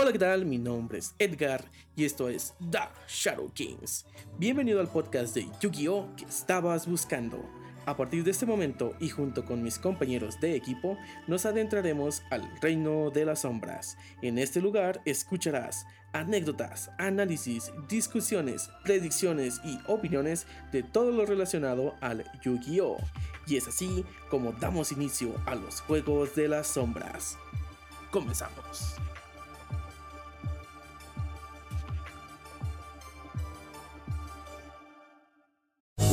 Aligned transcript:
Hola, 0.00 0.12
¿qué 0.12 0.18
tal? 0.20 0.46
Mi 0.46 0.58
nombre 0.58 0.98
es 0.98 1.12
Edgar 1.18 1.64
y 1.96 2.04
esto 2.04 2.28
es 2.28 2.54
The 2.70 2.82
Shadow 3.08 3.52
Kings. 3.52 4.06
Bienvenido 4.38 4.78
al 4.78 4.86
podcast 4.86 5.34
de 5.34 5.48
Yu-Gi-Oh! 5.60 6.14
que 6.16 6.24
estabas 6.24 6.86
buscando. 6.86 7.44
A 7.84 7.96
partir 7.96 8.22
de 8.22 8.30
este 8.30 8.46
momento 8.46 8.94
y 9.00 9.08
junto 9.08 9.44
con 9.44 9.60
mis 9.60 9.76
compañeros 9.80 10.38
de 10.38 10.54
equipo, 10.54 10.96
nos 11.26 11.46
adentraremos 11.46 12.22
al 12.30 12.48
reino 12.60 13.10
de 13.10 13.24
las 13.24 13.40
sombras. 13.40 13.98
En 14.22 14.38
este 14.38 14.60
lugar 14.60 15.02
escucharás 15.04 15.84
anécdotas, 16.12 16.92
análisis, 16.98 17.72
discusiones, 17.88 18.70
predicciones 18.84 19.60
y 19.64 19.80
opiniones 19.88 20.46
de 20.70 20.84
todo 20.84 21.10
lo 21.10 21.26
relacionado 21.26 21.96
al 22.00 22.22
Yu-Gi-Oh! 22.44 22.98
Y 23.48 23.56
es 23.56 23.66
así 23.66 24.04
como 24.30 24.52
damos 24.52 24.92
inicio 24.92 25.34
a 25.44 25.56
los 25.56 25.80
Juegos 25.80 26.36
de 26.36 26.46
las 26.46 26.68
Sombras. 26.68 27.36
Comenzamos. 28.12 28.94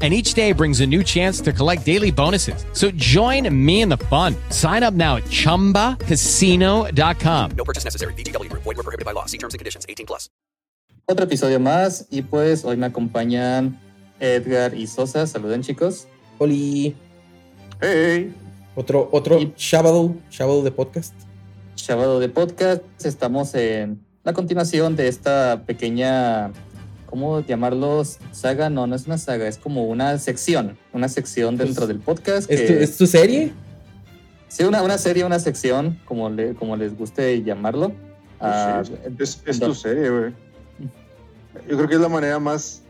and 0.00 0.14
each 0.14 0.32
day 0.32 0.52
brings 0.52 0.80
a 0.80 0.86
new 0.86 1.02
chance 1.02 1.42
to 1.42 1.52
collect 1.52 1.84
daily 1.84 2.10
bonuses. 2.10 2.64
So 2.72 2.90
join 2.92 3.46
me 3.54 3.82
in 3.82 3.90
the 3.90 3.98
fun. 4.08 4.34
Sign 4.48 4.82
up 4.82 4.94
now 4.94 5.16
at 5.16 5.24
ChumbaCasino.com. 5.24 7.50
No 7.56 7.64
purchase 7.64 7.84
necessary. 7.84 8.14
BGW. 8.14 8.48
Void 8.52 8.64
were 8.64 8.74
prohibited 8.82 9.04
by 9.04 9.12
law. 9.12 9.26
See 9.26 9.36
terms 9.36 9.52
and 9.52 9.58
conditions. 9.58 9.84
18 9.86 10.06
plus. 10.06 10.30
Otro 11.06 11.24
episodio 11.26 11.60
más 11.60 12.06
y 12.10 12.22
pues 12.22 12.64
hoy 12.64 12.76
me 12.76 12.86
acompañan 12.86 13.78
Edgar 14.20 14.74
y 14.74 14.86
Sosa. 14.86 15.26
Saluden 15.26 15.62
chicos. 15.62 16.06
Oli. 16.38 16.94
Hey. 17.80 18.32
Otro, 18.76 19.08
otro 19.12 19.38
Y- 19.40 19.52
sábado, 19.56 20.14
sábado 20.30 20.62
de 20.62 20.70
podcast. 20.70 21.12
Sábado 21.74 22.20
de 22.20 22.28
podcast. 22.28 22.82
Estamos 23.04 23.54
en 23.54 24.00
la 24.22 24.32
continuación 24.32 24.94
de 24.96 25.08
esta 25.08 25.62
pequeña, 25.66 26.52
¿cómo 27.10 27.40
llamarlos? 27.40 28.18
Saga, 28.32 28.70
no, 28.70 28.86
no 28.86 28.94
es 28.96 29.06
una 29.06 29.18
saga, 29.18 29.46
es 29.48 29.58
como 29.58 29.84
una 29.84 30.16
sección, 30.18 30.78
una 30.92 31.08
sección 31.08 31.56
Pues, 31.56 31.68
dentro 31.68 31.86
del 31.86 31.98
podcast. 31.98 32.50
¿Es, 32.50 32.60
que- 32.60 32.66
tu, 32.68 32.72
es 32.74 32.96
tu 32.96 33.06
serie? 33.06 33.52
Sí, 34.48 34.64
una, 34.64 34.82
una 34.82 34.96
serie, 34.98 35.24
una 35.24 35.38
sección, 35.38 35.98
como, 36.06 36.28
le, 36.30 36.54
como 36.54 36.76
les 36.76 36.96
guste 36.96 37.42
llamarlo. 37.42 37.92
Ah, 38.40 38.82
Es, 39.18 39.60
tu 39.60 39.74
serie, 39.74 40.08
güey. 40.10 40.32
Yo 41.68 41.76
creo 41.76 41.88
que 41.88 41.94
es 41.96 42.00
la 42.00 42.08
manera 42.08 42.38
más 42.38 42.82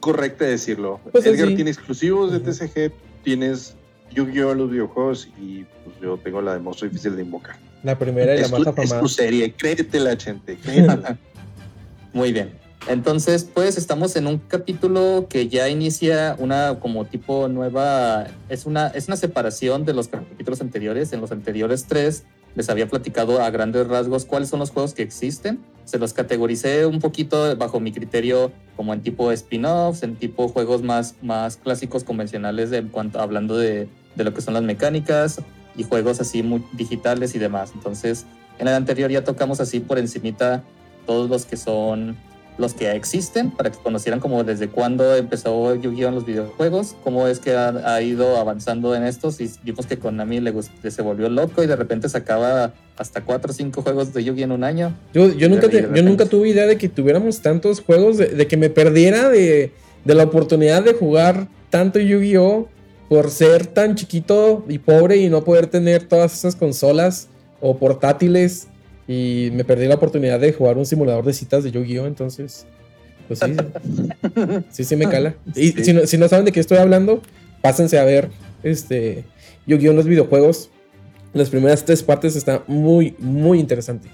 correcta 0.00 0.44
de 0.44 0.52
decirlo. 0.52 1.00
Pues 1.10 1.24
Edgar 1.26 1.46
así. 1.46 1.56
tiene 1.56 1.70
exclusivos 1.70 2.30
de. 2.32 2.40
TCG, 2.40 2.92
tienes 3.24 3.74
Yu-Gi-Oh! 4.12 4.54
los 4.54 4.70
videojuegos 4.70 5.28
y 5.40 5.64
pues 5.84 5.96
yo 6.02 6.16
tengo 6.18 6.42
la 6.42 6.52
de 6.54 6.60
monstruo 6.60 6.88
difícil 6.90 7.16
de 7.16 7.22
invocar. 7.22 7.56
La 7.82 7.98
primera 7.98 8.34
y 8.34 8.38
la 8.38 8.44
Es 8.44 8.52
más 8.52 8.62
tu, 8.62 8.68
es 8.70 8.78
afamada. 8.78 9.00
tu 9.00 9.08
serie, 9.08 9.52
créetela, 9.52 10.16
gente. 10.16 10.56
créetela. 10.56 11.16
Muy 12.12 12.32
bien. 12.32 12.50
Entonces, 12.86 13.44
pues 13.44 13.78
estamos 13.78 14.14
en 14.14 14.26
un 14.26 14.38
capítulo 14.38 15.26
que 15.30 15.48
ya 15.48 15.70
inicia 15.70 16.36
una 16.38 16.78
como 16.80 17.06
tipo 17.06 17.48
nueva, 17.48 18.26
es 18.50 18.66
una, 18.66 18.88
es 18.88 19.08
una 19.08 19.16
separación 19.16 19.86
de 19.86 19.94
los 19.94 20.08
capítulos 20.08 20.60
anteriores. 20.60 21.12
En 21.14 21.22
los 21.22 21.32
anteriores 21.32 21.86
tres 21.88 22.24
les 22.54 22.68
había 22.68 22.86
platicado 22.86 23.42
a 23.42 23.50
grandes 23.50 23.86
rasgos 23.86 24.26
cuáles 24.26 24.50
son 24.50 24.60
los 24.60 24.70
juegos 24.70 24.92
que 24.92 25.02
existen. 25.02 25.60
Se 25.86 25.98
los 25.98 26.12
categoricé 26.12 26.84
un 26.84 27.00
poquito 27.00 27.56
bajo 27.56 27.80
mi 27.80 27.90
criterio 27.90 28.52
como 28.76 28.92
en 28.92 29.00
tipo 29.00 29.32
spin-offs, 29.32 30.02
en 30.02 30.16
tipo 30.16 30.48
juegos 30.48 30.82
más, 30.82 31.14
más 31.22 31.56
clásicos 31.56 32.04
convencionales 32.04 32.70
en 32.72 32.88
cuanto 32.90 33.18
hablando 33.18 33.56
de, 33.56 33.88
de 34.14 34.24
lo 34.24 34.34
que 34.34 34.42
son 34.42 34.52
las 34.52 34.62
mecánicas 34.62 35.40
y 35.74 35.84
juegos 35.84 36.20
así 36.20 36.42
muy 36.42 36.62
digitales 36.72 37.34
y 37.34 37.38
demás. 37.38 37.72
Entonces, 37.74 38.26
en 38.58 38.68
el 38.68 38.74
anterior 38.74 39.10
ya 39.10 39.24
tocamos 39.24 39.60
así 39.60 39.80
por 39.80 39.98
encimita 39.98 40.62
todos 41.06 41.30
los 41.30 41.46
que 41.46 41.56
son 41.56 42.16
los 42.56 42.72
que 42.74 42.92
existen 42.92 43.50
para 43.50 43.70
que 43.72 43.78
conocieran 43.78 44.20
como 44.20 44.44
desde 44.44 44.68
cuándo 44.68 45.16
empezó 45.16 45.74
Yu-Gi-Oh 45.74 46.08
en 46.08 46.14
los 46.14 46.24
videojuegos, 46.24 46.94
cómo 47.02 47.26
es 47.26 47.40
que 47.40 47.52
ha, 47.56 47.94
ha 47.94 48.00
ido 48.00 48.36
avanzando 48.36 48.94
en 48.94 49.02
estos 49.02 49.40
y 49.40 49.50
vimos 49.64 49.86
que 49.86 49.98
Konami 49.98 50.38
le 50.40 50.52
se 50.88 51.02
volvió 51.02 51.28
loco 51.28 51.62
y 51.62 51.66
de 51.66 51.74
repente 51.74 52.08
sacaba 52.08 52.72
hasta 52.96 53.22
cuatro 53.22 53.50
o 53.50 53.54
cinco 53.54 53.82
juegos 53.82 54.14
de 54.14 54.22
Yu-Gi 54.22 54.44
en 54.44 54.52
un 54.52 54.62
año. 54.62 54.94
Yo, 55.12 55.32
yo, 55.32 55.48
nunca 55.48 55.68
te- 55.68 55.88
yo 55.92 56.02
nunca 56.04 56.26
tuve 56.26 56.50
idea 56.50 56.66
de 56.66 56.78
que 56.78 56.88
tuviéramos 56.88 57.40
tantos 57.40 57.80
juegos, 57.80 58.18
de, 58.18 58.26
de 58.28 58.46
que 58.46 58.56
me 58.56 58.70
perdiera 58.70 59.28
de, 59.28 59.72
de 60.04 60.14
la 60.14 60.22
oportunidad 60.22 60.84
de 60.84 60.94
jugar 60.94 61.48
tanto 61.70 61.98
Yu-Gi-Oh! 61.98 62.68
por 63.08 63.30
ser 63.30 63.66
tan 63.66 63.96
chiquito 63.96 64.64
y 64.68 64.78
pobre 64.78 65.18
y 65.18 65.28
no 65.28 65.44
poder 65.44 65.66
tener 65.66 66.04
todas 66.04 66.32
esas 66.34 66.56
consolas 66.56 67.28
o 67.60 67.76
portátiles. 67.76 68.68
Y 69.06 69.50
me 69.52 69.64
perdí 69.64 69.86
la 69.86 69.96
oportunidad 69.96 70.40
de 70.40 70.52
jugar 70.52 70.78
un 70.78 70.86
simulador 70.86 71.24
de 71.24 71.32
citas 71.34 71.62
de 71.64 71.70
Yu-Gi-Oh! 71.70 72.06
Entonces, 72.06 72.66
pues 73.28 73.40
sí, 73.40 73.54
sí, 74.70 74.84
sí 74.84 74.96
me 74.96 75.08
cala. 75.08 75.34
Y 75.54 75.72
Sí. 75.72 75.84
si, 75.84 75.92
no, 75.92 76.06
si 76.06 76.16
no 76.18 76.28
saben 76.28 76.44
de 76.44 76.52
qué 76.52 76.60
estoy 76.60 76.78
hablando, 76.78 77.20
pásense 77.62 77.98
a 77.98 78.04
ver 78.04 78.30
este 78.62 79.24
Yu-Gi-Oh! 79.66 79.90
en 79.90 79.96
los 79.96 80.06
videojuegos. 80.06 80.70
Las 81.34 81.50
primeras 81.50 81.84
tres 81.84 82.02
partes 82.02 82.36
están 82.36 82.60
muy, 82.66 83.14
muy 83.18 83.58
interesante. 83.58 84.08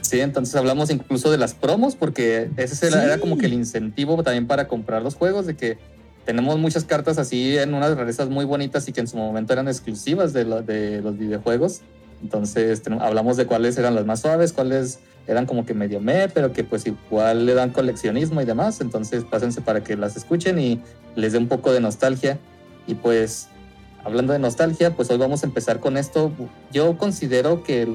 Sí, 0.00 0.20
entonces 0.20 0.54
hablamos 0.56 0.90
incluso 0.90 1.30
de 1.30 1.38
las 1.38 1.54
promos 1.54 1.94
porque 1.94 2.48
ese 2.56 2.86
era, 2.88 3.00
Sí. 3.00 3.06
era 3.06 3.18
como 3.18 3.36
que 3.38 3.46
el 3.46 3.52
incentivo 3.52 4.22
también 4.22 4.46
para 4.46 4.66
comprar 4.66 5.02
los 5.02 5.14
juegos, 5.14 5.46
de 5.46 5.54
que 5.56 5.78
tenemos 6.24 6.58
muchas 6.58 6.84
cartas 6.84 7.18
así 7.18 7.56
en 7.56 7.72
unas 7.74 7.96
rarezas 7.96 8.28
muy 8.28 8.44
bonitas 8.44 8.88
y 8.88 8.92
que 8.92 9.00
en 9.00 9.06
su 9.06 9.16
momento 9.16 9.52
eran 9.52 9.68
exclusivas 9.68 10.32
de, 10.32 10.44
de 10.44 11.00
los 11.02 11.16
videojuegos. 11.18 11.80
Entonces 12.22 12.82
hablamos 13.00 13.36
de 13.36 13.46
cuáles 13.46 13.78
eran 13.78 13.94
las 13.94 14.06
más 14.06 14.20
suaves, 14.20 14.52
cuáles 14.52 15.00
eran 15.26 15.46
como 15.46 15.66
que 15.66 15.74
medio 15.74 16.00
me, 16.00 16.28
pero 16.28 16.52
que 16.52 16.64
pues 16.64 16.86
igual 16.86 17.46
le 17.46 17.54
dan 17.54 17.70
coleccionismo 17.70 18.40
y 18.40 18.44
demás. 18.44 18.80
Entonces 18.80 19.24
pásense 19.24 19.60
para 19.60 19.84
que 19.84 19.96
las 19.96 20.16
escuchen 20.16 20.58
y 20.58 20.82
les 21.14 21.32
dé 21.32 21.38
un 21.38 21.48
poco 21.48 21.72
de 21.72 21.80
nostalgia. 21.80 22.38
Y 22.86 22.94
pues 22.94 23.48
hablando 24.04 24.32
de 24.32 24.38
nostalgia, 24.38 24.96
pues 24.96 25.10
hoy 25.10 25.18
vamos 25.18 25.42
a 25.42 25.46
empezar 25.46 25.80
con 25.80 25.96
esto. 25.96 26.32
Yo 26.72 26.96
considero 26.96 27.62
que, 27.62 27.86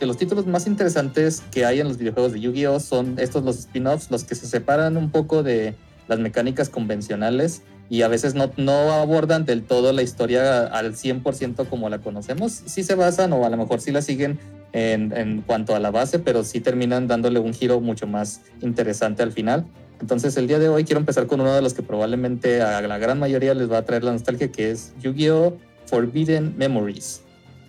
los 0.00 0.16
títulos 0.16 0.46
más 0.46 0.66
interesantes 0.66 1.42
que 1.50 1.64
hay 1.64 1.80
en 1.80 1.88
los 1.88 1.96
videojuegos 1.96 2.32
de 2.32 2.40
Yu-Gi-Oh 2.40 2.80
son 2.80 3.18
estos 3.18 3.44
los 3.44 3.58
spin-offs, 3.58 4.10
los 4.10 4.24
que 4.24 4.34
se 4.34 4.46
separan 4.46 4.96
un 4.96 5.10
poco 5.10 5.42
de 5.42 5.74
las 6.06 6.18
mecánicas 6.18 6.68
convencionales 6.68 7.62
y 7.90 8.02
a 8.02 8.08
veces 8.08 8.34
no, 8.34 8.50
no 8.56 8.92
abordan 8.92 9.44
del 9.44 9.62
todo 9.62 9.92
la 9.92 10.02
historia 10.02 10.66
al 10.66 10.94
100% 10.94 11.68
como 11.68 11.88
la 11.88 11.98
conocemos. 11.98 12.62
Sí 12.66 12.82
se 12.82 12.94
basan 12.94 13.32
o 13.32 13.44
a 13.44 13.50
lo 13.50 13.56
mejor 13.56 13.80
sí 13.80 13.92
la 13.92 14.02
siguen 14.02 14.38
en, 14.72 15.16
en, 15.16 15.42
cuanto 15.42 15.74
a 15.74 15.80
la 15.80 15.90
base, 15.90 16.18
pero 16.18 16.44
sí 16.44 16.60
terminan 16.60 17.06
dándole 17.06 17.38
un 17.38 17.52
giro 17.52 17.80
mucho 17.80 18.06
más 18.06 18.40
interesante 18.62 19.22
al 19.22 19.32
final. 19.32 19.66
Entonces 20.00 20.36
el 20.36 20.48
día 20.48 20.58
de 20.58 20.68
hoy 20.68 20.84
quiero 20.84 20.98
empezar 20.98 21.26
con 21.26 21.40
uno 21.40 21.54
de 21.54 21.62
los 21.62 21.74
que 21.74 21.82
probablemente 21.82 22.60
a 22.62 22.80
la 22.82 22.98
gran 22.98 23.18
mayoría 23.18 23.54
les 23.54 23.70
va 23.70 23.78
a 23.78 23.84
traer 23.84 24.04
la 24.04 24.12
nostalgia, 24.12 24.50
que 24.50 24.70
es 24.70 24.92
Yu-Gi-Oh! 25.00 25.56
Forbidden 25.86 26.54
Memories. 26.56 27.20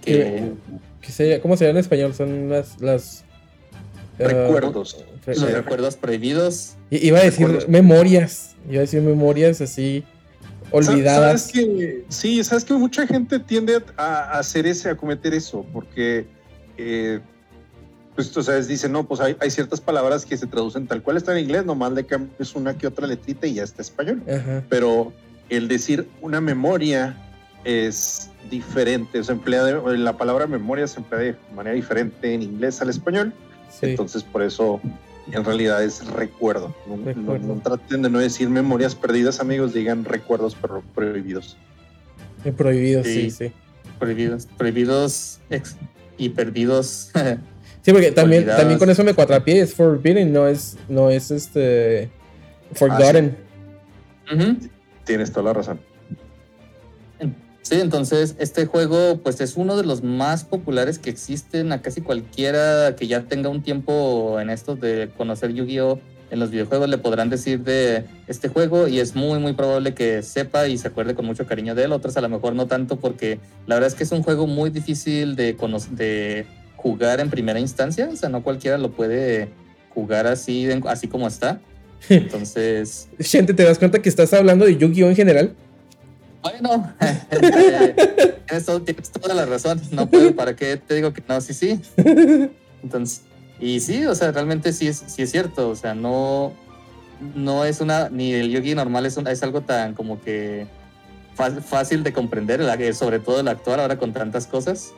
Que, 0.02 0.54
sería, 1.02 1.42
¿Cómo 1.42 1.58
sería 1.58 1.72
en 1.72 1.78
español? 1.78 2.14
Son 2.14 2.50
las... 2.50 2.80
las 2.82 3.24
ah, 4.20 4.24
recuerdos. 4.24 5.06
los 5.26 5.52
recuerdos 5.52 5.96
prohibidos. 5.96 6.76
iba 6.90 7.20
a 7.20 7.24
decir 7.24 7.66
memorias. 7.68 8.55
A 8.70 8.72
decir 8.72 9.02
memorias 9.02 9.62
así 9.62 10.04
olvidadas. 10.72 11.44
¿Sabes 11.44 11.68
que, 11.68 12.06
sí, 12.10 12.44
sabes 12.44 12.66
que 12.66 12.74
mucha 12.74 13.06
gente 13.08 13.40
tiende 13.40 13.82
a 13.98 14.38
hacer 14.38 14.66
ese, 14.66 14.90
a 14.90 14.98
cometer 14.98 15.34
eso, 15.34 15.66
porque 15.72 16.26
eh, 16.78 17.20
pues, 18.16 18.36
o 18.36 18.42
sea, 18.42 18.56
dice, 18.62 18.88
no, 18.88 19.06
pues 19.06 19.20
hay, 19.20 19.36
hay, 19.40 19.52
ciertas 19.52 19.82
palabras 19.82 20.26
que 20.26 20.38
se 20.38 20.48
traducen 20.48 20.88
tal 20.88 21.04
cual 21.04 21.18
está 21.18 21.34
en 21.34 21.44
inglés, 21.44 21.66
nomás 21.66 21.92
le 21.92 22.06
cambias 22.06 22.56
una 22.56 22.78
que 22.78 22.88
otra 22.88 23.08
letrita 23.08 23.46
y 23.46 23.56
ya 23.56 23.64
está 23.64 23.82
español. 23.82 24.24
Pero 24.70 25.12
el 25.50 25.68
decir 25.68 26.08
una 26.22 26.40
memoria 26.40 27.18
es 27.66 28.30
diferente, 28.50 29.22
se 29.22 29.32
emplea 29.34 29.64
la 29.64 30.18
palabra 30.18 30.48
memoria 30.48 30.88
se 30.88 31.00
emplea 31.00 31.20
de 31.20 31.36
manera 31.54 31.76
diferente 31.76 32.34
en 32.34 32.42
inglés 32.42 32.82
al 32.82 32.90
español. 32.90 33.34
Entonces, 33.82 34.24
por 34.24 34.42
eso 34.42 34.80
en 35.32 35.44
realidad 35.44 35.84
es 35.84 36.06
recuerdo. 36.08 36.74
No, 36.88 37.62
traten 37.64 38.02
de 38.02 38.10
no 38.10 38.20
decir 38.20 38.50
memorias 38.50 38.96
perdidas, 38.96 39.40
amigos, 39.40 39.74
digan 39.74 40.06
recuerdos 40.06 40.56
prohibidos. 40.94 41.58
prohibidos, 42.58 43.06
sí, 43.08 43.32
sí. 43.32 43.52
Prohibidos, 44.00 44.48
prohibidos 44.58 45.40
y 46.18 46.30
perdidos. 46.30 47.12
Sí, 47.86 47.92
porque 47.92 48.12
también, 48.12 48.48
también 48.48 48.80
con 48.80 48.90
eso 48.90 49.04
me 49.04 49.14
cuatrapié, 49.14 49.62
es 49.62 49.76
Forbidden, 49.76 50.34
no 50.34 50.48
es, 50.48 50.76
no 50.90 51.12
es 51.12 51.30
este 51.30 52.10
Forgotten. 52.74 53.38
Tienes 55.04 55.32
toda 55.32 55.44
la 55.44 55.54
razón. 55.54 55.80
Sí, 57.66 57.80
entonces 57.82 58.36
este 58.38 58.68
juego 58.68 59.22
pues 59.24 59.42
es 59.42 59.58
uno 59.58 59.76
de 59.76 59.84
los 59.84 60.04
más 60.04 60.44
populares 60.44 61.00
que 61.00 61.10
existen 61.10 61.72
a 61.72 61.82
casi 61.82 62.00
cualquiera 62.02 62.96
que 62.96 63.08
ya 63.08 63.24
tenga 63.24 63.50
un 63.50 63.64
tiempo 63.64 64.40
en 64.40 64.52
esto 64.52 64.76
de 64.76 65.10
conocer 65.18 65.52
Yu-Gi-Oh! 65.52 66.00
en 66.30 66.40
los 66.40 66.52
videojuegos 66.52 66.88
le 66.88 67.00
podrán 67.00 67.32
decir 67.32 67.62
de 67.62 68.06
este 68.28 68.50
juego 68.50 68.88
y 68.88 69.00
es 69.00 69.16
muy 69.16 69.40
muy 69.40 69.54
probable 69.54 69.96
que 69.96 70.22
sepa 70.22 70.68
y 70.68 70.78
se 70.78 70.90
acuerde 70.90 71.16
con 71.16 71.26
mucho 71.26 71.48
cariño 71.48 71.74
de 71.74 71.86
él, 71.86 71.92
otros 71.92 72.16
a 72.18 72.22
lo 72.22 72.30
mejor 72.30 72.54
no 72.54 72.68
tanto 72.68 73.00
porque 73.00 73.40
la 73.66 73.74
verdad 73.74 73.88
es 73.88 73.96
que 73.96 74.04
es 74.04 74.12
un 74.12 74.22
juego 74.22 74.46
muy 74.46 74.70
difícil 74.70 75.36
de, 75.36 75.58
de 75.90 76.46
jugar 76.76 77.20
en 77.20 77.32
primera 77.32 77.60
instancia, 77.60 78.08
o 78.14 78.16
sea, 78.16 78.30
no 78.30 78.44
cualquiera 78.44 78.78
lo 78.78 78.92
puede 78.92 79.50
jugar 79.90 80.28
así, 80.28 80.70
así 80.86 81.08
como 81.08 81.28
está. 81.28 81.60
Entonces. 82.10 83.08
Gente, 83.20 83.56
¿te 83.56 83.64
das 83.64 83.80
cuenta 83.80 84.04
que 84.04 84.10
estás 84.10 84.34
hablando 84.34 84.66
de 84.66 84.78
Yu-Gi-Oh 84.78 85.10
en 85.10 85.16
general? 85.16 85.56
Bueno, 86.46 86.94
eh, 87.02 87.96
tienes, 88.86 89.12
toda 89.12 89.34
la 89.34 89.48
razón. 89.48 89.82
No 89.90 90.06
puedo, 90.06 90.36
¿para 90.36 90.56
qué 90.56 90.78
te 90.78 90.94
digo 90.94 91.12
que 91.12 91.24
no? 91.28 91.42
Sí, 91.42 91.56
sí. 91.56 91.82
Entonces, 92.84 93.24
y 93.60 93.80
sí, 93.80 94.06
o 94.06 94.14
sea, 94.14 94.32
realmente 94.32 94.72
sí 94.72 94.88
es, 94.88 95.04
sí 95.08 95.24
es 95.24 95.32
cierto. 95.32 95.70
O 95.70 95.76
sea, 95.76 95.96
no, 95.96 96.54
no 97.34 97.66
es 97.66 97.82
una, 97.82 98.10
ni 98.10 98.32
el 98.32 98.52
yogi 98.52 98.76
normal 98.76 99.08
es, 99.08 99.18
es 99.18 99.42
algo 99.42 99.62
tan 99.62 99.96
como 99.96 100.22
que 100.22 100.68
fácil 101.34 102.04
de 102.04 102.14
comprender, 102.14 102.62
sobre 102.94 103.18
todo 103.20 103.40
el 103.40 103.48
actuar 103.48 103.80
ahora 103.80 103.98
con 103.98 104.14
tantas 104.14 104.46
cosas. 104.46 104.94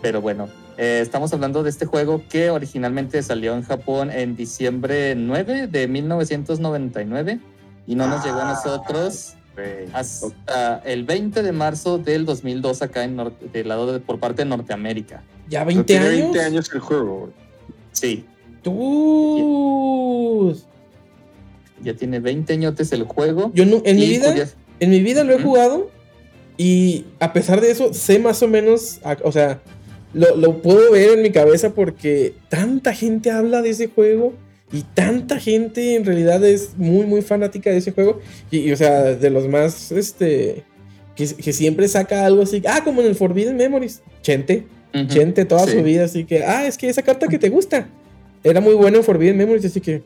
Pero 0.00 0.22
bueno, 0.22 0.48
eh, 0.78 1.00
estamos 1.02 1.34
hablando 1.34 1.62
de 1.62 1.68
este 1.68 1.84
juego 1.84 2.22
que 2.30 2.48
originalmente 2.48 3.22
salió 3.22 3.52
en 3.52 3.62
Japón 3.62 4.10
en 4.10 4.36
diciembre 4.36 5.14
9 5.16 5.66
de 5.66 5.86
1999 5.86 7.40
y 7.86 7.94
no 7.94 8.06
nos 8.06 8.24
llegó 8.24 8.40
a 8.40 8.54
nosotros 8.54 9.34
hasta 9.92 10.78
el 10.84 11.04
20 11.04 11.42
de 11.42 11.52
marzo 11.52 11.98
del 11.98 12.24
2002 12.24 12.82
acá 12.82 13.04
en 13.04 13.16
del 13.52 13.68
lado 13.68 13.92
de, 13.92 14.00
por 14.00 14.18
parte 14.18 14.42
de 14.42 14.48
Norteamérica. 14.48 15.22
¿Ya 15.48 15.64
20 15.64 15.98
años? 15.98 16.10
20 16.10 16.40
años 16.40 16.70
el 16.72 16.80
juego. 16.80 17.30
Sí. 17.92 18.24
¡Tú! 18.62 20.56
Ya 21.82 21.94
tiene 21.94 22.20
20 22.20 22.52
años 22.52 22.92
el 22.92 23.04
juego. 23.04 23.50
Yo 23.54 23.64
en 23.64 23.96
mi 23.96 24.06
vida, 24.06 24.34
en 24.80 24.90
mi 24.90 25.00
vida 25.00 25.24
lo 25.24 25.32
he 25.32 25.40
jugado 25.40 25.90
y 26.56 27.06
a 27.20 27.32
pesar 27.32 27.60
de 27.60 27.70
eso 27.70 27.94
sé 27.94 28.18
más 28.18 28.42
o 28.42 28.48
menos, 28.48 29.00
o 29.24 29.32
sea, 29.32 29.60
lo, 30.12 30.60
puedo 30.60 30.92
ver 30.92 31.12
en 31.12 31.22
mi 31.22 31.30
cabeza 31.30 31.70
porque 31.70 32.34
tanta 32.48 32.92
gente 32.92 33.30
habla 33.30 33.62
de 33.62 33.70
ese 33.70 33.86
juego 33.86 34.34
y 34.72 34.82
tanta 34.82 35.38
gente 35.40 35.96
en 35.96 36.04
realidad 36.04 36.44
es 36.44 36.76
muy, 36.76 37.04
muy 37.06 37.22
fanática 37.22 37.70
de 37.70 37.78
ese 37.78 37.92
juego. 37.92 38.20
Y, 38.50 38.70
o 38.70 38.76
sea, 38.76 39.14
de 39.14 39.30
los 39.30 39.48
más, 39.48 39.90
este, 39.90 40.64
que, 41.16 41.26
siempre 41.26 41.88
saca 41.88 42.24
algo 42.24 42.42
así, 42.42 42.62
ah, 42.66 42.82
como 42.84 43.00
en 43.00 43.08
el 43.08 43.14
Forbidden 43.14 43.56
Memories, 43.56 44.02
Chente, 44.22 44.66
Chente 45.08 45.44
toda 45.44 45.66
su 45.66 45.82
vida, 45.82 46.04
así 46.04 46.24
que, 46.24 46.44
ah, 46.44 46.66
es 46.66 46.76
que 46.76 46.88
esa 46.88 47.02
carta 47.02 47.28
que 47.28 47.38
te 47.38 47.48
gusta 47.48 47.88
era 48.42 48.60
muy 48.60 48.74
buena 48.74 48.98
en 48.98 49.04
Forbidden 49.04 49.36
Memories, 49.36 49.64
así 49.64 49.80
que, 49.80 50.02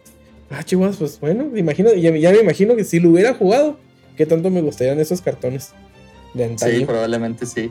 ah, 0.50 0.62
chivas, 0.62 0.96
pues 0.96 1.20
bueno, 1.20 1.56
imagino, 1.56 1.92
ya, 1.94 2.10
ya 2.16 2.32
me 2.32 2.40
imagino 2.40 2.76
que 2.76 2.84
si 2.84 3.00
lo 3.00 3.10
hubiera 3.10 3.34
jugado, 3.34 3.78
qué 4.16 4.26
tanto 4.26 4.50
me 4.50 4.60
gustarían 4.60 4.98
esos 4.98 5.20
cartones 5.20 5.72
de 6.34 6.44
antaño. 6.44 6.78
Sí, 6.78 6.84
probablemente 6.84 7.46
sí. 7.46 7.70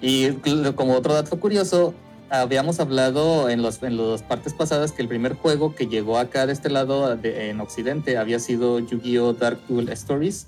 Y 0.00 0.30
como 0.74 0.94
otro 0.94 1.14
dato 1.14 1.38
curioso, 1.38 1.94
habíamos 2.32 2.80
hablado 2.80 3.50
en, 3.50 3.60
los, 3.60 3.82
en 3.82 3.98
las 3.98 4.22
partes 4.22 4.54
pasadas 4.54 4.92
que 4.92 5.02
el 5.02 5.08
primer 5.08 5.34
juego 5.34 5.74
que 5.74 5.86
llegó 5.86 6.18
acá 6.18 6.46
de 6.46 6.54
este 6.54 6.70
lado 6.70 7.18
en 7.22 7.60
Occidente 7.60 8.16
había 8.16 8.38
sido 8.38 8.78
Yu-Gi-Oh! 8.78 9.34
Dark 9.34 9.60
Duel 9.68 9.90
Stories, 9.90 10.46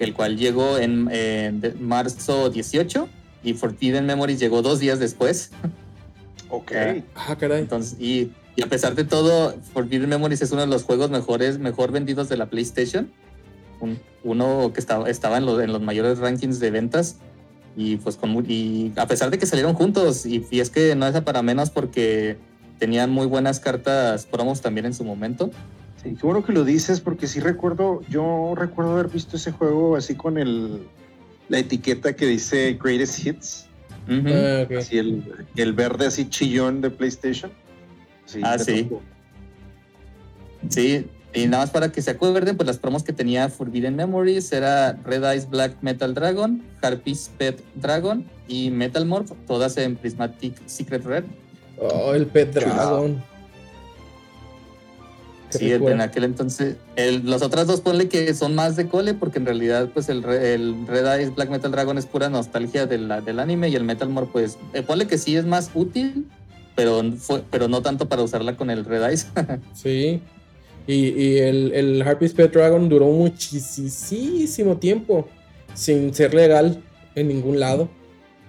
el 0.00 0.12
cual 0.12 0.36
llegó 0.36 0.78
en, 0.78 1.08
marzo 1.78 2.50
18 2.50 3.08
y 3.44 3.54
Forbidden 3.54 4.06
Memories 4.06 4.40
llegó 4.40 4.60
dos 4.60 4.80
días 4.80 4.98
después. 4.98 5.50
Ok. 6.52 6.72
ah, 7.14 7.36
caray. 7.38 7.60
Entonces, 7.60 7.96
y, 8.00 8.32
a 8.60 8.66
pesar 8.66 8.96
de 8.96 9.04
todo, 9.04 9.54
Forbidden 9.72 10.08
Memories 10.08 10.42
es 10.42 10.50
uno 10.50 10.62
de 10.62 10.66
los 10.66 10.82
juegos 10.82 11.08
mejores, 11.08 11.60
mejor 11.60 11.92
vendidos 11.92 12.28
de 12.28 12.36
la 12.36 12.46
PlayStation. 12.46 13.08
uno 14.24 14.72
que 14.74 14.80
estaba, 14.80 15.08
estaba 15.08 15.38
en, 15.38 15.46
los, 15.46 15.62
en 15.62 15.72
los 15.72 15.80
mayores 15.80 16.18
rankings 16.18 16.58
de 16.58 16.72
ventas 16.72 17.18
y 17.76 17.96
pues 17.96 18.16
con 18.16 18.44
y 18.48 18.92
a 18.96 19.06
pesar 19.06 19.30
de 19.30 19.38
que 19.38 19.46
salieron 19.46 19.74
juntos 19.74 20.26
y, 20.26 20.46
es 20.50 20.70
que 20.70 20.94
no 20.94 21.06
es 21.06 21.20
para 21.22 21.42
menos 21.42 21.70
porque 21.70 22.36
tenían 22.78 23.10
muy 23.10 23.26
buenas 23.26 23.60
cartas 23.60 24.26
promos 24.26 24.60
también 24.60 24.86
en 24.86 24.94
su 24.94 25.04
momento. 25.04 25.50
Sí, 26.02 26.16
qué 26.18 26.26
bueno 26.26 26.44
que 26.44 26.52
lo 26.52 26.64
dices 26.64 27.00
porque 27.00 27.26
sí 27.26 27.40
recuerdo, 27.40 28.02
yo 28.08 28.54
recuerdo 28.56 28.92
haber 28.92 29.08
visto 29.08 29.36
ese 29.36 29.52
juego 29.52 29.96
así 29.96 30.14
con 30.14 30.38
el 30.38 30.86
la 31.48 31.58
etiqueta 31.58 32.14
que 32.14 32.26
dice 32.26 32.78
Greatest 32.82 33.26
Hits. 33.26 33.66
Ah, 34.08 34.66
así 34.78 34.98
el, 34.98 35.22
el, 35.56 35.72
verde 35.72 36.06
así 36.06 36.28
chillón 36.28 36.80
de 36.80 36.90
PlayStation. 36.90 37.52
ah, 38.42 38.58
sí. 38.58 38.88
Sí, 40.68 41.06
y 41.32 41.46
nada 41.46 41.64
más 41.64 41.70
para 41.70 41.92
que 41.92 42.02
se 42.02 42.10
acuerden, 42.10 42.56
pues 42.56 42.66
las 42.66 42.78
promos 42.78 43.04
que 43.04 43.12
tenía 43.12 43.48
Forbidden 43.48 43.94
Memories 43.94 44.52
era 44.52 44.94
Red 45.04 45.24
Eyes 45.24 45.48
Black 45.48 45.76
Metal 45.80 46.12
Dragon, 46.12 46.62
Harpies 46.82 47.30
Pet 47.38 47.62
Dragon 47.76 48.24
y 48.48 48.70
Metal 48.70 49.06
Morph, 49.06 49.30
todas 49.46 49.76
en 49.76 49.96
Prismatic 49.96 50.56
Secret 50.66 51.04
Red. 51.04 51.24
Oh, 51.78 52.14
el 52.14 52.26
Pet 52.26 52.52
Dragon. 52.52 53.22
sí, 55.50 55.70
en 55.70 56.00
aquel 56.00 56.24
entonces. 56.24 56.76
El, 56.96 57.24
los 57.24 57.42
otras 57.42 57.68
dos 57.68 57.80
ponle 57.80 58.08
que 58.08 58.34
son 58.34 58.56
más 58.56 58.74
de 58.74 58.88
cole, 58.88 59.14
porque 59.14 59.38
en 59.38 59.46
realidad, 59.46 59.88
pues 59.94 60.08
el, 60.08 60.24
el 60.24 60.84
Red 60.88 61.06
Eyes 61.14 61.34
Black 61.34 61.48
Metal 61.48 61.70
Dragon 61.70 61.96
es 61.96 62.06
pura 62.06 62.28
nostalgia 62.28 62.86
de 62.86 62.98
la, 62.98 63.20
del 63.20 63.38
anime 63.38 63.68
y 63.68 63.76
el 63.76 63.84
Metal 63.84 64.08
Morph, 64.08 64.32
pues, 64.32 64.58
eh, 64.72 64.82
ponle 64.82 65.06
que 65.06 65.16
sí 65.16 65.36
es 65.36 65.44
más 65.44 65.70
útil, 65.74 66.26
pero, 66.74 67.04
fue, 67.12 67.44
pero 67.52 67.68
no 67.68 67.82
tanto 67.82 68.08
para 68.08 68.22
usarla 68.22 68.56
con 68.56 68.68
el 68.68 68.84
Red 68.84 69.04
Eyes. 69.10 69.28
sí. 69.74 70.20
Y, 70.86 71.38
el, 71.38 71.72
el 71.72 72.02
Harpy's 72.02 72.32
Pet 72.32 72.52
Dragon 72.52 72.88
duró 72.88 73.06
muchísimo 73.06 74.76
tiempo 74.78 75.28
sin 75.74 76.12
ser 76.12 76.34
legal 76.34 76.82
en 77.14 77.28
ningún 77.28 77.60
lado, 77.60 77.88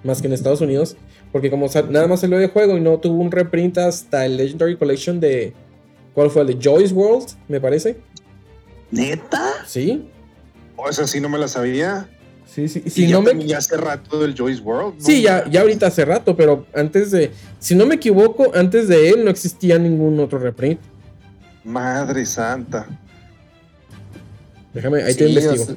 más 0.03 0.21
que 0.21 0.27
en 0.27 0.33
Estados 0.33 0.61
Unidos. 0.61 0.97
Porque 1.31 1.49
como 1.49 1.67
nada 1.89 2.07
más 2.07 2.21
salió 2.21 2.37
de 2.37 2.47
juego 2.47 2.77
y 2.77 2.81
no 2.81 2.99
tuvo 2.99 3.21
un 3.21 3.31
reprint 3.31 3.77
hasta 3.77 4.25
el 4.25 4.37
Legendary 4.37 4.75
Collection 4.75 5.19
de. 5.19 5.53
¿Cuál 6.13 6.29
fue? 6.29 6.41
El 6.41 6.47
de 6.49 6.59
Joy's 6.61 6.91
World, 6.91 7.29
me 7.47 7.61
parece. 7.61 7.97
¿Neta? 8.91 9.65
Sí. 9.65 10.09
O 10.75 10.89
esa 10.89 11.07
sí 11.07 11.21
no 11.21 11.29
me 11.29 11.37
la 11.37 11.47
sabía. 11.47 12.09
Sí, 12.45 12.67
sí. 12.67 12.83
Y 12.85 12.89
Si 12.89 13.07
ya 13.07 13.15
no 13.15 13.21
me, 13.21 13.29
tenía 13.29 13.59
hace 13.59 13.77
rato 13.77 14.19
del 14.19 14.35
Joyce 14.37 14.61
World. 14.61 14.95
¿no? 14.99 15.05
sí, 15.05 15.21
ya, 15.21 15.49
ya 15.49 15.61
ahorita 15.61 15.87
hace 15.87 16.03
rato, 16.03 16.35
pero 16.35 16.65
antes 16.73 17.11
de. 17.11 17.31
Si 17.59 17.75
no 17.75 17.85
me 17.85 17.95
equivoco, 17.95 18.51
antes 18.53 18.89
de 18.89 19.09
él 19.09 19.23
no 19.23 19.31
existía 19.31 19.79
ningún 19.79 20.19
otro 20.19 20.37
reprint. 20.37 20.81
Madre 21.63 22.25
santa. 22.25 22.87
Déjame, 24.73 25.03
ahí 25.03 25.13
Sí, 25.13 25.19
te 25.19 25.25
o 25.25 25.29
investigo. 25.29 25.65
sea, 25.65 25.75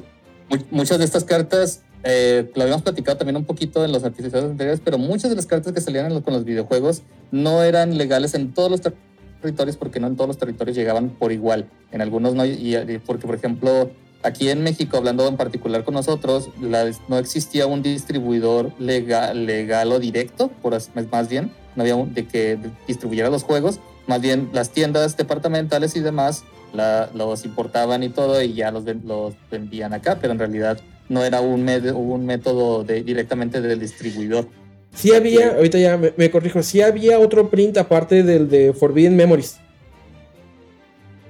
muchas 0.71 0.99
de 0.99 1.05
estas 1.05 1.23
cartas, 1.23 1.81
eh, 2.03 2.49
lo 2.55 2.61
habíamos 2.63 2.83
platicado 2.83 3.17
también 3.17 3.35
un 3.35 3.45
poquito 3.45 3.83
en 3.83 3.91
los 3.91 4.03
episodios 4.03 4.45
anteriores, 4.51 4.81
pero 4.83 4.97
muchas 4.97 5.29
de 5.29 5.35
las 5.35 5.45
cartas 5.45 5.73
que 5.73 5.81
salían 5.81 6.13
los- 6.13 6.23
con 6.23 6.33
los 6.33 6.45
videojuegos 6.45 7.03
no 7.31 7.63
eran 7.63 7.97
legales 7.97 8.33
en 8.35 8.53
todos 8.53 8.71
los 8.71 8.81
ter- 8.81 8.93
territorios 9.41 9.77
porque 9.77 9.99
no 9.99 10.07
en 10.07 10.15
todos 10.15 10.27
los 10.29 10.37
territorios 10.37 10.75
llegaban 10.77 11.09
por 11.09 11.31
igual. 11.31 11.69
En 11.91 12.01
algunos 12.01 12.33
no, 12.35 12.45
y, 12.45 12.75
y 12.75 12.97
porque 13.05 13.27
por 13.27 13.35
ejemplo, 13.35 13.91
aquí 14.23 14.49
en 14.49 14.63
México, 14.63 14.97
hablando 14.97 15.27
en 15.27 15.35
particular 15.37 15.83
con 15.83 15.93
nosotros, 15.93 16.49
la- 16.61 16.89
no 17.09 17.17
existía 17.19 17.67
un 17.67 17.83
distribuidor 17.83 18.71
legal, 18.79 19.45
legal 19.45 19.91
o 19.91 19.99
directo, 19.99 20.49
por 20.61 20.75
más 21.11 21.27
bien, 21.29 21.51
no 21.75 21.81
había 21.83 21.95
un- 21.95 22.13
de 22.13 22.25
que 22.27 22.57
distribuyera 22.87 23.29
los 23.29 23.43
juegos, 23.43 23.79
más 24.07 24.21
bien 24.21 24.49
las 24.53 24.69
tiendas 24.71 25.17
departamentales 25.17 25.95
y 25.95 25.99
demás 25.99 26.43
la- 26.73 27.09
los 27.13 27.45
importaban 27.45 28.03
y 28.03 28.09
todo 28.09 28.41
y 28.41 28.53
ya 28.53 28.71
los, 28.71 28.83
los 29.05 29.33
vendían 29.49 29.93
acá, 29.93 30.17
pero 30.19 30.33
en 30.33 30.39
realidad 30.39 30.79
no 31.09 31.23
era 31.23 31.39
un, 31.41 31.65
med- 31.65 31.93
un 31.93 32.25
método 32.25 32.83
de, 32.83 33.03
directamente 33.03 33.61
del 33.61 33.79
distribuidor. 33.79 34.47
Sí 34.93 35.13
había, 35.13 35.55
ahorita 35.55 35.77
ya 35.77 35.97
me, 35.97 36.13
me 36.17 36.31
corrijo, 36.31 36.63
sí 36.63 36.81
había 36.81 37.19
otro 37.19 37.49
print 37.49 37.77
aparte 37.77 38.23
del 38.23 38.49
de 38.49 38.73
Forbidden 38.73 39.15
Memories. 39.15 39.57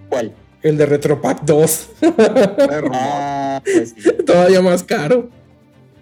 ¿Cuál? 0.10 0.34
El 0.62 0.78
de 0.78 0.86
Retropack 0.86 1.42
2. 1.44 1.90
Ah, 2.92 3.62
pues 3.64 3.94
sí. 3.98 4.10
Todavía 4.26 4.62
más 4.62 4.84
caro. 4.84 5.30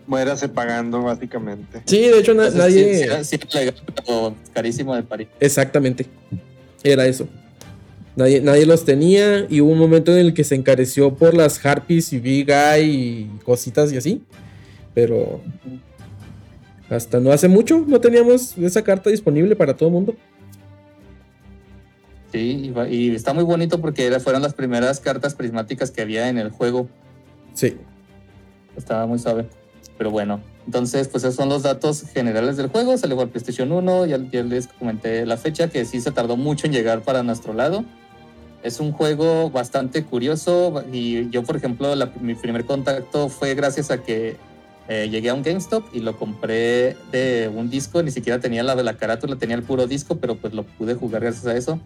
Muérase 0.08 0.50
pagando, 0.50 1.02
básicamente. 1.02 1.82
Sí, 1.86 2.02
de 2.02 2.20
hecho 2.20 2.34
na- 2.34 2.48
Entonces, 2.48 2.60
nadie... 3.08 3.24
sí, 3.24 3.40
legal, 3.54 3.76
pero 4.06 4.36
carísimo 4.54 4.96
de 4.96 5.04
París. 5.04 5.28
Exactamente. 5.40 6.06
Era 6.84 7.06
eso. 7.06 7.28
Nadie, 8.16 8.42
nadie 8.42 8.66
los 8.66 8.86
tenía 8.86 9.48
y 9.50 9.62
hubo 9.62 9.72
un 9.72 9.80
momento 9.80 10.12
en 10.12 10.20
el 10.20 10.34
que 10.34 10.44
se 10.44 10.56
encareció 10.56 11.16
por 11.16 11.34
las 11.34 11.64
Harpies 11.66 12.14
y 12.14 12.20
Big 12.20 12.50
Eye 12.50 12.86
y 12.86 13.32
cositas 13.44 13.92
y 13.92 13.98
así. 13.98 14.22
Pero 14.94 15.42
hasta 16.90 17.20
no 17.20 17.32
hace 17.32 17.48
mucho 17.48 17.84
no 17.88 18.00
teníamos 18.00 18.58
esa 18.58 18.84
carta 18.84 19.10
disponible 19.10 19.56
para 19.56 19.76
todo 19.76 19.90
el 19.90 19.94
mundo. 19.94 20.16
Sí, 22.32 22.74
y, 22.90 23.14
está 23.14 23.34
muy 23.34 23.44
bonito 23.44 23.80
porque 23.80 24.20
fueron 24.20 24.42
las 24.42 24.56
primeras 24.56 25.00
cartas 25.00 25.36
prismáticas 25.36 25.92
que 25.92 26.02
había 26.02 26.30
en 26.30 26.40
el 26.40 26.50
juego. 26.50 26.90
Sí. 27.54 27.78
Estaba 28.76 29.06
muy 29.06 29.20
suave. 29.20 29.46
Pero 29.98 30.12
bueno, 30.12 30.42
entonces 30.66 31.08
pues 31.08 31.24
esos 31.24 31.36
son 31.36 31.50
los 31.50 31.64
datos 31.64 32.04
generales 32.14 32.58
del 32.58 32.68
juego. 32.68 32.98
Salió 32.98 33.16
por 33.16 33.30
PlayStation 33.30 33.72
1, 33.72 34.06
ya, 34.06 34.18
ya 34.32 34.44
les 34.44 34.68
comenté 34.68 35.26
la 35.26 35.38
fecha 35.38 35.70
que 35.70 35.86
sí 35.86 36.02
se 36.02 36.12
tardó 36.12 36.38
mucho 36.38 36.68
en 36.68 36.74
llegar 36.74 37.02
para 37.02 37.24
nuestro 37.24 37.54
lado. 37.54 37.84
Es 38.64 38.80
un 38.80 38.94
juego 38.94 39.50
bastante 39.50 40.04
curioso 40.04 40.84
y 40.92 41.30
yo 41.30 41.44
por 41.44 41.58
ejemplo 41.58 41.94
mi 42.22 42.34
primer 42.34 42.66
contacto 42.66 43.28
fue 43.28 43.56
gracias 43.56 43.92
a 43.92 44.02
que 44.02 44.38
eh, 44.88 45.10
llegué 45.10 45.30
a 45.30 45.34
un 45.34 45.44
GameStop 45.44 45.84
y 45.94 46.00
lo 46.00 46.18
compré 46.18 46.98
de 47.12 47.50
un 47.54 47.70
disco, 47.70 48.04
ni 48.04 48.12
siquiera 48.12 48.40
tenía 48.40 48.64
la, 48.64 48.76
la 48.76 48.96
carátula, 48.96 49.38
tenía 49.38 49.56
el 49.56 49.64
puro 49.64 49.88
disco, 49.88 50.18
pero 50.18 50.36
pues 50.36 50.54
lo 50.54 50.64
pude 50.64 50.96
jugar 50.96 51.22
gracias 51.22 51.46
a 51.46 51.56
eso. 51.56 51.80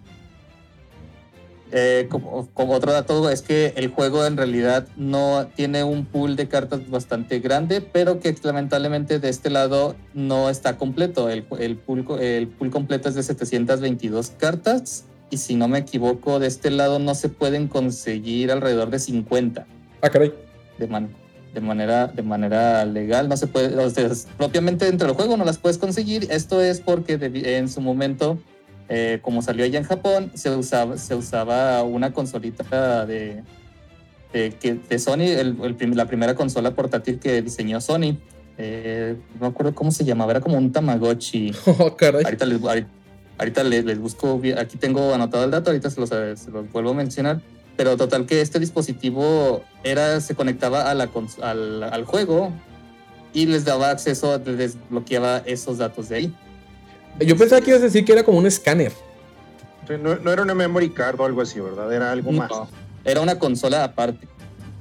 Eh, 1.72 2.08
como, 2.10 2.48
como 2.54 2.74
otro 2.74 2.94
dato 2.94 3.30
es 3.30 3.42
que 3.42 3.74
el 3.76 3.90
juego 3.90 4.26
en 4.26 4.38
realidad 4.38 4.88
no 4.96 5.48
tiene 5.56 5.84
un 5.84 6.06
pool 6.06 6.36
de 6.38 6.48
cartas 6.48 6.90
bastante 6.90 7.40
grande, 7.40 7.82
pero 7.82 8.20
que 8.22 8.34
lamentablemente 8.44 9.20
de 9.20 9.28
este 9.30 9.50
lado 9.50 9.96
no 10.14 10.50
está 10.50 10.78
completo. 10.78 11.30
El, 11.30 11.46
el, 11.60 11.76
pool, 11.76 12.06
el 12.22 12.48
pool 12.48 12.72
completo 12.72 13.10
es 13.10 13.16
de 13.16 13.24
722 13.24 14.32
cartas 14.38 15.06
y 15.30 15.38
si 15.38 15.56
no 15.56 15.68
me 15.68 15.80
equivoco 15.80 16.40
de 16.40 16.48
este 16.48 16.72
lado 16.72 17.00
no 17.00 17.14
se 17.16 17.28
pueden 17.28 17.68
conseguir 17.68 18.50
alrededor 18.52 18.90
de 18.90 19.00
50 19.00 19.66
Ah, 20.02 20.10
caray. 20.10 20.34
de, 20.80 20.88
man- 20.88 21.10
de 21.54 21.60
manera 21.60 22.08
de 22.08 22.22
manera 22.24 22.86
legal 22.86 23.28
no 23.28 23.36
se 23.36 23.48
puede 23.48 23.76
o 23.78 23.90
sea, 23.90 24.10
propiamente 24.38 24.86
dentro 24.86 25.08
del 25.08 25.18
juego 25.18 25.36
no 25.36 25.44
las 25.44 25.58
puedes 25.58 25.78
conseguir 25.78 26.28
esto 26.32 26.62
es 26.62 26.80
porque 26.80 27.20
debi- 27.20 27.46
en 27.46 27.68
su 27.68 27.82
momento 27.82 28.38
eh, 28.90 29.20
como 29.22 29.42
salió 29.42 29.66
allá 29.66 29.80
en 29.80 29.86
Japón 29.86 30.32
se 30.36 30.50
usaba 30.50 30.98
se 30.98 31.14
usaba 31.16 31.84
una 31.84 32.14
consolita 32.14 33.06
de 33.06 33.44
de, 34.34 34.52
que, 34.60 34.74
de 34.76 35.00
Sony 35.00 35.22
el- 35.22 35.58
el 35.80 35.96
la 35.96 36.06
primera 36.06 36.36
consola 36.36 36.72
portátil 36.72 37.20
que 37.20 37.42
diseñó 37.42 37.80
Sony 37.82 38.18
Eh, 38.60 39.16
no 39.36 39.42
me 39.42 39.48
acuerdo 39.48 39.76
cómo 39.76 39.92
se 39.92 40.04
llamaba 40.04 40.32
era 40.32 40.42
como 40.42 40.58
un 40.58 40.72
Tamagotchi 40.72 41.52
Oh, 41.80 41.96
caray. 41.96 42.24
ahorita 42.26 42.46
les, 42.46 42.60
ahorita, 43.38 43.64
les, 43.64 43.86
les 43.86 44.00
busco, 44.00 44.42
aquí 44.58 44.78
tengo 44.78 45.14
anotado 45.14 45.44
el 45.46 45.52
dato, 45.52 45.70
ahorita 45.70 45.90
se 45.92 46.00
los, 46.00 46.10
se 46.10 46.50
los 46.52 46.72
vuelvo 46.72 46.90
a 46.90 46.94
mencionar, 46.96 47.40
pero 47.76 47.96
total 47.98 48.26
que 48.26 48.42
este 48.42 48.58
dispositivo 48.60 49.62
era, 49.84 50.20
se 50.22 50.34
conectaba 50.34 50.90
a 50.90 50.96
la, 50.96 51.08
al, 51.44 51.84
al 51.84 52.04
juego 52.06 52.52
y 53.34 53.46
les 53.46 53.64
daba 53.64 53.92
acceso, 53.92 54.42
les 54.44 54.58
desbloqueaba 54.58 55.44
esos 55.46 55.78
datos 55.78 56.10
de 56.10 56.16
ahí. 56.16 56.34
Yo 57.20 57.36
pensaba 57.36 57.62
que 57.62 57.72
ibas 57.72 57.82
a 57.82 57.86
decir 57.86 58.06
que 58.06 58.12
era 58.14 58.24
como 58.24 58.38
un 58.38 58.46
escáner. 58.46 58.92
No, 60.02 60.16
no 60.18 60.32
era 60.32 60.42
una 60.42 60.54
memory 60.54 60.90
card 60.90 61.20
o 61.20 61.26
algo 61.26 61.42
así, 61.42 61.60
¿verdad? 61.60 61.92
Era 61.94 62.12
algo 62.12 62.32
más. 62.32 62.50
No, 62.50 62.68
era 63.06 63.22
una 63.22 63.40
consola 63.40 63.84
aparte. 63.84 64.28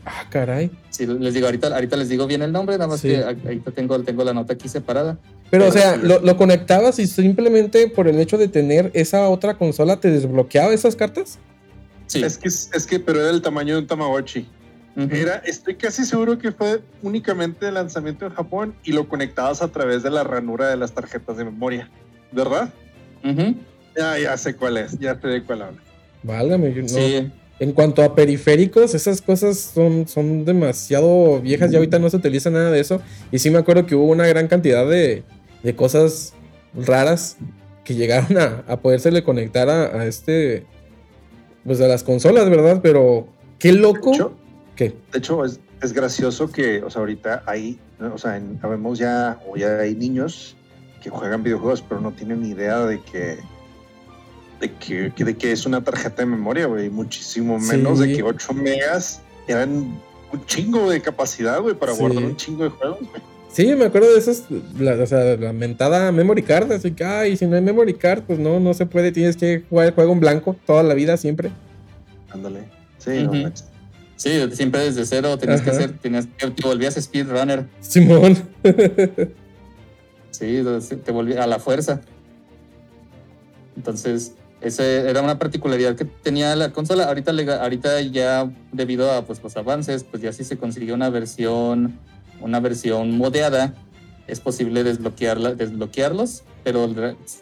Ah, 0.05 0.25
caray. 0.31 0.71
Sí, 0.91 1.07
les 1.07 1.35
digo, 1.35 1.47
ahorita, 1.47 1.69
ahorita 1.69 1.97
les 1.97 2.09
digo 2.09 2.27
bien 2.27 2.43
el 2.43 2.53
nombre, 2.53 2.77
nada 2.77 2.89
más 2.89 3.01
Sí. 3.01 3.09
que 3.09 3.23
ahorita 3.25 3.71
tengo, 3.73 3.99
tengo 4.03 4.23
la 4.25 4.33
nota 4.35 4.53
aquí 4.55 4.69
separada. 4.69 5.19
Pero, 5.51 5.67
o 5.69 5.73
sea, 5.73 5.97
lo, 5.97 6.21
lo 6.21 6.37
conectabas 6.37 6.99
y 6.99 7.07
simplemente 7.07 7.89
por 7.89 8.09
el 8.09 8.19
hecho 8.21 8.37
de 8.39 8.49
tener 8.49 8.91
esa 8.95 9.29
otra 9.29 9.55
consola 9.59 9.99
te 10.01 10.11
desbloqueaba 10.11 10.73
esas 10.73 10.95
cartas. 10.97 11.39
Sí. 12.07 12.23
Es 12.23 12.39
que, 12.39 12.49
es 12.49 12.87
que, 12.87 13.01
pero 13.01 13.21
era 13.21 13.31
el 13.31 13.43
tamaño 13.43 13.75
de 13.75 13.81
un 13.81 13.87
Tamagotchi. 13.87 14.49
Era, 15.11 15.37
estoy 15.45 15.75
casi 15.75 16.07
seguro 16.07 16.39
que 16.39 16.53
fue 16.53 16.81
únicamente 17.03 17.69
el 17.69 17.75
lanzamiento 17.75 18.25
en 18.25 18.33
Japón 18.33 18.75
y 18.83 18.93
lo 18.93 19.07
conectabas 19.09 19.61
a 19.61 19.69
través 19.69 20.03
de 20.03 20.11
la 20.11 20.25
ranura 20.25 20.69
de 20.71 20.77
las 20.79 20.93
tarjetas 20.93 21.37
de 21.37 21.45
memoria, 21.45 21.91
¿verdad? 22.37 22.73
Ujú. 23.25 23.55
Ya, 23.97 24.19
ya 24.19 24.37
sé 24.37 24.55
cuál 24.55 24.77
es, 24.77 24.97
ya 24.99 25.19
sé 25.21 25.27
de 25.27 25.43
cuál 25.43 25.63
habla. 25.63 25.83
Válgame, 26.23 26.73
yo 26.73 26.83
no- 26.83 26.89
Sí. 26.89 27.33
En 27.59 27.73
cuanto 27.73 28.03
a 28.03 28.15
periféricos, 28.15 28.95
esas 28.95 29.23
cosas 29.23 29.57
son, 29.59 30.07
son 30.07 30.45
demasiado 30.45 31.41
viejas. 31.41 31.71
Ya 31.71 31.79
ahorita 31.79 31.99
no 31.99 32.11
se 32.11 32.19
utiliza 32.19 32.51
nada 32.51 32.71
de 32.71 32.81
eso. 32.81 33.01
Y 33.33 33.39
sí 33.39 33.49
me 33.49 33.57
acuerdo 33.57 33.87
que 33.87 33.95
hubo 33.95 34.05
una 34.13 34.27
gran 34.27 34.47
cantidad 34.47 34.87
de, 34.87 35.23
de 35.63 35.75
cosas 35.75 36.35
raras 36.75 37.39
que 37.83 37.95
llegaron 37.95 38.37
a, 38.37 38.63
a 38.69 38.77
podérsele 38.79 39.25
conectar 39.25 39.71
a, 39.71 39.85
a 40.01 40.07
este. 40.07 40.67
Pues 41.65 41.81
a 41.81 41.89
las 41.89 42.05
consolas, 42.05 42.51
¿verdad? 42.51 42.81
Pero 42.83 43.27
qué 43.59 43.73
loco. 43.73 44.11
De 44.11 44.17
hecho, 44.17 44.33
¿Qué? 44.77 44.95
de 45.13 45.19
hecho, 45.19 45.43
es, 45.45 45.59
es 45.83 45.95
gracioso 45.95 46.53
que, 46.53 46.83
o 46.83 46.91
sea, 46.91 47.01
ahorita 47.01 47.43
hay, 47.47 47.79
o 48.01 48.19
sea, 48.19 48.37
en- 48.37 48.61
sabemos 48.61 48.99
ya, 48.99 49.41
o 49.49 49.57
ya 49.57 49.79
hay 49.79 49.95
niños 49.95 50.56
que 51.07 51.11
juegan 51.11 51.45
videojuegos, 51.45 51.83
pero 51.89 52.01
no 52.01 52.11
tienen 52.11 52.43
ni 52.43 52.49
idea 52.49 52.85
de 52.85 53.01
que, 53.01 53.39
de 54.61 54.73
que, 54.73 55.25
de 55.25 55.37
que 55.37 55.53
es 55.53 55.65
una 55.65 55.81
tarjeta 55.85 56.23
de 56.23 56.27
memoria, 56.27 56.67
güey, 56.67 56.91
muchísimo 56.91 57.61
menos 57.61 58.01
Sí. 58.01 58.09
de 58.09 58.17
que 58.17 58.23
8 58.25 58.53
megas 58.55 59.21
eran 59.47 59.71
un 60.33 60.47
chingo 60.47 60.91
de 60.91 61.01
capacidad, 61.01 61.61
güey, 61.61 61.77
para 61.77 61.93
Sí. 61.95 62.01
guardar 62.01 62.25
un 62.25 62.37
chingo 62.37 62.65
de 62.65 62.71
juegos, 62.71 62.99
güey. 62.99 63.23
Sí, 63.53 63.73
me 63.77 63.85
acuerdo 63.85 64.13
de 64.13 64.19
esas. 64.19 64.43
La, 64.81 64.95
o 64.95 65.07
sea, 65.07 65.37
la 65.37 65.53
mentada 65.53 66.11
memory 66.11 66.43
card. 66.43 66.73
Así 66.73 66.91
que, 66.91 67.05
ay, 67.05 67.37
si 67.37 67.47
no 67.47 67.55
hay 67.55 67.63
memory 67.63 67.95
card, 67.95 68.25
pues 68.25 68.39
no, 68.41 68.59
no 68.59 68.75
se 68.75 68.85
puede. 68.85 69.13
Tienes 69.13 69.37
que 69.37 69.63
jugar 69.71 69.87
el 69.87 69.95
juego 69.95 70.13
en 70.13 70.21
blanco 70.21 70.57
toda 70.67 70.83
la 70.83 70.93
vida, 70.95 71.17
siempre. 71.17 71.53
Ándale. 72.31 72.65
Sí, 72.99 73.11
no 73.23 73.31
Ujú. 73.31 73.43
manches. 73.43 73.65
Sí, 74.17 74.31
siempre 74.53 74.81
desde 74.83 75.07
cero 75.07 75.39
tenías 75.39 75.63
que 75.63 75.71
hacer, 75.71 75.93
tenías 75.99 76.27
que 76.37 76.51
te 76.51 76.67
volvías 76.67 76.97
speedrunner. 76.97 77.65
Simón. 77.81 78.37
Sí, 80.37 80.63
te 81.05 81.13
volvía 81.13 81.43
a 81.43 81.47
la 81.47 81.59
fuerza. 81.59 82.03
Entonces, 83.75 84.35
esa 84.61 84.85
era 84.85 85.23
una 85.23 85.39
particularidad 85.39 85.97
que 85.97 86.05
tenía 86.05 86.55
la 86.57 86.73
consola. 86.73 87.05
Ahorita, 87.05 87.33
ahorita 87.63 88.01
ya 88.03 88.51
debido 88.73 89.11
a 89.13 89.25
pues, 89.25 89.43
los 89.43 89.57
avances, 89.57 90.05
pues 90.05 90.23
ya 90.23 90.33
sí 90.33 90.45
se 90.45 90.59
consiguió 90.59 90.95
una 90.95 91.09
versión, 91.09 91.99
una 92.41 92.61
versión 92.61 93.17
modeada. 93.17 93.75
Es 94.29 94.41
posible 94.41 94.83
desbloquearla, 94.83 95.55
desbloquearlos, 95.55 96.43
pero 96.65 96.89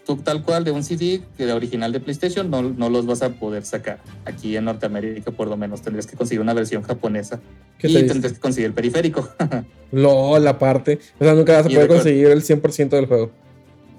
tú 0.05 0.17
tal 0.19 0.43
cual 0.43 0.65
de 0.65 0.71
un 0.71 0.85
CD 0.85 1.23
que 1.37 1.47
de 1.47 1.53
original 1.55 1.93
de 1.93 2.01
PlayStation 2.01 2.51
no, 2.51 2.63
no 2.63 2.91
los 2.91 3.07
vas 3.07 3.23
a 3.23 3.31
poder 3.31 3.65
sacar. 3.65 4.01
Aquí 4.27 4.55
en 4.57 4.67
Norteamérica 4.67 5.31
por 5.31 5.49
lo 5.49 5.57
menos 5.57 5.81
tendrías 5.81 6.07
que 6.07 6.15
conseguir 6.17 6.41
una 6.43 6.53
versión 6.53 6.83
japonesa 6.83 7.41
¿Qué 7.79 7.89
y 7.89 7.95
te 7.95 8.03
tendrías 8.03 8.35
que 8.35 8.39
conseguir 8.41 8.67
el 8.67 8.75
periférico. 8.75 9.29
LOL, 9.93 10.47
aparte. 10.47 10.99
O 11.19 11.25
sea, 11.25 11.33
nunca 11.35 11.55
vas 11.57 11.67
a 11.67 11.71
Y 11.71 11.75
poder 11.75 11.89
conseguir 11.89 12.27
el 12.29 12.43
100% 12.43 12.89
del 12.91 13.07
juego. 13.07 13.31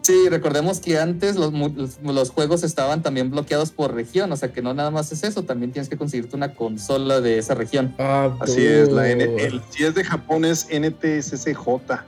Sí, 0.01 0.29
recordemos 0.29 0.79
que 0.79 0.99
antes 0.99 1.35
los, 1.35 1.51
los- 1.51 1.97
los 2.03 2.29
juegos 2.29 2.61
estaban 2.63 3.01
también 3.01 3.31
bloqueados 3.31 3.71
por 3.71 3.95
región, 3.95 4.31
o 4.31 4.37
sea 4.37 4.53
que 4.53 4.61
no 4.61 4.75
nada 4.75 4.91
más 4.91 5.11
es 5.11 5.23
eso, 5.23 5.41
también 5.41 5.71
tienes 5.71 5.89
que 5.89 5.97
conseguirte 5.97 6.35
una 6.35 6.53
consola 6.53 7.21
de 7.21 7.39
esa 7.39 7.55
región. 7.55 7.95
Ah, 7.97 8.37
Así 8.39 8.63
es, 8.63 8.91
la 8.91 9.09
N- 9.09 9.23
el- 9.43 9.61
si 9.71 9.83
es 9.83 9.95
de 9.95 10.03
Japón 10.03 10.45
es 10.45 10.67
NTSCJ, 10.69 12.03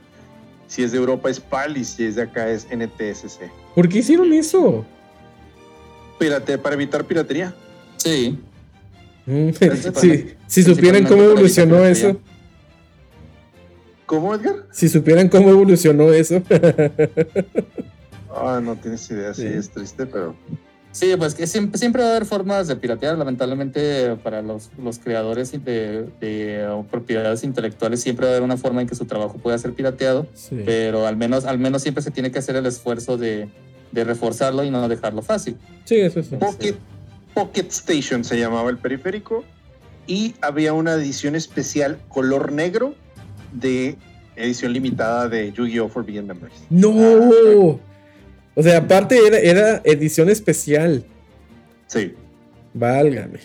si 0.68 0.84
es 0.84 0.92
de 0.92 0.98
Europa 0.98 1.28
es 1.28 1.40
PAL 1.40 1.76
y 1.76 1.84
si 1.84 2.04
es 2.04 2.14
de 2.14 2.22
acá 2.22 2.48
es 2.48 2.66
NTSC. 2.70 3.50
¿Por 3.74 3.88
qué 3.88 3.98
hicieron 3.98 4.32
eso? 4.32 4.84
Pirate, 6.20 6.56
para 6.58 6.74
evitar 6.76 7.04
piratería. 7.04 7.52
Sí. 7.96 8.38
Mm, 9.26 9.50
sí, 10.00 10.34
si 10.46 10.62
supieran 10.62 11.04
cómo 11.04 11.24
evolucionó 11.24 11.84
eso. 11.84 12.16
¿Cómo, 14.06 14.34
Edgar? 14.34 14.66
Si 14.72 14.88
supieran 14.88 15.28
cómo 15.28 15.50
evolucionó 15.50 16.12
eso. 16.12 16.40
Ah, 18.40 18.60
no 18.62 18.76
tienes 18.76 19.10
idea, 19.10 19.34
sí, 19.34 19.42
Sí. 19.42 19.48
es 19.48 19.70
triste, 19.70 20.06
pero 20.06 20.36
Sí, 20.92 21.14
pues 21.16 21.34
que 21.34 21.46
siempre, 21.46 21.78
siempre 21.78 22.02
va 22.02 22.08
a 22.08 22.10
haber 22.12 22.26
formas 22.26 22.66
de 22.66 22.76
piratear. 22.76 23.16
Lamentablemente, 23.18 24.16
para 24.16 24.42
los, 24.42 24.70
los 24.82 24.98
creadores 24.98 25.52
de, 25.52 26.08
de, 26.20 26.84
propiedades 26.90 27.44
intelectuales, 27.44 28.00
siempre 28.00 28.26
va 28.26 28.32
a 28.32 28.34
haber 28.34 28.42
una 28.42 28.56
forma 28.56 28.80
en 28.80 28.88
que 28.88 28.94
su 28.94 29.04
trabajo 29.04 29.36
pueda 29.38 29.58
ser 29.58 29.74
pirateado. 29.74 30.26
Sí. 30.34 30.62
Pero 30.64 31.06
al 31.06 31.16
menos, 31.16 31.44
al 31.44 31.58
menos 31.58 31.82
siempre 31.82 32.02
se 32.02 32.10
tiene 32.10 32.30
que 32.30 32.38
hacer 32.38 32.56
el 32.56 32.66
esfuerzo 32.66 33.16
de, 33.16 33.48
de 33.92 34.04
reforzarlo 34.04 34.64
y 34.64 34.70
no 34.70 34.88
dejarlo 34.88 35.22
fácil. 35.22 35.56
Sí, 35.84 35.96
eso 35.96 36.22
sí. 36.22 36.36
Pocket, 36.36 36.76
Pocket 37.34 37.66
Station 37.68 38.24
se 38.24 38.38
llamaba 38.38 38.70
el 38.70 38.78
periférico 38.78 39.44
y 40.06 40.34
había 40.40 40.72
una 40.72 40.94
edición 40.94 41.36
especial 41.36 41.98
color 42.08 42.50
negro 42.50 42.94
de 43.52 43.96
edición 44.36 44.72
limitada 44.72 45.28
de 45.28 45.52
Yu-Gi-Oh! 45.52 45.88
Forbidden 45.88 46.26
Memories. 46.26 46.60
¡No! 46.70 47.80
O 48.58 48.62
sea, 48.64 48.78
aparte 48.78 49.24
era, 49.24 49.38
era 49.38 49.80
edición 49.84 50.28
especial. 50.28 51.04
Sí. 51.86 52.16
Válgame. 52.74 53.38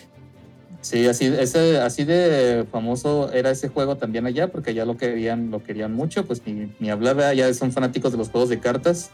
Sí, 0.80 1.06
así, 1.06 1.26
ese, 1.26 1.78
así 1.78 2.02
de 2.02 2.66
famoso 2.72 3.32
era 3.32 3.52
ese 3.52 3.68
juego 3.68 3.96
también 3.96 4.26
allá, 4.26 4.48
porque 4.48 4.70
allá 4.70 4.84
lo 4.84 4.96
querían, 4.96 5.52
lo 5.52 5.62
querían 5.62 5.94
mucho, 5.94 6.26
pues 6.26 6.42
ni, 6.44 6.74
ni 6.80 6.90
hablar, 6.90 7.14
¿verdad? 7.14 7.32
ya 7.32 7.54
son 7.54 7.70
fanáticos 7.70 8.10
de 8.10 8.18
los 8.18 8.28
juegos 8.28 8.48
de 8.48 8.58
cartas. 8.58 9.12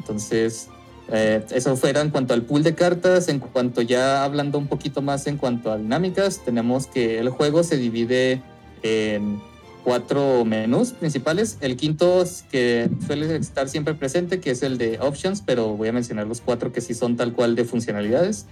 Entonces, 0.00 0.68
eh, 1.10 1.42
eso 1.50 1.76
fuera 1.76 2.02
en 2.02 2.10
cuanto 2.10 2.34
al 2.34 2.42
pool 2.42 2.62
de 2.62 2.74
cartas, 2.74 3.28
en 3.28 3.38
cuanto 3.38 3.80
ya 3.80 4.22
hablando 4.22 4.58
un 4.58 4.66
poquito 4.66 5.00
más 5.00 5.26
en 5.26 5.38
cuanto 5.38 5.72
a 5.72 5.78
dinámicas, 5.78 6.44
tenemos 6.44 6.86
que 6.86 7.18
el 7.18 7.30
juego 7.30 7.62
se 7.62 7.78
divide 7.78 8.42
en 8.82 9.40
cuatro 9.84 10.44
menús 10.44 10.92
principales. 10.92 11.58
El 11.60 11.76
quinto 11.76 12.22
es 12.22 12.44
que 12.50 12.88
suele 13.06 13.36
estar 13.36 13.68
siempre 13.68 13.94
presente, 13.94 14.40
que 14.40 14.50
es 14.50 14.62
el 14.62 14.78
de 14.78 14.98
options, 15.00 15.42
pero 15.44 15.76
voy 15.76 15.88
a 15.88 15.92
mencionar 15.92 16.26
los 16.26 16.40
cuatro 16.40 16.72
que 16.72 16.80
sí 16.80 16.94
son 16.94 17.16
tal 17.16 17.32
cual 17.32 17.54
de 17.56 17.64
funcionalidades 17.64 18.46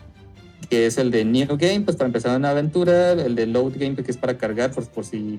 que 0.69 0.87
es 0.87 0.99
el 0.99 1.11
de 1.11 1.25
New 1.25 1.57
Game, 1.57 1.81
pues 1.83 1.97
para 1.97 2.09
empezar 2.09 2.37
una 2.37 2.51
aventura, 2.51 3.13
el 3.13 3.35
de 3.37 3.47
Load 3.47 3.75
Game, 3.79 3.95
que 3.97 4.11
es 4.11 4.17
para 4.19 4.37
cargar 4.37 4.73
por, 4.73 4.87
por 4.89 5.05
si 5.05 5.39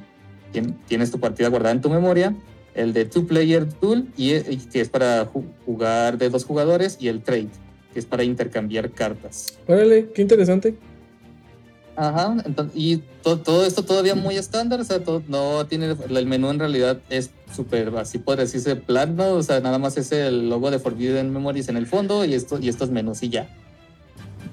tien- 0.54 0.74
tienes 0.88 1.12
tu 1.12 1.20
partida 1.20 1.50
guardada 1.50 1.76
en 1.76 1.82
tu 1.82 1.90
memoria, 1.90 2.34
el 2.74 2.94
de 2.94 3.06
Two 3.06 3.28
Player 3.28 3.68
Tool, 3.72 4.08
y, 4.18 4.34
y 4.36 4.58
que 4.72 4.80
es 4.82 4.90
para 4.90 5.30
ju- 5.32 5.44
jugar 5.66 6.18
de 6.18 6.30
dos 6.30 6.46
jugadores, 6.46 6.98
y 7.00 7.10
el 7.10 7.22
Trade, 7.22 7.50
que 7.94 8.00
es 8.00 8.06
para 8.06 8.24
intercambiar 8.24 8.90
cartas. 8.92 9.60
Órale, 9.68 10.10
qué 10.16 10.22
interesante. 10.24 10.76
Ajá, 12.02 12.34
entonces, 12.46 12.74
y 12.80 12.98
to- 13.24 13.40
todo 13.40 13.66
esto 13.66 13.84
todavía 13.84 14.16
muy 14.16 14.38
estándar, 14.38 14.80
o 14.80 14.86
sea, 14.86 15.04
todo- 15.04 15.22
no 15.28 15.66
tiene, 15.68 15.98
el 16.10 16.26
menú 16.26 16.50
en 16.50 16.58
realidad 16.58 17.00
es 17.10 17.32
súper, 17.54 17.90
así 17.98 18.20
puede 18.20 18.44
decirse, 18.44 18.78
plano, 18.78 19.32
o 19.34 19.44
sea, 19.44 19.60
nada 19.60 19.80
más 19.80 19.98
es 19.98 20.14
el 20.14 20.48
logo 20.50 20.72
de 20.72 20.80
Forbidden 20.80 21.34
Memories 21.34 21.68
en 21.68 21.76
el 21.76 21.88
fondo 21.88 22.24
y, 22.24 22.36
esto, 22.36 22.58
y 22.58 22.70
estos 22.70 22.90
menús 22.90 23.22
y 23.22 23.28
ya. 23.28 23.50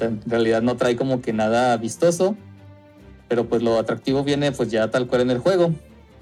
En 0.01 0.21
realidad 0.27 0.61
no 0.61 0.77
trae 0.77 0.97
como 0.97 1.21
que 1.23 1.33
nada 1.33 1.77
vistoso, 1.77 2.35
pero 3.29 3.49
pues 3.49 3.63
lo 3.63 3.79
atractivo 3.79 4.25
viene 4.25 4.51
pues 4.51 4.69
ya 4.73 4.91
tal 4.91 5.07
cual 5.07 5.21
en 5.21 5.31
el 5.31 5.39
juego. 5.39 5.73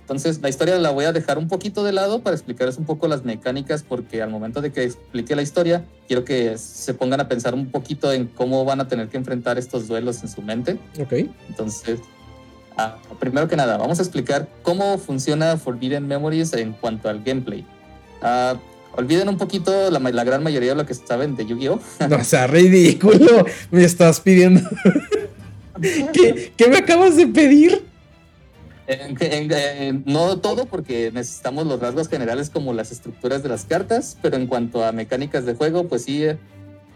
Entonces 0.05 0.43
la 0.43 0.51
historia 0.51 0.79
la 0.79 0.91
voy 0.91 1.07
a 1.07 1.15
dejar 1.15 1.39
un 1.39 1.49
poquito 1.49 1.83
de 1.83 1.93
lado 1.93 2.21
para 2.21 2.37
explicarles 2.37 2.77
un 2.77 2.85
poco 2.85 3.09
las 3.09 3.25
mecánicas 3.25 3.83
porque 3.83 4.21
al 4.21 4.29
momento 4.29 4.61
de 4.61 4.71
que 4.71 4.83
explique 4.83 5.35
la 5.35 5.41
historia 5.41 5.87
quiero 6.07 6.27
que 6.27 6.59
se 6.59 6.93
pongan 6.93 7.21
a 7.21 7.29
pensar 7.29 7.55
un 7.55 7.71
poquito 7.71 8.13
en 8.13 8.27
cómo 8.27 8.67
van 8.67 8.83
a 8.83 8.87
tener 8.87 9.09
que 9.09 9.17
enfrentar 9.17 9.57
estos 9.57 9.89
duelos 9.89 10.23
en 10.23 10.29
su 10.29 10.43
mente. 10.43 10.79
Ok. 11.01 11.31
Entonces, 11.49 12.01
ah, 12.77 12.99
primero 13.19 13.49
que 13.49 13.57
nada, 13.57 13.79
vamos 13.79 13.99
a 13.99 14.03
explicar 14.03 14.47
cómo 14.63 14.99
funciona 14.99 15.57
Forbidden 15.57 16.07
Memories 16.07 16.53
en 16.53 16.75
cuanto 16.75 17.09
al 17.09 17.25
gameplay. 17.25 17.65
Ah, 18.21 18.57
olviden 18.99 19.31
un 19.31 19.39
poquito 19.39 19.91
la, 19.91 20.01
la 20.01 20.25
gran 20.25 20.43
mayoría 20.43 20.73
de 20.73 20.77
lo 20.77 20.85
que 20.85 20.93
saben 20.93 21.35
de 21.35 21.47
Yu-Gi-Oh! 21.47 21.81
No 22.11 22.23
sea 22.25 22.47
ridículo. 22.47 23.47
Me 23.71 23.85
estás 23.85 24.21
pidiendo. 24.21 24.61
¿Qué, 26.13 26.53
qué 26.55 26.69
me 26.69 26.77
acabas 26.77 27.17
de 27.17 27.27
pedir? 27.27 27.94
En- 28.87 29.17
en- 29.21 29.53
en- 29.53 30.03
no 30.07 30.39
todo 30.41 30.67
porque 30.67 31.11
necesitamos 31.13 31.67
los 31.67 31.81
rasgos 31.81 32.09
generales 32.09 32.51
como 32.51 32.75
las 32.75 32.93
estructuras 32.93 33.43
de 33.43 33.49
las 33.49 33.65
cartas, 33.65 34.17
pero 34.21 34.37
en 34.37 34.47
cuanto 34.47 34.85
a 34.85 34.93
mecánicas 34.93 35.47
de 35.47 35.55
juego, 35.55 35.85
pues 35.89 36.03
sí, 36.05 36.23
eh, 36.25 36.37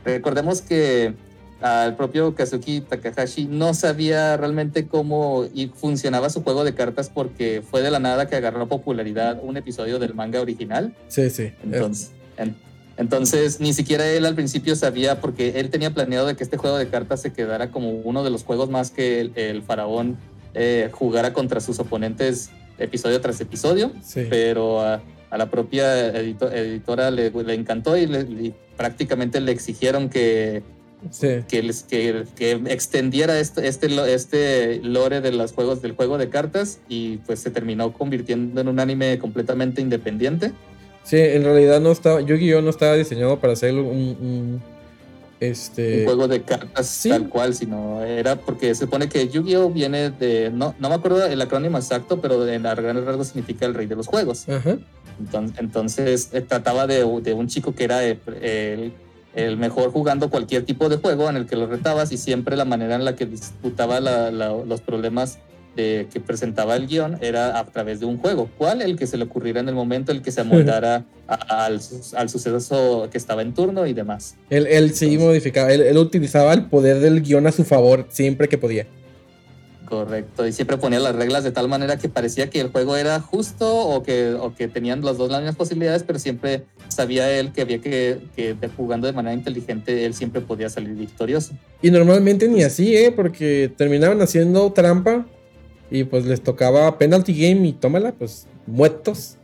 recordemos 0.05 0.61
que 0.61 1.15
al 1.61 1.97
propio 1.97 2.35
Kazuki 2.35 2.83
Takahashi 2.83 3.47
no 3.47 3.75
sabía 3.75 4.37
realmente 4.37 4.87
cómo 4.87 5.47
y 5.53 5.69
funcionaba 5.69 6.31
su 6.31 6.43
juego 6.45 6.63
de 6.63 6.75
cartas 6.75 7.11
porque 7.13 7.63
fue 7.69 7.83
de 7.83 7.91
la 7.91 7.99
nada 7.99 8.29
que 8.29 8.37
agarró 8.37 8.69
popularidad 8.69 9.41
un 9.43 9.57
episodio 9.57 9.99
del 9.99 10.15
manga 10.15 10.41
original. 10.41 10.95
Sí, 11.09 11.31
sí. 11.31 11.53
Entonces, 11.65 12.11
en- 12.37 12.55
entonces, 12.97 13.61
ni 13.61 13.73
siquiera 13.73 14.07
él 14.07 14.27
al 14.27 14.35
principio 14.35 14.77
sabía, 14.77 15.21
porque 15.21 15.59
él 15.59 15.71
tenía 15.71 15.93
planeado 15.95 16.27
de 16.27 16.37
que 16.37 16.45
este 16.45 16.57
juego 16.59 16.77
de 16.79 16.89
cartas 16.89 17.23
se 17.23 17.33
quedara 17.33 17.71
como 17.71 17.91
uno 17.91 18.23
de 18.25 18.31
los 18.31 18.45
juegos 18.45 18.69
más 18.71 18.91
que 18.91 19.21
el, 19.21 19.33
el 19.37 19.63
faraón 19.63 20.17
eh, 20.59 20.91
jugara 20.93 21.33
contra 21.33 21.61
sus 21.61 21.79
oponentes 21.79 22.51
episodio 22.79 23.21
tras 23.21 23.41
episodio, 23.41 23.93
Sí. 24.05 24.27
pero 24.29 24.81
a, 24.81 25.01
a 25.31 25.39
la 25.39 25.51
propia 25.51 26.09
edito- 26.21 26.51
editora 26.53 27.11
le, 27.11 27.31
le 27.31 27.55
encantó 27.55 27.97
y, 27.97 28.07
le- 28.07 28.21
y 28.21 28.55
prácticamente 28.77 29.41
le 29.41 29.53
exigieron 29.53 30.09
que, 30.09 30.63
Sí. 31.11 31.29
que, 31.49 31.63
les, 31.63 31.85
que, 31.85 32.25
que 32.37 32.53
extendiera 32.67 33.39
este, 33.39 33.69
este, 33.69 33.87
este 34.15 34.81
lore 34.83 35.21
de 35.21 35.31
los 35.33 35.53
juegos, 35.53 35.81
del 35.81 35.93
juego 35.93 36.19
de 36.19 36.29
cartas 36.29 36.81
y 36.89 37.19
pues 37.19 37.39
se 37.41 37.51
terminó 37.51 37.93
convirtiendo 37.93 38.61
en 38.61 38.69
un 38.69 38.81
anime 38.81 39.19
completamente 39.19 39.81
independiente. 39.81 40.53
Sí, 41.05 41.17
en 41.19 41.45
realidad 41.45 41.81
no 41.81 41.91
estaba. 41.93 42.21
Yu-Gi-Oh! 42.21 42.61
no 42.63 42.71
estaba 42.71 42.95
diseñado 42.95 43.39
para 43.41 43.55
un. 43.75 43.87
un- 43.87 44.78
este. 45.41 46.01
un 46.01 46.05
juego 46.07 46.29
de 46.29 46.43
cartas 46.43 47.05
tal 47.09 47.29
cual, 47.29 47.55
sino 47.55 48.03
era 48.03 48.37
porque 48.37 48.75
se 48.75 48.85
supone 48.85 49.09
que 49.09 49.29
Yu-Gi-Oh 49.29 49.71
viene 49.71 50.11
de, 50.11 50.51
no, 50.53 50.75
no 50.79 50.89
me 50.89 50.95
acuerdo 50.97 51.25
el 51.27 51.41
acrónimo 51.41 51.79
exacto, 51.79 52.21
pero 52.21 52.47
en 52.49 52.63
grandes 52.63 53.05
rasgos 53.05 53.29
significa 53.29 53.67
el 53.67 53.75
rey 53.75 53.87
de 53.87 53.97
los 53.97 54.07
juegos. 54.07 54.49
Ajá. 54.49 54.79
Entonces, 55.21 55.59
entonces, 55.59 56.29
eh, 56.33 56.41
trataba 56.43 56.87
de, 56.87 57.05
de 57.23 57.35
un 57.35 57.49
chico 57.49 57.75
que 57.75 57.85
era 57.85 58.05
eh, 58.07 58.19
el, 58.43 58.93
el 59.35 59.57
mejor 59.57 59.91
jugando 59.93 60.31
cualquier 60.31 60.65
tipo 60.65 60.89
de 60.89 60.97
juego 60.97 61.29
en 61.29 61.37
el 61.37 61.47
que 61.47 61.57
lo 61.57 61.67
retabas 61.67 62.13
y 62.13 62.17
siempre 62.19 62.57
la 62.57 62.65
manera 62.65 62.95
en 62.95 63.05
la 63.05 63.15
que 63.17 63.27
disputaba 63.27 64.01
la- 64.01 64.31
la- 64.31 64.53
los 64.65 64.81
problemas 64.81 65.39
de, 65.79 66.09
que 66.13 66.19
presentaba 66.19 66.75
el 66.75 66.89
guion 66.89 67.19
era 67.21 67.59
a 67.59 67.65
través 67.67 68.01
de 68.01 68.07
un 68.07 68.19
juego. 68.19 68.51
¿Cuál? 68.59 68.83
El 68.83 68.97
que 68.97 69.07
se 69.07 69.17
le 69.17 69.25
ocurriera 69.25 69.61
en 69.61 69.69
el 69.69 69.75
momento, 69.75 70.11
el 70.11 70.23
que 70.23 70.33
se 70.33 70.41
amoldara 70.41 71.05
al, 71.27 71.81
al 72.17 72.29
suceso 72.29 73.09
que 73.11 73.19
estaba 73.19 73.43
en 73.43 73.55
turno 73.55 73.87
y 73.87 73.93
demás. 73.93 74.37
Él, 74.51 74.67
él 74.67 74.93
sí 74.95 75.17
modificaba. 75.17 75.73
Él, 75.73 75.83
él 75.83 75.97
utilizaba 75.97 76.53
el 76.53 76.67
poder 76.67 76.99
del 76.99 77.23
guion 77.23 77.47
a 77.47 77.53
su 77.53 77.65
favor 77.65 78.07
siempre 78.11 78.49
que 78.49 78.59
podía. 78.59 78.87
Correcto, 79.89 80.47
y 80.47 80.53
siempre 80.53 80.77
ponía 80.77 81.01
las 81.01 81.17
reglas 81.17 81.45
de 81.45 81.51
tal 81.51 81.67
manera 81.67 81.97
que 81.97 82.11
parecía 82.11 82.51
que 82.51 82.61
el 82.61 82.69
juego 82.69 82.95
era 82.99 83.21
justo 83.21 83.75
o 83.75 84.03
que, 84.03 84.35
o 84.35 84.55
que 84.55 84.69
tenían 84.69 85.01
los 85.01 85.17
dos 85.17 85.31
las 85.31 85.41
mismas 85.41 85.57
posibilidades, 85.57 86.03
pero 86.03 86.19
siempre 86.19 86.65
sabía 86.89 87.31
él 87.31 87.53
que 87.53 87.63
había 87.63 87.79
que, 87.79 88.19
que 88.37 88.55
jugando 88.77 89.07
de 89.07 89.15
manera 89.15 89.33
inteligente, 89.33 90.05
él 90.05 90.13
siempre 90.13 90.43
podía 90.43 90.69
salir 90.69 90.93
victorioso. 90.95 91.55
Y 91.81 91.91
normalmente 91.91 92.49
ni 92.49 92.63
así, 92.65 92.95
¿eh? 92.95 93.11
Porque 93.17 93.73
terminaban 93.79 94.21
haciendo 94.21 94.71
trampa. 94.75 95.27
Y 95.91 96.05
pues 96.05 96.25
les 96.27 96.43
tocaba 96.43 96.99
penalty 96.99 97.33
game 97.33 97.67
y 97.69 97.73
tómala, 97.73 98.13
pues 98.13 98.47
muertos. 98.67 99.19
Sí, 99.19 99.37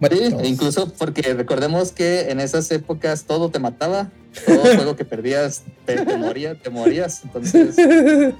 Muertos. 0.00 0.42
e 0.42 0.46
incluso 0.48 0.92
porque 0.96 1.22
recordemos 1.34 1.90
que 1.92 2.30
en 2.30 2.38
esas 2.40 2.70
épocas 2.70 3.24
todo 3.24 3.48
te 3.50 3.58
mataba, 3.58 4.10
todo 4.46 4.60
juego 4.76 4.94
que 4.96 5.04
perdías 5.04 5.62
te, 5.86 5.96
te 6.04 6.16
moría, 6.16 6.54
te 6.54 6.70
morías. 6.70 7.24
Entonces, 7.24 7.76
eh, 7.78 8.32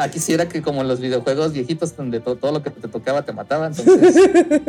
aquí 0.00 0.18
sí 0.18 0.34
era 0.34 0.48
que 0.48 0.60
como 0.60 0.82
en 0.82 0.88
los 0.88 1.00
videojuegos 1.00 1.52
viejitos 1.54 1.96
donde 1.96 2.20
to- 2.20 2.36
todo 2.36 2.52
lo 2.52 2.62
que 2.62 2.68
te 2.70 2.88
tocaba 2.88 3.24
te 3.24 3.32
mataba, 3.32 3.68
entonces 3.68 4.16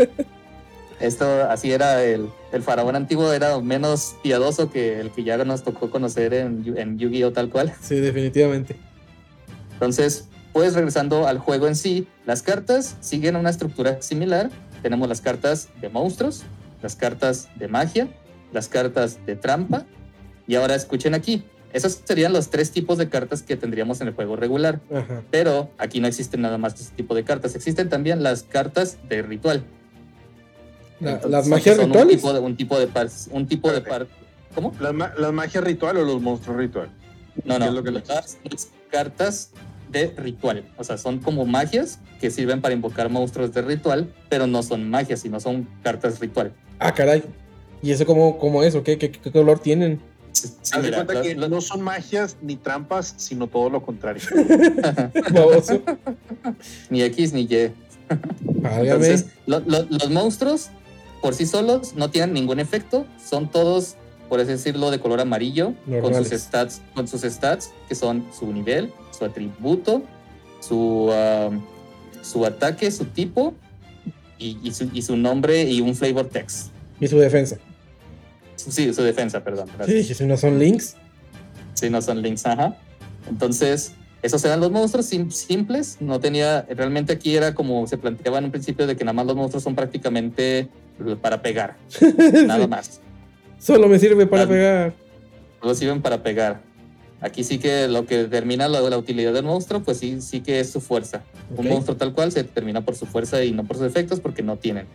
esto 1.01 1.25
así 1.49 1.71
era 1.71 2.03
el, 2.03 2.29
el 2.53 2.61
faraón 2.61 2.95
antiguo 2.95 3.33
era 3.33 3.59
menos 3.59 4.15
piadoso 4.23 4.69
que 4.71 4.99
el 4.99 5.11
que 5.11 5.23
ya 5.23 5.35
nos 5.43 5.63
tocó 5.63 5.89
conocer 5.89 6.33
en, 6.33 6.63
en 6.77 6.97
Yu-Gi-Oh 6.99 7.31
tal 7.33 7.49
cual. 7.49 7.73
Sí, 7.81 7.95
definitivamente. 7.95 8.75
Entonces, 9.73 10.27
pues 10.53 10.73
regresando 10.73 11.27
al 11.27 11.37
juego 11.39 11.67
en 11.67 11.75
sí, 11.75 12.07
las 12.25 12.41
cartas 12.43 12.97
siguen 12.99 13.35
una 13.35 13.49
estructura 13.49 14.01
similar. 14.01 14.49
Tenemos 14.81 15.07
las 15.07 15.21
cartas 15.21 15.69
de 15.79 15.89
monstruos, 15.89 16.43
las 16.81 16.95
cartas 16.95 17.49
de 17.57 17.67
magia 17.67 18.07
las 18.51 18.67
cartas 18.67 19.25
de 19.25 19.37
trampa. 19.37 19.85
Y 20.45 20.55
ahora 20.55 20.75
escuchen 20.75 21.13
aquí. 21.13 21.45
Esos 21.71 22.01
serían 22.03 22.33
los 22.33 22.49
tres 22.49 22.71
tipos 22.71 22.97
de 22.97 23.07
cartas 23.07 23.43
que 23.43 23.55
tendríamos 23.55 24.01
en 24.01 24.09
el 24.09 24.13
juego 24.13 24.35
regular. 24.35 24.81
Ajá. 24.93 25.23
Pero 25.31 25.71
aquí 25.77 26.01
no 26.01 26.07
existen 26.07 26.41
nada 26.41 26.57
más 26.57 26.73
ese 26.73 26.91
tipo 26.93 27.15
de 27.15 27.23
cartas. 27.23 27.55
Existen 27.55 27.87
también 27.87 28.23
las 28.23 28.43
cartas 28.43 28.97
de 29.07 29.21
ritual. 29.21 29.63
La- 30.99 31.11
Entonces, 31.11 31.31
las 31.31 31.47
magias 31.47 31.77
son 31.77 31.85
rituales. 31.93 32.11
Un 32.13 32.17
tipo 32.17 32.33
de, 32.33 32.39
un 32.41 32.57
tipo 32.57 32.77
de 32.79 32.87
par, 32.87 33.07
un 33.31 33.47
tipo 33.47 33.71
de 33.71 33.79
par. 33.81 34.07
¿Cómo? 34.53 34.73
¿Las, 34.81 34.93
ma- 34.93 35.13
las 35.17 35.31
magias 35.31 35.63
ritual 35.63 35.95
o 35.95 36.03
los 36.03 36.21
monstruos 36.21 36.57
ritual? 36.57 36.89
No, 37.45 37.53
¿Qué 37.53 37.59
no. 37.59 37.65
es 37.67 37.71
lo 37.73 37.83
que 37.83 37.91
le- 37.91 38.03
las, 38.05 38.37
las 38.43 38.67
cartas 38.89 39.51
de 39.91 40.07
ritual. 40.17 40.63
O 40.77 40.83
sea, 40.83 40.97
son 40.97 41.19
como 41.19 41.45
magias 41.45 41.99
que 42.19 42.31
sirven 42.31 42.61
para 42.61 42.73
invocar 42.73 43.09
monstruos 43.09 43.53
de 43.53 43.61
ritual, 43.61 44.13
pero 44.29 44.47
no 44.47 44.63
son 44.63 44.89
magias, 44.89 45.19
sino 45.21 45.39
son 45.39 45.67
cartas 45.83 46.19
ritual. 46.19 46.53
Ah, 46.79 46.93
caray. 46.93 47.23
¿Y 47.81 47.91
eso 47.91 48.05
cómo, 48.05 48.37
cómo 48.37 48.63
es? 48.63 48.75
¿O 48.75 48.83
qué, 48.83 48.97
qué, 48.97 49.11
qué 49.11 49.31
color 49.31 49.59
tienen? 49.59 49.99
Sí, 50.33 50.47
Haz 50.71 50.81
de 50.81 50.87
mira, 50.87 50.95
cuenta 50.97 51.13
las- 51.15 51.23
que 51.27 51.35
las- 51.35 51.49
no 51.49 51.61
son 51.61 51.81
magias 51.81 52.37
ni 52.41 52.55
trampas, 52.55 53.13
sino 53.17 53.47
todo 53.47 53.69
lo 53.69 53.81
contrario. 53.83 54.21
Baboso. 55.33 55.81
ni 56.89 57.01
X 57.03 57.33
ni 57.33 57.41
Y. 57.41 57.71
Entonces, 58.63 59.25
lo- 59.45 59.59
lo- 59.61 59.83
los 59.89 60.09
monstruos 60.09 60.69
por 61.21 61.33
sí 61.33 61.45
solos 61.45 61.93
no 61.95 62.09
tienen 62.09 62.33
ningún 62.33 62.59
efecto, 62.59 63.05
son 63.23 63.49
todos, 63.49 63.95
por 64.29 64.39
así 64.39 64.51
decirlo, 64.51 64.89
de 64.91 64.99
color 64.99 65.19
amarillo, 65.21 65.73
con 66.01 66.13
sus 66.15 66.29
stats, 66.29 66.81
con 66.95 67.07
sus 67.07 67.21
stats, 67.21 67.71
que 67.87 67.95
son 67.95 68.25
su 68.37 68.51
nivel, 68.51 68.91
su 69.21 69.25
atributo, 69.25 70.01
su, 70.59 71.11
um, 71.11 71.61
su 72.23 72.43
ataque, 72.45 72.89
su 72.89 73.05
tipo 73.05 73.53
y, 74.39 74.57
y 74.63 74.71
su, 74.71 74.89
y 74.91 75.03
su 75.03 75.15
nombre 75.15 75.63
y 75.63 75.79
un 75.81 75.95
flavor 75.95 76.25
text. 76.27 76.71
Y 76.99 77.07
su 77.07 77.17
defensa. 77.19 77.57
Sí, 78.55 78.91
su 78.93 79.03
defensa, 79.03 79.43
perdón. 79.43 79.67
Sí, 79.67 79.73
gracias. 79.77 79.97
dije, 79.97 80.13
si 80.15 80.25
no 80.25 80.37
son 80.37 80.57
links. 80.59 80.95
Sí, 81.75 81.89
no 81.89 82.01
son 82.01 82.21
links, 82.21 82.45
ajá. 82.47 82.75
Entonces, 83.29 83.93
esos 84.23 84.43
eran 84.45 84.59
los 84.59 84.71
monstruos 84.71 85.05
sim- 85.05 85.29
simples. 85.31 85.97
No 85.99 86.19
tenía, 86.19 86.63
realmente 86.69 87.13
aquí 87.13 87.35
era 87.35 87.53
como 87.53 87.85
se 87.87 87.97
planteaba 87.97 88.39
en 88.39 88.45
un 88.45 88.51
principio 88.51 88.87
de 88.87 88.95
que 88.95 89.03
nada 89.03 89.13
más 89.13 89.25
los 89.27 89.35
monstruos 89.35 89.63
son 89.63 89.75
prácticamente 89.75 90.67
para 91.21 91.41
pegar, 91.41 91.77
nada 92.47 92.61
Sí. 92.63 92.67
más. 92.67 93.01
Solo 93.59 93.87
me 93.87 93.99
sirve 93.99 94.25
para 94.27 94.47
pegar. 94.47 94.93
Solo 95.61 95.75
sirven 95.75 96.01
para 96.01 96.21
pegar. 96.23 96.61
Aquí 97.21 97.43
sí 97.43 97.59
que 97.59 97.87
lo 97.87 98.05
que 98.07 98.17
determina 98.17 98.67
la, 98.67 98.81
la 98.81 98.97
utilidad 98.97 99.31
del 99.31 99.45
monstruo, 99.45 99.81
pues 99.83 99.99
sí, 99.99 100.21
sí 100.21 100.41
que 100.41 100.59
es 100.59 100.71
su 100.71 100.81
fuerza. 100.81 101.23
Un 101.51 101.67
Ok. 101.67 101.71
monstruo 101.71 101.95
tal 101.95 102.13
cual 102.13 102.31
se 102.31 102.41
determina 102.43 102.81
por 102.81 102.95
su 102.95 103.05
fuerza 103.05 103.43
y 103.43 103.51
no 103.51 103.63
por 103.63 103.77
sus 103.77 103.85
efectos 103.85 104.19
porque 104.19 104.41
no 104.41 104.57
tienen. 104.57 104.87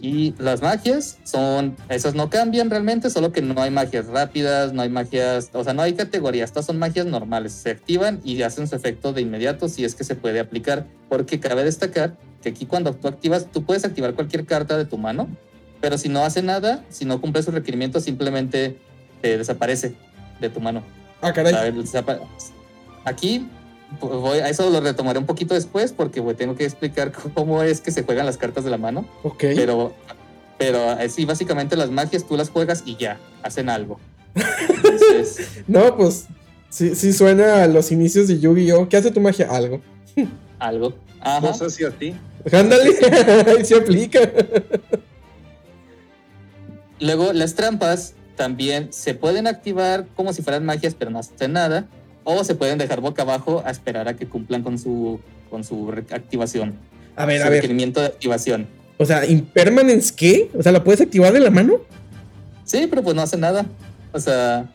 Y 0.00 0.34
las 0.38 0.60
magias 0.60 1.18
son, 1.24 1.76
esas 1.88 2.14
no 2.14 2.28
cambian 2.28 2.68
realmente, 2.68 3.08
solo 3.08 3.32
que 3.32 3.40
no 3.40 3.60
hay 3.62 3.70
magias 3.70 4.06
rápidas, 4.06 4.72
no 4.74 4.82
hay 4.82 4.90
magias, 4.90 5.48
o 5.54 5.64
sea, 5.64 5.72
no 5.72 5.80
hay 5.80 5.94
categorías, 5.94 6.50
estas 6.50 6.66
son 6.66 6.78
magias 6.78 7.06
normales, 7.06 7.52
se 7.52 7.70
activan 7.70 8.20
y 8.22 8.42
hacen 8.42 8.68
su 8.68 8.76
efecto 8.76 9.14
de 9.14 9.22
inmediato 9.22 9.68
si 9.68 9.82
es 9.84 9.94
que 9.94 10.04
se 10.04 10.14
puede 10.14 10.40
aplicar, 10.40 10.86
porque 11.08 11.40
cabe 11.40 11.64
destacar 11.64 12.16
que 12.42 12.50
aquí 12.50 12.66
cuando 12.66 12.92
tú 12.92 13.08
activas, 13.08 13.46
tú 13.50 13.64
puedes 13.64 13.84
activar 13.86 14.14
cualquier 14.14 14.44
carta 14.44 14.76
de 14.76 14.84
tu 14.84 14.98
mano, 14.98 15.26
pero 15.80 15.96
si 15.96 16.10
no 16.10 16.22
hace 16.22 16.42
nada, 16.42 16.84
si 16.90 17.06
no 17.06 17.20
cumple 17.22 17.42
sus 17.42 17.54
requerimientos, 17.54 18.04
simplemente 18.04 18.76
te 19.22 19.38
desaparece 19.38 19.94
de 20.40 20.50
tu 20.50 20.60
mano. 20.60 20.82
Ah, 21.20 21.32
caray. 21.32 21.54
A 21.54 21.62
ver, 21.62 21.74
desapa- 21.74 22.20
Aquí 23.04 23.48
voy, 24.00 24.38
a 24.38 24.48
eso 24.48 24.68
lo 24.70 24.80
retomaré 24.80 25.18
un 25.18 25.26
poquito 25.26 25.54
después 25.54 25.92
porque 25.92 26.20
tengo 26.36 26.54
que 26.56 26.64
explicar 26.64 27.12
cómo 27.34 27.62
es 27.62 27.80
que 27.80 27.90
se 27.90 28.02
juegan 28.02 28.26
las 28.26 28.36
cartas 28.36 28.64
de 28.64 28.70
la 28.70 28.78
mano. 28.78 29.06
Ok. 29.22 29.44
Pero, 29.54 29.94
pero 30.58 30.92
eh, 30.98 31.08
sí, 31.08 31.24
básicamente 31.24 31.76
las 31.76 31.90
magias 31.90 32.26
tú 32.26 32.36
las 32.36 32.50
juegas 32.50 32.82
y 32.86 32.96
ya, 32.96 33.18
hacen 33.42 33.68
algo. 33.68 33.98
Entonces, 34.68 35.62
No, 35.66 35.96
pues 35.96 36.26
sí, 36.68 36.94
sí 36.94 37.12
suena 37.12 37.62
a 37.62 37.66
los 37.68 37.92
inicios 37.92 38.28
de 38.28 38.38
Yu-Gi-Oh! 38.40 38.88
¿Qué 38.88 38.96
hace 38.96 39.10
tu 39.10 39.20
magia? 39.20 39.48
Algo. 39.50 39.80
algo. 40.58 40.94
Ajá. 41.20 41.40
Cosas 41.48 41.78
y 41.80 41.84
a 41.84 41.90
ti. 41.90 42.14
Ándale, 42.52 42.90
ahí 43.46 43.64
se 43.64 43.76
aplica. 43.76 44.20
Luego, 47.00 47.32
las 47.32 47.54
trampas 47.54 48.14
también 48.36 48.92
se 48.92 49.14
pueden 49.14 49.46
activar 49.46 50.06
como 50.16 50.32
si 50.32 50.42
fueran 50.42 50.64
magias, 50.64 50.94
pero 50.94 51.10
no 51.10 51.18
hacen 51.18 51.52
nada. 51.52 51.86
O 52.24 52.42
se 52.44 52.54
pueden 52.54 52.78
dejar 52.78 53.00
boca 53.00 53.22
abajo 53.22 53.62
a 53.66 53.70
esperar 53.70 54.08
a 54.08 54.14
que 54.16 54.26
cumplan 54.26 54.62
con 54.62 54.78
su, 54.78 55.20
con 55.50 55.62
su 55.62 55.90
activación. 56.10 56.74
A 57.16 57.26
ver, 57.26 57.40
su 57.40 57.46
a 57.46 57.50
ver. 57.50 57.58
requerimiento 57.58 58.00
de 58.00 58.06
activación. 58.06 58.66
O 58.96 59.04
sea, 59.04 59.26
¿impermanence 59.26 60.12
qué? 60.14 60.50
O 60.56 60.62
sea, 60.62 60.72
¿la 60.72 60.82
puedes 60.82 61.00
activar 61.00 61.32
de 61.32 61.40
la 61.40 61.50
mano? 61.50 61.80
Sí, 62.64 62.86
pero 62.88 63.02
pues 63.02 63.14
no 63.14 63.22
hace 63.22 63.36
nada. 63.36 63.66
O 64.12 64.20
sea, 64.20 64.70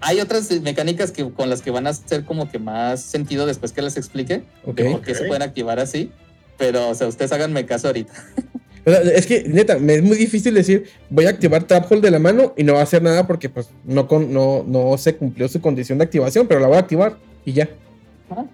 hay 0.00 0.20
otras 0.20 0.50
mecánicas 0.62 1.10
que, 1.10 1.28
con 1.30 1.50
las 1.50 1.60
que 1.60 1.70
van 1.70 1.86
a 1.86 1.90
hacer 1.90 2.24
como 2.24 2.50
que 2.50 2.58
más 2.58 3.00
sentido 3.02 3.44
después 3.46 3.72
que 3.72 3.82
les 3.82 3.96
explique 3.96 4.38
de 4.38 4.44
Ok. 4.64 4.92
por 4.92 5.02
qué 5.02 5.14
se 5.14 5.22
Ok. 5.22 5.26
pueden 5.28 5.42
activar 5.42 5.78
así. 5.80 6.10
Pero, 6.56 6.88
o 6.88 6.94
sea, 6.94 7.06
ustedes 7.06 7.30
háganme 7.32 7.66
caso 7.66 7.88
ahorita. 7.88 8.12
O 8.88 8.92
sea, 8.92 9.00
es 9.02 9.26
que, 9.26 9.44
neta, 9.46 9.78
me 9.78 9.94
es 9.96 10.02
muy 10.02 10.16
difícil 10.16 10.54
decir, 10.54 10.84
voy 11.10 11.26
a 11.26 11.30
activar 11.30 11.64
Trap 11.64 11.90
Hole 11.90 12.00
de 12.00 12.10
la 12.10 12.18
mano 12.18 12.54
y 12.56 12.64
no 12.64 12.74
va 12.74 12.80
a 12.80 12.84
hacer 12.84 13.02
nada 13.02 13.26
porque 13.26 13.48
pues 13.48 13.68
no, 13.84 14.06
con, 14.08 14.32
no, 14.32 14.64
no 14.66 14.96
se 14.96 15.14
cumplió 15.16 15.48
su 15.48 15.60
condición 15.60 15.98
de 15.98 16.04
activación, 16.04 16.46
pero 16.46 16.60
la 16.60 16.68
voy 16.68 16.76
a 16.76 16.80
activar 16.80 17.16
y 17.44 17.52
ya. 17.52 17.68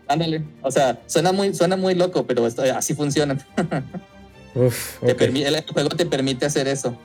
Ándale. 0.07 0.43
O 0.63 0.71
sea, 0.71 1.01
suena 1.07 1.33
muy, 1.33 1.55
suena 1.55 1.77
muy 1.77 1.95
loco, 1.95 2.27
pero 2.27 2.47
esto- 2.47 2.63
así. 2.63 2.95
Uf, 4.55 5.03
permi- 5.03 5.45
el 5.45 5.65
juego 5.73 5.89
te 5.91 6.07
permite 6.07 6.47
hacer 6.47 6.69
eso. 6.69 6.97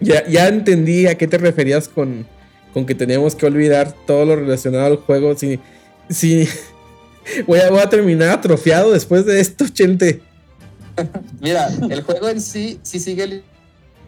Ya, 0.00 0.26
ya 0.28 0.48
entendí 0.48 1.06
a 1.06 1.16
qué 1.16 1.26
te 1.26 1.38
referías 1.38 1.88
con, 1.88 2.26
con 2.72 2.86
que 2.86 2.94
teníamos 2.94 3.34
que 3.34 3.46
olvidar 3.46 3.92
todo 4.06 4.24
lo 4.26 4.36
relacionado 4.36 4.86
al 4.86 4.96
juego. 4.96 5.36
Si, 5.36 5.58
si 6.08 6.46
voy, 7.46 7.58
a, 7.60 7.70
voy 7.70 7.80
a 7.80 7.88
terminar 7.88 8.30
atrofiado 8.30 8.92
después 8.92 9.24
de 9.26 9.40
esto, 9.40 9.66
Chente. 9.68 10.20
Mira, 11.40 11.68
el 11.88 12.02
juego 12.02 12.28
en 12.28 12.40
sí 12.40 12.78
sí 12.82 12.98
sigue 12.98 13.42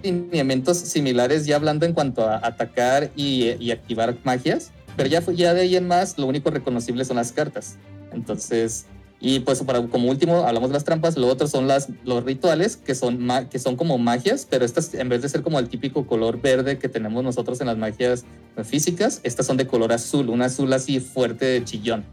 lineamientos 0.02 0.78
similares, 0.78 1.46
ya 1.46 1.56
hablando 1.56 1.86
en 1.86 1.92
cuanto 1.92 2.28
a 2.28 2.44
atacar 2.46 3.10
y, 3.16 3.70
activar 3.70 4.16
magias, 4.24 4.72
pero 4.96 5.08
ya, 5.08 5.20
ya 5.32 5.54
de 5.54 5.62
ahí 5.62 5.76
en 5.76 5.86
más, 5.86 6.18
lo 6.18 6.26
único 6.26 6.50
reconocible 6.50 7.04
son 7.04 7.16
las 7.16 7.32
cartas. 7.32 7.76
Entonces, 8.12 8.86
y 9.20 9.40
pues 9.40 9.62
para, 9.62 9.86
como 9.86 10.10
último 10.10 10.44
hablamos 10.44 10.70
de 10.70 10.74
las 10.74 10.84
trampas, 10.84 11.16
lo 11.16 11.28
otro 11.28 11.46
son 11.46 11.68
las, 11.68 11.88
los 12.04 12.24
rituales, 12.24 12.76
que 12.76 12.94
son, 12.94 13.28
que 13.48 13.58
son 13.58 13.76
como 13.76 13.96
magias, 13.96 14.46
pero 14.50 14.64
estas 14.64 14.92
en 14.94 15.08
vez 15.08 15.22
de 15.22 15.28
ser 15.28 15.42
como 15.42 15.58
el 15.58 15.68
típico 15.68 16.06
color 16.06 16.40
verde 16.40 16.78
que 16.78 16.88
tenemos 16.88 17.22
nosotros 17.22 17.60
en 17.60 17.68
las 17.68 17.78
magias 17.78 18.24
físicas, 18.64 19.20
estas 19.22 19.46
son 19.46 19.56
de 19.56 19.66
color 19.66 19.92
azul, 19.92 20.28
un 20.28 20.42
azul 20.42 20.72
así 20.72 20.98
fuerte 20.98 21.44
de 21.44 21.64
chillón. 21.64 22.04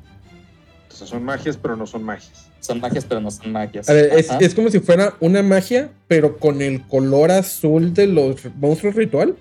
Entonces 0.84 1.10
son 1.10 1.24
magias, 1.24 1.58
pero 1.58 1.76
no 1.76 1.88
son 1.88 2.04
magias. 2.04 2.49
Son 2.60 2.80
magias, 2.82 3.06
pero 3.06 3.22
no 3.22 3.32
son 3.32 3.52
magias. 3.52 3.90
A 3.90 3.94
ver, 3.94 4.12
es, 4.18 4.30
es 4.40 4.54
como 4.54 4.70
si 4.70 4.80
fuera 4.80 5.16
una 5.20 5.42
magia, 5.42 5.92
pero 6.08 6.38
con 6.38 6.62
el 6.62 6.86
color 6.88 7.32
azul 7.32 7.94
de 7.94 8.08
los 8.08 8.36
monstruos 8.58 8.96
ritual. 8.96 9.36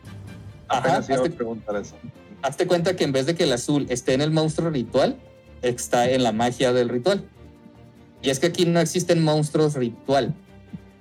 Ajá, 0.69 0.99
hazte- 0.99 1.31
preguntar 1.31 1.77
eso. 1.77 1.97
hazte 2.43 2.67
cuenta 2.67 2.95
que 2.95 3.05
en 3.05 3.13
vez 3.13 3.27
de 3.27 3.35
que 3.35 3.45
el 3.45 3.53
azul 3.53 3.87
esté 3.89 4.13
en 4.15 4.21
el 4.21 4.31
monstruo 4.31 4.71
ritual, 4.71 5.17
está 5.63 6.09
en 6.11 6.23
la 6.23 6.33
magia 6.33 6.73
del 6.73 6.89
ritual. 6.89 7.25
Y 8.23 8.31
es 8.31 8.39
que 8.39 8.47
aquí 8.49 8.65
no 8.67 8.79
existen 8.81 9.23
monstruos 9.23 9.75
ritual. 9.75 10.35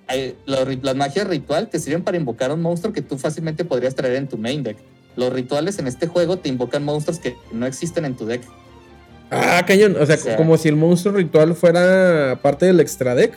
Hay- 0.08 0.36
los 0.46 0.68
las 0.84 0.96
magias 0.96 1.28
ritual 1.28 1.70
te 1.70 1.80
sirven 1.80 2.04
para 2.04 2.18
invocar 2.18 2.52
un 2.52 2.62
monstruo 2.62 2.94
que 2.94 3.02
tú 3.02 3.18
fácilmente 3.18 3.66
podrías 3.66 3.94
traer 3.94 4.16
en 4.16 4.28
tu 4.28 4.38
main 4.38 4.64
deck. 4.64 4.78
Los 5.16 5.34
rituales 5.34 5.78
en 5.80 5.88
este 5.88 6.08
juego 6.08 6.38
te 6.38 6.50
invocan 6.50 6.84
monstruos 6.84 7.20
que 7.20 7.36
no 7.52 7.66
existen 7.66 8.06
en 8.06 8.16
tu 8.16 8.26
deck. 8.26 8.42
Ah, 9.30 9.64
cañón. 9.68 9.96
O 10.00 10.06
sea, 10.06 10.16
O 10.16 10.20
sea- 10.20 10.36
como 10.38 10.58
si 10.58 10.70
el 10.70 10.76
monstruo 10.76 11.14
ritual 11.16 11.54
fuera 11.56 12.40
parte 12.42 12.66
del 12.66 12.80
extra 12.80 13.14
deck. 13.16 13.34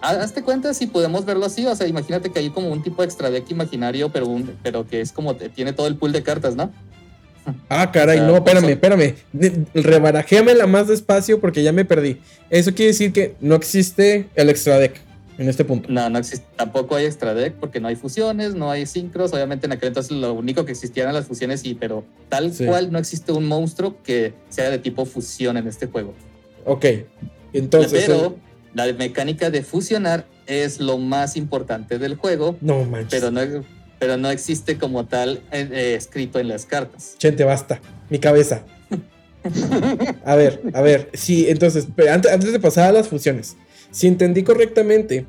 Hazte 0.00 0.42
cuenta 0.42 0.72
si 0.74 0.86
podemos 0.86 1.24
verlo 1.24 1.46
así. 1.46 1.66
O 1.66 1.74
sea, 1.74 1.86
imagínate 1.86 2.30
que 2.30 2.38
hay 2.38 2.50
como 2.50 2.68
un 2.70 2.82
tipo 2.82 3.02
de 3.02 3.06
extra 3.06 3.30
deck 3.30 3.50
imaginario, 3.50 4.10
pero, 4.10 4.26
un, 4.26 4.56
pero 4.62 4.86
que 4.86 5.00
es 5.00 5.12
como 5.12 5.34
tiene 5.36 5.72
todo 5.72 5.86
el 5.86 5.96
pool 5.96 6.12
de 6.12 6.22
cartas, 6.22 6.56
¿no? 6.56 6.70
Ah, 7.68 7.90
caray, 7.92 8.16
O 8.18 8.20
sea, 8.22 8.28
no, 8.28 8.36
espérame, 8.36 8.60
son- 8.62 8.70
espérame. 8.70 9.14
De- 9.32 9.64
Rebarajéamela 9.74 10.66
más 10.66 10.88
despacio 10.88 11.40
porque 11.40 11.62
ya 11.62 11.72
me 11.72 11.84
perdí. 11.84 12.20
Eso 12.50 12.74
quiere 12.74 12.88
decir 12.92 13.12
que 13.12 13.36
no 13.40 13.54
existe 13.54 14.28
el 14.34 14.48
extra 14.50 14.78
deck 14.78 15.00
en 15.38 15.48
este 15.48 15.64
punto. 15.64 15.88
No, 15.90 16.08
no 16.10 16.18
existe. 16.18 16.46
Tampoco 16.56 16.96
hay 16.96 17.04
extra 17.06 17.34
deck 17.34 17.54
porque 17.54 17.80
no 17.80 17.88
hay 17.88 17.96
fusiones, 17.96 18.54
no 18.54 18.70
hay 18.70 18.86
sincros. 18.86 19.32
Obviamente 19.32 19.66
en 19.66 19.72
aquel 19.72 19.88
entonces 19.88 20.12
lo 20.12 20.32
único 20.32 20.64
que 20.64 20.72
existían 20.72 21.04
eran 21.04 21.14
las 21.14 21.26
fusiones, 21.26 21.60
sí, 21.60 21.74
pero 21.78 22.04
tal 22.28 22.52
Sí. 22.52 22.64
cual 22.66 22.90
no 22.92 22.98
existe 22.98 23.32
un 23.32 23.46
monstruo 23.46 24.02
que 24.02 24.32
sea 24.48 24.70
de 24.70 24.78
tipo 24.78 25.04
fusión 25.04 25.56
en 25.56 25.66
este 25.68 25.86
juego. 25.86 26.14
Ok. 26.64 26.84
Entonces. 27.52 28.04
pero 28.06 28.36
la 28.74 28.92
mecánica 28.92 29.50
de 29.50 29.62
fusionar 29.62 30.26
es 30.46 30.80
lo 30.80 30.98
más 30.98 31.36
importante 31.36 31.98
del 31.98 32.14
juego, 32.16 32.56
no 32.60 32.84
manches. 32.84 33.20
pero 33.20 33.30
no, 33.30 33.64
pero 33.98 34.16
no 34.16 34.30
existe 34.30 34.76
como 34.78 35.06
tal 35.06 35.40
eh, 35.52 35.68
eh, 35.72 35.94
escrito 35.96 36.38
en 36.38 36.48
las 36.48 36.66
cartas. 36.66 37.14
Chente, 37.18 37.44
basta. 37.44 37.80
Mi 38.10 38.18
cabeza. 38.18 38.62
A 40.24 40.34
ver, 40.34 40.60
a 40.74 40.82
ver. 40.82 41.08
Sí, 41.14 41.46
entonces, 41.48 41.86
antes, 42.10 42.32
antes 42.32 42.50
de 42.52 42.58
pasar 42.58 42.88
a 42.88 42.92
las 42.92 43.08
fusiones, 43.08 43.56
si 43.90 44.06
entendí 44.06 44.42
correctamente, 44.42 45.26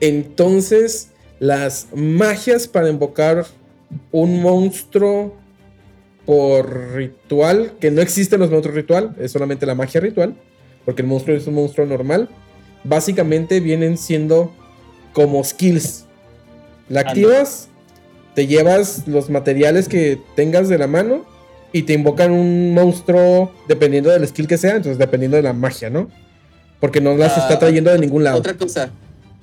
entonces 0.00 1.10
las 1.38 1.88
magias 1.94 2.66
para 2.68 2.88
invocar 2.88 3.46
un 4.12 4.42
monstruo 4.42 5.34
por 6.24 6.94
ritual, 6.94 7.72
que 7.80 7.90
no 7.90 8.02
existen 8.02 8.40
los 8.40 8.50
monstruos 8.50 8.76
ritual, 8.76 9.14
es 9.18 9.30
solamente 9.30 9.64
la 9.64 9.74
magia 9.74 10.00
ritual, 10.00 10.34
porque 10.84 11.02
el 11.02 11.08
monstruo 11.08 11.36
es 11.36 11.46
un 11.46 11.54
monstruo 11.54 11.86
normal. 11.86 12.28
Básicamente 12.84 13.60
vienen 13.60 13.96
siendo 13.96 14.52
como 15.12 15.42
skills. 15.42 16.04
La 16.88 17.00
activas, 17.00 17.68
te 18.34 18.46
llevas 18.46 19.06
los 19.06 19.30
materiales 19.30 19.88
que 19.88 20.20
tengas 20.34 20.68
de 20.68 20.78
la 20.78 20.86
mano 20.86 21.24
y 21.72 21.82
te 21.82 21.92
invocan 21.92 22.32
un 22.32 22.74
monstruo 22.74 23.52
dependiendo 23.68 24.10
del 24.10 24.26
skill 24.26 24.46
que 24.46 24.58
sea, 24.58 24.76
entonces 24.76 24.98
dependiendo 24.98 25.36
de 25.36 25.42
la 25.42 25.52
magia, 25.52 25.90
¿no? 25.90 26.08
Porque 26.80 27.00
no 27.00 27.16
las 27.16 27.36
está 27.36 27.54
Ah, 27.54 27.58
trayendo 27.58 27.90
de 27.90 27.98
ningún 27.98 28.24
lado. 28.24 28.38
Otra 28.38 28.54
cosa, 28.54 28.90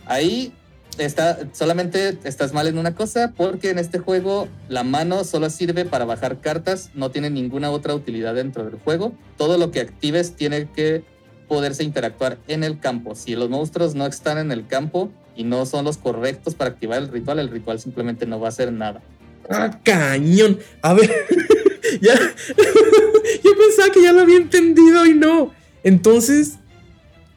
ahí 0.05 0.53
está, 0.97 1.39
solamente 1.53 2.17
estás 2.23 2.53
mal 2.53 2.67
en 2.67 2.77
una 2.77 2.93
cosa, 2.95 3.33
porque 3.35 3.71
en 3.71 3.79
este 3.79 3.99
juego 3.99 4.47
la 4.69 4.83
mano 4.83 5.23
solo 5.23 5.49
sirve 5.49 5.85
para 5.85 6.05
bajar 6.05 6.39
cartas, 6.39 6.91
no 6.93 7.09
tiene 7.11 7.29
ninguna 7.29 7.71
otra 7.71 7.95
utilidad 7.95 8.35
dentro 8.35 8.63
del 8.65 8.75
juego. 8.75 9.13
Todo 9.37 9.57
lo 9.57 9.71
que 9.71 9.81
actives 9.81 10.35
tiene 10.35 10.69
que 10.75 11.03
poderse 11.47 11.83
interactuar 11.83 12.37
en 12.47 12.63
el 12.63 12.79
campo. 12.79 13.15
Si 13.15 13.35
los 13.35 13.49
monstruos 13.49 13.95
no 13.95 14.05
están 14.05 14.37
en 14.37 14.51
el 14.51 14.67
campo 14.67 15.11
y 15.35 15.43
no 15.43 15.65
son 15.65 15.85
los 15.85 15.97
correctos 15.97 16.53
para 16.55 16.69
activar 16.69 16.99
el 16.99 17.09
ritual, 17.09 17.39
el 17.39 17.49
ritual 17.49 17.79
simplemente 17.79 18.25
no 18.27 18.39
va 18.39 18.47
a 18.47 18.49
hacer 18.49 18.71
nada. 18.71 19.01
¡Ah, 19.49 19.79
cañón! 19.83 20.59
A 20.81 20.93
ver, 20.93 21.09
ya. 22.01 22.13
Yo 23.43 23.51
pensaba 23.57 23.91
que 23.91 24.01
ya 24.01 24.13
lo 24.13 24.21
había 24.21 24.37
entendido 24.37 25.05
y 25.05 25.13
no. 25.15 25.51
Entonces, 25.83 26.53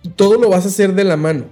todo 0.09 0.39
lo 0.41 0.49
vas 0.49 0.65
a 0.65 0.69
hacer 0.69 0.95
de 0.95 1.05
la 1.05 1.17
mano. 1.17 1.45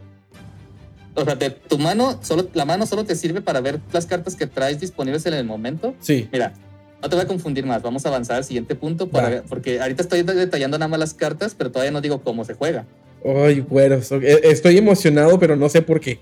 O 1.14 1.24
sea, 1.24 1.36
de 1.36 1.50
tu 1.50 1.78
mano, 1.78 2.18
solo, 2.22 2.48
la 2.54 2.64
mano 2.64 2.86
solo 2.86 3.04
te 3.04 3.14
sirve 3.14 3.40
para 3.40 3.60
ver 3.60 3.80
las 3.92 4.06
cartas 4.06 4.34
que 4.34 4.46
traes 4.46 4.80
disponibles 4.80 5.24
en 5.26 5.34
el 5.34 5.44
momento. 5.44 5.94
Sí. 6.00 6.28
Mira, 6.32 6.52
no 7.00 7.08
te 7.08 7.14
voy 7.14 7.24
a 7.24 7.28
confundir 7.28 7.64
más. 7.66 7.82
Vamos 7.82 8.04
a 8.04 8.08
avanzar 8.08 8.36
al 8.36 8.44
siguiente 8.44 8.74
punto 8.74 9.08
para 9.08 9.24
Va. 9.24 9.30
ver- 9.30 9.42
porque 9.48 9.80
ahorita 9.80 10.02
estoy 10.02 10.22
detallando 10.22 10.76
nada 10.78 10.88
más 10.88 10.98
las 10.98 11.14
cartas, 11.14 11.54
pero 11.56 11.70
todavía 11.70 11.92
no 11.92 12.00
digo 12.00 12.20
cómo 12.22 12.44
se 12.44 12.54
juega. 12.54 12.84
Ay, 13.24 13.60
güeros. 13.60 14.10
ok, 14.10 14.22
e- 14.22 14.40
Estoy 14.50 14.76
emocionado, 14.78 15.38
pero 15.38 15.54
no 15.56 15.68
sé 15.68 15.82
por 15.82 16.00
qué. 16.00 16.18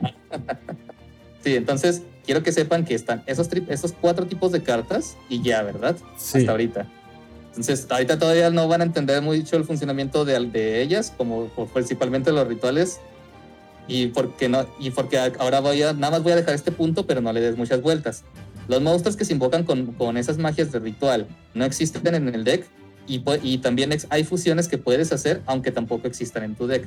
Sí, 1.42 1.54
entonces 1.54 2.02
quiero 2.24 2.42
que 2.42 2.50
sepan 2.50 2.84
que 2.84 2.94
están 2.94 3.22
esos, 3.26 3.48
esos 3.68 3.92
cuatro 3.92 4.26
tipos 4.26 4.50
de 4.50 4.62
cartas 4.64 5.16
y 5.28 5.42
ya, 5.42 5.62
¿verdad? 5.62 5.96
Sí. 6.18 6.38
Hasta 6.38 6.50
ahorita. 6.50 6.86
Entonces, 7.56 7.86
ahorita 7.88 8.18
todavía 8.18 8.50
no 8.50 8.68
van 8.68 8.82
a 8.82 8.84
entender 8.84 9.22
mucho 9.22 9.56
el 9.56 9.64
funcionamiento 9.64 10.26
de, 10.26 10.38
de 10.38 10.82
ellas, 10.82 11.12
como 11.16 11.48
principalmente 11.72 12.30
los 12.30 12.46
rituales. 12.46 13.00
Y 13.88 14.08
porque 14.08 14.48
no, 14.50 14.66
y 14.78 14.90
porque 14.90 15.18
ahora 15.38 15.60
voy 15.60 15.80
a, 15.82 15.94
nada 15.94 16.10
más 16.10 16.22
voy 16.22 16.32
a 16.32 16.36
dejar 16.36 16.54
este 16.54 16.70
punto, 16.70 17.06
pero 17.06 17.22
no 17.22 17.32
le 17.32 17.40
des 17.40 17.56
muchas 17.56 17.80
vueltas. 17.80 18.24
Los 18.68 18.82
monstruos 18.82 19.16
que 19.16 19.24
se 19.24 19.32
invocan 19.32 19.64
con, 19.64 19.86
con 19.92 20.18
esas 20.18 20.36
magias 20.36 20.70
de 20.70 20.80
ritual 20.80 21.26
no 21.54 21.64
existen 21.64 22.14
en 22.14 22.28
el 22.28 22.44
deck. 22.44 22.66
Y, 23.08 23.22
y 23.42 23.58
también 23.58 23.90
hay 24.10 24.24
fusiones 24.24 24.68
que 24.68 24.76
puedes 24.76 25.12
hacer, 25.12 25.40
aunque 25.46 25.70
tampoco 25.70 26.08
existan 26.08 26.42
en 26.42 26.56
tu 26.56 26.66
deck. 26.66 26.84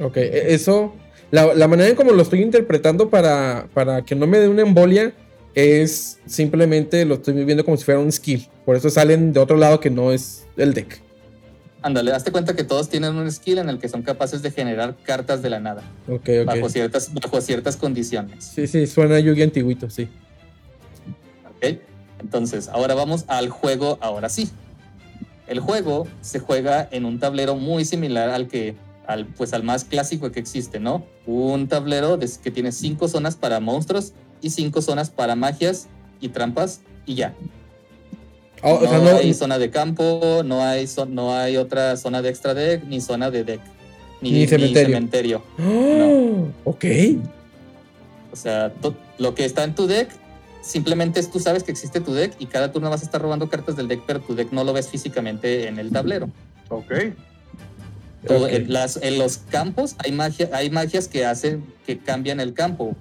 Ok, 0.00 0.16
e- 0.18 0.52
eso. 0.52 0.92
La, 1.30 1.54
la 1.54 1.68
manera 1.68 1.88
en 1.88 1.96
como 1.96 2.12
lo 2.12 2.20
estoy 2.20 2.42
interpretando 2.42 3.08
para, 3.08 3.68
para 3.72 4.02
que 4.02 4.14
no 4.14 4.26
me 4.26 4.38
dé 4.38 4.48
una 4.48 4.62
embolia 4.62 5.14
es 5.56 6.18
simplemente 6.26 7.04
lo 7.06 7.14
estoy 7.14 7.32
viendo 7.44 7.64
como 7.64 7.76
si 7.78 7.84
fuera 7.84 7.98
un 7.98 8.12
skill. 8.12 8.46
Por 8.64 8.76
eso 8.76 8.90
salen 8.90 9.32
de 9.32 9.40
otro 9.40 9.56
lado 9.56 9.80
que 9.80 9.88
no 9.90 10.12
es 10.12 10.44
el 10.58 10.74
deck. 10.74 11.00
Ándale, 11.80 12.12
hazte 12.12 12.30
cuenta 12.30 12.54
que 12.54 12.62
todos 12.62 12.90
tienen 12.90 13.16
un 13.16 13.30
skill 13.32 13.58
en 13.58 13.70
el 13.70 13.78
que 13.78 13.88
son 13.88 14.02
capaces 14.02 14.42
de 14.42 14.50
generar 14.50 14.96
cartas 15.02 15.40
de 15.40 15.48
la 15.50 15.58
nada, 15.58 15.82
Ok, 16.08 16.28
bajo, 16.44 16.66
ok. 16.66 16.68
ciertas, 16.70 17.12
bajo 17.14 17.40
ciertas 17.40 17.76
condiciones. 17.76 18.44
Sí, 18.44 18.66
sí, 18.66 18.86
suena 18.86 19.16
a 19.16 19.20
Yugi 19.20 19.42
antiguito, 19.42 19.88
sí. 19.88 20.08
¿ok? 21.56 21.78
Entonces, 22.20 22.68
ahora 22.68 22.94
vamos 22.94 23.24
al 23.28 23.48
juego, 23.48 23.98
ahora 24.02 24.28
sí. 24.28 24.50
El 25.46 25.60
juego 25.60 26.06
se 26.20 26.38
juega 26.38 26.86
en 26.90 27.04
un 27.06 27.18
tablero 27.18 27.54
muy 27.54 27.84
similar 27.84 28.28
al 28.30 28.48
que, 28.48 28.74
al, 29.06 29.24
pues 29.26 29.54
al 29.54 29.62
más 29.62 29.84
clásico 29.84 30.32
que 30.32 30.40
existe, 30.40 30.80
¿no? 30.80 31.06
Un 31.24 31.68
tablero 31.68 32.18
que 32.18 32.50
tiene 32.50 32.72
cinco 32.72 33.06
zonas 33.08 33.36
para 33.36 33.60
monstruos 33.60 34.12
y 34.40 34.50
cinco 34.50 34.82
zonas 34.82 35.10
para 35.10 35.34
magias 35.36 35.86
y 36.20 36.28
trampas 36.28 36.80
y 37.06 37.14
ya. 37.14 37.34
Ah, 38.62 38.70
o 38.72 38.80
no, 38.82 38.88
sea, 38.88 38.98
no- 38.98 39.16
hay 39.18 39.34
zona 39.34 39.58
de 39.58 39.70
campo, 39.70 40.42
no 40.44 40.62
hay, 40.62 40.88
no 41.08 41.34
hay 41.36 41.56
otra 41.56 41.96
zona 41.96 42.22
de 42.22 42.30
extra 42.30 42.54
deck, 42.54 42.84
ni 42.84 43.00
zona 43.00 43.30
de 43.30 43.44
deck, 43.44 43.60
ni, 44.22 44.30
Ni 44.32 44.38
ni 44.40 44.46
cementerio. 44.46 44.86
cementerio. 44.94 45.42
¡Oh! 45.58 46.48
Ok. 46.64 46.84
O 48.32 48.36
sea, 48.36 48.72
to- 48.72 48.94
lo 49.18 49.34
que 49.34 49.44
está 49.44 49.64
en 49.64 49.74
tu 49.74 49.86
deck, 49.86 50.08
simplemente 50.62 51.20
es 51.20 51.30
tú 51.30 51.38
sabes 51.38 51.62
que 51.62 51.70
existe 51.72 52.00
tu 52.00 52.12
deck 52.12 52.34
y 52.38 52.46
cada 52.46 52.72
turno 52.72 52.90
vas 52.90 53.02
a 53.02 53.04
estar 53.04 53.20
robando 53.20 53.48
cartas 53.48 53.76
del 53.76 53.88
deck, 53.88 54.02
pero 54.06 54.20
tu 54.20 54.34
deck 54.34 54.52
no 54.52 54.64
lo 54.64 54.72
ves 54.72 54.88
físicamente 54.88 55.68
en 55.68 55.78
el 55.78 55.90
tablero. 55.90 56.28
Ok. 56.70 56.92
Todo- 58.26 58.46
Ok. 58.46 58.52
en, 58.52 58.72
las- 58.72 58.96
en 59.02 59.18
los 59.18 59.36
campos 59.38 59.94
hay 59.98 60.12
magia, 60.12 60.50
hay 60.52 60.70
magias 60.70 61.06
que 61.08 61.24
hacen 61.24 61.64
que 61.86 61.98
cambian 61.98 62.40
el 62.40 62.54
campo, 62.54 62.96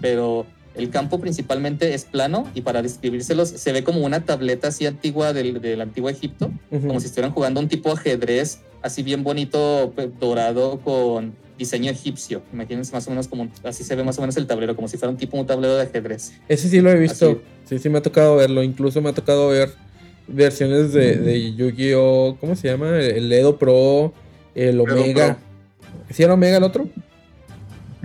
pero 0.00 0.46
el 0.76 0.90
campo 0.90 1.18
principalmente 1.20 1.94
es 1.94 2.04
plano 2.04 2.48
y 2.54 2.60
para 2.60 2.82
describírselos 2.82 3.48
se 3.48 3.72
ve 3.72 3.82
como 3.84 4.00
una 4.04 4.24
tableta 4.24 4.68
así 4.68 4.86
antigua 4.86 5.32
del, 5.32 5.60
del 5.60 5.80
antiguo 5.80 6.08
Egipto, 6.10 6.50
como 6.70 7.00
si 7.00 7.06
estuvieran 7.06 7.32
jugando 7.32 7.60
un 7.60 7.68
tipo 7.68 7.92
ajedrez 7.92 8.60
así 8.82 9.02
bien 9.02 9.24
bonito, 9.24 9.92
pe- 9.96 10.10
dorado 10.20 10.78
con 10.84 11.32
diseño 11.58 11.90
egipcio. 11.90 12.42
Imagínense 12.52 12.92
más 12.92 13.06
o 13.06 13.10
menos 13.10 13.26
como 13.28 13.48
así 13.64 13.82
se 13.82 13.96
ve 13.96 14.04
más 14.04 14.18
o 14.18 14.20
menos 14.20 14.36
el 14.36 14.46
tablero, 14.46 14.76
como 14.76 14.86
si 14.88 14.96
fuera 14.98 15.10
un 15.10 15.16
tipo 15.16 15.38
un 15.38 15.46
tablero 15.46 15.74
de 15.76 15.82
ajedrez. 15.84 16.34
Ese 16.48 16.68
sí 16.68 16.80
lo 16.82 16.90
he 16.90 16.96
visto. 16.98 17.30
Así. 17.30 17.38
Sí, 17.76 17.78
sí 17.78 17.88
me 17.88 17.98
ha 17.98 18.02
tocado 18.02 18.36
verlo. 18.36 18.62
Incluso 18.62 19.00
me 19.00 19.08
ha 19.08 19.12
tocado 19.14 19.48
ver 19.48 19.70
versiones 20.28 20.92
de, 20.92 21.16
de 21.16 21.54
Yu-Gi-Oh! 21.54 22.36
¿Cómo 22.40 22.54
se 22.56 22.68
llama? 22.68 22.98
El 23.00 23.32
Edo 23.32 23.56
Pro, 23.58 24.12
el 24.54 24.78
Omega. 24.80 25.38
¿Sí 26.10 26.22
era 26.22 26.34
Omega 26.34 26.58
el 26.58 26.62
otro? 26.64 26.88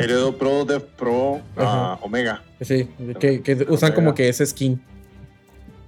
Heredo 0.03 0.37
Pro, 0.37 0.65
Dev 0.65 0.83
Pro, 0.97 1.41
ah, 1.57 1.97
Omega. 2.01 2.41
Sí, 2.61 2.87
que, 3.19 3.41
que 3.41 3.53
usan 3.69 3.93
como 3.93 4.13
que 4.13 4.29
ese 4.29 4.45
skin. 4.45 4.81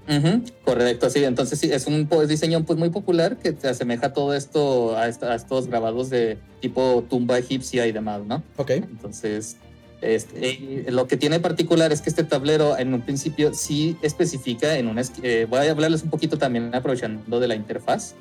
Ujú, 0.08 0.44
correcto, 0.66 1.10
sí. 1.10 1.24
Entonces 1.24 1.60
sí, 1.60 1.72
es 1.72 1.88
un 1.88 2.08
pues, 2.08 2.28
diseño 2.28 2.64
pues, 2.66 2.78
muy 2.78 2.90
popular 2.90 3.38
que 3.38 3.54
te 3.54 3.70
asemeja 3.70 4.12
todo 4.14 4.34
esto 4.34 4.98
a, 4.98 5.08
esta- 5.08 5.32
a 5.32 5.36
estos 5.36 5.68
grabados 5.68 6.10
de 6.10 6.38
tipo 6.60 7.06
tumba 7.10 7.38
egipcia 7.38 7.88
y 7.88 7.92
demás, 7.94 8.22
¿no? 8.28 8.44
Ok. 8.58 8.72
Entonces, 8.72 9.56
este, 10.02 10.50
eh, 10.50 10.86
lo 10.90 11.08
que 11.08 11.16
tiene 11.16 11.40
particular 11.40 11.94
es 11.94 12.02
que 12.02 12.10
este 12.10 12.26
tablero 12.26 12.78
en 12.78 12.94
un 12.94 13.02
principio 13.02 13.54
sí 13.54 13.96
especifica 14.02 14.78
en 14.78 14.88
una... 14.88 15.04
eh, 15.22 15.48
voy 15.50 15.60
a 15.68 15.72
hablarles 15.72 16.04
un 16.04 16.10
poquito 16.10 16.38
también 16.38 16.76
aprovechando 16.76 17.40
de 17.40 17.48
la 17.48 17.56
interfaz. 17.56 18.16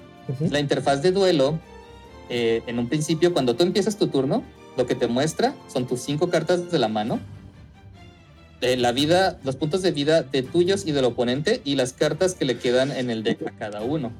La 0.50 0.60
interfaz 0.60 1.02
de 1.02 1.10
duelo, 1.10 1.58
eh, 2.30 2.62
en 2.68 2.78
un 2.78 2.88
principio, 2.88 3.32
cuando 3.32 3.56
tú 3.56 3.64
empiezas 3.64 3.96
tu 3.96 4.06
turno, 4.06 4.44
lo 4.76 4.86
que 4.86 4.94
te 4.94 5.06
muestra 5.06 5.54
son 5.72 5.86
tus 5.86 6.00
cinco 6.00 6.28
cartas 6.30 6.70
de 6.70 6.78
la 6.78 6.88
mano, 6.88 7.20
de 8.60 8.76
la 8.76 8.92
vida, 8.92 9.38
los 9.44 9.56
puntos 9.56 9.82
de 9.82 9.90
vida 9.90 10.22
de 10.22 10.42
tuyos 10.42 10.86
y 10.86 10.92
del 10.92 11.04
oponente 11.04 11.60
y 11.64 11.74
las 11.74 11.92
cartas 11.92 12.34
que 12.34 12.44
le 12.44 12.58
quedan 12.58 12.92
en 12.92 13.10
el 13.10 13.22
deck 13.22 13.46
a 13.46 13.50
cada 13.50 13.82
uno. 13.82 14.12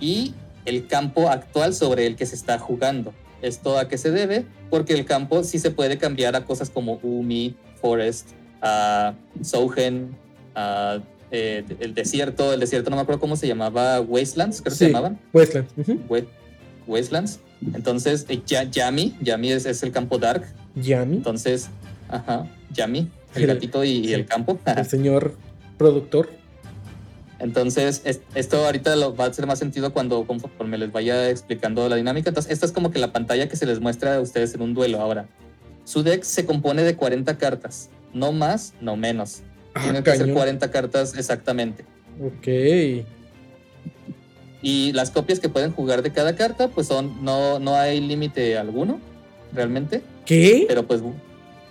Y 0.00 0.34
el 0.66 0.86
campo 0.86 1.28
actual 1.30 1.74
sobre 1.74 2.06
el 2.06 2.16
que 2.16 2.26
se 2.26 2.34
está 2.34 2.58
jugando. 2.58 3.14
¿Esto 3.40 3.78
a 3.78 3.88
qué 3.88 3.96
se 3.98 4.10
debe? 4.10 4.44
Porque 4.70 4.92
el 4.94 5.04
campo 5.04 5.42
sí 5.44 5.58
se 5.58 5.70
puede 5.70 5.96
cambiar 5.96 6.36
a 6.36 6.44
cosas 6.44 6.70
como 6.70 6.98
Umi, 7.02 7.54
Forest, 7.80 8.30
a 8.60 9.14
Sougen, 9.42 10.14
a, 10.54 10.98
eh, 11.30 11.64
el 11.80 11.94
desierto. 11.94 12.52
El 12.52 12.60
desierto 12.60 12.90
no 12.90 12.96
me 12.96 13.02
acuerdo 13.02 13.20
cómo 13.20 13.36
se 13.36 13.46
llamaba, 13.46 14.00
Wastelands, 14.00 14.60
creo 14.60 14.72
que 14.72 14.78
se 14.78 14.84
Sí, 14.86 14.90
llamaban. 14.92 15.18
Westland. 15.32 15.68
ujú. 15.78 16.00
We- 16.08 16.28
Wastelands. 16.88 17.38
Entonces, 17.74 18.26
eh, 18.28 18.40
Ya- 18.46 18.64
Yami, 18.64 19.16
Yami 19.20 19.52
es, 19.52 19.66
es 19.66 19.82
el 19.82 19.92
campo 19.92 20.18
Dark. 20.18 20.44
Yami, 20.74 21.16
Entonces, 21.18 21.68
ajá, 22.08 22.46
Yami, 22.72 23.10
el 23.34 23.42
El- 23.42 23.48
gatito 23.48 23.84
y, 23.84 23.90
y 23.90 24.12
el 24.14 24.26
campo. 24.26 24.58
el 24.64 24.84
señor 24.86 25.34
productor. 25.76 26.30
Entonces, 27.40 28.02
es- 28.04 28.20
esto 28.34 28.64
ahorita 28.66 28.96
lo, 28.96 29.14
va 29.14 29.26
a 29.26 29.28
hacer 29.28 29.46
más 29.46 29.58
sentido 29.60 29.92
cuando 29.92 30.26
conforme 30.26 30.76
les 30.78 30.90
vaya 30.90 31.30
explicando 31.30 31.88
la 31.88 31.94
dinámica. 31.96 32.30
Entonces, 32.30 32.50
esta 32.52 32.66
es 32.66 32.72
como 32.72 32.90
que 32.90 32.98
la 32.98 33.12
pantalla 33.12 33.48
que 33.48 33.54
se 33.56 33.66
les 33.66 33.80
muestra 33.80 34.16
a 34.16 34.20
ustedes 34.20 34.54
en 34.54 34.62
un 34.62 34.74
duelo 34.74 35.00
ahora. 35.00 35.28
Su 35.84 36.02
deck 36.02 36.22
se 36.24 36.44
compone 36.44 36.82
de 36.82 36.96
40 36.96 37.38
cartas, 37.38 37.90
no 38.12 38.32
más, 38.32 38.74
no 38.80 38.96
menos. 38.96 39.42
Ah, 39.74 39.82
Tienen 39.82 40.02
que 40.02 40.10
ser 40.10 40.20
cañón. 40.20 40.34
40 40.36 40.70
cartas 40.70 41.16
exactamente. 41.16 41.84
Ok. 42.20 43.06
Y 44.62 44.92
las 44.92 45.10
copias 45.10 45.38
que 45.40 45.48
pueden 45.48 45.72
jugar 45.72 46.02
de 46.02 46.10
cada 46.12 46.34
carta, 46.34 46.68
pues 46.68 46.86
son, 46.88 47.22
no, 47.24 47.58
no 47.58 47.76
hay 47.76 48.00
límite 48.00 48.58
alguno, 48.58 48.98
realmente. 49.52 50.02
¿Qué? 50.26 50.64
Pero 50.66 50.84
pues 50.86 51.00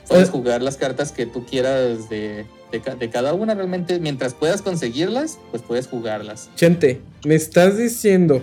puedes 0.07 0.29
jugar 0.29 0.61
las 0.61 0.77
cartas 0.77 1.11
que 1.11 1.25
tú 1.25 1.45
quieras 1.45 2.07
de, 2.09 2.45
de 2.71 2.81
ca- 2.81 2.95
de 2.95 3.09
cada 3.09 3.33
una 3.33 3.53
realmente. 3.55 3.99
Mientras 3.99 4.33
puedas 4.33 4.61
conseguirlas, 4.61 5.37
pues 5.51 5.61
puedes 5.63 5.87
jugarlas. 5.87 6.49
Chente, 6.55 7.01
¿me 7.25 7.35
estás 7.35 7.77
diciendo 7.77 8.41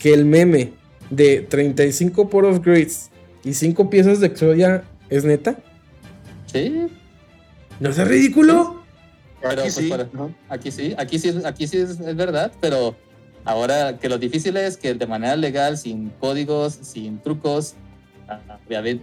que 0.00 0.12
el 0.12 0.24
meme 0.24 0.72
de 1.10 1.40
35 1.42 2.28
poros 2.28 2.60
grids 2.60 3.10
y 3.44 3.54
5 3.54 3.88
piezas 3.88 4.18
de 4.18 4.26
Exodia 4.26 4.82
es 5.08 5.24
neta? 5.24 5.56
Sí. 6.52 6.88
¿No 7.78 7.90
es 7.90 7.98
ridículo? 8.08 8.82
Pero, 9.40 9.52
Aquí 9.52 9.60
pues, 9.62 9.74
sí. 9.74 9.88
para- 9.88 10.08
¿no? 10.12 10.34
aquí 10.48 10.70
sí, 10.72 10.94
aquí 10.98 11.18
sí, 11.20 11.32
aquí 11.44 11.66
sí 11.68 11.76
es, 11.78 12.00
es 12.00 12.16
verdad, 12.16 12.50
pero 12.60 12.96
ahora 13.46 13.98
que 13.98 14.10
lo 14.10 14.18
difícil 14.18 14.56
es 14.58 14.76
que 14.76 14.92
de 14.92 15.06
manera 15.06 15.36
legal, 15.36 15.78
sin 15.78 16.10
códigos, 16.10 16.74
sin 16.74 17.18
trucos, 17.20 17.74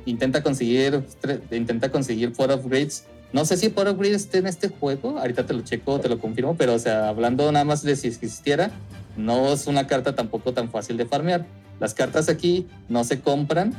intenta 0.06 0.44
conseguir, 0.44 1.04
intenta 1.52 1.90
conseguir 1.90 2.34
port 2.34 2.52
upgrades. 2.54 3.06
No 3.32 3.46
sé 3.46 3.58
si 3.58 3.70
port 3.70 3.90
upgrades 3.90 4.24
esté 4.24 4.38
en 4.38 4.48
este 4.48 4.68
juego, 4.68 5.18
ahorita 5.18 5.46
te 5.46 5.54
lo 5.54 5.62
checo, 5.62 6.00
te 6.00 6.10
lo 6.10 6.20
confirmo, 6.20 6.56
pero 6.56 6.76
o 6.76 6.80
sea, 6.80 7.10
hablando 7.10 7.52
nada 7.52 7.66
más 7.66 7.82
de 7.82 7.96
si 7.96 8.08
existiera, 8.08 8.70
no 9.18 9.54
es 9.54 9.66
una 9.66 9.88
carta 9.88 10.14
tampoco 10.14 10.54
tan 10.54 10.70
fácil 10.70 10.98
de 10.98 11.06
farmear. 11.06 11.46
Las 11.80 11.94
cartas 11.94 12.30
aquí 12.30 12.68
no 12.90 13.04
se 13.04 13.22
compran 13.22 13.74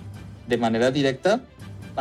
de 0.48 0.57
manera 0.57 0.90
directa 0.90 1.40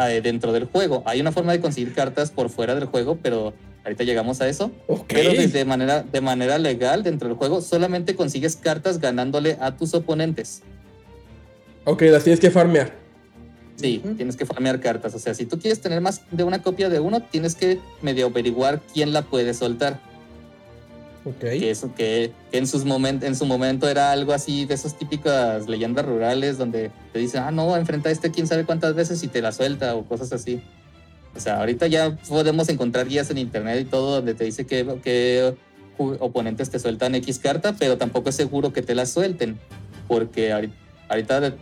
eh, 0.08 0.22
dentro 0.24 0.52
del 0.52 0.66
juego. 0.66 1.04
Hay 1.06 1.22
una 1.22 1.32
forma 1.32 1.52
de 1.52 1.60
conseguir 1.60 1.94
cartas 1.94 2.32
por 2.32 2.50
fuera 2.50 2.74
del 2.76 2.86
juego, 2.86 3.20
pero 3.22 3.54
ahorita 3.84 4.04
llegamos 4.04 4.42
a 4.42 4.48
eso. 4.48 4.72
Pero 5.08 5.32
de, 5.32 5.48
de 5.48 5.66
manera, 5.66 6.04
de 6.04 6.22
manera 6.22 6.58
legal 6.58 7.04
dentro 7.04 7.28
del 7.28 7.38
juego 7.38 7.62
solamente 7.62 8.16
consigues 8.16 8.56
cartas 8.56 9.00
ganándole 9.00 9.58
a 9.60 9.76
tus 9.76 9.94
oponentes. 9.94 10.62
Ok, 11.86 12.04
las 12.04 12.24
tienes 12.24 12.40
que 12.40 12.50
farmear. 12.50 13.04
Sí, 13.76 14.02
tienes 14.18 14.36
que 14.36 14.46
farmear 14.46 14.80
cartas. 14.80 15.14
O 15.16 15.20
sea, 15.20 15.34
si 15.34 15.46
tú 15.46 15.60
quieres 15.60 15.82
tener 15.82 16.00
más 16.00 16.22
de 16.32 16.44
una 16.44 16.62
copia 16.62 16.90
de 16.90 17.00
uno, 17.00 17.22
tienes 17.22 17.56
que 17.56 17.80
medio 18.02 18.28
averiguar 18.28 18.82
quién 18.94 19.14
la 19.14 19.24
puede 19.24 19.54
soltar. 19.54 20.00
Ok. 21.26 21.40
Que 21.40 21.72
eso 21.72 21.94
que, 21.96 22.32
que 22.52 22.58
en, 22.58 22.68
sus 22.68 22.86
moment, 22.86 23.24
en 23.24 23.36
su 23.36 23.46
momento 23.46 23.90
era 23.90 24.12
algo 24.12 24.34
así 24.34 24.66
de 24.66 24.74
esas 24.76 24.98
típicas 24.98 25.68
leyendas 25.68 26.06
rurales 26.06 26.58
donde 26.58 26.92
te 27.12 27.20
dicen, 27.20 27.44
ah, 27.44 27.52
no, 27.52 27.76
enfrenta 27.76 28.10
a 28.10 28.12
este 28.12 28.32
quién 28.32 28.48
sabe 28.48 28.66
cuántas 28.66 28.94
veces 28.94 29.24
y 29.24 29.28
te 29.28 29.42
la 29.42 29.52
suelta 29.52 29.96
o 29.96 30.06
cosas 30.06 30.32
así. 30.32 30.62
O 31.36 31.40
sea, 31.40 31.60
ahorita 31.60 31.88
ya 31.88 32.16
podemos 32.30 32.70
encontrar 32.70 33.08
guías 33.08 33.30
en 33.32 33.38
internet 33.40 33.80
y 33.82 33.86
todo 33.86 34.16
donde 34.16 34.34
te 34.36 34.44
dice 34.44 34.66
que, 34.66 34.86
que 35.04 35.56
oponentes 35.98 36.70
te 36.70 36.80
sueltan 36.80 37.16
X 37.16 37.40
carta, 37.40 37.76
pero 37.78 37.98
tampoco 37.98 38.30
es 38.30 38.36
seguro 38.36 38.72
que 38.74 38.82
te 38.82 38.94
la 38.96 39.06
suelten. 39.06 39.58
Porque 40.08 40.52
ahorita, 40.52 41.54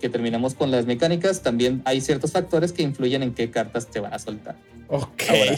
que 0.00 0.08
terminemos 0.08 0.54
con 0.54 0.70
las 0.70 0.86
mecánicas, 0.86 1.42
también 1.42 1.82
hay 1.84 2.00
ciertos 2.00 2.32
factores 2.32 2.72
que 2.72 2.82
influyen 2.82 3.22
en 3.22 3.32
qué 3.34 3.50
cartas 3.50 3.86
te 3.86 4.00
van 4.00 4.12
a 4.14 4.18
soltar. 4.18 4.56
Ok. 4.88 5.22
Ahora, 5.28 5.56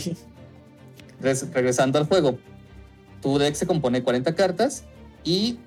res- 1.20 1.50
regresando 1.52 1.98
al 1.98 2.06
juego, 2.06 2.38
tu 3.22 3.38
deck 3.38 3.54
se 3.54 3.66
compone 3.66 3.98
de 4.00 4.04
40 4.04 4.34
cartas 4.34 4.84
y 5.24 5.58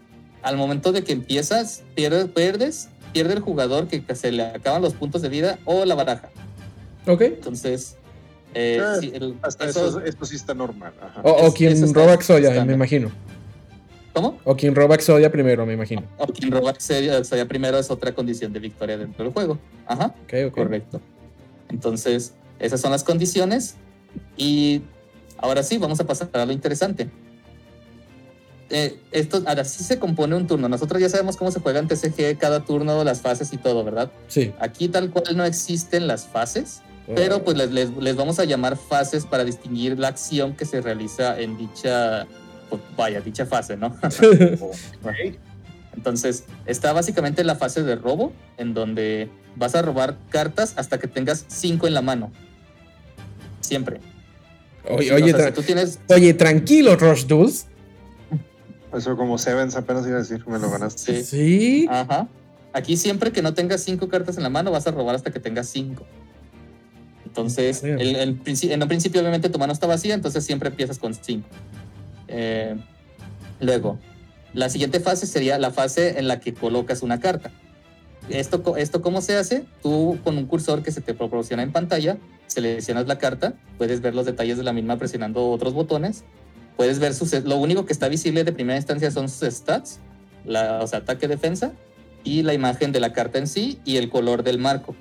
al 0.44 0.58
momento 0.58 0.92
de 0.92 1.04
que 1.04 1.14
empiezas, 1.14 1.84
pierdes, 1.96 2.28
pierdes, 2.28 2.90
pierde 3.14 3.34
el 3.34 3.40
jugador 3.40 3.88
que 3.88 4.04
se 4.16 4.32
le 4.32 4.44
acaban 4.44 4.82
los 4.82 4.94
puntos 4.94 5.22
de 5.22 5.30
vida 5.30 5.58
o 5.66 5.84
la 5.86 5.96
baraja. 5.96 6.30
Ok. 7.08 7.22
Entonces, 7.22 7.96
eh, 8.54 8.80
Ah, 8.82 8.98
sí, 9.00 9.12
el- 9.13 9.36
Hasta 9.41 9.65
eso- 9.65 9.88
eso, 9.88 10.00
esto 10.02 10.26
sí 10.26 10.36
está 10.36 10.54
normal. 10.54 10.93
Ajá. 11.02 11.22
O, 11.24 11.32
o 11.32 11.48
Es- 11.48 11.54
quien 11.54 11.72
está- 11.72 12.00
roba 12.02 12.13
Exodia, 12.13 12.50
está 12.50 12.62
me 12.62 12.67
bien. 12.67 12.76
imagino. 12.76 13.12
¿Cómo? 14.13 14.39
O 14.46 14.56
quien 14.56 14.74
roba 14.74 14.96
Exodia 14.96 15.32
primero, 15.32 15.65
me 15.65 15.74
imagino. 15.74 16.04
O 16.17 16.26
quien 16.28 16.52
roba 16.52 16.72
Exodia 16.72 17.17
Exodia 17.20 17.48
primero 17.48 17.78
es 17.78 17.91
otra 17.91 18.13
condición 18.15 18.52
de 18.52 18.60
victoria 18.60 18.98
dentro 18.98 19.24
del 19.24 19.32
juego. 19.34 19.60
Ajá. 19.86 20.15
Ok, 20.24 20.34
ok. 20.48 20.54
Correcto. 20.56 21.00
Entonces, 21.70 22.34
esas 22.60 22.82
son 22.82 22.91
las 22.91 23.04
condiciones. 23.04 23.76
Y 24.36 24.82
ahora 25.38 25.62
sí, 25.62 25.78
vamos 25.78 26.00
a 26.00 26.06
pasar 26.08 26.30
a 26.34 26.46
lo 26.46 26.52
interesante. 26.52 27.10
Eh, 28.70 29.00
esto, 29.12 29.43
ahora 29.46 29.63
sí 29.63 29.84
se 29.84 29.98
compone 29.98 30.36
un 30.36 30.46
turno. 30.48 30.67
Nosotros 30.67 31.00
ya 31.02 31.08
sabemos 31.10 31.38
cómo 31.38 31.52
se 31.52 31.60
juega 31.62 31.80
en 31.80 31.88
TCG 31.88 32.38
cada 32.38 32.65
turno, 32.65 33.04
las 33.04 33.22
fases 33.22 33.54
y 33.54 33.58
todo, 33.58 33.84
¿verdad? 33.84 34.12
Sí. 34.28 34.52
Aquí 34.60 34.89
tal 34.89 35.10
cual 35.10 35.38
no 35.38 35.46
existen 35.46 36.08
las 36.08 36.26
fases. 36.28 36.82
Pero 37.15 37.43
pues 37.43 37.58
les, 37.58 37.72
les- 37.72 37.96
les 37.98 38.15
vamos 38.15 38.39
a 38.39 38.46
llamar 38.46 38.78
fases 38.78 39.26
para 39.26 39.43
distinguir 39.46 39.98
la 39.98 40.10
acción 40.10 40.56
que 40.56 40.65
se 40.65 40.82
realiza 40.82 41.39
en 41.39 41.58
dicha, 41.58 42.28
pues, 42.70 42.82
vaya, 42.98 43.22
dicha 43.22 43.46
fase, 43.46 43.78
¿no? 43.78 43.96
Entonces, 45.96 46.43
está 46.65 46.93
básicamente 46.93 47.43
la 47.43 47.56
fase 47.56 47.84
de 47.84 47.96
robo, 47.96 48.32
en 48.58 48.74
donde 48.74 49.30
vas 49.56 49.74
a 49.76 49.82
robar 49.82 50.17
cartas 50.30 50.74
hasta 50.78 51.00
que 51.00 51.08
tengas 51.08 51.46
cinco 51.48 51.88
en 51.88 51.93
la 51.96 52.02
mano. 52.02 52.32
Siempre. 53.62 54.00
Oye, 54.89 55.08
Sí, 55.08 55.12
oye, 55.12 55.34
o 55.34 55.38
sea, 55.38 55.46
tra- 55.48 55.50
si 55.50 55.54
tú 55.56 55.62
tienes. 55.63 56.00
oye, 56.10 56.34
tranquilo, 56.34 56.96
Rush 56.96 57.26
Duels. 57.26 57.65
Eso 58.96 59.17
como 59.17 59.38
Sevens 59.38 59.76
apenas 59.76 60.06
iba 60.08 60.15
a 60.17 60.20
decir, 60.20 60.43
me 60.48 60.60
lo 60.60 60.70
ganaste. 60.70 61.24
Sí. 61.24 61.26
Sí. 61.26 61.88
Ajá. 61.89 62.28
Aquí 62.74 62.96
siempre 62.96 63.32
que 63.32 63.41
no 63.41 63.54
tengas 63.54 63.82
cinco 63.82 64.08
cartas 64.08 64.38
en 64.38 64.43
la 64.43 64.50
mano, 64.50 64.72
vas 64.72 64.86
a 64.88 64.91
robar 64.91 65.15
hasta 65.15 65.32
que 65.32 65.39
tengas 65.39 65.67
cinco. 65.67 66.06
Entonces, 67.38 67.84
el, 67.84 68.15
el 68.15 68.39
en 68.63 68.82
un 68.82 68.88
principio 68.88 69.21
obviamente 69.21 69.50
tu 69.50 69.60
mano 69.60 69.71
está 69.71 69.86
vacía, 69.86 70.15
entonces 70.15 70.43
siempre 70.43 70.69
empiezas 70.69 70.97
con 70.97 71.13
cinco. 71.13 71.47
Eh, 72.28 72.76
luego, 73.60 74.00
la 74.56 74.69
siguiente 74.69 75.00
fase 75.00 75.28
sería 75.28 75.60
la 75.60 75.69
fase 75.69 76.17
en 76.17 76.28
la 76.28 76.39
que 76.39 76.56
colocas 76.56 77.04
una 77.04 77.19
carta. 77.19 77.52
Esto, 78.28 78.76
¿Esto 78.76 79.04
cómo 79.04 79.21
se 79.21 79.36
hace? 79.36 79.65
Tú 79.84 80.17
con 80.23 80.36
un 80.36 80.47
cursor 80.47 80.82
que 80.82 80.91
se 80.91 81.00
te 81.00 81.13
proporciona 81.13 81.62
en 81.62 81.71
pantalla, 81.71 82.17
seleccionas 82.47 83.06
la 83.06 83.19
carta, 83.19 83.54
puedes 83.78 84.02
ver 84.02 84.15
los 84.15 84.26
detalles 84.26 84.58
de 84.58 84.63
la 84.63 84.73
misma 84.73 84.97
presionando 84.97 85.52
otros 85.52 85.76
botones, 85.76 86.23
puedes 86.76 86.97
ver 86.97 87.13
sus... 87.13 87.32
Lo 87.43 87.58
único 87.58 87.86
que 87.86 87.93
está 87.93 88.08
visible 88.08 88.45
de 88.45 88.52
primera 88.52 88.78
instancia 88.78 89.12
son 89.12 89.30
sus 89.30 89.47
stats, 89.47 90.00
la, 90.43 90.80
o 90.82 90.88
sea, 90.88 91.00
ataque, 91.00 91.28
defensa, 91.28 91.71
y 92.23 92.41
la 92.41 92.56
imagen 92.56 92.91
de 92.91 93.00
la 93.00 93.13
carta 93.13 93.38
en 93.38 93.45
sí 93.45 93.80
y 93.86 93.97
el 93.97 94.10
color 94.10 94.41
del 94.41 94.58
marco. 94.58 94.95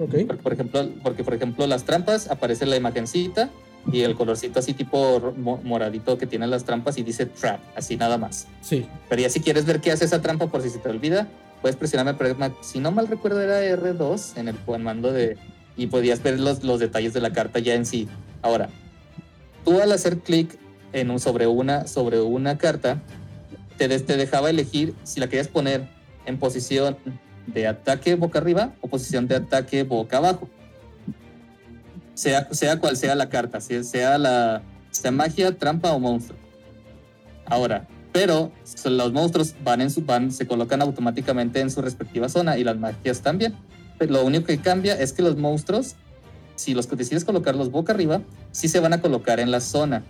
Porque, 0.00 0.24
por 0.24 0.52
ejemplo, 0.52 0.88
porque, 1.02 1.24
por 1.24 1.34
ejemplo, 1.34 1.66
las 1.66 1.84
trampas 1.84 2.30
aparece 2.30 2.64
la 2.64 2.76
imagencita 2.76 3.50
y 3.92 4.00
el 4.00 4.14
colorcito 4.14 4.58
así 4.58 4.72
tipo 4.72 5.34
moradito 5.36 6.16
que 6.16 6.26
tienen 6.26 6.50
las 6.50 6.64
trampas 6.64 6.96
y 6.96 7.02
dice 7.02 7.26
trap, 7.26 7.60
así 7.76 7.96
nada 7.96 8.16
más. 8.16 8.46
Sí. 8.62 8.86
Pero 9.10 9.20
ya 9.22 9.28
si 9.28 9.40
quieres 9.40 9.66
ver 9.66 9.80
qué 9.80 9.92
hace 9.92 10.06
esa 10.06 10.22
trampa 10.22 10.46
por 10.46 10.62
si 10.62 10.70
se 10.70 10.78
te 10.78 10.88
olvida, 10.88 11.28
puedes 11.60 11.76
presionarme, 11.76 12.14
pero 12.14 12.34
si 12.62 12.78
no 12.78 12.92
mal 12.92 13.08
recuerdo 13.08 13.42
era 13.42 13.62
R2 13.62 14.38
en 14.38 14.48
el 14.48 14.56
mando 14.80 15.12
de... 15.12 15.36
y 15.76 15.88
podías 15.88 16.22
ver 16.22 16.40
los, 16.40 16.64
los 16.64 16.80
detalles 16.80 17.12
de 17.12 17.20
la 17.20 17.32
carta 17.32 17.58
ya 17.58 17.74
en 17.74 17.84
sí. 17.84 18.08
Ahora, 18.40 18.70
tú 19.66 19.80
al 19.80 19.92
hacer 19.92 20.18
clic 20.18 20.58
en 20.94 21.10
un, 21.10 21.20
sobre, 21.20 21.46
una, 21.46 21.86
sobre 21.86 22.20
una 22.20 22.56
carta, 22.56 23.02
te, 23.76 23.86
te 23.98 24.16
dejaba 24.16 24.48
elegir 24.48 24.94
si 25.04 25.20
la 25.20 25.28
querías 25.28 25.48
poner 25.48 25.86
en 26.24 26.38
posición 26.38 26.96
de 27.46 27.66
ataque 27.66 28.14
boca 28.14 28.38
arriba 28.38 28.72
o 28.80 28.88
posición 28.88 29.26
de 29.26 29.36
ataque 29.36 29.82
boca 29.82 30.18
abajo. 30.18 30.48
Sea, 32.14 32.48
sea 32.52 32.78
cual 32.78 32.96
sea 32.96 33.14
la 33.14 33.28
carta, 33.28 33.60
sea, 33.60 34.18
la 34.18 34.62
sea 34.90 35.10
magia, 35.10 35.56
trampa 35.56 35.92
o 35.92 35.98
monstruo. 35.98 36.38
Ahora, 37.46 37.86
pero 38.12 38.52
los 38.84 39.12
monstruos 39.12 39.54
van 39.64 39.80
en 39.80 39.90
su 39.90 40.02
van, 40.02 40.32
se 40.32 40.46
colocan 40.46 40.82
automáticamente 40.82 41.60
en 41.60 41.70
su 41.70 41.80
respectiva 41.80 42.28
zona 42.28 42.58
y 42.58 42.64
las 42.64 42.76
magias 42.76 43.20
también. 43.20 43.54
Pero 43.98 44.14
lo 44.14 44.24
único 44.24 44.46
que 44.46 44.58
cambia 44.58 44.94
es 44.94 45.12
que 45.12 45.22
los 45.22 45.36
monstruos, 45.36 45.94
si 46.56 46.74
los 46.74 46.88
decides 46.88 47.24
colocarlos 47.24 47.70
boca 47.70 47.92
arriba, 47.92 48.22
sí 48.50 48.68
se 48.68 48.80
van 48.80 48.92
a 48.92 49.00
colocar 49.00 49.40
en 49.40 49.50
la 49.50 49.60
zona. 49.60 50.02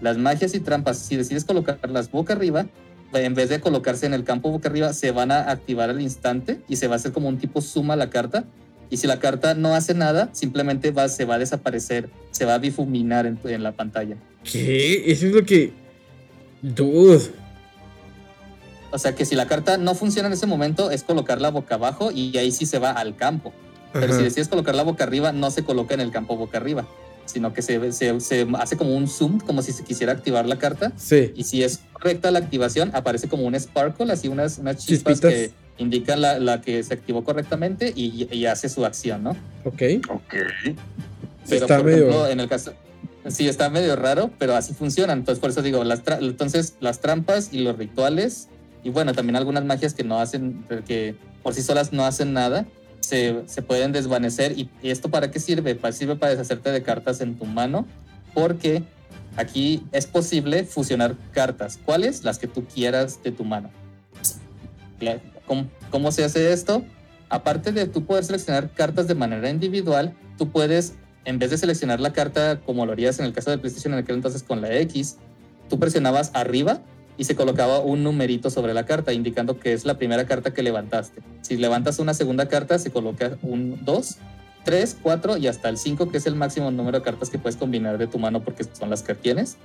Las 0.00 0.16
magias 0.16 0.54
y 0.54 0.60
trampas, 0.60 0.98
si 0.98 1.16
decides 1.16 1.44
colocarlas 1.44 2.10
boca 2.10 2.32
arriba, 2.32 2.66
en 3.12 3.34
vez 3.34 3.48
de 3.48 3.60
colocarse 3.60 4.06
en 4.06 4.14
el 4.14 4.24
campo 4.24 4.50
boca 4.50 4.68
arriba, 4.68 4.92
se 4.92 5.10
van 5.10 5.30
a 5.32 5.50
activar 5.50 5.90
al 5.90 6.00
instante 6.00 6.60
y 6.68 6.76
se 6.76 6.86
va 6.88 6.94
a 6.94 6.96
hacer 6.96 7.12
como 7.12 7.28
un 7.28 7.38
tipo 7.38 7.60
suma 7.60 7.96
la 7.96 8.10
carta. 8.10 8.44
Y 8.88 8.96
si 8.96 9.06
la 9.06 9.20
carta 9.20 9.54
no 9.54 9.74
hace 9.74 9.94
nada, 9.94 10.30
simplemente 10.32 10.90
va, 10.90 11.08
se 11.08 11.24
va 11.24 11.36
a 11.36 11.38
desaparecer, 11.38 12.10
se 12.32 12.44
va 12.44 12.54
a 12.54 12.58
difuminar 12.58 13.26
en, 13.26 13.38
en 13.44 13.62
la 13.62 13.72
pantalla. 13.72 14.16
¿Qué? 14.44 15.10
Eso 15.10 15.26
es 15.26 15.32
lo 15.32 15.44
que. 15.44 15.72
Dude. 16.62 17.30
O 18.90 18.98
sea 18.98 19.14
que 19.14 19.24
si 19.24 19.36
la 19.36 19.46
carta 19.46 19.78
no 19.78 19.94
funciona 19.94 20.26
en 20.26 20.32
ese 20.32 20.46
momento, 20.46 20.90
es 20.90 21.04
colocarla 21.04 21.50
boca 21.50 21.76
abajo 21.76 22.10
y 22.10 22.36
ahí 22.36 22.50
sí 22.50 22.66
se 22.66 22.78
va 22.78 22.90
al 22.90 23.14
campo. 23.14 23.52
Pero 23.92 24.06
Ajá. 24.06 24.16
si 24.16 24.24
decides 24.24 24.48
colocarla 24.48 24.82
boca 24.82 25.04
arriba, 25.04 25.32
no 25.32 25.50
se 25.50 25.64
coloca 25.64 25.94
en 25.94 26.00
el 26.00 26.10
campo 26.10 26.36
boca 26.36 26.58
arriba, 26.58 26.86
sino 27.26 27.52
que 27.52 27.62
se, 27.62 27.92
se, 27.92 28.18
se 28.20 28.46
hace 28.58 28.76
como 28.76 28.96
un 28.96 29.06
zoom, 29.08 29.38
como 29.40 29.62
si 29.62 29.72
se 29.72 29.84
quisiera 29.84 30.12
activar 30.12 30.46
la 30.46 30.58
carta. 30.58 30.92
Sí. 30.96 31.32
Y 31.36 31.44
si 31.44 31.62
es 31.62 31.80
correcta 31.92 32.30
la 32.30 32.38
activación, 32.40 32.90
aparece 32.94 33.28
como 33.28 33.44
un 33.44 33.54
sparkle, 33.58 34.12
así 34.12 34.28
unas, 34.28 34.58
unas 34.58 34.78
chispas 34.84 35.20
Chispitas. 35.20 35.32
que 35.32 35.50
indican 35.78 36.20
la, 36.20 36.38
la 36.38 36.60
que 36.60 36.82
se 36.82 36.92
activó 36.94 37.22
correctamente 37.24 37.92
y, 37.94 38.28
y 38.34 38.46
hace 38.46 38.68
su 38.68 38.84
acción, 38.84 39.22
¿no? 39.22 39.30
Ok. 39.64 39.82
Ok. 40.08 40.34
Pero 41.48 41.62
Está 41.62 41.76
por 41.78 41.86
medio- 41.86 41.98
ejemplo, 42.08 42.28
en 42.28 42.40
el 42.40 42.48
caso, 42.48 42.72
sí 43.28 43.48
está 43.48 43.70
medio 43.70 43.96
raro, 43.96 44.30
pero 44.38 44.54
así 44.56 44.74
funcionan. 44.74 45.18
Entonces, 45.20 45.40
por 45.40 45.50
eso 45.50 45.62
digo, 45.62 45.82
las 45.84 46.04
tra- 46.04 46.18
entonces 46.20 46.74
las 46.80 47.00
trampas 47.00 47.48
y 47.52 47.60
los 47.60 47.76
rituales, 47.78 48.48
y 48.84 48.90
bueno, 48.90 49.12
también 49.14 49.36
algunas 49.36 49.64
magias 49.64 49.94
que 49.94 50.04
no 50.04 50.20
hacen, 50.20 50.64
que 50.86 51.14
por 51.42 51.54
sí 51.54 51.62
solas 51.62 51.92
no 51.92 52.04
hacen 52.04 52.32
nada, 52.32 52.66
se, 53.00 53.62
pueden 53.66 53.92
desvanecer. 53.92 54.58
¿Y, 54.58 54.70
esto 54.82 55.10
para 55.10 55.30
qué 55.30 55.40
sirve? 55.40 55.74
Pues 55.74 55.96
sirve 55.96 56.16
para 56.16 56.30
deshacerte 56.30 56.70
de 56.70 56.82
cartas 56.82 57.20
en 57.20 57.36
tu 57.36 57.44
mano, 57.44 57.86
porque 58.34 58.82
aquí 59.36 59.84
es 59.92 60.06
posible 60.06 60.64
fusionar 60.64 61.16
cartas. 61.32 61.78
¿Cuáles? 61.84 62.24
Las 62.24 62.38
que 62.38 62.46
tú 62.46 62.64
quieras 62.64 63.22
de 63.22 63.32
tu 63.32 63.44
mano. 63.44 63.70
¿Cómo, 65.46 65.68
cómo 65.90 66.12
se 66.12 66.24
hace 66.24 66.52
esto? 66.52 66.84
Aparte 67.28 67.72
de 67.72 67.86
tú 67.86 68.04
poder 68.04 68.24
seleccionar 68.24 68.70
cartas 68.72 69.08
de 69.08 69.14
manera 69.14 69.48
individual, 69.50 70.14
tú 70.36 70.50
puedes 70.50 70.94
en 71.24 71.38
vez 71.38 71.50
de 71.50 71.58
seleccionar 71.58 72.00
la 72.00 72.12
carta 72.12 72.60
como 72.60 72.86
lo 72.86 72.92
harías 72.92 73.18
en 73.18 73.26
el 73.26 73.32
caso 73.32 73.50
del 73.50 73.60
PlayStation 73.60 73.92
en 73.92 74.00
aquel 74.00 74.16
entonces 74.16 74.42
con 74.42 74.60
la 74.60 74.74
X, 74.80 75.16
tú 75.68 75.78
presionabas 75.78 76.30
arriba 76.34 76.80
y 77.20 77.24
se 77.24 77.34
colocaba 77.34 77.80
un 77.80 78.02
numerito 78.02 78.48
sobre 78.48 78.72
la 78.72 78.86
carta, 78.86 79.12
indicando 79.12 79.60
que 79.60 79.74
es 79.74 79.84
la 79.84 79.98
primera 79.98 80.24
carta 80.24 80.54
que 80.54 80.62
levantaste. 80.62 81.20
Si 81.42 81.58
levantas 81.58 81.98
una 81.98 82.14
segunda 82.14 82.48
carta, 82.48 82.78
se 82.78 82.90
coloca 82.90 83.36
un 83.42 83.84
2, 83.84 84.16
3, 84.64 84.96
4 85.02 85.36
y 85.36 85.46
hasta 85.46 85.68
el 85.68 85.76
5, 85.76 86.10
que 86.10 86.16
es 86.16 86.24
el 86.24 86.34
máximo 86.34 86.70
número 86.70 87.00
de 87.00 87.04
cartas 87.04 87.28
que 87.28 87.38
puedes 87.38 87.58
combinar 87.58 87.98
de 87.98 88.06
tu 88.06 88.18
mano 88.18 88.42
porque 88.42 88.64
son 88.64 88.88
las 88.88 89.02
que 89.02 89.14
tienes. 89.14 89.58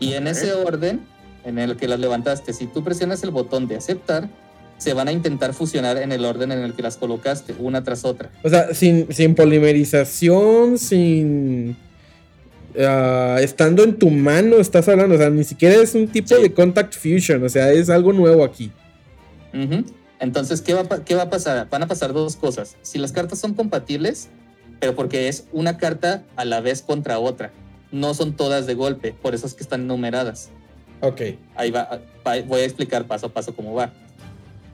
Y 0.00 0.14
en 0.14 0.26
ese 0.26 0.54
orden 0.54 1.02
en 1.44 1.58
el 1.58 1.76
que 1.76 1.86
las 1.86 2.00
levantaste, 2.00 2.54
si 2.54 2.66
tú 2.66 2.82
presionas 2.82 3.22
el 3.24 3.30
botón 3.30 3.68
de 3.68 3.76
aceptar, 3.76 4.30
se 4.78 4.94
van 4.94 5.08
a 5.08 5.12
intentar 5.12 5.52
fusionar 5.52 5.98
en 5.98 6.12
el 6.12 6.24
orden 6.24 6.50
en 6.50 6.60
el 6.60 6.72
que 6.72 6.80
las 6.80 6.96
colocaste, 6.96 7.54
una 7.58 7.84
tras 7.84 8.06
otra. 8.06 8.30
O 8.42 8.48
sea, 8.48 8.72
sin, 8.72 9.12
sin 9.12 9.34
polimerización, 9.34 10.78
sin... 10.78 11.76
ah, 12.78 13.38
estando 13.40 13.84
en 13.84 13.98
tu 13.98 14.10
mano, 14.10 14.56
estás 14.56 14.88
hablando, 14.88 15.14
o 15.14 15.18
sea, 15.18 15.30
ni 15.30 15.44
siquiera 15.44 15.76
es 15.76 15.94
un 15.94 16.08
tipo 16.08 16.34
de 16.36 16.52
contact 16.52 16.94
fusion, 16.94 17.44
o 17.44 17.48
sea, 17.48 17.72
es 17.72 17.90
algo 17.90 18.12
nuevo 18.12 18.44
aquí. 18.44 18.70
Entonces, 20.18 20.60
¿qué 20.60 20.74
va, 20.74 20.84
¿qué 21.04 21.14
va 21.14 21.22
a 21.22 21.30
pasar? 21.30 21.68
Van 21.68 21.82
a 21.82 21.88
pasar 21.88 22.12
dos 22.12 22.36
cosas. 22.36 22.76
Si 22.82 22.98
las 22.98 23.12
cartas 23.12 23.38
son 23.38 23.54
compatibles, 23.54 24.28
pero 24.80 24.94
porque 24.94 25.28
es 25.28 25.44
una 25.52 25.76
carta 25.78 26.22
a 26.36 26.44
la 26.44 26.60
vez 26.60 26.82
contra 26.82 27.18
otra, 27.18 27.52
no 27.90 28.14
son 28.14 28.34
todas 28.36 28.66
de 28.66 28.74
golpe, 28.74 29.14
por 29.20 29.34
eso 29.34 29.46
es 29.46 29.54
que 29.54 29.62
están 29.62 29.86
numeradas. 29.86 30.50
Ok. 31.00 31.20
Ahí 31.56 31.70
va, 31.70 32.00
voy 32.46 32.60
a 32.60 32.64
explicar 32.64 33.06
paso 33.06 33.26
a 33.26 33.28
paso 33.28 33.54
cómo 33.54 33.74
va. 33.74 33.92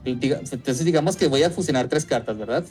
Entonces, 0.05 0.85
digamos 0.85 1.15
que 1.15 1.27
voy 1.27 1.43
a 1.43 1.49
fusionar 1.49 1.89
tres 1.89 2.05
cartas, 2.05 2.37
¿verdad? 2.37 2.63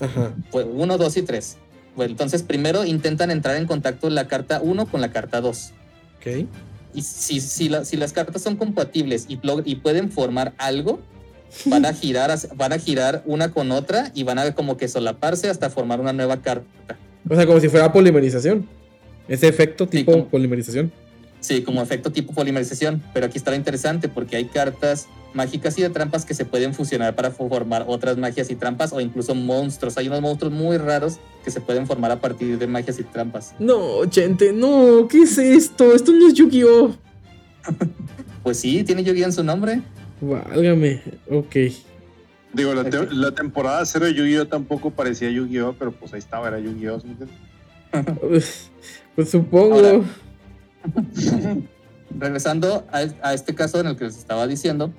Ajá. 0.00 0.32
Pues 0.50 0.66
uno, 0.72 0.96
dos 0.96 1.16
y 1.16 1.22
tres. 1.22 1.58
Bueno, 1.96 2.12
entonces, 2.12 2.42
primero 2.42 2.84
intentan 2.84 3.30
entrar 3.30 3.56
en 3.56 3.66
contacto 3.66 4.08
la 4.10 4.26
carta 4.28 4.60
1 4.62 4.86
con 4.86 5.00
la 5.00 5.10
carta 5.10 5.40
2. 5.40 5.72
Ok. 6.18 6.46
Y 6.94 7.02
si, 7.02 7.40
si, 7.40 7.68
la- 7.68 7.84
si 7.84 7.96
las 7.96 8.12
cartas 8.12 8.42
son 8.42 8.56
compatibles 8.56 9.26
y, 9.28 9.36
pueden 9.76 10.10
formar 10.10 10.54
algo, 10.58 11.00
van 11.66 11.84
a 11.86 11.92
girar 11.94 12.36
van 12.56 12.72
a 12.72 12.78
girar 12.78 13.22
una 13.26 13.50
con 13.52 13.70
otra 13.72 14.10
y 14.14 14.22
van 14.22 14.38
a 14.38 14.54
como 14.54 14.76
que 14.76 14.88
solaparse 14.88 15.48
hasta 15.50 15.70
formar 15.70 16.00
una 16.00 16.12
nueva 16.12 16.40
carta. 16.42 16.96
O 17.28 17.34
sea, 17.34 17.46
como 17.46 17.60
si 17.60 17.68
fuera 17.68 17.92
polimerización. 17.92 18.66
Ese 19.28 19.46
efecto 19.46 19.86
tipo 19.86 20.26
polimerización. 20.28 20.90
Sí, 21.40 21.62
como 21.62 21.80
efecto 21.82 22.10
tipo 22.12 22.32
polimerización. 22.32 23.02
Pero 23.14 23.26
aquí 23.26 23.38
está 23.38 23.50
lo 23.52 23.56
interesante 23.56 24.08
porque 24.08 24.36
hay 24.36 24.46
cartas 24.46 25.06
mágicas 25.32 25.78
y 25.78 25.82
de 25.82 25.90
trampas 25.90 26.24
que 26.24 26.34
se 26.34 26.44
pueden 26.44 26.74
fusionar 26.74 27.14
para 27.14 27.30
fo- 27.30 27.48
formar 27.48 27.84
otras 27.86 28.16
magias 28.16 28.50
y 28.50 28.56
trampas 28.56 28.92
o 28.92 29.00
incluso 29.00 29.34
monstruos. 29.36 29.96
Hay 29.96 30.08
unos 30.08 30.20
monstruos 30.22 30.52
muy 30.52 30.76
raros 30.76 31.18
que 31.44 31.50
se 31.50 31.60
pueden 31.60 31.86
formar 31.86 32.10
a 32.10 32.20
partir 32.20 32.58
de 32.58 32.66
magias 32.66 32.98
y 32.98 33.04
trampas. 33.04 33.54
No, 33.58 34.00
gente, 34.10 34.52
no, 34.52 35.06
¿qué 35.08 35.22
es 35.22 35.38
esto? 35.38 35.94
Esto 35.94 36.12
no 36.12 36.26
es 36.28 36.34
Yu-Gi-Oh! 36.34 36.94
Pues 38.42 38.58
sí, 38.58 38.82
tiene 38.84 39.04
Yu-Gi-Oh 39.04 39.26
en 39.26 39.32
su 39.34 39.44
nombre. 39.44 39.82
Válgame, 40.22 41.02
ok. 41.30 41.56
Digo, 42.54 42.74
la, 42.74 42.84
te- 42.88 43.12
la 43.14 43.32
temporada 43.32 43.84
cero 43.84 44.06
de 44.06 44.14
Yu-Gi-Oh 44.14 44.46
tampoco 44.48 44.90
parecía 44.90 45.30
Yu-Gi-Oh, 45.30 45.74
pero 45.78 45.92
pues 45.92 46.12
ahí 46.14 46.18
estaba, 46.20 46.48
era 46.48 46.58
Yu-Gi-Oh. 46.58 47.02
Pues, 48.20 48.70
pues 49.14 49.30
supongo. 49.30 50.04
Regresando 52.18 52.86
a, 52.90 53.04
a 53.22 53.34
este 53.34 53.54
caso 53.54 53.78
en 53.80 53.86
el 53.86 53.96
que 53.96 54.04
les 54.06 54.16
estaba 54.18 54.46
diciendo, 54.46 54.92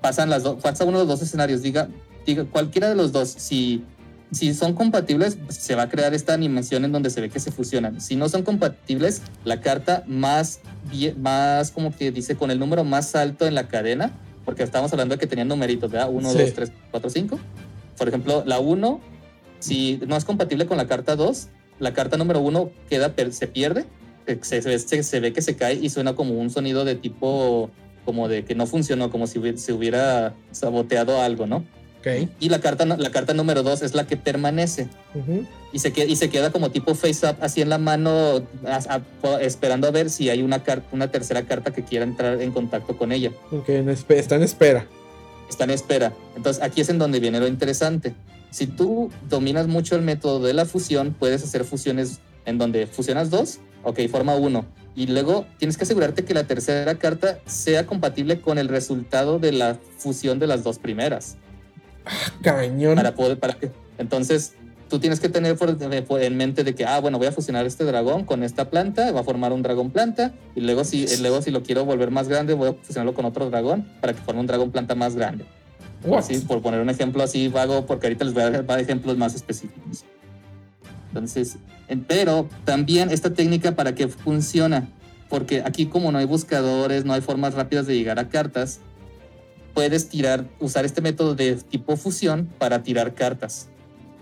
pasan 0.00 0.30
las 0.30 0.42
dos, 0.44 0.62
pasa 0.62 0.84
uno 0.84 0.98
de 0.98 1.04
los 1.06 1.18
dos 1.18 1.22
escenarios. 1.26 1.62
Diga, 1.62 1.88
diga 2.24 2.44
cualquiera 2.44 2.88
de 2.88 2.94
los 2.94 3.10
dos, 3.10 3.30
si, 3.30 3.82
si 4.32 4.54
son 4.54 4.74
compatibles, 4.74 5.36
pues, 5.44 5.56
se 5.58 5.74
va 5.74 5.82
a 5.84 5.88
crear 5.88 6.14
esta 6.14 6.32
animación 6.34 6.84
en 6.84 6.92
donde 6.92 7.10
se 7.10 7.20
ve 7.20 7.30
que 7.30 7.40
se 7.40 7.50
fusionan. 7.50 8.00
Si 8.00 8.16
no 8.16 8.28
son 8.28 8.42
compatibles, 8.42 9.22
la 9.44 9.60
carta 9.60 10.04
más, 10.06 10.60
más 11.18 11.70
como 11.70 11.94
que 11.94 12.12
dice 12.12 12.36
con 12.36 12.50
el 12.50 12.58
número 12.58 12.84
más 12.84 13.14
alto 13.14 13.46
en 13.46 13.54
la 13.54 13.68
cadena, 13.68 14.12
porque 14.44 14.62
estamos 14.62 14.92
hablando 14.92 15.14
de 15.14 15.18
que 15.20 15.26
tenían 15.26 15.48
numeritos, 15.48 15.90
¿verdad? 15.90 16.08
1, 16.10 16.30
Sí. 16.30 16.38
2, 16.38 16.52
3, 16.54 16.72
4, 16.90 17.10
5. 17.10 17.38
Por 17.98 18.08
ejemplo, 18.08 18.42
la 18.46 18.58
1, 18.60 19.00
si 19.58 20.00
no 20.06 20.16
es 20.16 20.24
compatible 20.24 20.66
con 20.66 20.76
la 20.76 20.86
carta 20.86 21.16
2, 21.16 21.48
la 21.78 21.92
carta 21.92 22.16
número 22.16 22.40
1 22.40 22.70
queda, 22.88 23.12
se 23.30 23.46
pierde 23.46 23.84
se, 24.42 24.62
se- 24.78 25.02
se- 25.02 25.20
ve 25.20 25.32
que 25.32 25.42
se 25.42 25.56
cae 25.56 25.74
y 25.74 25.90
suena 25.90 26.14
como 26.14 26.34
un 26.34 26.50
sonido 26.50 26.84
de 26.84 26.94
tipo, 26.94 27.68
como 28.04 28.28
de 28.28 28.44
que 28.44 28.54
no 28.54 28.66
funcionó, 28.66 29.10
como 29.10 29.26
si 29.26 29.40
se 29.56 29.72
hubiera 29.72 30.34
saboteado 30.52 31.20
algo, 31.20 31.46
¿no? 31.48 31.64
Ok. 32.00 32.28
Y 32.40 32.48
la 32.48 32.60
carta, 32.60 32.84
la 32.84 33.10
carta 33.10 33.34
número 33.34 33.62
dos 33.62 33.82
es 33.82 33.94
la 33.94 34.06
que 34.06 34.16
permanece 34.16 34.88
Ujú. 35.14 35.46
y 35.72 35.78
se, 35.80 35.92
queda, 35.92 36.06
y 36.06 36.16
se 36.16 36.30
queda 36.30 36.50
como 36.50 36.70
tipo 36.70 36.94
face 36.94 37.26
up, 37.28 37.36
así 37.40 37.60
en 37.60 37.68
la 37.68 37.78
mano, 37.78 38.42
a- 38.66 39.02
a- 39.24 39.40
esperando 39.42 39.86
a 39.86 39.90
ver 39.90 40.08
si 40.10 40.30
hay 40.30 40.42
una, 40.42 40.62
una 40.92 41.10
tercera 41.10 41.42
carta 41.42 41.72
que 41.72 41.84
quiera 41.84 42.04
entrar 42.04 42.40
en 42.40 42.52
contacto 42.52 42.96
con 42.96 43.12
ella. 43.12 43.30
Ok, 43.52 43.68
en 43.68 43.88
espe- 43.88 44.16
está 44.16 44.36
en 44.36 44.42
espera. 44.42 44.86
Está 45.48 45.64
en 45.64 45.70
espera. 45.70 46.12
Entonces 46.36 46.62
aquí 46.62 46.80
es 46.80 46.88
en 46.88 46.98
donde 46.98 47.20
viene 47.20 47.38
lo 47.38 47.46
interesante. 47.48 48.14
Si 48.50 48.66
tú 48.66 49.10
dominas 49.28 49.68
mucho 49.68 49.94
el 49.94 50.02
método 50.02 50.40
de 50.40 50.54
la 50.54 50.64
fusión, 50.64 51.14
puedes 51.18 51.42
hacer 51.44 51.64
fusiones 51.64 52.20
en 52.46 52.56
donde 52.56 52.86
fusionas 52.86 53.30
dos, 53.30 53.58
ok, 53.84 54.00
forma 54.10 54.34
uno. 54.36 54.64
Y 54.96 55.06
luego 55.06 55.46
tienes 55.58 55.76
que 55.76 55.84
asegurarte 55.84 56.24
que 56.24 56.34
la 56.34 56.44
tercera 56.44 56.94
carta 56.96 57.38
sea 57.46 57.86
compatible 57.86 58.40
con 58.40 58.58
el 58.58 58.68
resultado 58.68 59.38
de 59.38 59.52
la 59.52 59.76
fusión 59.98 60.38
de 60.38 60.46
las 60.48 60.64
dos 60.64 60.78
primeras. 60.78 61.36
Cañón. 62.42 62.96
Para 62.96 63.14
poder, 63.14 63.38
para 63.38 63.54
que, 63.54 63.70
entonces, 63.98 64.54
tú 64.88 64.98
tienes 64.98 65.20
que 65.20 65.28
tener 65.28 65.56
en 65.60 66.36
mente 66.36 66.64
de 66.64 66.74
que, 66.74 66.84
ah, 66.84 66.98
bueno, 67.00 67.18
voy 67.18 67.28
a 67.28 67.32
fusionar 67.32 67.64
este 67.66 67.84
dragón 67.84 68.24
con 68.24 68.42
esta 68.42 68.70
planta, 68.70 69.12
va 69.12 69.20
a 69.20 69.24
formar 69.24 69.52
un 69.52 69.62
dragón 69.62 69.90
planta, 69.90 70.32
y 70.56 70.60
luego 70.60 70.84
si, 70.84 71.06
luego 71.18 71.42
si 71.42 71.50
lo 71.50 71.62
quiero 71.62 71.84
volver 71.84 72.10
más 72.10 72.28
grande, 72.28 72.54
voy 72.54 72.70
a 72.70 72.72
fusionarlo 72.72 73.14
con 73.14 73.24
otro 73.24 73.48
dragón 73.50 73.86
para 74.00 74.12
que 74.14 74.20
forme 74.20 74.40
un 74.40 74.46
dragón 74.46 74.70
planta 74.70 74.94
más 74.94 75.14
grande. 75.14 75.44
Así, 76.16 76.38
por 76.38 76.62
poner 76.62 76.80
un 76.80 76.88
ejemplo 76.88 77.22
así 77.22 77.48
vago, 77.48 77.84
porque 77.86 78.06
ahorita 78.06 78.24
les 78.24 78.34
voy 78.34 78.42
a 78.42 78.62
dar 78.62 78.80
ejemplos 78.80 79.16
más 79.18 79.34
específicos. 79.34 80.04
Entonces, 81.08 81.56
en- 81.88 82.04
pero 82.04 82.48
también 82.64 83.10
esta 83.10 83.34
técnica 83.34 83.72
para 83.72 83.94
que 83.94 84.08
funciona, 84.08 84.88
porque 85.28 85.62
aquí 85.64 85.86
como 85.86 86.10
no 86.10 86.18
hay 86.18 86.24
buscadores, 86.24 87.04
no 87.04 87.12
hay 87.12 87.20
formas 87.20 87.54
rápidas 87.54 87.86
de 87.86 87.96
llegar 87.96 88.18
a 88.18 88.28
cartas, 88.28 88.80
puedes 89.80 90.10
tirar, 90.10 90.44
usar 90.58 90.84
este 90.84 91.00
método 91.00 91.34
de 91.34 91.54
tipo 91.54 91.96
fusión 91.96 92.50
para 92.58 92.82
tirar 92.82 93.14
cartas. 93.14 93.68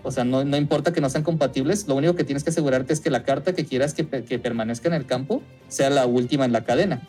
O 0.03 0.09
sea, 0.09 0.23
no, 0.23 0.45
no 0.45 0.55
importa 0.55 0.93
que 0.93 1.01
no 1.01 1.09
sean 1.09 1.25
compatibles, 1.25 1.85
lo 1.85 1.95
único 1.95 2.15
que 2.15 2.23
tienes 2.23 2.45
que 2.45 2.51
asegurarte 2.51 2.93
es 2.93 3.01
que 3.01 3.09
la 3.09 3.23
carta 3.23 3.51
que 3.51 3.65
quieras 3.65 3.93
que, 3.93 4.07
que 4.07 4.39
permanezca 4.39 4.87
en 4.87 4.93
el 4.93 5.05
campo 5.05 5.43
sea 5.67 5.89
la 5.89 6.05
última 6.05 6.45
en 6.45 6.53
la 6.53 6.63
cadena. 6.63 7.01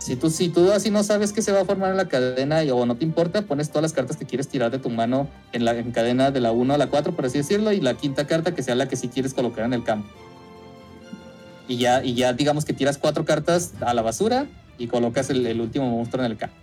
Si 0.00 0.16
tú, 0.16 0.28
si 0.28 0.50
tú 0.50 0.70
así 0.70 0.90
no 0.90 1.02
sabes 1.02 1.32
que 1.32 1.40
se 1.40 1.50
va 1.50 1.62
a 1.62 1.64
formar 1.64 1.92
en 1.92 1.96
la 1.96 2.08
cadena 2.08 2.62
y- 2.62 2.70
o 2.70 2.84
no 2.84 2.96
te 2.96 3.06
importa, 3.06 3.40
pones 3.40 3.70
todas 3.70 3.84
las 3.84 3.94
cartas 3.94 4.18
que 4.18 4.26
quieres 4.26 4.48
tirar 4.48 4.70
de 4.70 4.78
tu 4.78 4.90
mano 4.90 5.26
en 5.54 5.64
la 5.64 5.74
en 5.74 5.92
cadena 5.92 6.30
de 6.30 6.40
la 6.40 6.52
1 6.52 6.74
a 6.74 6.76
la 6.76 6.88
4, 6.88 7.16
por 7.16 7.24
así 7.24 7.38
decirlo, 7.38 7.72
y 7.72 7.80
la 7.80 7.94
quinta 7.94 8.26
carta 8.26 8.54
que 8.54 8.62
sea 8.62 8.74
la 8.74 8.86
que 8.86 8.96
sí 8.96 9.08
quieres 9.08 9.32
colocar 9.32 9.64
en 9.64 9.72
el 9.72 9.82
campo. 9.82 10.06
Y 11.68 11.78
ya, 11.78 12.04
y 12.04 12.12
ya 12.12 12.34
digamos 12.34 12.66
que 12.66 12.74
tiras 12.74 12.98
cuatro 12.98 13.24
cartas 13.24 13.72
a 13.80 13.94
la 13.94 14.02
basura 14.02 14.46
y 14.76 14.88
colocas 14.88 15.30
el, 15.30 15.46
el 15.46 15.58
último 15.62 15.88
monstruo 15.88 16.22
en 16.22 16.30
el 16.32 16.36
campo. 16.36 16.56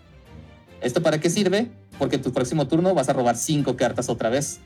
¿Esto 0.81 1.01
para 1.01 1.19
qué 1.19 1.29
sirve? 1.29 1.71
Porque 1.97 2.17
tu 2.17 2.31
próximo 2.31 2.67
turno 2.67 2.93
vas 2.93 3.09
a 3.09 3.13
robar 3.13 3.35
cinco 3.35 3.75
cartas 3.75 4.09
otra 4.09 4.29
vez. 4.29 4.59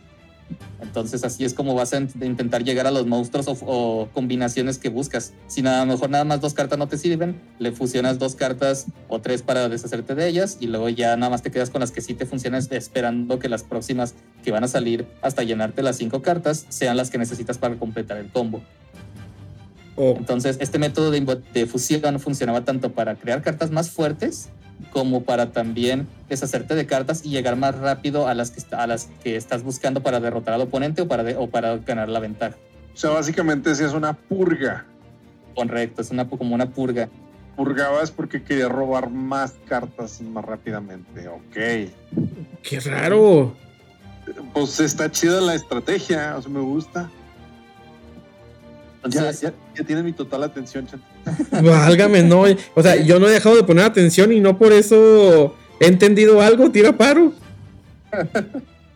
Entonces 0.81 1.23
así 1.23 1.45
es 1.45 1.53
como 1.53 1.73
vas 1.75 1.93
a 1.93 2.01
int- 2.01 2.25
intentar 2.25 2.65
llegar 2.65 2.85
a 2.85 2.91
los 2.91 3.07
monstruos 3.07 3.47
o, 3.47 3.55
o 3.61 4.09
combinaciones 4.11 4.77
que 4.77 4.89
buscas. 4.89 5.31
Si 5.47 5.61
nada, 5.61 5.83
a 5.83 5.85
lo 5.85 5.93
mejor 5.93 6.09
nada 6.09 6.25
más 6.25 6.41
dos 6.41 6.53
cartas 6.53 6.77
no 6.77 6.89
te 6.89 6.97
sirven, 6.97 7.39
le 7.59 7.71
fusionas 7.71 8.19
dos 8.19 8.35
cartas 8.35 8.87
o 9.07 9.21
tres 9.21 9.43
para 9.43 9.69
deshacerte 9.69 10.13
de 10.13 10.27
ellas 10.27 10.57
y 10.59 10.67
luego 10.67 10.89
ya 10.89 11.15
nada 11.15 11.29
más 11.29 11.41
te 11.41 11.51
quedas 11.51 11.69
con 11.69 11.79
las 11.79 11.91
que 11.91 12.01
sí 12.01 12.15
te 12.15 12.25
funcionan 12.25 12.61
esperando 12.71 13.39
que 13.39 13.47
las 13.47 13.63
próximas 13.63 14.15
que 14.43 14.51
van 14.51 14.65
a 14.65 14.67
salir 14.67 15.07
hasta 15.21 15.43
llenarte 15.43 15.83
las 15.83 15.95
cinco 15.95 16.21
cartas 16.21 16.65
sean 16.67 16.97
las 16.97 17.09
que 17.09 17.17
necesitas 17.17 17.57
para 17.57 17.75
completar 17.77 18.17
el 18.17 18.29
combo. 18.29 18.61
Entonces 19.95 20.57
este 20.59 20.79
método 20.79 21.11
de, 21.11 21.41
de 21.53 21.65
fusión 21.65 22.19
funcionaba 22.19 22.65
tanto 22.65 22.91
para 22.91 23.15
crear 23.15 23.41
cartas 23.41 23.71
más 23.71 23.89
fuertes 23.89 24.49
como 24.91 25.23
para 25.23 25.51
también 25.51 26.07
deshacerte 26.29 26.75
de 26.75 26.85
cartas 26.85 27.23
y 27.25 27.29
llegar 27.29 27.55
más 27.55 27.75
rápido 27.77 28.27
a 28.27 28.33
las 28.33 28.51
que, 28.51 28.61
a 28.75 28.87
las 28.87 29.09
que 29.23 29.35
estás 29.35 29.63
buscando 29.63 30.01
para 30.01 30.19
derrotar 30.19 30.53
al 30.53 30.61
oponente 30.61 31.01
o 31.03 31.07
para, 31.07 31.23
de- 31.23 31.35
o 31.35 31.47
para 31.49 31.77
ganar 31.77 32.09
la 32.09 32.19
ventaja. 32.19 32.55
O 32.93 32.97
sea, 32.97 33.11
básicamente 33.11 33.73
sí 33.75 33.83
es 33.83 33.93
una 33.93 34.13
purga. 34.13 34.85
Correcto, 35.55 36.01
es 36.01 36.11
una, 36.11 36.27
como 36.27 36.55
una 36.55 36.69
purga. 36.69 37.09
Purgabas 37.55 38.11
porque 38.11 38.41
quería 38.43 38.69
robar 38.69 39.09
más 39.09 39.53
cartas 39.67 40.21
más 40.21 40.43
rápidamente. 40.45 41.27
Ok. 41.27 41.53
Qué 42.63 42.79
raro. 42.85 43.55
Pues 44.53 44.79
está 44.79 45.11
chida 45.11 45.41
la 45.41 45.55
estrategia, 45.55 46.35
o 46.37 46.41
sea, 46.41 46.51
me 46.51 46.61
gusta. 46.61 47.09
Ya, 49.09 49.31
ya, 49.31 49.51
ya 49.75 49.83
tiene 49.83 50.03
mi 50.03 50.13
total 50.13 50.43
atención, 50.43 50.85
Chante. 50.87 51.05
Válgame, 51.51 52.23
no. 52.23 52.43
O 52.75 52.81
sea, 52.83 52.95
yo 52.95 53.19
no 53.19 53.27
he 53.27 53.31
dejado 53.31 53.55
de 53.55 53.63
poner 53.63 53.85
atención 53.85 54.31
y 54.31 54.39
no 54.39 54.57
por 54.57 54.73
eso 54.73 55.55
he 55.79 55.87
entendido 55.87 56.41
algo, 56.41 56.71
tira 56.71 56.97
paro. 56.97 57.33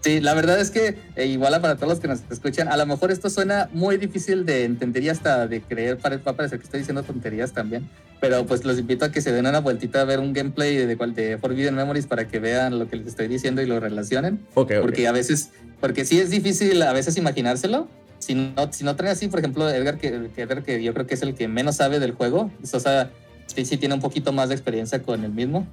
Sí, 0.02 0.20
la 0.20 0.36
verdad 0.36 0.60
es 0.62 0.70
que 0.70 0.98
eh, 1.16 1.26
igual 1.26 1.60
para 1.62 1.78
todos 1.78 1.90
los 1.90 2.00
que 2.00 2.08
nos 2.08 2.20
escuchan, 2.30 2.68
a 2.68 2.78
lo 2.78 2.86
mejor 2.86 3.10
esto 3.12 3.28
suena 3.32 3.70
muy 3.74 3.98
difícil 3.98 4.46
de 4.46 4.64
entender 4.64 5.02
y 5.02 5.10
hasta 5.10 5.48
de 5.48 5.62
creer, 5.62 5.98
va 6.06 6.32
a 6.32 6.36
parecer 6.36 6.60
que 6.60 6.66
estoy 6.66 6.82
diciendo 6.82 7.02
tonterías 7.02 7.54
también, 7.54 7.90
pero 8.22 8.46
pues 8.46 8.64
los 8.66 8.78
invito 8.78 9.04
a 9.06 9.12
que 9.12 9.20
se 9.22 9.32
den 9.32 9.48
una 9.48 9.62
vueltita 9.62 10.02
a 10.02 10.04
ver 10.04 10.20
un 10.20 10.32
gameplay 10.32 10.76
de, 10.86 10.96
cual- 10.96 11.16
de 11.16 11.40
Forbidden 11.40 11.74
Memories 11.74 12.06
para 12.06 12.28
que 12.28 12.38
vean 12.40 12.78
lo 12.78 12.88
que 12.88 12.98
les 12.98 13.08
estoy 13.08 13.28
diciendo 13.28 13.64
y 13.64 13.66
lo 13.66 13.80
relacionen, 13.80 14.42
Ok, 14.54 14.74
ok. 14.76 14.82
porque 14.82 15.08
a 15.08 15.12
veces, 15.12 15.50
porque 15.82 16.06
sí 16.06 16.20
es 16.20 16.30
difícil 16.30 16.80
a 16.84 16.94
veces 16.94 17.18
imaginárselo, 17.18 17.88
si 18.26 18.34
no, 18.34 18.74
si 18.74 18.84
no 18.84 18.96
trae 18.96 19.12
así, 19.12 19.28
por 19.28 19.40
ejemplo, 19.40 19.70
Edgar 19.70 20.00
que, 20.00 20.30
que 20.34 20.42
Edgar, 20.42 20.64
que 20.64 20.82
yo 20.82 20.94
creo 20.94 21.06
que 21.06 21.14
es 21.14 21.22
el 21.22 21.36
que 21.36 21.48
menos 21.48 21.76
sabe 21.76 22.00
del 22.00 22.14
juego, 22.14 22.50
Sosa 22.64 23.12
sí, 23.46 23.66
sí 23.66 23.78
tiene 23.78 23.94
un 23.94 24.02
poquito 24.02 24.34
más 24.34 24.50
de 24.50 24.56
experiencia 24.56 25.04
con 25.04 25.24
el 25.24 25.32
mismo, 25.32 25.68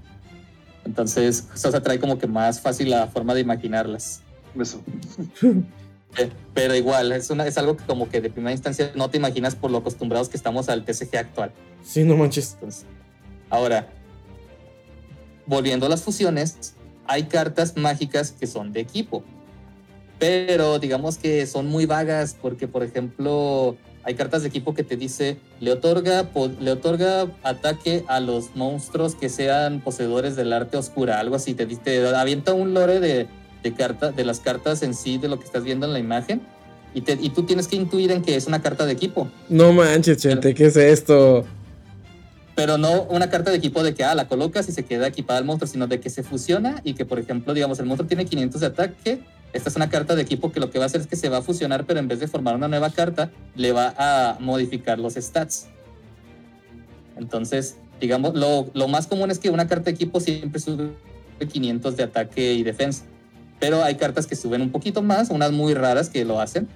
entonces 0.84 1.48
Sosa 1.54 1.82
trae 1.82 1.98
como 1.98 2.18
que 2.18 2.26
más 2.26 2.60
fácil 2.60 2.90
la 2.90 3.06
forma 3.06 3.32
de 3.34 3.40
imaginarlas. 3.40 4.20
Eso. 4.58 4.82
Eh, 6.18 6.30
Pero 6.52 6.74
igual, 6.74 7.10
es, 7.12 7.30
una, 7.30 7.46
es 7.46 7.56
algo 7.56 7.74
que 7.74 7.84
como 7.84 8.10
que 8.10 8.20
de 8.20 8.28
primera 8.28 8.52
instancia 8.52 8.92
no 8.94 9.08
te 9.08 9.16
imaginas 9.16 9.54
por 9.54 9.70
lo 9.70 9.78
acostumbrados 9.78 10.28
que 10.28 10.36
estamos 10.36 10.68
al 10.68 10.84
TCG 10.84 11.16
actual. 11.16 11.52
Sí, 11.82 12.04
no 12.04 12.18
manches. 12.18 12.52
Entonces, 12.52 12.84
ahora, 13.48 13.88
volviendo 15.46 15.86
a 15.86 15.88
las 15.88 16.02
fusiones, 16.02 16.74
hay 17.06 17.22
cartas 17.22 17.78
mágicas 17.78 18.30
que 18.30 18.46
son 18.46 18.74
de 18.74 18.80
equipo. 18.80 19.24
Pero 20.22 20.78
digamos 20.78 21.18
que 21.18 21.48
son 21.48 21.66
muy 21.66 21.84
vagas 21.84 22.36
porque, 22.40 22.68
por 22.68 22.84
ejemplo, 22.84 23.76
hay 24.04 24.14
cartas 24.14 24.42
de 24.42 24.48
equipo 24.48 24.72
que 24.72 24.84
te 24.84 24.96
dice, 24.96 25.36
le 25.58 25.72
otorga, 25.72 26.28
le 26.60 26.70
otorga 26.70 27.26
ataque 27.42 28.04
a 28.06 28.20
los 28.20 28.54
monstruos 28.54 29.16
que 29.16 29.28
sean 29.28 29.80
poseedores 29.80 30.36
del 30.36 30.52
arte 30.52 30.76
oscura, 30.76 31.18
algo 31.18 31.34
así. 31.34 31.54
Te, 31.54 31.66
te 31.66 32.06
avienta 32.06 32.52
un 32.54 32.72
lore 32.72 33.00
de, 33.00 33.26
de, 33.64 33.74
carta, 33.74 34.12
de 34.12 34.24
las 34.24 34.38
cartas 34.38 34.84
en 34.84 34.94
sí, 34.94 35.18
de 35.18 35.26
lo 35.26 35.40
que 35.40 35.44
estás 35.44 35.64
viendo 35.64 35.86
en 35.86 35.92
la 35.92 35.98
imagen. 35.98 36.40
Y, 36.94 37.00
te- 37.00 37.18
y 37.20 37.30
tú 37.30 37.42
tienes 37.42 37.66
que 37.66 37.74
intuir 37.74 38.12
en 38.12 38.22
que 38.22 38.36
es 38.36 38.46
una 38.46 38.62
carta 38.62 38.86
de 38.86 38.92
equipo. 38.92 39.28
No 39.48 39.72
manches, 39.72 40.22
gente, 40.22 40.54
¿qué 40.54 40.66
es 40.66 40.76
esto? 40.76 41.44
pero 42.54 42.76
no 42.78 43.04
una 43.04 43.28
carta 43.30 43.50
de 43.50 43.56
equipo 43.56 43.82
de 43.82 43.94
que 43.94 44.04
ah, 44.04 44.14
la 44.14 44.28
colocas 44.28 44.68
y 44.68 44.72
se 44.72 44.84
queda 44.84 45.06
equipada 45.08 45.38
el 45.40 45.44
monstruo, 45.46 45.66
sino 45.66 45.86
de 45.88 45.98
que 46.00 46.10
se 46.10 46.22
fusiona 46.22 46.80
y 46.84 46.92
que, 46.94 47.04
por 47.06 47.18
ejemplo, 47.18 47.54
digamos, 47.54 47.80
el 47.80 47.86
monstruo 47.86 48.06
tiene 48.06 48.26
500 48.26 48.60
de 48.60 48.66
ataque. 48.68 49.20
Esta 49.52 49.68
es 49.68 49.76
una 49.76 49.90
carta 49.90 50.14
de 50.14 50.22
equipo 50.22 50.50
que 50.50 50.60
lo 50.60 50.70
que 50.70 50.78
va 50.78 50.84
a 50.84 50.86
hacer 50.86 51.00
es 51.02 51.06
que 51.06 51.16
se 51.16 51.28
va 51.28 51.38
a 51.38 51.42
fusionar, 51.42 51.84
pero 51.84 52.00
en 52.00 52.08
vez 52.08 52.20
de 52.20 52.28
formar 52.28 52.54
una 52.54 52.68
nueva 52.68 52.90
carta, 52.90 53.30
le 53.54 53.72
va 53.72 53.94
a 53.98 54.38
modificar 54.40 54.98
los 54.98 55.14
stats. 55.14 55.68
Entonces, 57.16 57.76
digamos, 58.00 58.34
lo, 58.34 58.88
más 58.88 59.06
común 59.06 59.30
es 59.30 59.38
que 59.38 59.50
una 59.50 59.66
carta 59.66 59.84
de 59.84 59.90
equipo 59.92 60.20
siempre 60.20 60.58
sube 60.60 60.92
500 61.50 61.96
de 61.96 62.02
ataque 62.02 62.54
y 62.54 62.62
defensa. 62.62 63.04
Pero 63.60 63.82
hay 63.84 63.96
cartas 63.96 64.26
que 64.26 64.36
suben 64.36 64.62
un 64.62 64.70
poquito 64.70 65.02
más, 65.02 65.30
unas 65.30 65.52
muy 65.52 65.74
raras 65.74 66.08
que 66.08 66.24
lo 66.24 66.40
hacen. 66.40 66.66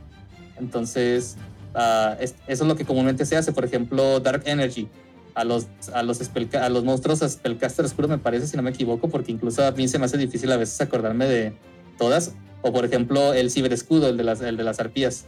Entonces, 0.59 1.37
ah, 1.75 2.17
es- 2.21 2.35
eso 2.47 2.65
es 2.65 2.69
lo 2.69 2.77
que 2.77 2.85
comúnmente 2.85 3.25
se 3.27 3.37
hace. 3.37 3.53
Por 3.53 3.65
ejemplo, 3.65 4.21
Dark 4.21 4.43
Energy. 4.47 4.89
A 5.35 5.45
los, 5.45 5.67
a 5.93 6.03
los, 6.03 6.19
a 6.59 6.69
los 6.71 6.85
monstruos 6.85 7.19
Spellcaster 7.21 7.85
Oscuro, 7.85 8.09
me 8.09 8.17
parece, 8.17 8.47
si 8.47 8.57
no 8.57 8.63
me 8.63 8.71
equivoco, 8.71 9.09
porque 9.09 9.33
incluso 9.33 9.67
a 9.67 9.71
mí 9.73 9.87
se 9.87 9.99
me 9.99 10.07
hace 10.07 10.17
difícil 10.17 10.51
a 10.51 10.57
veces 10.57 10.81
acordarme 10.81 11.27
de 11.27 11.53
todas. 11.97 12.33
O 12.63 12.73
por 12.73 12.85
ejemplo, 12.85 13.33
el 13.35 13.51
Ciberescudo, 13.51 14.09
el 14.09 14.17
de 14.17 14.25
las, 14.25 14.41
el 14.41 14.57
de 14.57 14.65
las 14.65 14.81
arpías. 14.81 15.27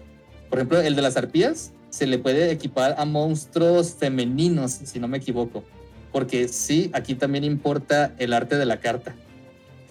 Por 0.49 0.59
ejemplo, 0.59 0.81
el 0.81 0.97
de 0.97 1.03
las 1.03 1.17
arpías 1.17 1.73
se 1.91 2.07
le 2.07 2.19
puede 2.19 2.51
equipar 2.51 2.97
a 2.99 3.05
monstruos 3.05 3.95
femeninos, 3.95 4.73
si 4.73 4.99
no 4.99 5.09
me 5.09 5.19
equivoco. 5.19 5.65
Porque 6.13 6.49
sí, 6.49 6.91
aquí 6.95 7.15
también 7.15 7.45
importa 7.45 8.15
el 8.19 8.33
arte 8.33 8.57
de 8.57 8.65
la 8.65 8.81
carta. 8.81 9.15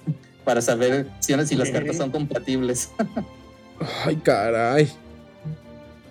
Para 0.44 0.62
saber 0.62 1.08
si, 1.20 1.34
si 1.46 1.56
las 1.56 1.70
cartas 1.70 1.98
son 1.98 2.12
compatibles. 2.12 2.90
Ay, 4.06 4.16
caray. 4.18 4.90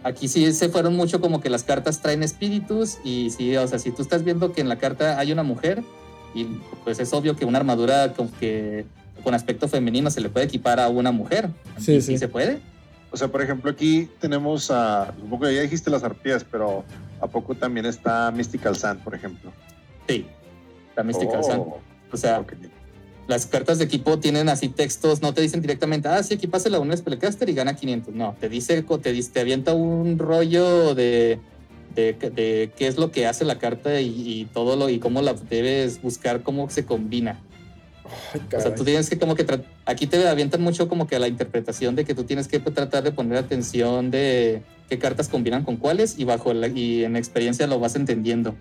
Aquí 0.07 0.29
sí 0.29 0.53
se 0.53 0.69
fueron 0.69 0.95
mucho 0.95 1.21
como 1.21 1.41
que 1.41 1.51
las 1.51 1.65
cartas 1.65 2.01
traen 2.01 2.23
espíritus 2.23 2.99
y 3.03 3.31
sí, 3.31 3.57
o 3.57 3.67
sea, 3.67 3.81
si 3.81 3.91
tú 3.91 4.03
estás 4.03 4.23
viendo 4.23 4.53
que 4.53 4.61
en 4.61 4.69
la 4.69 4.79
carta 4.79 5.19
hay 5.19 5.33
una 5.33 5.43
mujer 5.43 5.83
y 6.33 6.45
pues 6.85 7.01
es 7.01 7.13
obvio 7.13 7.35
que 7.35 7.45
una 7.45 7.59
armadura 7.59 8.13
con 8.13 8.29
que 8.29 8.85
con 9.27 9.35
aspecto 9.35 9.67
femenino 9.67 10.09
se 10.09 10.21
le 10.21 10.29
puede 10.29 10.47
equipar 10.47 10.79
a 10.79 10.89
una 10.89 11.11
mujer. 11.11 11.49
Sí, 11.81 11.95
Y 11.97 12.01
sí. 12.01 12.17
se 12.17 12.29
puede. 12.29 12.61
O 13.11 13.17
sea, 13.17 13.27
por 13.27 13.43
ejemplo, 13.43 13.69
aquí 13.73 14.09
tenemos 14.21 14.71
a. 14.71 15.13
Supongo 15.19 15.47
que 15.47 15.55
ya 15.57 15.63
dijiste 15.63 15.91
las 15.91 16.05
arpías, 16.05 16.45
pero 16.49 16.85
¿a 17.21 17.27
poco 17.27 17.57
también 17.57 17.87
está 17.87 18.31
Mystical 18.31 18.77
Sand, 18.77 19.03
por 19.03 19.17
ejemplo? 19.17 19.51
Sí. 20.09 20.27
La 20.95 21.03
Mystical 21.03 21.41
Oh, 21.41 21.43
Sun. 21.43 21.65
O 22.13 22.17
sea, 22.17 22.45
las 23.27 23.47
cartas 23.47 23.79
de 23.79 23.85
equipo 23.87 24.21
tienen 24.21 24.49
así 24.49 24.69
textos, 24.69 25.21
no 25.23 25.35
te 25.35 25.41
dicen 25.41 25.61
directamente, 25.61 26.07
ah, 26.09 26.23
sí, 26.23 26.35
equipásela 26.35 26.77
a 26.77 26.81
un 26.81 26.97
Spellcaster 26.97 27.49
y 27.49 27.55
gana 27.55 27.75
500. 27.75 28.15
No, 28.15 28.37
te 28.39 28.49
dice, 28.49 28.81
te, 29.03 29.13
dice- 29.13 29.33
te 29.33 29.41
avienta 29.41 29.75
un 29.75 30.21
rollo 30.21 30.95
de, 30.95 31.41
de, 31.97 32.13
de 32.13 32.71
qué 32.77 32.87
es 32.87 32.97
lo 32.97 33.11
que 33.11 33.27
hace 33.27 33.45
la 33.45 33.59
carta 33.59 34.01
y, 34.01 34.07
y 34.09 34.45
todo 34.45 34.77
lo 34.77 34.89
y 34.89 35.01
cómo 35.01 35.21
la 35.21 35.33
debes 35.33 36.01
buscar, 36.01 36.45
cómo 36.45 36.71
se 36.71 36.85
combina. 36.85 37.41
Ay, 38.33 38.41
O 38.57 38.61
sea, 38.61 38.75
tú 38.75 38.85
tienes 38.85 39.09
que 39.11 39.19
como 39.19 39.35
que 39.35 39.45
aquí 39.85 40.07
te 40.07 40.27
avientan 40.29 40.63
mucho 40.63 40.89
como 40.89 41.07
que 41.07 41.17
a 41.17 41.19
la 41.19 41.29
interpretación 41.29 41.95
de 41.97 42.05
que 42.05 42.15
tú 42.15 42.25
tienes 42.25 42.49
que 42.49 42.59
tratar 42.61 43.03
de 43.03 43.13
poner 43.13 43.39
atención 43.39 44.11
de 44.11 44.63
qué 44.89 44.99
cartas 44.99 45.29
combinan 45.29 45.65
con 45.65 45.77
cuáles 45.77 46.19
y 46.19 46.25
bajo 46.25 46.53
la, 46.55 46.69
y 46.69 47.05
en 47.05 47.17
experiencia 47.17 47.67
lo 47.67 47.79
vas 47.81 47.97
entendiendo. 47.97 48.55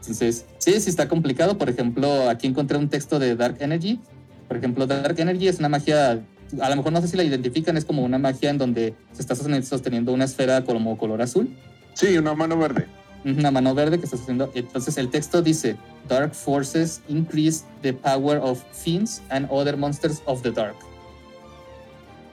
Entonces, 0.00 0.44
sí, 0.58 0.80
sí 0.80 0.90
está 0.90 1.08
complicado. 1.08 1.56
Por 1.56 1.68
ejemplo, 1.70 2.28
aquí 2.28 2.46
encontré 2.46 2.76
un 2.76 2.88
texto 2.88 3.18
de 3.18 3.36
Dark 3.36 3.56
Energy. 3.60 4.00
Por 4.48 4.56
ejemplo, 4.58 4.86
Dark 4.86 5.18
Energy 5.18 5.48
es 5.48 5.58
una 5.58 5.68
magia, 5.70 6.20
a 6.60 6.70
lo 6.70 6.76
mejor 6.76 6.92
no 6.92 7.00
sé 7.00 7.08
si 7.08 7.16
la 7.16 7.24
identifican, 7.24 7.76
es 7.76 7.84
como 7.86 8.02
una 8.02 8.18
magia 8.18 8.50
en 8.50 8.58
donde 8.58 8.94
se 9.12 9.22
está 9.22 9.34
sosten- 9.34 9.62
sosteniendo 9.62 10.12
una 10.12 10.24
esfera 10.24 10.62
como 10.64 10.98
color 10.98 11.22
azul. 11.22 11.48
Sí, 11.94 12.18
una 12.18 12.34
mano 12.34 12.58
verde. 12.58 12.86
Una 13.24 13.50
mano 13.50 13.74
verde 13.74 13.98
que 13.98 14.04
está 14.04 14.16
sosteniendo. 14.18 14.50
Entonces 14.54 14.98
el 14.98 15.08
texto 15.08 15.40
dice, 15.40 15.76
Dark 16.08 16.34
forces 16.34 17.00
increase 17.08 17.64
the 17.80 17.92
power 17.94 18.38
of 18.38 18.62
fiends 18.72 19.22
and 19.30 19.48
other 19.50 19.76
monsters 19.76 20.20
of 20.26 20.42
the 20.42 20.50
dark. 20.50 20.76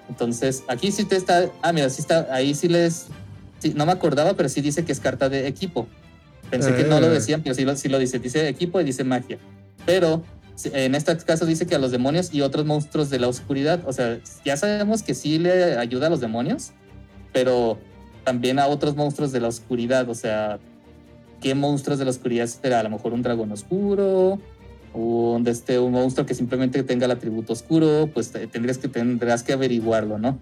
Entonces, 0.10 0.64
aquí 0.68 0.92
sí 0.92 1.06
te 1.06 1.16
está, 1.16 1.50
ah, 1.62 1.72
mira, 1.72 1.90
sí 1.90 2.02
está, 2.02 2.28
ahí 2.34 2.54
sí 2.54 2.68
les, 2.68 3.08
sí, 3.60 3.74
no 3.76 3.86
me 3.86 3.94
acordaba, 3.94 4.34
pero 4.34 4.50
sí 4.50 4.60
dice 4.60 4.84
que 4.84 4.92
es 4.92 5.00
carta 5.00 5.30
de 5.30 5.48
equipo. 5.48 5.88
Pensé 6.50 6.76
que 6.76 6.84
no 6.84 7.00
lo 7.00 7.08
Ah. 7.08 7.12
decían, 7.12 7.42
pero 7.42 7.56
sí 7.56 7.64
lo, 7.64 7.76
sí 7.78 7.88
lo 7.88 7.98
dice, 7.98 8.20
dice 8.20 8.50
equipo 8.50 8.82
y 8.82 8.84
dice 8.84 9.06
magia. 9.06 9.38
Pero 9.86 10.22
en 10.66 10.96
este 10.96 11.16
caso 11.20 11.46
dice 11.46 11.66
que 11.66 11.76
a 11.76 11.80
los 11.80 11.92
demonios 11.92 12.34
y 12.34 12.42
otros 12.42 12.66
monstruos 12.66 13.10
de 13.10 13.20
la 13.20 13.30
oscuridad, 13.30 13.82
o 13.88 13.94
sea, 13.94 14.20
ya 14.44 14.58
sabemos 14.58 15.02
que 15.02 15.16
sí 15.16 15.40
le 15.40 15.78
ayuda 15.78 16.08
a 16.08 16.10
los 16.10 16.20
demonios, 16.20 16.72
pero 17.32 17.80
también 18.26 18.60
a 18.60 18.68
otros 18.68 18.98
monstruos 18.98 19.32
de 19.32 19.40
la 19.40 19.48
oscuridad, 19.48 20.10
o 20.10 20.14
sea, 20.14 20.60
¿qué 21.42 21.56
monstruos 21.56 22.00
de 22.00 22.06
la 22.06 22.12
oscuridad 22.12 22.46
será? 22.48 22.80
A 22.80 22.84
lo 22.84 22.90
mejor 22.90 23.14
un 23.14 23.22
dragón 23.22 23.52
oscuro, 23.52 24.40
un, 24.94 25.48
este, 25.48 25.80
un 25.80 25.92
monstruo 25.92 26.26
que 26.26 26.34
simplemente 26.34 26.84
tenga 26.84 27.06
el 27.06 27.12
atributo 27.12 27.54
oscuro, 27.54 28.10
pues 28.14 28.32
te- 28.32 28.48
tendrías 28.48 28.78
que, 28.78 28.88
tendrás 28.88 29.44
que 29.44 29.54
averiguarlo, 29.54 30.18
¿no? 30.20 30.40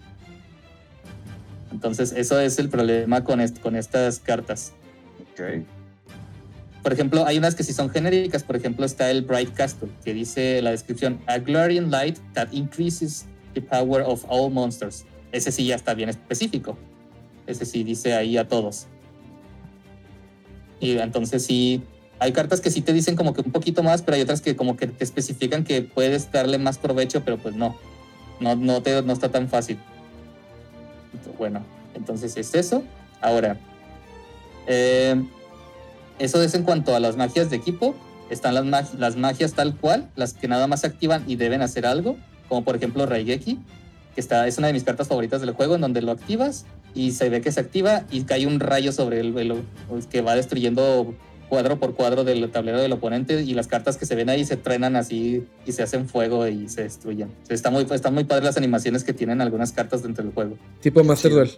Entonces, 1.71 2.13
eso 2.15 2.39
es 2.39 2.57
el 2.59 2.69
problema 2.69 3.23
con, 3.23 3.41
est- 3.41 3.59
con 3.59 3.75
estas 3.75 4.19
cartas. 4.19 4.73
Ok. 5.33 5.63
Por 6.81 6.93
ejemplo, 6.93 7.25
hay 7.25 7.37
unas 7.37 7.55
que 7.55 7.63
sí 7.63 7.73
son 7.73 7.89
genéricas. 7.89 8.43
Por 8.43 8.55
ejemplo, 8.55 8.85
está 8.85 9.11
el 9.11 9.21
Bright 9.23 9.53
Castle, 9.53 9.89
que 10.03 10.13
dice 10.13 10.61
la 10.61 10.71
descripción: 10.71 11.19
A 11.27 11.37
glorious 11.37 11.87
light 11.89 12.17
that 12.33 12.47
increases 12.51 13.25
the 13.53 13.61
power 13.61 14.01
of 14.05 14.25
all 14.29 14.49
monsters. 14.49 15.05
Ese 15.31 15.51
sí 15.51 15.65
ya 15.67 15.75
está 15.75 15.93
bien 15.93 16.09
específico. 16.09 16.77
Ese 17.45 17.65
sí 17.65 17.83
dice 17.83 18.15
ahí 18.15 18.37
a 18.37 18.47
todos. 18.47 18.87
Y 20.79 20.97
entonces 20.97 21.43
sí, 21.45 21.81
hay 22.19 22.31
cartas 22.31 22.61
que 22.61 22.71
sí 22.71 22.81
te 22.81 22.93
dicen 22.93 23.15
como 23.15 23.33
que 23.33 23.41
un 23.41 23.51
poquito 23.51 23.83
más, 23.83 24.01
pero 24.01 24.15
hay 24.15 24.21
otras 24.21 24.41
que 24.41 24.55
como 24.55 24.77
que 24.77 24.87
te 24.87 25.03
especifican 25.03 25.63
que 25.63 25.81
puedes 25.81 26.31
darle 26.31 26.57
más 26.57 26.77
provecho, 26.77 27.23
pero 27.23 27.37
pues 27.37 27.55
no. 27.55 27.75
No, 28.39 28.55
no, 28.55 28.81
te, 28.81 29.01
no 29.01 29.11
está 29.13 29.29
tan 29.29 29.49
fácil. 29.49 29.77
Bueno, 31.37 31.61
entonces 31.95 32.35
es 32.37 32.53
eso. 32.55 32.83
Ahora, 33.21 33.57
eh, 34.67 35.21
eso 36.19 36.41
es 36.41 36.53
en 36.53 36.63
cuanto 36.63 36.95
a 36.95 36.99
las 36.99 37.17
magias 37.17 37.49
de 37.49 37.57
equipo. 37.57 37.95
Están 38.29 38.53
las, 38.53 38.63
mag- 38.65 38.93
las 38.97 39.15
magias 39.15 39.53
tal 39.53 39.75
cual, 39.75 40.09
las 40.15 40.33
que 40.33 40.47
nada 40.47 40.67
más 40.67 40.81
se 40.81 40.87
activan 40.87 41.23
y 41.27 41.35
deben 41.35 41.61
hacer 41.61 41.85
algo, 41.85 42.15
como 42.47 42.63
por 42.63 42.75
ejemplo 42.75 43.05
Raigeki, 43.05 43.57
que 44.15 44.21
está, 44.21 44.47
es 44.47 44.57
una 44.57 44.67
de 44.67 44.73
mis 44.73 44.83
cartas 44.83 45.07
favoritas 45.07 45.41
del 45.41 45.51
juego, 45.51 45.75
en 45.75 45.81
donde 45.81 46.01
lo 46.01 46.11
activas 46.11 46.65
y 46.95 47.11
se 47.11 47.29
ve 47.29 47.41
que 47.41 47.51
se 47.51 47.59
activa 47.59 48.03
y 48.11 48.23
cae 48.23 48.47
un 48.47 48.59
rayo 48.59 48.91
sobre 48.91 49.19
el, 49.19 49.37
el- 49.37 49.51
el 49.51 50.05
que 50.09 50.21
va 50.21 50.35
destruyendo 50.35 51.13
cuadro 51.47 51.79
por 51.79 51.95
cuadro 51.95 52.23
del 52.23 52.47
tablero 52.51 52.79
del 52.79 52.91
oponente 52.91 53.41
y 53.41 53.53
las 53.55 53.67
cartas 53.67 53.97
que 53.97 54.05
se 54.05 54.13
ven 54.15 54.29
ahí 54.29 54.45
se 54.45 54.55
trenan 54.55 54.95
así 54.95 55.43
y 55.65 55.71
se 55.71 55.81
hacen 55.81 56.07
fuego 56.07 56.47
y 56.47 56.69
se 56.69 56.83
destruyen. 56.83 57.29
O 57.43 57.45
sea, 57.47 57.55
está 57.55 57.71
muy, 57.71 57.87
están 57.91 58.13
muy 58.13 58.23
padres 58.23 58.45
las 58.45 58.57
animaciones 58.57 59.03
que 59.03 59.13
tienen 59.13 59.41
algunas 59.41 59.71
cartas 59.71 60.03
dentro 60.03 60.23
del 60.23 60.33
juego. 60.33 60.57
Tipo 60.81 61.03
Master 61.03 61.31
Duel. 61.31 61.49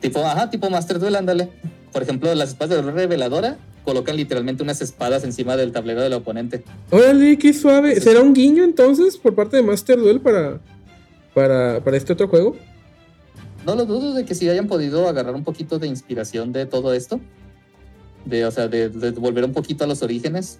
Tipo, 0.00 0.24
ajá, 0.24 0.50
tipo 0.50 0.70
Master 0.70 0.98
Duel, 0.98 1.16
ándale. 1.16 1.48
Por 1.92 2.02
ejemplo, 2.02 2.34
las 2.34 2.50
espadas 2.50 2.84
de 2.84 2.90
reveladora 2.92 3.58
colocan 3.84 4.16
literalmente 4.16 4.62
unas 4.62 4.80
espadas 4.82 5.24
encima 5.24 5.56
del 5.56 5.72
tablero 5.72 6.00
del 6.02 6.12
oponente. 6.12 6.62
Órale, 6.90 7.36
qué 7.38 7.52
suave. 7.52 7.98
¿Será 8.00 8.20
un 8.20 8.32
guiño 8.34 8.62
entonces 8.64 9.16
por 9.16 9.34
parte 9.34 9.56
de 9.56 9.62
Master 9.62 9.98
Duel 9.98 10.20
para 10.20 10.60
para, 11.34 11.80
para 11.82 11.96
este 11.96 12.12
otro 12.12 12.28
juego. 12.28 12.56
No 13.66 13.74
lo 13.74 13.84
dudo 13.84 14.14
de 14.14 14.24
que 14.24 14.34
sí 14.34 14.48
hayan 14.48 14.66
podido 14.68 15.08
agarrar 15.08 15.34
un 15.34 15.44
poquito 15.44 15.78
de 15.78 15.86
inspiración 15.86 16.52
de 16.52 16.66
todo 16.66 16.94
esto. 16.94 17.20
De, 18.24 18.44
o 18.44 18.50
sea, 18.50 18.68
de, 18.68 18.88
de 18.88 19.10
volver 19.12 19.44
un 19.44 19.52
poquito 19.52 19.84
a 19.84 19.86
los 19.86 20.02
orígenes. 20.02 20.58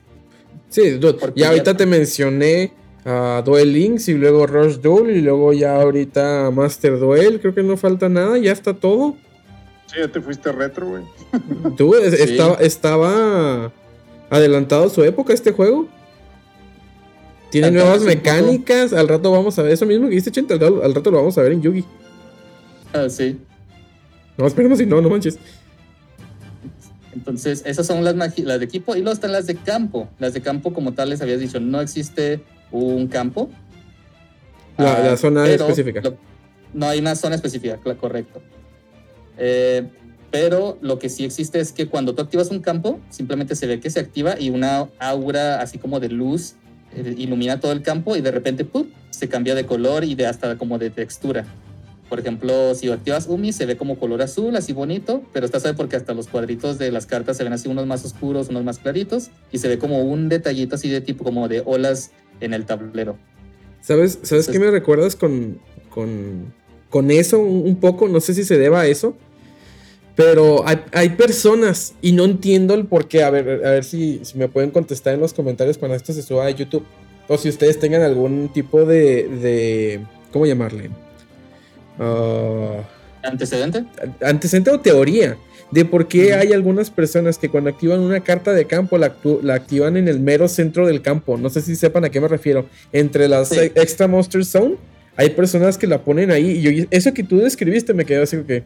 Sí, 0.68 0.90
dude, 0.92 1.18
y 1.34 1.42
ahorita 1.42 1.72
ya- 1.72 1.76
te 1.76 1.86
mencioné 1.86 2.72
a 3.04 3.42
Duel 3.44 3.72
Links 3.72 4.08
y 4.08 4.14
luego 4.14 4.46
Rush 4.46 4.76
Duel 4.76 5.16
y 5.16 5.20
luego 5.22 5.52
ya 5.52 5.80
ahorita 5.80 6.50
Master 6.50 6.98
Duel. 6.98 7.40
Creo 7.40 7.54
que 7.54 7.62
no 7.62 7.76
falta 7.76 8.08
nada, 8.08 8.38
ya 8.38 8.52
está 8.52 8.74
todo. 8.74 9.16
Sí, 9.86 9.96
ya 9.98 10.08
te 10.08 10.20
fuiste 10.20 10.52
retro, 10.52 10.88
güey. 10.88 11.02
Tú, 11.76 11.94
Sí. 11.94 12.22
estaba, 12.22 12.54
estaba 12.56 13.72
adelantado 14.30 14.84
a 14.84 14.88
su 14.90 15.02
época 15.02 15.32
este 15.32 15.52
juego. 15.52 15.88
Tiene 17.50 17.70
nuevas 17.70 18.02
mecánicas. 18.02 18.92
Al 18.92 19.08
rato 19.08 19.30
vamos 19.30 19.58
a 19.58 19.62
ver 19.62 19.72
eso 19.72 19.86
mismo 19.86 20.08
que 20.08 20.14
dice 20.14 20.30
Chente. 20.30 20.54
Al, 20.54 20.82
al 20.82 20.94
rato 20.94 21.10
lo 21.10 21.18
vamos 21.18 21.36
a 21.38 21.42
ver 21.42 21.52
en 21.52 21.62
Yugi. 21.62 21.84
Ah, 22.92 23.08
sí. 23.08 23.38
No, 24.36 24.46
esperemos 24.46 24.78
si 24.78 24.86
no, 24.86 25.00
no 25.00 25.10
manches. 25.10 25.38
Entonces, 27.14 27.62
esas 27.66 27.86
son 27.86 28.04
las, 28.04 28.14
las 28.38 28.58
de 28.58 28.64
equipo. 28.64 28.94
Y 28.94 29.00
luego 29.00 29.12
están 29.12 29.32
las 29.32 29.46
de 29.46 29.56
campo. 29.56 30.08
Las 30.18 30.32
de 30.34 30.40
campo, 30.40 30.72
como 30.72 30.92
tal, 30.92 31.10
les 31.10 31.20
habías 31.20 31.40
dicho, 31.40 31.58
no 31.60 31.80
existe 31.80 32.40
un 32.70 33.08
campo. 33.08 33.50
La, 34.78 34.94
Ah, 34.94 34.98
la 35.04 35.16
zona 35.16 35.42
pero 35.44 35.64
específica. 35.66 36.00
lo- 36.02 36.16
no 36.72 36.86
hay 36.86 37.00
una 37.00 37.16
zona 37.16 37.34
específica, 37.34 37.76
correcto. 37.96 38.40
Eh, 39.38 39.88
pero 40.30 40.78
lo 40.80 40.98
que 41.00 41.08
sí 41.08 41.24
existe 41.24 41.58
es 41.58 41.72
que 41.72 41.86
cuando 41.88 42.14
tú 42.14 42.22
activas 42.22 42.50
un 42.50 42.60
campo, 42.60 43.00
simplemente 43.10 43.56
se 43.56 43.66
ve 43.66 43.80
que 43.80 43.90
se 43.90 43.98
activa 43.98 44.38
y 44.38 44.50
una 44.50 44.88
aura 45.00 45.60
así 45.60 45.78
como 45.78 45.98
de 45.98 46.08
luz 46.08 46.54
ilumina 46.96 47.60
todo 47.60 47.72
el 47.72 47.82
campo 47.82 48.16
y 48.16 48.20
de 48.20 48.30
repente 48.30 48.66
se 49.10 49.28
cambia 49.28 49.54
de 49.54 49.66
color 49.66 50.04
y 50.04 50.14
de 50.14 50.26
hasta 50.26 50.56
como 50.56 50.78
de 50.78 50.90
textura. 50.90 51.44
Por 52.08 52.18
ejemplo, 52.18 52.74
si 52.74 52.90
activas 52.90 53.28
Umi, 53.28 53.52
se 53.52 53.66
ve 53.66 53.76
como 53.76 53.96
color 53.96 54.20
azul, 54.22 54.56
así 54.56 54.72
bonito, 54.72 55.22
pero 55.32 55.46
está 55.46 55.60
sabe 55.60 55.74
porque 55.74 55.94
hasta 55.94 56.12
los 56.12 56.26
cuadritos 56.26 56.76
de 56.76 56.90
las 56.90 57.06
cartas 57.06 57.36
se 57.36 57.44
ven 57.44 57.52
así 57.52 57.68
unos 57.68 57.86
más 57.86 58.04
oscuros, 58.04 58.48
unos 58.48 58.64
más 58.64 58.78
claritos, 58.78 59.30
y 59.52 59.58
se 59.58 59.68
ve 59.68 59.78
como 59.78 60.02
un 60.02 60.28
detallito 60.28 60.74
así 60.74 60.88
de 60.88 61.00
tipo 61.00 61.22
como 61.22 61.46
de 61.46 61.62
olas 61.64 62.10
en 62.40 62.52
el 62.52 62.66
tablero. 62.66 63.16
¿Sabes, 63.80 64.18
¿sabes 64.22 64.48
qué 64.48 64.58
me 64.58 64.72
recuerdas 64.72 65.14
con, 65.14 65.60
con, 65.88 66.52
con 66.88 67.12
eso 67.12 67.38
un, 67.38 67.62
un 67.64 67.76
poco? 67.76 68.08
No 68.08 68.20
sé 68.20 68.34
si 68.34 68.42
se 68.42 68.58
deba 68.58 68.80
a 68.80 68.86
eso. 68.88 69.16
Pero 70.16 70.66
hay, 70.66 70.78
hay 70.92 71.08
personas 71.10 71.94
y 72.02 72.12
no 72.12 72.24
entiendo 72.24 72.74
el 72.74 72.84
por 72.86 73.08
qué. 73.08 73.22
A 73.22 73.30
ver, 73.30 73.64
a 73.64 73.70
ver 73.70 73.84
si, 73.84 74.20
si 74.24 74.36
me 74.36 74.48
pueden 74.48 74.70
contestar 74.70 75.14
en 75.14 75.20
los 75.20 75.32
comentarios 75.32 75.78
cuando 75.78 75.96
esto 75.96 76.12
se 76.12 76.22
suba 76.22 76.46
a 76.46 76.50
YouTube. 76.50 76.84
O 77.28 77.38
si 77.38 77.48
ustedes 77.48 77.78
tengan 77.78 78.02
algún 78.02 78.48
tipo 78.52 78.84
de. 78.84 79.28
de 79.28 80.00
¿Cómo 80.32 80.46
llamarle? 80.46 80.90
Ah, 81.98 82.82
¿Antecedente? 83.22 83.84
antecedente 84.22 84.70
o 84.70 84.80
teoría 84.80 85.36
de 85.70 85.84
por 85.84 86.08
qué 86.08 86.34
hay 86.34 86.52
algunas 86.52 86.90
personas 86.90 87.38
que 87.38 87.48
cuando 87.48 87.70
activan 87.70 88.00
una 88.00 88.20
carta 88.20 88.52
de 88.52 88.64
campo 88.64 88.98
la, 88.98 89.14
la 89.42 89.54
activan 89.54 89.96
en 89.96 90.08
el 90.08 90.18
mero 90.18 90.48
centro 90.48 90.86
del 90.86 91.00
campo. 91.02 91.36
No 91.36 91.48
sé 91.50 91.60
si 91.60 91.76
sepan 91.76 92.04
a 92.04 92.10
qué 92.10 92.20
me 92.20 92.26
refiero. 92.28 92.66
Entre 92.92 93.28
las 93.28 93.50
Sí. 93.50 93.58
e- 93.60 93.72
extra 93.76 94.08
monster 94.08 94.44
zone, 94.44 94.76
hay 95.16 95.30
personas 95.30 95.78
que 95.78 95.86
la 95.86 96.02
ponen 96.02 96.30
ahí. 96.32 96.50
Y 96.58 96.62
yo, 96.62 96.86
eso 96.90 97.12
que 97.14 97.22
tú 97.22 97.38
describiste 97.38 97.94
me 97.94 98.04
quedó 98.04 98.24
así 98.24 98.38
que. 98.38 98.64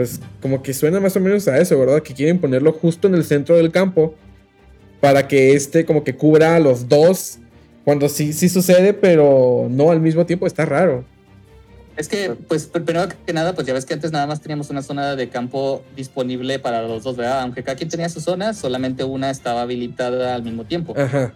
Pues 0.00 0.18
como 0.40 0.62
que 0.62 0.72
suena 0.72 0.98
más 0.98 1.14
o 1.16 1.20
menos 1.20 1.46
a 1.46 1.58
eso, 1.58 1.78
¿verdad? 1.78 2.02
Que 2.02 2.14
quieren 2.14 2.38
ponerlo 2.40 2.72
justo 2.72 3.06
en 3.06 3.14
el 3.14 3.22
centro 3.22 3.54
del 3.58 3.70
campo. 3.70 4.14
Para 4.98 5.28
que 5.28 5.52
este 5.52 5.84
como 5.84 6.04
que 6.04 6.16
cubra 6.16 6.56
a 6.56 6.58
los 6.58 6.88
dos. 6.88 7.36
Cuando 7.84 8.08
sí, 8.08 8.32
sí 8.32 8.48
sucede, 8.48 8.94
pero 8.94 9.66
no 9.68 9.90
al 9.90 10.00
mismo 10.00 10.24
tiempo. 10.24 10.46
Está 10.46 10.64
raro. 10.64 11.04
Es 11.98 12.08
que, 12.08 12.30
pues, 12.48 12.72
pr- 12.72 12.82
primero 12.86 13.08
que 13.26 13.32
nada, 13.34 13.54
pues 13.54 13.66
ya 13.66 13.74
ves 13.74 13.84
que 13.84 13.92
antes 13.92 14.10
nada 14.10 14.26
más 14.26 14.40
teníamos 14.40 14.70
una 14.70 14.80
zona 14.80 15.16
de 15.16 15.28
campo 15.28 15.82
disponible 15.94 16.58
para 16.58 16.80
los 16.80 17.04
dos, 17.04 17.14
¿verdad? 17.16 17.42
Aunque 17.42 17.62
cada 17.62 17.76
quien 17.76 17.90
tenía 17.90 18.08
su 18.08 18.22
zona, 18.22 18.54
solamente 18.54 19.04
una 19.04 19.28
estaba 19.28 19.60
habilitada 19.60 20.34
al 20.34 20.42
mismo 20.42 20.64
tiempo. 20.64 20.94
Ajá. 20.96 21.34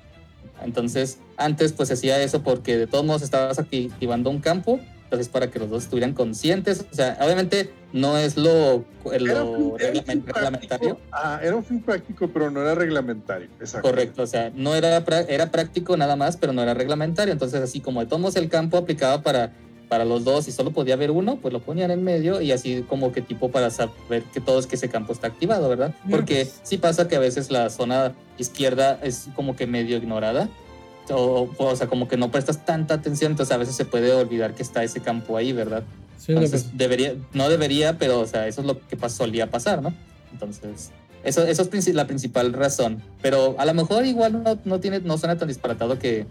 Entonces, 0.64 1.18
antes 1.36 1.74
pues 1.74 1.90
hacía 1.90 2.22
eso 2.22 2.42
porque 2.42 2.78
de 2.78 2.86
todos 2.86 3.04
modos 3.04 3.20
estabas 3.20 3.58
acti- 3.58 3.92
activando 3.92 4.30
un 4.30 4.40
campo, 4.40 4.80
entonces 5.14 5.32
para 5.32 5.50
que 5.50 5.58
los 5.58 5.70
dos 5.70 5.84
estuvieran 5.84 6.12
conscientes. 6.12 6.84
O 6.90 6.94
sea, 6.94 7.16
obviamente 7.20 7.70
no 7.92 8.18
es 8.18 8.36
lo, 8.36 8.84
Era 9.12 9.44
lo 9.44 9.76
reglamentario. 9.76 10.24
práctico. 10.32 11.00
Ah, 11.12 11.40
era 11.42 11.54
un 11.56 11.64
fin 11.64 11.80
práctico, 11.80 12.28
pero 12.28 12.50
no 12.50 12.60
era 12.60 12.74
reglamentario. 12.74 13.48
Exacto. 13.60 13.88
Correcto, 13.88 14.22
o 14.22 14.26
sea, 14.26 14.50
no 14.54 14.74
era, 14.74 15.04
pra- 15.04 15.24
era 15.28 15.50
práctico 15.50 15.96
nada 15.96 16.16
más, 16.16 16.36
pero 16.36 16.52
no 16.52 16.62
era 16.62 16.74
reglamentario. 16.74 17.32
Entonces, 17.32 17.60
así 17.62 17.80
como 17.80 18.00
de 18.00 18.06
todos 18.06 18.20
modos 18.20 18.36
el 18.36 18.48
campo 18.48 18.76
aplicaba 18.76 19.22
para, 19.22 19.52
para 19.88 20.04
los 20.04 20.24
dos 20.24 20.48
y 20.48 20.52
solo 20.52 20.72
podía 20.72 20.94
haber 20.94 21.12
uno, 21.12 21.36
pues 21.40 21.52
lo 21.52 21.60
ponían 21.60 21.90
en 21.92 22.02
medio 22.02 22.40
y 22.40 22.50
así 22.50 22.84
como 22.88 23.12
que 23.12 23.22
tipo 23.22 23.50
para 23.50 23.70
saber 23.70 24.22
que 24.32 24.40
todo 24.40 24.58
es 24.58 24.66
que 24.66 24.74
ese 24.76 24.88
campo 24.88 25.12
está 25.12 25.28
activado, 25.28 25.68
¿verdad? 25.68 25.94
Porque 26.10 26.48
sí 26.64 26.78
pasa 26.78 27.06
que 27.06 27.14
a 27.16 27.20
veces 27.20 27.50
la 27.52 27.70
zona 27.70 28.12
izquierda 28.38 28.98
es 29.02 29.28
como 29.36 29.54
que 29.54 29.66
medio 29.68 29.96
ignorada. 29.96 30.48
O, 31.10 31.50
o 31.58 31.76
sea, 31.76 31.86
como 31.86 32.08
que 32.08 32.16
no 32.16 32.30
prestas 32.30 32.64
tanta 32.64 32.94
atención, 32.94 33.32
entonces 33.32 33.54
a 33.54 33.58
veces 33.58 33.74
se 33.74 33.84
puede 33.84 34.12
olvidar 34.12 34.54
que 34.54 34.62
está 34.62 34.82
ese 34.82 35.00
campo 35.00 35.36
ahí, 35.36 35.52
¿verdad? 35.52 35.82
Sí, 36.18 36.32
Entonces, 36.32 36.70
debería, 36.76 37.14
no 37.34 37.48
debería, 37.50 37.98
pero 37.98 38.20
o 38.20 38.26
sea, 38.26 38.48
eso 38.48 38.62
es 38.62 38.66
lo 38.66 38.80
que 38.86 38.96
pas- 38.96 39.10
solía 39.10 39.50
pasar, 39.50 39.82
¿no? 39.82 39.92
Entonces, 40.32 40.90
eso, 41.22 41.46
eso 41.46 41.68
es 41.70 41.94
la 41.94 42.06
principal 42.06 42.52
razón. 42.54 43.02
Pero 43.20 43.54
a 43.58 43.66
lo 43.66 43.74
mejor 43.74 44.06
igual 44.06 44.42
no, 44.42 44.58
no, 44.64 44.80
tiene, 44.80 45.00
no 45.00 45.18
suena 45.18 45.36
tan 45.36 45.48
disparatado 45.48 45.98
que, 45.98 46.24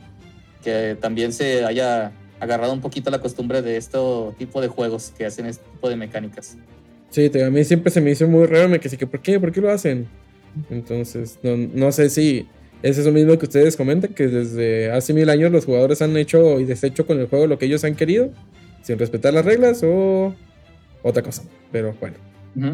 que 0.63 0.97
también 0.99 1.33
se 1.33 1.63
haya 1.65 2.11
agarrado 2.39 2.73
un 2.73 2.81
poquito 2.81 3.11
la 3.11 3.19
costumbre 3.21 3.61
de 3.61 3.77
este 3.77 3.97
tipo 4.39 4.59
de 4.61 4.67
juegos 4.69 5.13
que 5.17 5.25
hacen 5.27 5.45
este 5.45 5.63
tipo 5.71 5.87
de 5.89 5.95
mecánicas. 5.95 6.57
Sí, 7.11 7.29
te- 7.29 7.43
a 7.43 7.51
mí 7.51 7.63
siempre 7.63 7.91
se 7.91 8.01
me 8.01 8.09
hizo 8.11 8.27
muy 8.27 8.47
raro, 8.47 8.69
me 8.69 8.79
quedé 8.79 8.97
que 8.97 9.05
¿por 9.05 9.19
qué? 9.21 9.39
¿Por 9.39 9.51
qué 9.51 9.61
lo 9.61 9.69
hacen? 9.71 10.07
Entonces, 10.71 11.37
no, 11.43 11.55
no 11.57 11.91
sé 11.91 12.09
si 12.09 12.47
es 12.83 12.97
eso 12.97 13.11
mismo 13.11 13.39
que 13.39 13.45
ustedes 13.45 13.77
comentan, 13.77 14.13
que 14.13 14.27
desde 14.27 14.91
hace 14.91 15.13
mil 15.13 15.29
años 15.29 15.51
los 15.51 15.65
jugadores 15.65 16.01
han 16.01 16.15
hecho 16.17 16.59
y 16.59 16.65
deshecho 16.65 17.07
con 17.07 17.17
el 17.19 17.27
juego 17.27 17.47
lo 17.47 17.57
que 17.57 17.65
ellos 17.65 17.83
han 17.85 17.95
querido, 17.95 18.29
sin 18.81 18.99
respetar 18.99 19.33
las 19.33 19.45
reglas 19.45 19.81
o 19.83 20.35
otra 21.01 21.23
cosa. 21.23 21.43
Pero 21.71 21.95
bueno. 21.99 22.17
Ujú. 22.57 22.73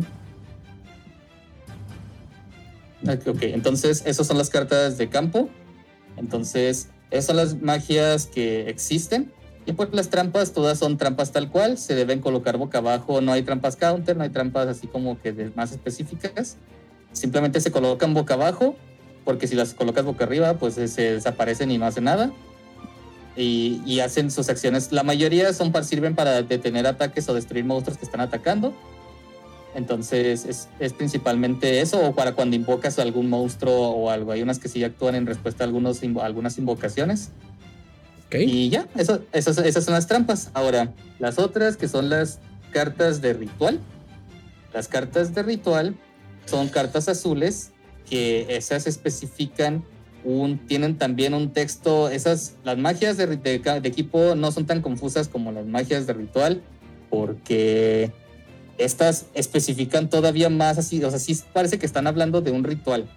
Ok, 3.29 3.43
entonces 3.43 4.03
esas 4.05 4.25
son 4.25 4.39
las 4.39 4.49
cartas 4.49 4.97
de 4.97 5.09
campo. 5.09 5.47
Entonces, 6.17 6.89
esas 7.11 7.25
son 7.25 7.37
las 7.37 7.61
magias 7.61 8.25
que 8.25 8.67
existen. 8.67 9.31
Y 9.67 9.73
pues 9.73 9.89
las 9.91 10.09
trampas, 10.09 10.53
todas 10.53 10.79
son 10.79 10.97
trampas 10.97 11.31
tal 11.31 11.51
cual, 11.51 11.77
se 11.77 11.93
deben 11.93 12.19
colocar 12.19 12.57
boca 12.57 12.79
abajo, 12.79 13.21
no 13.21 13.31
hay 13.31 13.43
trampas 13.43 13.75
counter, 13.75 14.17
no 14.17 14.23
hay 14.23 14.31
trampas 14.31 14.67
así 14.67 14.87
como 14.87 15.21
que 15.21 15.51
más 15.55 15.71
específicas. 15.71 16.57
Simplemente 17.11 17.61
se 17.61 17.69
colocan 17.69 18.15
boca 18.15 18.33
abajo, 18.33 18.75
porque 19.29 19.45
si 19.45 19.53
las 19.53 19.75
colocas 19.75 20.05
boca 20.05 20.23
arriba, 20.23 20.55
pues 20.55 20.75
eh, 20.79 20.87
se 20.87 21.13
desaparecen 21.13 21.69
y 21.69 21.77
no 21.77 21.85
hacen 21.85 22.05
nada. 22.05 22.31
Y, 23.35 23.79
y 23.85 23.99
hacen 23.99 24.31
sus 24.31 24.49
acciones. 24.49 24.91
La 24.91 25.03
mayoría 25.03 25.53
son 25.53 25.71
para, 25.71 25.85
sirven 25.85 26.15
para 26.15 26.41
detener 26.41 26.87
ataques 26.87 27.29
o 27.29 27.35
destruir 27.35 27.63
monstruos 27.63 27.99
que 27.99 28.05
están 28.05 28.21
atacando. 28.21 28.73
Entonces 29.75 30.45
es, 30.45 30.67
es 30.79 30.93
principalmente 30.93 31.79
eso, 31.79 32.03
o 32.03 32.15
para 32.15 32.31
cuando 32.31 32.55
invocas 32.55 32.97
a 32.97 33.03
algún 33.03 33.29
monstruo 33.29 33.89
o 33.89 34.09
algo. 34.09 34.31
Hay 34.31 34.41
unas 34.41 34.57
que 34.57 34.67
sí 34.67 34.83
actúan 34.83 35.13
en 35.13 35.27
respuesta 35.27 35.63
a, 35.63 35.67
algunos, 35.67 36.01
invo- 36.01 36.23
algunas 36.23 36.57
invocaciones. 36.57 37.29
Y 38.47 38.69
ya, 38.69 38.87
eso, 38.95 39.21
esas, 39.31 39.59
esas 39.59 39.85
son 39.85 39.93
las 39.93 40.07
trampas. 40.07 40.49
Ahora, 40.55 40.91
las 41.19 41.37
otras 41.37 41.77
que 41.77 41.87
son 41.87 42.09
las 42.09 42.39
cartas 42.71 43.21
de 43.21 43.33
ritual. 43.33 43.79
Las 44.73 44.87
cartas 44.87 45.35
de 45.35 45.43
ritual 45.43 45.95
son 46.47 46.67
cartas 46.69 47.07
azules 47.07 47.73
que 48.09 48.55
esas 48.55 48.87
especifican 48.87 49.83
un, 50.23 50.57
tienen 50.59 50.97
también 50.97 51.33
un 51.33 51.51
texto. 51.51 52.09
Esas, 52.09 52.55
las 52.63 52.77
magias 52.77 53.17
de, 53.17 53.61
equipo 53.83 54.35
no 54.35 54.51
son 54.51 54.65
tan 54.65 54.81
confusas 54.81 55.27
como 55.27 55.51
las 55.51 55.65
magias 55.65 56.07
de 56.07 56.13
ritual 56.13 56.61
porque 57.09 58.11
estas 58.77 59.25
especifican 59.33 60.09
todavía 60.09 60.49
más 60.49 60.77
así, 60.77 61.03
o 61.03 61.09
sea, 61.09 61.19
sí 61.19 61.37
parece 61.53 61.79
que 61.79 61.85
están 61.85 62.07
hablando 62.07 62.41
de 62.41 62.51
un 62.51 62.63
ritual. 62.63 63.09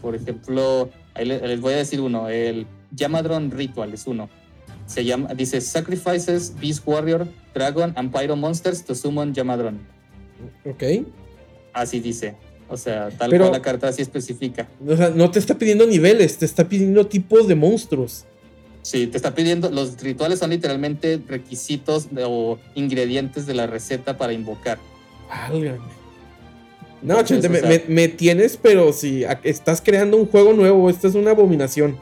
Por 0.00 0.14
ejemplo, 0.14 0.90
ahí 1.14 1.24
les 1.24 1.60
voy 1.60 1.74
a 1.74 1.76
decir 1.78 2.00
uno, 2.00 2.28
el 2.28 2.66
Yamadron 2.92 3.50
Ritual 3.50 3.92
es 3.92 4.06
uno. 4.06 4.28
Se 4.86 5.04
llama, 5.04 5.34
dice 5.34 5.60
Sacrifices, 5.60 6.54
Beast 6.60 6.86
Warrior, 6.86 7.26
Dragon 7.52 7.92
and 7.96 8.12
Pyro 8.12 8.36
Monsters 8.36 8.84
to 8.84 8.94
Summon 8.94 9.34
Yamadron. 9.34 9.80
Ok. 10.64 10.82
Así 11.72 11.98
dice. 11.98 12.36
O 12.68 12.76
sea, 12.76 13.10
tal 13.10 13.30
Pero- 13.30 13.44
cual 13.44 13.52
la 13.52 13.62
carta 13.62 13.88
así 13.88 14.02
especifica. 14.02 14.66
O 14.86 14.96
sea, 14.96 15.10
no 15.10 15.30
te 15.30 15.38
está 15.38 15.56
pidiendo 15.56 15.86
niveles, 15.86 16.36
te 16.38 16.44
está 16.44 16.68
pidiendo 16.68 17.06
tipos 17.06 17.46
de 17.46 17.54
monstruos. 17.54 18.24
Sí, 18.82 19.06
te 19.06 19.16
está 19.16 19.34
pidiendo, 19.34 19.68
los 19.70 20.00
rituales 20.00 20.38
son 20.38 20.50
literalmente 20.50 21.20
requisitos 21.28 22.14
de- 22.14 22.24
o 22.26 22.58
ingredientes 22.74 23.46
de 23.46 23.54
la 23.54 23.66
receta 23.66 24.16
para 24.16 24.32
invocar. 24.32 24.78
Válgame. 25.28 25.78
No, 27.02 27.20
Entonces, 27.20 27.28
Chente, 27.28 27.46
o 27.48 27.50
me, 27.50 27.60
sea- 27.60 27.68
me- 27.68 27.94
me 27.94 28.08
tienes, 28.08 28.56
pero 28.56 28.92
si 28.92 29.24
estás 29.44 29.80
creando 29.80 30.16
un 30.16 30.26
juego 30.26 30.52
nuevo, 30.52 30.88
esto 30.90 31.06
es 31.08 31.14
una 31.14 31.32
abominación. 31.32 31.96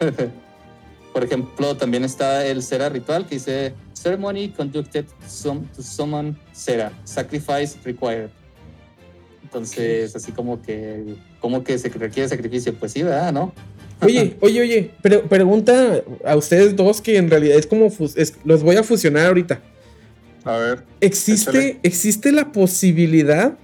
Por 1.12 1.24
ejemplo, 1.24 1.76
también 1.76 2.04
está 2.04 2.46
el 2.46 2.62
Sera 2.62 2.88
ritual 2.90 3.26
que 3.26 3.36
dice 3.36 3.72
Ceremony 3.94 4.50
conducted 4.50 5.06
to 5.06 5.82
summon 5.82 6.38
Sera, 6.52 6.92
sacrifice 7.04 7.76
required. 7.84 8.28
Entonces, 9.46 10.16
así 10.16 10.32
como 10.32 10.60
que, 10.60 11.14
como 11.40 11.62
que 11.62 11.78
se 11.78 11.88
requiere 11.88 12.28
sacrificio, 12.28 12.74
pues 12.74 12.90
sí, 12.90 13.04
¿verdad? 13.04 13.32
¿No? 13.32 13.52
Oye, 14.02 14.36
oye, 14.40 14.60
oye, 14.60 14.90
pero 15.02 15.22
pregunta 15.22 16.02
a 16.24 16.34
ustedes 16.34 16.74
dos 16.74 17.00
que 17.00 17.16
en 17.16 17.30
realidad 17.30 17.56
es 17.56 17.66
como 17.68 17.86
es- 17.86 18.34
los 18.44 18.64
voy 18.64 18.74
a 18.74 18.82
fusionar 18.82 19.26
ahorita. 19.26 19.60
A 20.44 20.56
ver. 20.56 20.82
¿Existe, 21.00 21.50
échale. 21.50 21.80
¿Existe 21.84 22.32
la 22.32 22.50
posibilidad 22.50 23.56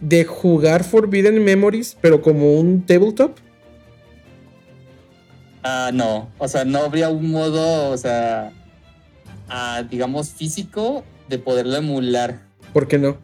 de 0.00 0.24
jugar 0.24 0.82
Forbidden 0.82 1.42
Memories, 1.44 1.96
pero 2.00 2.20
como 2.20 2.58
un 2.58 2.84
tabletop? 2.84 3.36
Ah, 5.62 5.90
no, 5.94 6.28
o 6.38 6.48
sea, 6.48 6.64
no 6.64 6.80
habría 6.80 7.08
un 7.08 7.30
modo, 7.30 7.90
o 7.90 7.96
sea, 7.96 8.52
ah, 9.48 9.84
digamos, 9.88 10.30
físico 10.30 11.04
de 11.28 11.38
poderlo 11.38 11.76
emular. 11.76 12.40
¿Por 12.72 12.88
qué 12.88 12.98
no? 12.98 13.16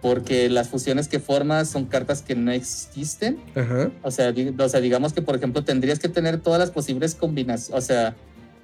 Porque 0.00 0.48
las 0.48 0.68
fusiones 0.68 1.08
que 1.08 1.18
formas 1.18 1.68
son 1.68 1.86
cartas 1.86 2.22
que 2.22 2.34
no 2.36 2.52
existen. 2.52 3.38
Ajá. 3.56 3.90
O 4.02 4.10
sea, 4.12 4.32
o 4.58 4.68
sea, 4.68 4.80
digamos 4.80 5.12
que, 5.12 5.22
por 5.22 5.34
ejemplo, 5.34 5.64
tendrías 5.64 5.98
que 5.98 6.08
tener 6.08 6.38
todas 6.40 6.60
las 6.60 6.70
posibles 6.70 7.14
combinaciones. 7.16 7.76
O 7.76 7.84
sea, 7.84 8.14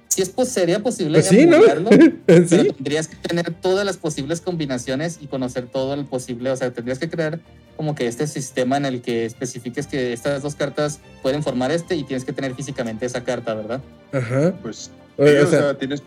si 0.07 0.21
es 0.21 0.29
pos- 0.29 0.47
sería 0.47 0.79
posible 0.81 1.19
Pues 1.19 1.27
sí, 1.27 1.45
¿no? 1.45 1.57
emularlo, 1.57 1.89
Sí. 1.91 2.13
pero 2.25 2.73
tendrías 2.73 3.07
que 3.09 3.17
tener 3.17 3.53
todas 3.53 3.85
las 3.85 3.97
posibles 3.97 4.39
combinaciones 4.39 5.17
y 5.19 5.27
conocer 5.27 5.65
todo 5.67 5.93
el 5.93 6.05
posible. 6.05 6.51
O 6.51 6.55
sea, 6.55 6.71
tendrías 6.71 6.99
que 6.99 7.09
crear 7.09 7.41
como 7.75 7.95
que 7.95 8.07
este 8.07 8.25
sistema 8.27 8.77
en 8.77 8.85
el 8.85 9.01
que 9.01 9.25
especifiques 9.25 9.87
que 9.87 10.13
estas 10.13 10.41
dos 10.41 10.55
cartas 10.55 10.99
pueden 11.21 11.43
formar 11.43 11.71
este 11.71 11.97
y 11.97 12.05
tienes 12.05 12.23
que 12.23 12.31
tener 12.31 12.55
físicamente 12.55 13.05
esa 13.05 13.25
carta, 13.25 13.53
¿verdad? 13.55 13.81
Ajá. 14.13 14.53
Pues, 14.61 14.89
O- 15.17 15.25
sí, 15.27 15.33
o 15.35 15.43
o 15.43 15.49
sea, 15.49 15.77
tienes. 15.77 16.01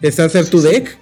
¿Es 0.00 0.20
hacer 0.20 0.48
tu 0.48 0.60
deck? 0.60 0.96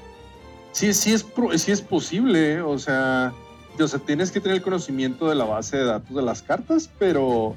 Sí, 0.73 0.95
sí 0.95 1.13
es, 1.13 1.23
pro- 1.25 1.59
sí 1.59 1.73
es 1.73 1.83
posible, 1.83 2.63
o 2.63 2.79
sea, 2.79 3.35
o 3.83 3.89
sea, 3.89 4.01
tienes 4.01 4.31
que 4.31 4.41
tener 4.41 4.57
el 4.57 4.63
conocimiento 4.63 5.29
de 5.29 5.35
la 5.35 5.45
base 5.45 5.77
de 5.77 5.85
datos 5.85 6.15
de 6.15 6.23
las 6.23 6.43
cartas, 6.43 6.91
pero, 6.99 7.57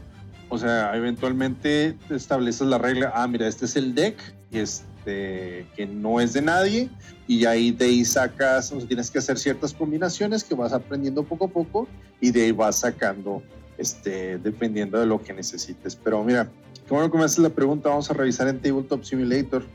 o 0.49 0.57
sea, 0.57 0.95
eventualmente 0.95 1.95
estableces 2.09 2.67
la 2.67 2.77
regla, 2.77 3.11
ah, 3.15 3.27
mira, 3.27 3.47
este 3.47 3.65
es 3.65 3.75
el 3.75 3.95
deck, 3.95 4.17
este, 4.51 5.65
que 5.75 5.85
no 5.85 6.19
es 6.19 6.33
de 6.33 6.41
nadie, 6.41 6.89
y 7.27 7.45
ahí 7.45 7.71
de 7.71 7.85
ahí 7.85 8.05
sacas, 8.05 8.71
o 8.71 8.79
sea, 8.79 8.87
tienes 8.87 9.09
que 9.09 9.19
hacer 9.19 9.37
ciertas 9.37 9.73
combinaciones 9.73 10.43
que 10.43 10.55
vas 10.55 10.73
aprendiendo 10.73 11.23
poco 11.23 11.45
a 11.45 11.47
poco, 11.49 11.87
y 12.21 12.31
de 12.31 12.43
ahí 12.43 12.51
vas 12.51 12.79
sacando, 12.79 13.41
este, 13.77 14.37
dependiendo 14.37 14.99
de 14.99 15.05
lo 15.05 15.21
que 15.21 15.33
necesites. 15.33 15.95
Pero 15.95 16.23
mira, 16.23 16.49
qué 16.87 16.93
bueno 16.93 17.11
que 17.11 17.17
me 17.17 17.25
haces 17.25 17.39
la 17.39 17.49
pregunta, 17.49 17.89
vamos 17.89 18.09
a 18.09 18.13
revisar 18.13 18.47
en 18.47 18.59
Tabletop 18.59 19.03
Simulator, 19.03 19.65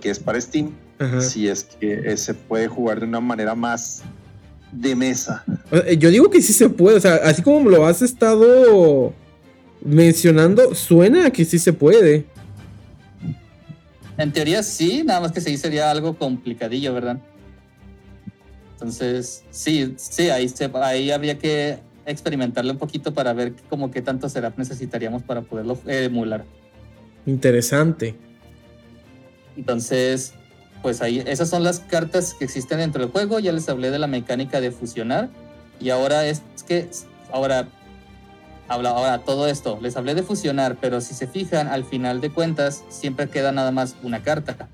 que 0.00 0.10
es 0.10 0.18
para 0.18 0.40
Steam 0.40 0.72
Ajá. 0.98 1.20
si 1.20 1.48
es 1.48 1.64
que 1.64 2.12
eh, 2.12 2.16
se 2.16 2.34
puede 2.34 2.68
jugar 2.68 3.00
de 3.00 3.06
una 3.06 3.20
manera 3.20 3.54
más 3.54 4.02
de 4.72 4.94
mesa. 4.94 5.44
Yo 5.98 6.10
digo 6.10 6.30
que 6.30 6.42
sí 6.42 6.52
se 6.52 6.68
puede, 6.68 6.96
o 6.96 7.00
sea, 7.00 7.16
así 7.16 7.42
como 7.42 7.68
lo 7.70 7.86
has 7.86 8.02
estado 8.02 9.12
mencionando, 9.80 10.74
suena 10.74 11.26
a 11.26 11.30
que 11.30 11.44
sí 11.44 11.58
se 11.58 11.72
puede. 11.72 12.26
En 14.16 14.32
teoría 14.32 14.62
sí, 14.62 15.02
nada 15.04 15.20
más 15.20 15.32
que 15.32 15.40
sí 15.40 15.56
sería 15.56 15.90
algo 15.90 16.16
complicadillo, 16.16 16.92
¿verdad? 16.92 17.18
Entonces, 18.72 19.44
sí, 19.50 19.94
sí, 19.96 20.30
ahí, 20.30 20.48
se, 20.48 20.70
ahí 20.74 21.10
habría 21.10 21.38
que 21.38 21.78
experimentarlo 22.06 22.72
un 22.72 22.78
poquito 22.78 23.12
para 23.12 23.32
ver 23.32 23.54
como 23.68 23.90
qué 23.90 24.02
tanto 24.02 24.28
será 24.28 24.52
necesitaríamos 24.56 25.22
para 25.22 25.42
poderlo 25.42 25.78
emular. 25.86 26.44
Interesante. 27.26 28.14
Entonces, 29.56 30.32
pues 30.82 31.02
ahí, 31.02 31.22
esas 31.26 31.48
son 31.48 31.64
las 31.64 31.80
cartas 31.80 32.34
que 32.34 32.44
existen 32.44 32.78
dentro 32.78 33.02
del 33.02 33.10
juego. 33.10 33.38
Ya 33.38 33.52
les 33.52 33.68
hablé 33.68 33.90
de 33.90 33.98
la 33.98 34.06
mecánica 34.06 34.60
de 34.60 34.70
fusionar. 34.70 35.28
Y 35.80 35.90
ahora 35.90 36.26
es 36.26 36.42
que, 36.66 36.88
ahora, 37.32 37.68
habla, 38.68 38.90
ahora 38.90 39.18
todo 39.18 39.48
esto, 39.48 39.78
les 39.80 39.96
hablé 39.96 40.14
de 40.14 40.22
fusionar, 40.22 40.76
pero 40.80 41.00
si 41.00 41.14
se 41.14 41.26
fijan, 41.26 41.68
al 41.68 41.84
final 41.84 42.20
de 42.20 42.30
cuentas, 42.30 42.84
siempre 42.88 43.28
queda 43.28 43.52
nada 43.52 43.70
más 43.70 43.96
una 44.02 44.22
carta. 44.22 44.68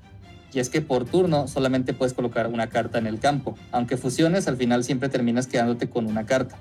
Y 0.53 0.59
es 0.59 0.69
que 0.69 0.81
por 0.81 1.05
turno 1.05 1.47
solamente 1.47 1.93
puedes 1.93 2.13
colocar 2.13 2.47
una 2.47 2.67
carta 2.67 2.97
en 2.97 3.07
el 3.07 3.19
campo. 3.19 3.57
Aunque 3.71 3.97
fusiones, 3.97 4.47
al 4.47 4.57
final 4.57 4.83
siempre 4.83 5.09
terminas 5.09 5.47
quedándote 5.47 5.89
con 5.89 6.07
una 6.07 6.25
carta. 6.25 6.55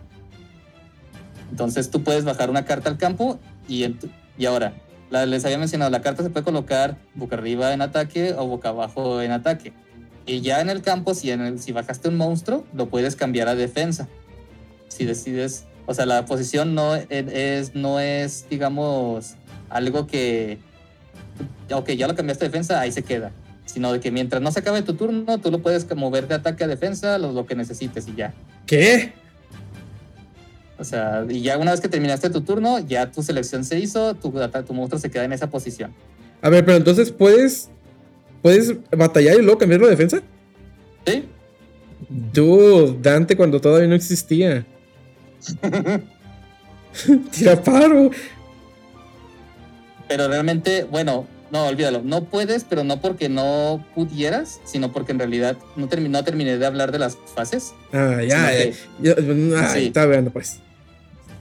Entonces 1.50 1.90
tú 1.90 2.02
puedes 2.02 2.24
bajar 2.24 2.50
una 2.50 2.64
carta 2.64 2.88
al 2.88 2.98
campo 2.98 3.38
y, 3.68 3.84
y 4.36 4.46
ahora, 4.46 4.72
la- 5.14 5.26
les 5.26 5.44
había 5.44 5.58
mencionado, 5.58 5.90
la 5.92 6.02
carta 6.02 6.22
se 6.24 6.30
puede 6.30 6.44
colocar 6.44 6.96
boca 7.14 7.36
arriba 7.36 7.72
en 7.72 7.82
ataque 7.82 8.34
o 8.36 8.46
boca 8.46 8.70
abajo 8.70 9.22
en 9.22 9.30
ataque. 9.30 9.72
Y 10.26 10.40
ya 10.40 10.60
en 10.60 10.70
el 10.70 10.82
campo, 10.82 11.14
si, 11.14 11.30
en 11.30 11.40
el- 11.40 11.60
si 11.60 11.70
bajaste 11.72 12.08
un 12.08 12.16
monstruo, 12.16 12.64
lo 12.74 12.88
puedes 12.88 13.14
cambiar 13.14 13.48
a 13.48 13.54
defensa. 13.54 14.08
Si 14.88 15.04
decides, 15.04 15.66
o 15.86 15.94
sea, 15.94 16.04
la 16.06 16.24
posición 16.24 16.74
no 16.74 16.96
es, 16.96 17.74
no 17.74 18.00
es 18.00 18.46
digamos, 18.50 19.34
algo 19.70 20.06
que, 20.06 20.58
ok, 21.72 21.90
ya 21.90 22.08
lo 22.08 22.14
cambiaste 22.14 22.46
a 22.46 22.48
defensa, 22.48 22.80
ahí 22.80 22.90
se 22.90 23.02
queda. 23.02 23.30
Sino 23.66 23.92
de 23.92 24.00
que 24.00 24.10
mientras 24.10 24.42
no 24.42 24.50
se 24.52 24.60
acabe 24.60 24.82
tu 24.82 24.94
turno, 24.94 25.38
tú 25.38 25.50
lo 25.50 25.60
puedes 25.60 25.86
mover 25.96 26.26
de 26.28 26.34
ataque 26.34 26.64
a 26.64 26.66
defensa, 26.66 27.18
lo, 27.18 27.32
lo 27.32 27.46
que 27.46 27.54
necesites 27.54 28.06
y 28.08 28.14
ya. 28.14 28.34
¿Qué? 28.66 29.12
O 30.84 30.86
sea, 30.86 31.24
y 31.28 31.40
ya 31.40 31.56
una 31.56 31.70
vez 31.70 31.80
que 31.80 31.88
terminaste 31.88 32.28
tu 32.28 32.42
turno, 32.42 32.78
ya 32.78 33.10
tu 33.10 33.22
selección 33.22 33.64
se 33.64 33.78
hizo, 33.78 34.14
tu, 34.14 34.30
tu 34.66 34.74
monstruo 34.74 35.00
se 35.00 35.10
queda 35.10 35.24
en 35.24 35.32
esa 35.32 35.48
posición. 35.48 35.94
A 36.42 36.50
ver, 36.50 36.62
pero 36.64 36.76
entonces 36.76 37.10
puedes. 37.10 37.70
¿Puedes 38.42 38.74
batallar 38.94 39.36
y 39.36 39.42
luego 39.42 39.56
cambiarlo 39.58 39.86
de 39.86 39.92
defensa? 39.92 40.20
Sí. 41.06 41.24
Dude, 42.10 42.98
Dante 43.00 43.34
cuando 43.34 43.58
todavía 43.58 43.88
no 43.88 43.94
existía. 43.94 44.66
Tira 47.32 47.62
paro. 47.62 48.10
Pero 50.06 50.28
realmente, 50.28 50.84
bueno, 50.84 51.26
no, 51.50 51.66
olvídalo. 51.66 52.02
No 52.04 52.24
puedes, 52.24 52.64
pero 52.64 52.84
no 52.84 53.00
porque 53.00 53.28
no 53.30 53.84
pudieras, 53.94 54.60
sino 54.64 54.92
porque 54.92 55.12
en 55.12 55.18
realidad 55.18 55.56
no, 55.76 55.88
termi- 55.88 56.10
no 56.10 56.22
terminé 56.22 56.58
de 56.58 56.66
hablar 56.66 56.92
de 56.92 56.98
las 56.98 57.16
fases. 57.34 57.72
Ah, 57.92 58.18
ya, 58.20 58.26
ya. 58.26 58.50
que- 58.50 58.74
ya, 59.00 59.14
ay, 59.58 59.80
Sí. 59.80 59.86
Está 59.86 60.06
bueno, 60.06 60.30
pues. 60.30 60.60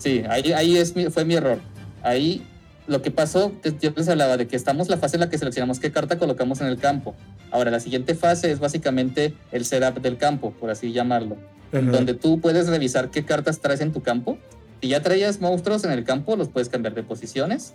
Sí, 0.03 0.23
ahí, 0.29 0.51
ahí 0.53 0.77
es 0.77 0.95
mi- 0.95 1.05
fue 1.09 1.23
mi 1.25 1.35
error. 1.35 1.59
Ahí 2.01 2.43
lo 2.87 3.01
que 3.01 3.11
pasó, 3.11 3.53
yo 3.81 3.91
les 3.95 4.09
hablaba 4.09 4.35
de 4.35 4.47
que 4.47 4.55
estamos 4.57 4.89
la 4.89 4.97
fase 4.97 5.15
en 5.15 5.21
la 5.21 5.29
que 5.29 5.37
seleccionamos 5.37 5.79
qué 5.79 5.91
carta 5.91 6.17
colocamos 6.19 6.59
en 6.59 6.67
el 6.67 6.77
campo. 6.77 7.15
Ahora, 7.51 7.71
la 7.71 7.79
siguiente 7.79 8.13
fase 8.15 8.51
es 8.51 8.59
básicamente 8.59 9.33
el 9.53 9.63
setup 9.63 10.01
del 10.01 10.17
campo, 10.17 10.51
por 10.59 10.69
así 10.69 10.91
llamarlo. 10.91 11.37
Donde 11.91 12.13
tú 12.13 12.39
puedes 12.41 12.67
revisar 12.67 13.09
qué 13.09 13.23
cartas 13.23 13.59
traes 13.59 13.79
en 13.81 13.93
tu 13.93 14.01
campo. 14.01 14.37
Si 14.81 14.89
ya 14.89 15.01
traías 15.01 15.39
monstruos 15.39 15.85
en 15.85 15.91
el 15.91 16.03
campo, 16.03 16.35
los 16.35 16.49
puedes 16.49 16.67
cambiar 16.67 16.93
de 16.93 17.03
posiciones. 17.03 17.73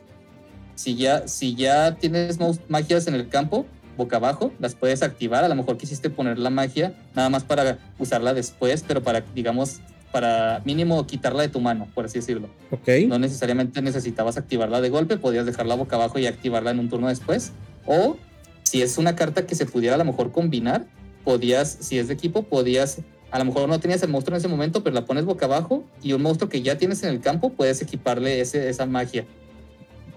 Si 0.74 0.94
ya, 0.94 1.26
si 1.26 1.54
ya 1.54 1.96
tienes 1.96 2.38
magias 2.68 3.06
en 3.08 3.14
el 3.14 3.28
campo, 3.28 3.66
boca 3.96 4.16
abajo, 4.18 4.52
las 4.60 4.74
puedes 4.74 5.02
activar. 5.02 5.42
A 5.42 5.48
lo 5.48 5.54
mejor 5.54 5.78
quisiste 5.78 6.10
poner 6.10 6.38
la 6.38 6.50
magia 6.50 6.92
nada 7.16 7.30
más 7.30 7.42
para 7.44 7.78
usarla 7.98 8.34
después, 8.34 8.84
pero 8.86 9.02
para, 9.02 9.22
digamos, 9.34 9.80
para 10.12 10.62
mínimo 10.64 11.06
quitarla 11.06 11.42
de 11.42 11.48
tu 11.48 11.60
mano, 11.60 11.88
por 11.94 12.06
así 12.06 12.18
decirlo. 12.18 12.48
Ok. 12.70 12.88
No 13.06 13.18
necesariamente 13.18 13.82
necesitabas 13.82 14.36
activarla 14.36 14.80
de 14.80 14.88
golpe, 14.88 15.16
podías 15.16 15.46
dejarla 15.46 15.74
boca 15.74 15.96
abajo 15.96 16.18
y 16.18 16.26
activarla 16.26 16.70
en 16.70 16.78
un 16.78 16.88
turno 16.88 17.08
después. 17.08 17.52
O 17.86 18.16
si 18.62 18.82
es 18.82 18.98
una 18.98 19.16
carta 19.16 19.46
que 19.46 19.54
se 19.54 19.66
pudiera 19.66 19.94
a 19.94 19.98
lo 19.98 20.04
mejor 20.04 20.32
combinar, 20.32 20.86
podías, 21.24 21.78
si 21.80 21.98
es 21.98 22.08
de 22.08 22.14
equipo, 22.14 22.44
podías, 22.44 23.00
a 23.30 23.38
lo 23.38 23.44
mejor 23.44 23.68
no 23.68 23.80
tenías 23.80 24.02
el 24.02 24.08
monstruo 24.08 24.36
en 24.36 24.40
ese 24.40 24.48
momento, 24.48 24.82
pero 24.82 24.94
la 24.94 25.04
pones 25.04 25.24
boca 25.24 25.46
abajo 25.46 25.84
y 26.02 26.12
un 26.12 26.22
monstruo 26.22 26.48
que 26.48 26.62
ya 26.62 26.78
tienes 26.78 27.02
en 27.02 27.10
el 27.10 27.20
campo, 27.20 27.50
puedes 27.50 27.80
equiparle 27.82 28.40
ese, 28.40 28.68
esa 28.68 28.86
magia. 28.86 29.26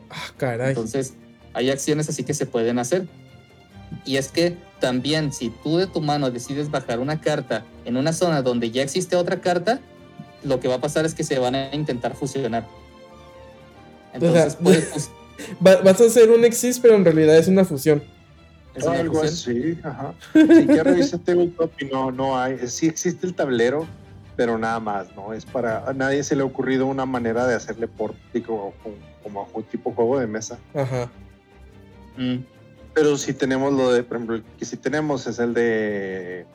Ah, 0.09 0.33
caray. 0.37 0.69
Entonces, 0.69 1.13
hay 1.53 1.69
acciones 1.69 2.09
así 2.09 2.23
que 2.23 2.33
se 2.33 2.45
pueden 2.45 2.79
hacer. 2.79 3.07
Y 4.05 4.17
es 4.17 4.29
que 4.29 4.57
también 4.79 5.31
si 5.31 5.49
tú 5.49 5.77
de 5.77 5.87
tu 5.87 6.01
mano 6.01 6.31
decides 6.31 6.71
bajar 6.71 6.99
una 6.99 7.21
carta 7.21 7.63
en 7.85 7.97
una 7.97 8.13
zona 8.13 8.41
donde 8.41 8.71
ya 8.71 8.81
existe 8.81 9.15
otra 9.15 9.41
carta, 9.41 9.79
lo 10.43 10.59
que 10.59 10.67
va 10.67 10.75
a 10.75 10.81
pasar 10.81 11.05
es 11.05 11.13
que 11.13 11.23
se 11.23 11.37
van 11.39 11.55
a 11.55 11.73
intentar 11.75 12.15
fusionar. 12.15 12.67
Entonces, 14.13 14.45
O 14.45 14.49
sea, 14.49 14.59
puedes 14.59 15.11
vas 15.59 16.01
a 16.01 16.05
hacer 16.05 16.29
un 16.31 16.43
exist, 16.45 16.81
pero 16.81 16.95
en 16.95 17.05
realidad 17.05 17.37
es 17.37 17.47
una 17.47 17.65
fusión. 17.65 18.03
es 18.75 18.83
una 18.83 18.99
Algo 18.99 19.21
fusión. 19.21 19.57
así, 19.57 19.79
ajá. 19.83 20.13
Sí, 20.33 20.67
ya 20.67 20.83
revisé 20.83 21.17
Tabletop 21.19 21.71
y 21.79 21.85
no, 21.85 22.11
no 22.11 22.37
hay. 22.39 22.67
Sí 22.67 22.87
existe 22.87 23.25
el 23.27 23.33
tablero, 23.33 23.87
pero 24.35 24.57
nada 24.57 24.79
más, 24.79 25.15
¿no? 25.15 25.33
Es 25.33 25.45
para. 25.45 25.87
A 25.87 25.93
nadie 25.93 26.23
se 26.23 26.35
le 26.35 26.41
ha 26.41 26.45
ocurrido 26.45 26.85
una 26.87 27.05
manera 27.05 27.45
de 27.47 27.55
hacerle 27.55 27.87
por 27.87 28.15
como, 28.45 28.73
como 29.23 29.47
un 29.53 29.63
tipo 29.63 29.93
juego 29.93 30.19
de 30.19 30.27
mesa. 30.27 30.57
Ajá. 30.73 31.09
Mm. 32.17 32.37
Pero 32.93 33.17
sí 33.17 33.33
tenemos 33.33 33.71
lo 33.73 33.91
de, 33.93 34.03
por 34.03 34.17
ejemplo, 34.17 34.35
el 34.35 34.43
que 34.59 34.65
sí 34.65 34.77
tenemos 34.77 35.25
es 35.27 35.39
el 35.39 35.53
de. 35.53 36.45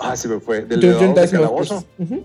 Ah, 0.00 0.14
se 0.16 0.28
me 0.28 0.40
fue. 0.40 0.62
Del 0.62 0.80
de 0.80 0.90
Dungeon 0.90 1.14
de 1.14 1.22
Dice 1.22 1.36
Calabozo. 1.36 1.84
Ujú. 1.98 2.24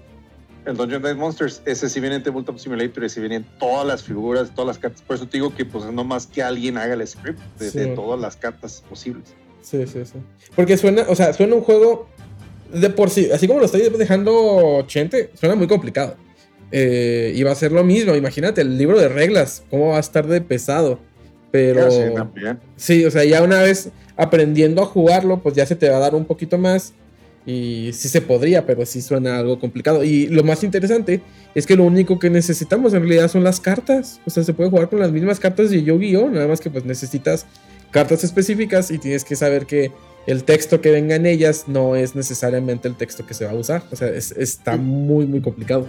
el 0.65 0.77
Dungeon 0.77 1.01
Dice 1.01 1.15
Monsters, 1.15 1.61
ese 1.65 1.89
sí 1.89 1.99
viene 2.01 2.17
en 2.17 2.23
Tabletop 2.23 2.57
Simulator, 2.57 3.03
ese 3.05 3.19
vienen 3.21 3.45
todas 3.59 3.87
las 3.87 4.03
figuras, 4.03 4.51
todas 4.53 4.67
las 4.67 4.77
cartas. 4.77 5.01
Por 5.01 5.15
eso 5.15 5.25
te 5.25 5.37
digo 5.37 5.55
que 5.55 5.63
pues 5.65 5.85
no 5.85 6.03
más 6.03 6.27
que 6.27 6.43
alguien 6.43 6.77
haga 6.77 6.93
el 6.95 7.07
script 7.07 7.39
de, 7.59 7.69
Sí. 7.71 7.79
de 7.79 7.87
todas 7.87 8.19
las 8.19 8.35
cartas 8.35 8.83
posibles. 8.89 9.23
Sí, 9.61 9.85
sí, 9.87 10.03
sí. 10.05 10.17
Porque 10.55 10.75
suena, 10.77 11.05
o 11.07 11.15
sea, 11.15 11.31
suena 11.33 11.55
un 11.55 11.61
juego 11.61 12.07
de 12.73 12.89
por 12.89 13.09
sí, 13.09 13.29
así 13.31 13.47
como 13.47 13.59
lo 13.59 13.65
estoy 13.67 13.81
dejando 13.89 14.83
Chente, 14.87 15.31
suena 15.39 15.55
muy 15.55 15.67
complicado. 15.67 16.15
Eh, 16.73 17.33
y 17.35 17.43
va 17.43 17.51
a 17.51 17.55
ser 17.55 17.71
lo 17.71 17.83
mismo, 17.83 18.15
imagínate, 18.15 18.61
el 18.61 18.77
libro 18.77 18.97
de 18.99 19.07
reglas, 19.09 19.63
cómo 19.69 19.89
va 19.89 19.97
a 19.97 19.99
estar 19.99 20.25
de 20.27 20.41
pesado. 20.41 20.99
Pero... 21.51 21.91
Sé, 21.91 22.11
también. 22.11 22.59
Sí, 22.75 23.05
o 23.05 23.11
sea, 23.11 23.23
ya 23.25 23.43
una 23.43 23.61
vez 23.61 23.89
aprendiendo 24.17 24.81
a 24.81 24.85
jugarlo, 24.85 25.41
pues 25.41 25.55
ya 25.55 25.65
se 25.65 25.75
te 25.75 25.89
va 25.89 25.97
a 25.97 25.99
dar 25.99 26.15
un 26.15 26.25
poquito 26.25 26.57
más. 26.57 26.93
Y 27.43 27.89
sí 27.93 28.07
se 28.07 28.21
podría, 28.21 28.67
pero 28.67 28.85
sí 28.85 29.01
suena 29.01 29.39
algo 29.39 29.59
complicado. 29.59 30.03
Y 30.03 30.27
lo 30.27 30.43
más 30.43 30.63
interesante 30.63 31.21
es 31.55 31.65
que 31.65 31.75
lo 31.75 31.83
único 31.85 32.19
que 32.19 32.29
necesitamos 32.29 32.93
en 32.93 33.01
realidad 33.01 33.29
son 33.29 33.43
las 33.43 33.59
cartas. 33.59 34.21
O 34.27 34.29
sea, 34.29 34.43
se 34.43 34.53
puede 34.53 34.69
jugar 34.69 34.89
con 34.89 34.99
las 34.99 35.11
mismas 35.11 35.39
cartas 35.39 35.71
de 35.71 35.81
Yu-Gi-Oh! 35.83 36.29
Nada 36.29 36.47
más 36.47 36.61
que 36.61 36.69
pues 36.69 36.85
necesitas 36.85 37.47
cartas 37.89 38.23
específicas 38.23 38.91
y 38.91 38.99
tienes 38.99 39.23
que 39.25 39.35
saber 39.35 39.65
que 39.65 39.91
el 40.27 40.43
texto 40.43 40.81
que 40.81 40.91
venga 40.91 41.15
en 41.15 41.25
ellas 41.25 41.63
no 41.67 41.95
es 41.95 42.15
necesariamente 42.15 42.87
el 42.87 42.95
texto 42.95 43.25
que 43.25 43.33
se 43.33 43.45
va 43.45 43.51
a 43.51 43.55
usar. 43.55 43.81
O 43.91 43.95
sea, 43.95 44.07
es- 44.09 44.33
está 44.33 44.77
muy, 44.77 45.25
muy 45.25 45.41
complicado. 45.41 45.87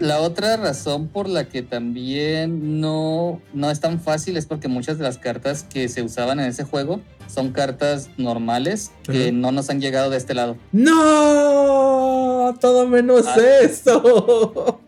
La 0.00 0.20
otra 0.20 0.56
razón 0.56 1.06
por 1.08 1.28
la 1.28 1.44
que 1.48 1.62
también 1.62 2.80
no, 2.80 3.40
no 3.52 3.70
es 3.70 3.78
tan 3.80 4.00
fácil 4.00 4.36
es 4.36 4.44
porque 4.44 4.66
muchas 4.68 4.98
de 4.98 5.04
las 5.04 5.18
cartas 5.18 5.62
que 5.62 5.88
se 5.88 6.02
usaban 6.02 6.40
en 6.40 6.46
ese 6.46 6.64
juego 6.64 7.00
son 7.32 7.52
cartas 7.52 8.10
normales 8.16 8.90
que 9.04 9.30
no 9.32 9.52
nos 9.52 9.70
han 9.70 9.80
llegado 9.80 10.10
de 10.10 10.16
este 10.16 10.34
lado. 10.34 10.56
¡No! 10.72 12.54
Todo 12.60 12.86
menos 12.88 13.24
Ah. 13.26 13.36
eso. 13.62 14.80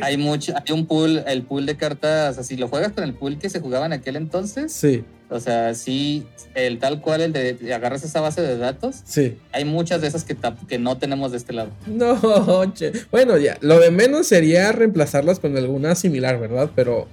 Hay 0.00 0.16
mucho, 0.16 0.54
hay 0.56 0.72
un 0.74 0.86
pool, 0.86 1.22
el 1.26 1.42
pool 1.42 1.66
de 1.66 1.76
cartas, 1.76 2.38
así 2.38 2.56
lo 2.56 2.68
juegas 2.68 2.92
con 2.92 3.04
el 3.04 3.14
pool 3.14 3.38
que 3.38 3.48
se 3.50 3.60
jugaba 3.60 3.86
en 3.86 3.92
aquel 3.92 4.16
entonces. 4.16 4.72
Sí, 4.72 5.04
O 5.30 5.38
sea, 5.40 5.74
sí, 5.74 6.26
el 6.54 6.78
tal 6.78 7.00
cual, 7.00 7.20
el 7.22 7.32
de, 7.32 7.72
agarras 7.74 8.02
esa 8.04 8.20
base 8.20 8.42
de 8.42 8.58
datos, 8.58 8.96
sí. 9.04 9.38
hay 9.52 9.64
muchas 9.64 10.00
de 10.00 10.08
esas 10.08 10.24
que, 10.24 10.36
que 10.68 10.78
no 10.78 10.98
tenemos 10.98 11.30
de 11.30 11.38
este 11.38 11.52
lado. 11.52 11.70
No, 11.86 12.72
che. 12.74 12.92
bueno, 13.10 13.38
ya, 13.38 13.56
lo 13.60 13.78
de 13.78 13.90
menos 13.90 14.26
sería 14.26 14.72
reemplazarlas 14.72 15.38
con 15.38 15.56
alguna 15.56 15.94
similar, 15.94 16.38
¿verdad? 16.40 16.70
Pero, 16.74 17.06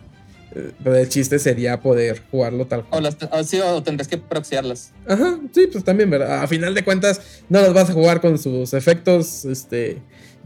eh, 0.56 0.72
pero 0.84 0.96
el 0.96 1.08
chiste 1.08 1.38
sería 1.40 1.80
poder 1.80 2.22
jugarlo 2.32 2.66
tal 2.66 2.80
O, 2.82 2.84
cual. 2.90 3.04
las, 3.04 3.18
o, 3.32 3.44
sí, 3.44 3.60
o 3.60 3.84
tendrás 3.84 4.08
que 4.08 4.18
proxearlas. 4.18 4.92
Ajá, 5.08 5.40
sí, 5.54 5.68
pues 5.72 5.84
también, 5.84 6.10
¿verdad? 6.10 6.42
A 6.44 6.48
final 6.48 6.74
de 6.74 6.84
cuentas, 6.84 7.22
no 7.50 7.62
las 7.62 7.74
vas 7.74 7.90
a 7.90 7.94
jugar 7.94 8.20
con 8.20 8.38
sus 8.40 8.74
efectos 8.74 9.46
este, 9.46 10.00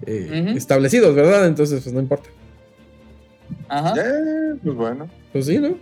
eh, 0.06 0.54
establecidos, 0.56 1.16
¿verdad? 1.16 1.48
Entonces, 1.48 1.82
pues 1.84 1.94
no 1.94 2.00
importa. 2.02 2.30
Ajá. 3.70 3.94
Eh, 3.98 4.56
pues 4.64 4.76
bueno, 4.76 5.10
Pues 5.32 5.46
sí, 5.46 5.58
¿no? 5.60 5.78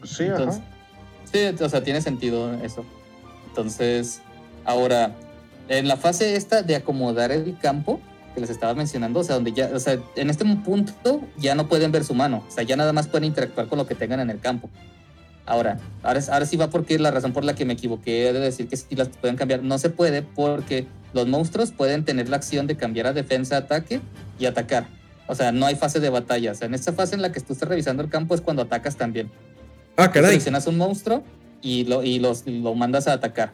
pues 0.00 0.10
sí, 0.12 0.24
Entonces, 0.24 0.60
ajá. 0.60 1.54
sí, 1.56 1.64
o 1.64 1.68
sea, 1.68 1.82
tiene 1.82 2.00
sentido 2.00 2.52
eso. 2.62 2.84
Entonces, 3.48 4.20
ahora, 4.64 5.14
en 5.68 5.88
la 5.88 5.96
fase 5.96 6.36
esta 6.36 6.62
de 6.62 6.76
acomodar 6.76 7.32
el 7.32 7.56
campo 7.58 8.00
que 8.34 8.40
les 8.40 8.50
estaba 8.50 8.74
mencionando, 8.74 9.20
o 9.20 9.24
sea, 9.24 9.36
donde 9.36 9.52
ya, 9.52 9.70
o 9.72 9.78
sea, 9.78 9.98
en 10.16 10.28
este 10.28 10.44
punto 10.64 11.22
ya 11.36 11.54
no 11.54 11.68
pueden 11.68 11.92
ver 11.92 12.04
su 12.04 12.14
mano, 12.14 12.44
o 12.48 12.50
sea, 12.50 12.64
ya 12.64 12.76
nada 12.76 12.92
más 12.92 13.06
pueden 13.06 13.24
interactuar 13.24 13.68
con 13.68 13.78
lo 13.78 13.86
que 13.86 13.94
tengan 13.94 14.18
en 14.20 14.30
el 14.30 14.40
campo. 14.40 14.68
Ahora, 15.46 15.78
ahora, 16.02 16.20
ahora 16.30 16.46
sí 16.46 16.56
va 16.56 16.70
porque 16.70 16.98
la 16.98 17.10
razón 17.10 17.32
por 17.32 17.44
la 17.44 17.54
que 17.54 17.64
me 17.66 17.74
equivoqué 17.74 18.32
de 18.32 18.40
decir 18.40 18.66
que 18.68 18.76
sí 18.78 18.94
las 18.96 19.08
pueden 19.08 19.36
cambiar, 19.36 19.62
no 19.62 19.78
se 19.78 19.90
puede 19.90 20.22
porque 20.22 20.86
los 21.12 21.26
monstruos 21.28 21.70
pueden 21.70 22.04
tener 22.04 22.28
la 22.30 22.36
acción 22.36 22.66
de 22.66 22.76
cambiar 22.76 23.06
a 23.08 23.12
defensa, 23.12 23.58
ataque 23.58 24.00
y 24.38 24.46
atacar. 24.46 24.86
O 25.26 25.34
sea, 25.34 25.52
no 25.52 25.66
hay 25.66 25.74
fase 25.76 26.00
de 26.00 26.08
batalla. 26.08 26.52
O 26.52 26.54
sea, 26.54 26.66
en 26.66 26.74
esta 26.74 26.92
fase 26.92 27.14
en 27.14 27.22
la 27.22 27.30
que 27.32 27.40
tú 27.40 27.52
estás 27.52 27.68
revisando 27.68 28.02
el 28.02 28.08
campo 28.08 28.34
es 28.34 28.40
cuando 28.40 28.62
atacas 28.62 28.96
también. 28.96 29.30
Ah, 29.96 30.10
caray. 30.10 30.30
Seleccionas 30.30 30.66
un 30.66 30.76
monstruo 30.78 31.22
y 31.62 31.84
lo, 31.84 32.02
y 32.02 32.18
los, 32.18 32.46
lo 32.46 32.74
mandas 32.74 33.06
a 33.06 33.12
atacar. 33.12 33.52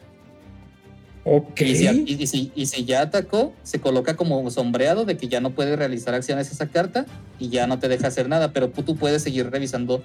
Ok. 1.23 1.61
Y 1.61 1.75
si, 1.75 2.03
y- 2.07 2.27
si- 2.27 2.51
y 2.55 2.65
si 2.65 2.83
ya 2.85 3.01
atacó, 3.01 3.53
se 3.63 3.79
coloca 3.79 4.15
como 4.15 4.49
sombreado 4.49 5.05
de 5.05 5.17
que 5.17 5.27
ya 5.27 5.39
no 5.39 5.51
puede 5.51 5.75
realizar 5.75 6.13
acciones 6.15 6.51
esa 6.51 6.67
carta 6.67 7.05
y 7.37 7.49
ya 7.49 7.67
no 7.67 7.77
te 7.79 7.87
deja 7.89 8.07
hacer 8.07 8.27
nada, 8.27 8.53
pero 8.53 8.69
tú, 8.69 8.95
puedes 8.95 9.21
seguir 9.21 9.49
revisando 9.51 10.03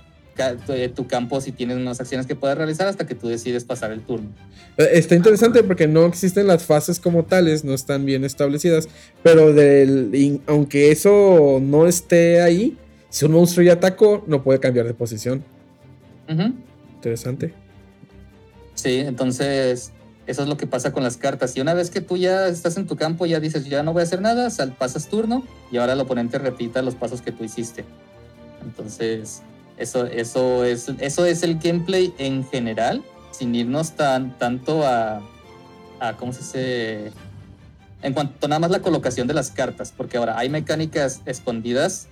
tu, 0.66 0.72
eh, 0.72 0.88
tu 0.88 1.06
campo 1.06 1.40
si 1.40 1.52
tienes 1.52 1.76
unas 1.76 2.00
acciones 2.00 2.26
que 2.26 2.34
puedes 2.36 2.56
realizar 2.56 2.86
hasta 2.86 3.06
que 3.06 3.14
tú 3.14 3.28
decides 3.28 3.64
pasar 3.64 3.90
el 3.92 4.00
turno. 4.00 4.28
Eh, 4.76 4.88
Está 4.92 5.14
interesante 5.14 5.62
porque 5.62 5.86
no 5.88 6.06
existen 6.06 6.46
las 6.46 6.64
fases 6.64 7.00
como 7.00 7.24
tales, 7.24 7.64
no 7.64 7.74
están 7.74 8.04
bien 8.04 8.24
establecidas, 8.24 8.88
pero 9.22 9.52
del, 9.52 10.40
aunque 10.46 10.90
eso 10.90 11.58
no 11.62 11.86
esté 11.86 12.40
ahí, 12.42 12.76
si 13.08 13.24
un 13.24 13.32
monstruo 13.32 13.64
ya 13.64 13.74
atacó, 13.74 14.24
no 14.26 14.42
puede 14.42 14.60
cambiar 14.60 14.86
de 14.86 14.94
posición. 14.94 15.42
Ujú. 16.28 16.52
Interesante. 16.96 17.52
Sí, 18.74 18.98
entonces 18.98 19.92
eso 20.26 20.42
es 20.42 20.48
lo 20.48 20.56
que 20.56 20.66
pasa 20.66 20.92
con 20.92 21.02
las 21.02 21.16
cartas. 21.16 21.56
Y 21.56 21.60
una 21.60 21.72
vez 21.72 21.88
que 21.88 22.00
tú 22.00 22.16
ya 22.16 22.48
estás 22.48 22.76
en 22.76 22.86
tu 22.86 22.96
campo, 22.96 23.24
ya 23.26 23.40
dices, 23.40 23.64
ya 23.66 23.82
no 23.82 23.92
voy 23.92 24.00
a 24.00 24.02
hacer 24.04 24.20
nada, 24.20 24.50
sal- 24.50 24.74
pasas 24.76 25.08
turno 25.08 25.44
y 25.70 25.76
ahora 25.78 25.92
el 25.94 26.00
oponente 26.00 26.38
repita 26.38 26.82
los 26.82 26.94
pasos 26.96 27.22
que 27.22 27.32
tú 27.32 27.44
hiciste. 27.44 27.84
Entonces, 28.62 29.42
eso, 29.76 30.06
eso, 30.06 30.64
es, 30.64 30.88
eso 31.00 31.24
es 31.26 31.42
el 31.42 31.58
gameplay 31.58 32.14
en 32.18 32.44
general, 32.44 33.04
sin 33.30 33.54
irnos 33.54 33.92
tan, 33.92 34.36
tanto 34.38 34.86
a, 34.86 35.22
a, 36.00 36.16
¿cómo 36.16 36.32
se 36.32 36.40
dice? 36.40 37.12
En 38.02 38.12
cuanto 38.12 38.48
nada 38.48 38.60
más 38.60 38.70
la 38.70 38.80
colocación 38.80 39.26
de 39.26 39.34
las 39.34 39.50
cartas, 39.50 39.92
porque 39.96 40.16
ahora 40.16 40.38
hay 40.38 40.48
mecánicas 40.48 41.22
escondidas 41.26 42.08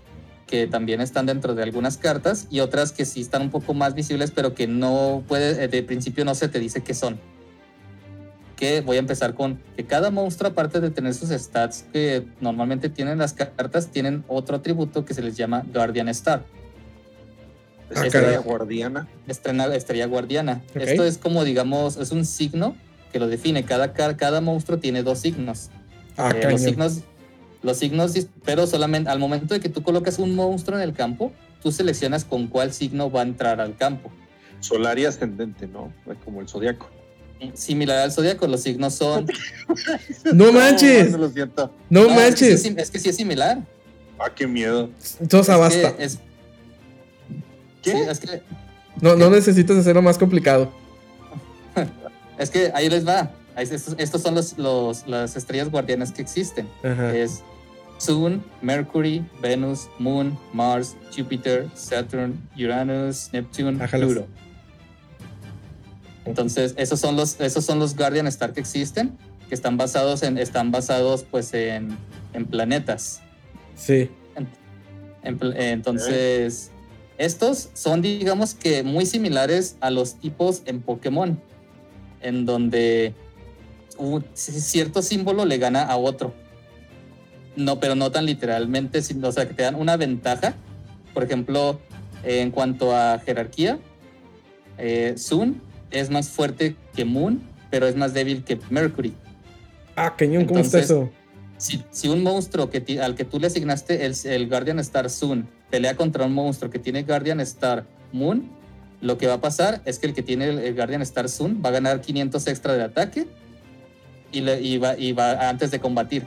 que 0.46 0.66
también 0.66 1.00
están 1.00 1.26
dentro 1.26 1.54
de 1.54 1.62
algunas 1.62 1.96
cartas 1.96 2.46
y 2.50 2.60
otras 2.60 2.92
que 2.92 3.04
sí 3.04 3.20
están 3.20 3.42
un 3.42 3.50
poco 3.50 3.74
más 3.74 3.94
visibles, 3.94 4.30
pero 4.30 4.54
que 4.54 4.66
no 4.66 5.22
puede, 5.26 5.64
eh, 5.64 5.68
de 5.68 5.82
principio 5.82 6.24
no 6.24 6.34
se 6.34 6.48
te 6.48 6.58
dice 6.58 6.82
qué 6.82 6.94
son. 6.94 7.18
Que 8.56 8.80
voy 8.80 8.96
a 8.96 9.00
empezar 9.00 9.34
con 9.34 9.60
que 9.76 9.84
cada 9.84 10.10
monstruo, 10.10 10.50
aparte 10.50 10.80
de 10.80 10.90
tener 10.90 11.14
sus 11.14 11.30
stats 11.30 11.84
que 11.92 12.26
normalmente 12.40 12.88
tienen 12.88 13.18
las 13.18 13.32
cartas, 13.32 13.88
tienen 13.88 14.24
otro 14.28 14.56
atributo 14.56 15.04
que 15.04 15.14
se 15.14 15.22
les 15.22 15.36
llama 15.36 15.64
Guardian 15.72 16.08
Star. 16.08 16.44
Ah, 17.94 18.06
Estrella 18.06 18.38
guardiana. 18.38 19.08
estrena, 19.28 19.66
estrella 19.74 20.06
guardiana. 20.06 20.62
Esto 20.74 21.04
es 21.04 21.18
como, 21.18 21.44
digamos, 21.44 21.96
es 21.96 22.10
un 22.12 22.24
signo 22.24 22.76
que 23.12 23.18
lo 23.18 23.28
define. 23.28 23.64
Cada, 23.64 23.92
car- 23.92 24.16
cada 24.16 24.40
monstruo 24.40 24.78
tiene 24.78 25.02
dos 25.02 25.20
signos. 25.20 25.70
Ah, 26.16 26.32
Eh, 26.34 26.48
los 26.50 26.60
signos, 26.62 27.00
los 27.62 27.76
signos, 27.78 28.14
pero 28.44 28.66
solamente 28.66 29.10
al 29.10 29.18
momento 29.18 29.54
de 29.54 29.60
que 29.60 29.68
tú 29.68 29.82
colocas 29.82 30.18
un 30.18 30.34
monstruo 30.34 30.78
en 30.78 30.84
el 30.84 30.94
campo, 30.94 31.32
tú 31.62 31.72
seleccionas 31.72 32.24
con 32.24 32.46
cuál 32.48 32.72
signo 32.72 33.10
va 33.10 33.20
a 33.20 33.24
entrar 33.24 33.60
al 33.60 33.76
campo. 33.76 34.10
Solar 34.60 34.98
y 34.98 35.04
ascendente, 35.04 35.66
¿no? 35.66 35.92
Como 36.24 36.40
el 36.40 36.48
zodiaco. 36.48 36.88
Similar 37.52 37.98
al 37.98 38.12
zodiaco, 38.12 38.46
los 38.46 38.62
signos 38.62 38.94
son. 38.94 39.26
No 40.32 40.52
manches. 40.52 41.10
No, 41.12 41.18
lo 41.18 41.28
siento. 41.28 41.70
No, 41.90 42.00
es 42.00 42.06
que 42.06 42.56
sí 42.56 42.70
manches. 42.70 42.82
Es, 42.84 42.90
que 42.90 42.98
sí 42.98 43.08
es 43.10 43.16
similar. 43.16 43.58
Ah, 44.18 44.30
qué 44.34 44.46
miedo. 44.46 44.88
Entonces 45.20 45.54
Es 45.54 45.60
basta. 45.60 45.96
que 45.96 46.04
es- 46.04 46.18
¿Qué? 47.84 47.92
sí, 47.92 47.98
es 48.08 48.18
que 48.20 48.42
No, 49.00 49.14
no 49.16 49.30
necesitas 49.30 49.76
hacerlo 49.76 50.02
más 50.02 50.18
complicado. 50.18 50.72
Es 52.38 52.50
que 52.50 52.72
ahí 52.74 52.88
les 52.88 53.06
va. 53.06 53.30
Estos, 53.56 53.94
estos 53.96 54.20
son 54.22 54.34
los, 54.34 54.58
los- 54.58 55.06
las 55.06 55.36
estrellas 55.36 55.70
guardianas 55.70 56.10
que 56.10 56.20
existen. 56.22 56.68
Ajá. 56.82 57.14
Es 57.14 57.42
Sun, 57.98 58.42
Mercury, 58.60 59.24
Venus, 59.40 59.88
Moon, 60.00 60.36
Mars, 60.52 60.96
Jupiter, 61.16 61.68
Saturn, 61.74 62.34
Uranus, 62.58 63.30
Neptune, 63.32 63.80
Ájalas. 63.82 64.08
Pluto. 64.10 64.26
Entonces, 66.24 66.74
esos 66.76 66.98
son 67.00 67.16
los, 67.16 67.38
esos 67.40 67.64
son 67.64 67.78
los 67.78 67.94
Guardian 67.96 68.26
Star 68.26 68.52
que 68.52 68.60
existen, 68.60 69.16
que 69.48 69.54
están 69.54 69.76
basados 69.76 70.22
en, 70.22 70.38
están 70.38 70.70
basados 70.72 71.24
pues 71.30 71.52
en, 71.54 71.96
en 72.32 72.46
planetas. 72.46 73.20
Sí. 73.76 74.10
En 75.22 75.38
entonces, 75.56 76.70
estos 77.18 77.68
son, 77.74 78.02
digamos 78.02 78.54
que, 78.54 78.82
muy 78.82 79.06
similares 79.06 79.76
a 79.80 79.90
los 79.90 80.14
tipos 80.16 80.62
en 80.66 80.80
Pokémon, 80.82 81.40
en 82.20 82.46
donde 82.46 83.14
un 83.98 84.24
cierto 84.34 85.02
símbolo 85.02 85.44
le 85.44 85.58
gana 85.58 85.82
a 85.84 85.96
otro. 85.96 86.34
No, 87.56 87.78
pero 87.78 87.94
no 87.94 88.10
tan 88.10 88.26
literalmente, 88.26 89.00
sino, 89.02 89.28
o 89.28 89.32
sea, 89.32 89.46
que 89.46 89.54
te 89.54 89.62
dan 89.62 89.76
una 89.76 89.96
ventaja. 89.96 90.54
Por 91.12 91.22
ejemplo, 91.22 91.78
en 92.24 92.50
cuanto 92.50 92.96
a 92.96 93.20
jerarquía, 93.24 93.78
eh, 94.78 95.14
Sun 95.16 95.60
es 95.92 96.10
más 96.10 96.28
fuerte 96.28 96.74
que 96.96 97.04
Moon, 97.04 97.40
pero 97.70 97.86
es 97.86 97.94
más 97.94 98.12
débil 98.12 98.42
que 98.42 98.58
Mercury. 98.70 99.14
Ah, 99.94 100.16
cañón, 100.16 100.46
¿cómo 100.46 100.58
está 100.58 100.80
eso? 100.80 101.10
Si, 101.56 101.84
si 101.92 102.08
un 102.08 102.24
monstruo 102.24 102.68
que 102.68 102.80
ti- 102.80 102.98
al 102.98 103.14
que 103.14 103.24
tú 103.24 103.38
le 103.38 103.46
asignaste 103.46 104.04
el, 104.04 104.14
el 104.24 104.48
Guardian 104.48 104.80
Star 104.80 105.08
Sun 105.08 105.48
pelea 105.70 105.96
contra 105.96 106.24
un 106.24 106.32
monstruo 106.34 106.70
que 106.70 106.78
tiene 106.78 107.02
Guardian 107.02 107.40
Star 107.40 107.84
Moon, 108.12 108.48
lo 109.00 109.18
que 109.18 109.26
va 109.26 109.34
a 109.34 109.40
pasar 109.40 109.82
es 109.84 109.98
que 109.98 110.06
el 110.06 110.14
que 110.14 110.22
tiene 110.22 110.48
el, 110.48 110.74
Guardian 110.74 111.02
Star 111.02 111.28
Sun 111.28 111.60
va 111.64 111.68
a 111.70 111.72
ganar 111.72 112.00
500 112.00 112.46
extra 112.46 112.74
de 112.74 112.82
ataque 112.84 113.26
y, 114.32 114.40
le- 114.40 114.60
y 114.62 114.78
va, 114.78 114.96
y 114.96 115.12
va 115.12 115.48
antes 115.48 115.70
de 115.70 115.80
combatir. 115.80 116.26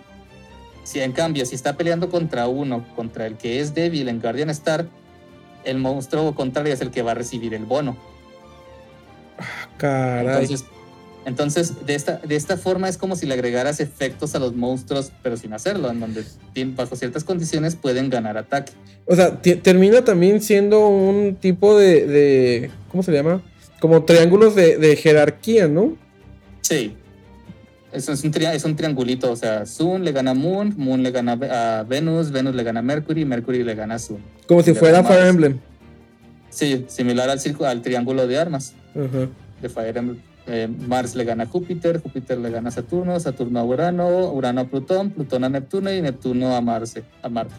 Si 0.84 1.00
en 1.02 1.12
cambio, 1.12 1.46
si 1.46 1.56
está 1.56 1.76
peleando 1.76 2.10
contra 2.10 2.48
uno, 2.48 2.86
contra 2.96 3.26
el 3.26 3.36
que 3.38 3.60
es 3.60 3.74
débil 3.74 4.08
en 4.10 4.22
Guardian 4.22 4.50
Star, 4.52 4.88
el 5.66 5.80
monstruo 5.80 6.34
contrario 6.36 6.74
es 6.74 6.82
el 6.82 6.92
que 6.92 7.02
va 7.02 7.12
a 7.12 7.16
recibir 7.16 7.54
el 7.54 7.66
bono. 7.66 7.98
Caray. 9.78 10.28
Entonces, 10.28 10.66
entonces 11.28 11.86
de, 11.86 11.94
esta, 11.94 12.18
de 12.18 12.36
esta 12.36 12.58
forma 12.58 12.90
es 12.90 12.98
como 12.98 13.16
si 13.16 13.26
le 13.28 13.34
agregaras 13.36 13.80
efectos 13.80 14.34
a 14.34 14.40
los 14.40 14.56
monstruos, 14.56 15.12
pero 15.22 15.38
sin 15.38 15.54
hacerlo, 15.54 15.92
en 15.92 16.00
donde 16.00 16.24
bajo 16.76 16.96
ciertas 16.96 17.24
condiciones 17.24 17.76
pueden 17.76 18.10
ganar 18.10 18.38
ataque. 18.38 18.72
O 19.06 19.16
sea, 19.16 19.40
termina 19.42 20.04
también 20.04 20.42
siendo 20.42 20.88
un 20.88 21.36
tipo 21.36 21.78
de, 21.78 22.08
de- 22.08 22.72
¿Cómo 22.90 23.04
se 23.04 23.12
llama? 23.12 23.42
Como 23.80 24.04
triángulos 24.06 24.56
de, 24.56 24.78
de 24.78 24.96
jerarquía, 24.96 25.68
¿no? 25.68 25.96
Sí. 26.62 26.96
Eso 27.92 28.12
es 28.12 28.24
un, 28.24 28.32
tri- 28.32 28.52
es 28.54 28.64
un 28.66 28.76
triangulito, 28.76 29.32
o 29.32 29.36
sea, 29.36 29.66
Sun 29.66 30.04
le 30.04 30.12
gana 30.12 30.32
a 30.32 30.34
Moon, 30.34 30.74
Moon 30.78 31.04
le 31.04 31.12
gana 31.12 31.34
a 31.80 31.84
Venus, 31.84 32.32
Venus 32.32 32.54
le 32.56 32.64
gana 32.64 32.80
a 32.80 32.84
Mercury, 32.84 33.24
Mercury 33.26 33.64
le 33.64 33.76
gana 33.76 33.96
a 33.96 34.00
Sun. 34.00 34.18
Como 34.48 34.62
si 34.64 34.72
Le 34.74 34.76
fuera 34.80 35.04
Fire. 35.04 35.26
Emblem. 35.28 35.60
Sí, 36.50 36.86
similar 36.88 37.30
al, 37.30 37.40
al 37.66 37.82
triángulo 37.82 38.28
de 38.28 38.38
armas 38.38 38.74
de 39.62 39.70
Fire 39.70 39.96
Emblem. 39.98 40.22
Eh, 40.50 40.68
Mars 40.88 41.14
le 41.16 41.26
gana 41.26 41.44
a 41.44 41.48
Júpiter, 41.48 42.02
Júpiter 42.02 42.38
le 42.38 42.50
gana 42.50 42.70
a 42.70 42.72
Saturno, 42.72 43.20
Saturno 43.20 43.60
a 43.60 43.64
Urano, 43.66 44.32
Urano 44.32 44.62
a 44.62 44.64
Plutón, 44.66 45.10
Plutón 45.12 45.44
a 45.44 45.50
Neptuno 45.50 45.92
y 45.92 46.02
Neptuno 46.02 46.56
a, 46.56 46.62
Marse, 46.62 47.04
a 47.22 47.28
Marte. 47.28 47.54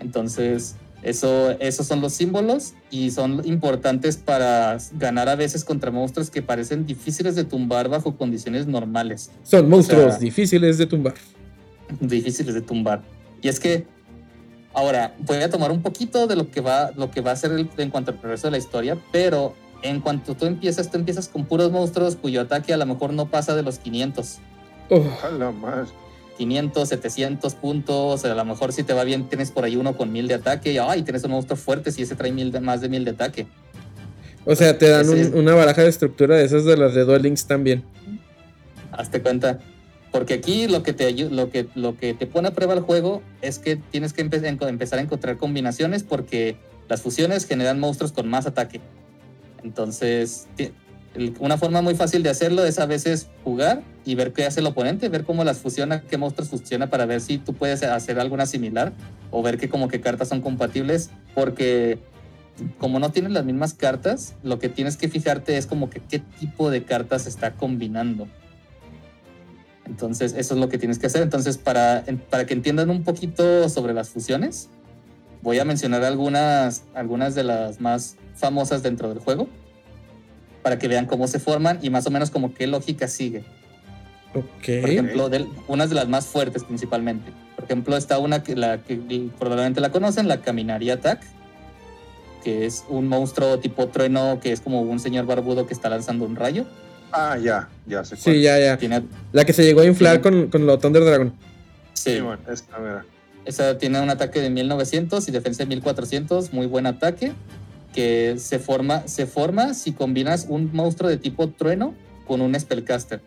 Entonces, 0.00 0.74
eso, 1.02 1.52
esos 1.60 1.86
son 1.86 2.00
los 2.00 2.12
símbolos 2.12 2.74
y 2.90 3.10
son 3.10 3.46
importantes 3.46 4.16
para 4.16 4.78
ganar 4.98 5.28
a 5.28 5.36
veces 5.36 5.64
contra 5.64 5.90
monstruos 5.90 6.30
que 6.30 6.42
parecen 6.42 6.86
difíciles 6.86 7.34
de 7.36 7.44
tumbar 7.44 7.88
bajo 7.88 8.16
condiciones 8.16 8.66
normales. 8.66 9.30
Son 9.44 9.68
monstruos 9.68 10.14
sea, 10.14 10.18
difíciles 10.18 10.78
de 10.78 10.86
tumbar. 10.86 11.14
difíciles 12.00 12.54
de 12.54 12.60
tumbar. 12.62 13.02
Y 13.40 13.48
es 13.48 13.60
que 13.60 13.84
ahora 14.74 15.14
voy 15.20 15.38
a 15.38 15.50
tomar 15.50 15.70
un 15.70 15.82
poquito 15.82 16.26
de 16.26 16.36
lo 16.36 16.50
que 16.50 16.60
va, 16.60 16.90
lo 16.96 17.10
que 17.10 17.20
va 17.20 17.32
a 17.32 17.36
ser 17.36 17.52
el- 17.52 17.68
en 17.76 17.90
cuanto 17.90 18.10
al 18.12 18.18
progreso 18.18 18.46
de 18.48 18.52
la 18.52 18.58
historia, 18.58 18.96
pero 19.12 19.54
en 19.82 20.00
cuanto 20.00 20.34
tú 20.34 20.46
empiezas, 20.46 20.90
tú 20.90 20.96
empiezas 20.98 21.28
con 21.28 21.44
puros 21.44 21.70
monstruos 21.72 22.16
cuyo 22.16 22.40
ataque 22.40 22.72
a 22.72 22.76
lo 22.76 22.86
mejor 22.86 23.12
no 23.12 23.26
pasa 23.28 23.54
de 23.54 23.62
los 23.62 23.78
500. 23.78 24.38
A 25.24 25.30
la 25.30 25.50
madre. 25.50 25.88
500, 26.38 26.88
700 26.88 27.54
puntos, 27.54 28.24
a 28.24 28.34
lo 28.34 28.44
mejor 28.44 28.72
si 28.72 28.82
te 28.82 28.94
va 28.94 29.04
bien 29.04 29.28
tienes 29.28 29.50
por 29.50 29.64
ahí 29.64 29.76
uno 29.76 29.96
con 29.96 30.10
1000 30.12 30.28
de 30.28 30.34
ataque 30.34 30.72
y 30.72 30.78
ay, 30.78 31.02
tienes 31.02 31.22
un 31.24 31.30
monstruo 31.32 31.56
fuerte 31.56 31.92
si 31.92 32.02
ese 32.02 32.14
trae 32.16 32.32
mil 32.32 32.50
de, 32.50 32.60
más 32.60 32.80
de 32.80 32.88
1000 32.88 33.04
de 33.04 33.10
ataque. 33.12 33.46
O 34.44 34.56
sea, 34.56 34.76
te 34.76 34.88
dan 34.88 35.08
un- 35.08 35.34
una 35.34 35.54
baraja 35.54 35.82
de 35.82 35.88
estructura 35.88 36.36
de 36.36 36.44
esas 36.44 36.64
de 36.64 36.76
las 36.76 36.94
de 36.94 37.04
Duel 37.04 37.22
Links 37.22 37.46
también. 37.46 37.84
Hazte 38.90 39.22
cuenta. 39.22 39.58
Porque 40.10 40.34
aquí 40.34 40.68
lo 40.68 40.82
que, 40.82 40.92
te, 40.92 41.10
lo, 41.30 41.48
que, 41.48 41.68
lo 41.74 41.96
que 41.96 42.12
te 42.12 42.26
pone 42.26 42.48
a 42.48 42.50
prueba 42.50 42.74
el 42.74 42.80
juego 42.80 43.22
es 43.40 43.58
que 43.58 43.76
tienes 43.76 44.12
que 44.12 44.22
empe- 44.28 44.44
empezar 44.68 44.98
a 44.98 45.02
encontrar 45.02 45.38
combinaciones 45.38 46.02
porque 46.02 46.56
las 46.88 47.00
fusiones 47.00 47.46
generan 47.46 47.80
monstruos 47.80 48.12
con 48.12 48.28
más 48.28 48.46
ataque. 48.46 48.80
Entonces, 49.62 50.48
una 51.40 51.58
forma 51.58 51.82
muy 51.82 51.94
fácil 51.94 52.22
de 52.22 52.30
hacerlo 52.30 52.64
es 52.64 52.78
a 52.78 52.86
veces 52.86 53.28
jugar 53.44 53.82
y 54.04 54.14
ver 54.14 54.32
qué 54.32 54.44
hace 54.44 54.60
el 54.60 54.66
oponente, 54.66 55.08
ver 55.08 55.24
cómo 55.24 55.44
las 55.44 55.58
fusiona, 55.58 56.02
qué 56.02 56.16
monstruos 56.16 56.50
fusiona 56.50 56.88
para 56.88 57.06
ver 57.06 57.20
si 57.20 57.38
tú 57.38 57.54
puedes 57.54 57.82
hacer 57.82 58.18
alguna 58.18 58.46
similar 58.46 58.92
o 59.30 59.42
ver 59.42 59.58
que 59.58 59.68
como 59.68 59.88
que 59.88 60.00
cartas 60.00 60.28
son 60.28 60.40
compatibles 60.40 61.10
porque 61.34 61.98
como 62.78 62.98
no 62.98 63.10
tienes 63.10 63.32
las 63.32 63.44
mismas 63.44 63.74
cartas, 63.74 64.34
lo 64.42 64.58
que 64.58 64.68
tienes 64.68 64.96
que 64.96 65.08
fijarte 65.08 65.56
es 65.56 65.66
como 65.66 65.90
que 65.90 66.00
qué 66.00 66.18
tipo 66.18 66.70
de 66.70 66.84
cartas 66.84 67.26
está 67.26 67.52
combinando. 67.54 68.28
Entonces, 69.86 70.34
eso 70.36 70.54
es 70.54 70.60
lo 70.60 70.68
que 70.68 70.78
tienes 70.78 70.98
que 70.98 71.06
hacer. 71.06 71.22
Entonces, 71.22 71.58
para, 71.58 72.04
para 72.30 72.46
que 72.46 72.54
entiendan 72.54 72.90
un 72.90 73.02
poquito 73.02 73.68
sobre 73.68 73.94
las 73.94 74.10
fusiones, 74.10 74.68
voy 75.42 75.58
a 75.58 75.64
mencionar 75.64 76.04
algunas, 76.04 76.84
algunas 76.94 77.34
de 77.34 77.44
las 77.44 77.80
más 77.80 78.16
famosas 78.42 78.82
dentro 78.82 79.08
del 79.08 79.20
juego, 79.20 79.48
para 80.62 80.78
que 80.78 80.88
vean 80.88 81.06
cómo 81.06 81.26
se 81.28 81.38
forman 81.38 81.78
y 81.80 81.88
más 81.90 82.06
o 82.06 82.10
menos 82.10 82.30
como 82.30 82.52
qué 82.52 82.66
lógica 82.66 83.08
sigue. 83.08 83.44
Ok. 84.34 84.80
Por 84.80 84.90
ejemplo, 84.90 85.28
del- 85.30 85.48
unas 85.68 85.88
de 85.88 85.94
las 85.94 86.08
más 86.08 86.26
fuertes 86.26 86.64
principalmente. 86.64 87.32
Por 87.56 87.64
ejemplo, 87.64 87.96
está 87.96 88.18
una 88.18 88.42
que, 88.42 88.56
la, 88.56 88.78
que 88.82 88.96
probablemente 89.38 89.80
la 89.80 89.90
conocen, 89.92 90.26
la 90.28 90.40
Caminaria 90.40 90.94
Attack, 90.94 91.22
que 92.42 92.66
es 92.66 92.84
un 92.88 93.06
monstruo 93.08 93.58
tipo 93.60 93.86
trueno 93.88 94.40
que 94.42 94.50
es 94.52 94.60
como 94.60 94.82
un 94.82 94.98
señor 94.98 95.26
barbudo 95.26 95.66
que 95.66 95.74
está 95.74 95.88
lanzando 95.88 96.24
un 96.24 96.34
rayo. 96.36 96.64
Ah, 97.12 97.36
ya, 97.38 97.68
ya 97.86 98.04
sé 98.04 98.16
cuál. 98.16 98.34
Sí, 98.34 98.42
ya, 98.42 98.58
ya. 98.58 98.76
Tiene, 98.78 99.02
La 99.32 99.44
que 99.44 99.52
se 99.52 99.62
llegó 99.64 99.82
a 99.82 99.84
inflar 99.86 100.16
Sí. 100.16 100.22
con, 100.22 100.48
con 100.48 100.66
lo 100.66 100.78
Thunder 100.78 101.04
Dragon. 101.04 101.32
sí, 101.92 102.14
Sí, 102.16 102.20
bueno, 102.20 102.40
es 102.50 102.64
a 102.72 102.78
ver. 102.80 103.02
Esa 103.44 103.76
tiene 103.76 104.00
un 104.00 104.08
ataque 104.08 104.40
de 104.40 104.50
1900 104.50 105.28
y 105.28 105.32
defensa 105.32 105.64
de 105.64 105.66
1400, 105.66 106.52
muy 106.52 106.66
buen 106.66 106.86
ataque, 106.86 107.32
que 107.92 108.36
se 108.38 108.58
forma, 108.58 109.06
se 109.06 109.26
forma 109.26 109.74
si 109.74 109.92
combinas 109.92 110.46
un 110.48 110.70
monstruo 110.72 111.10
de 111.10 111.16
tipo 111.18 111.48
trueno 111.48 111.94
con 112.26 112.40
un 112.40 112.58
spellcaster. 112.58 113.20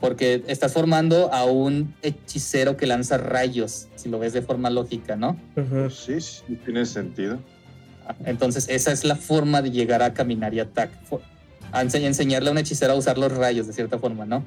Porque 0.00 0.42
estás 0.46 0.72
formando 0.72 1.32
a 1.32 1.44
un 1.44 1.94
hechicero 2.02 2.76
que 2.76 2.86
lanza 2.86 3.18
rayos, 3.18 3.88
si 3.96 4.08
lo 4.08 4.18
ves 4.18 4.32
de 4.32 4.40
forma 4.40 4.70
lógica, 4.70 5.14
¿no? 5.14 5.36
Ajá. 5.56 5.66
Pues 5.82 5.94
sí, 5.94 6.20
sí, 6.20 6.56
tiene 6.64 6.86
sentido. 6.86 7.38
Entonces, 8.24 8.68
esa 8.70 8.92
es 8.92 9.04
la 9.04 9.14
forma 9.14 9.60
de 9.60 9.70
llegar 9.70 10.02
a 10.02 10.14
caminar 10.14 10.54
y 10.54 10.60
attack. 10.60 10.90
Fo- 11.08 11.20
a 11.70 11.84
ense- 11.84 12.02
enseñarle 12.02 12.48
a 12.48 12.52
un 12.52 12.58
hechicero 12.58 12.94
a 12.94 12.96
usar 12.96 13.18
los 13.18 13.30
rayos 13.30 13.66
de 13.66 13.72
cierta 13.74 13.98
forma, 13.98 14.24
¿no? 14.24 14.42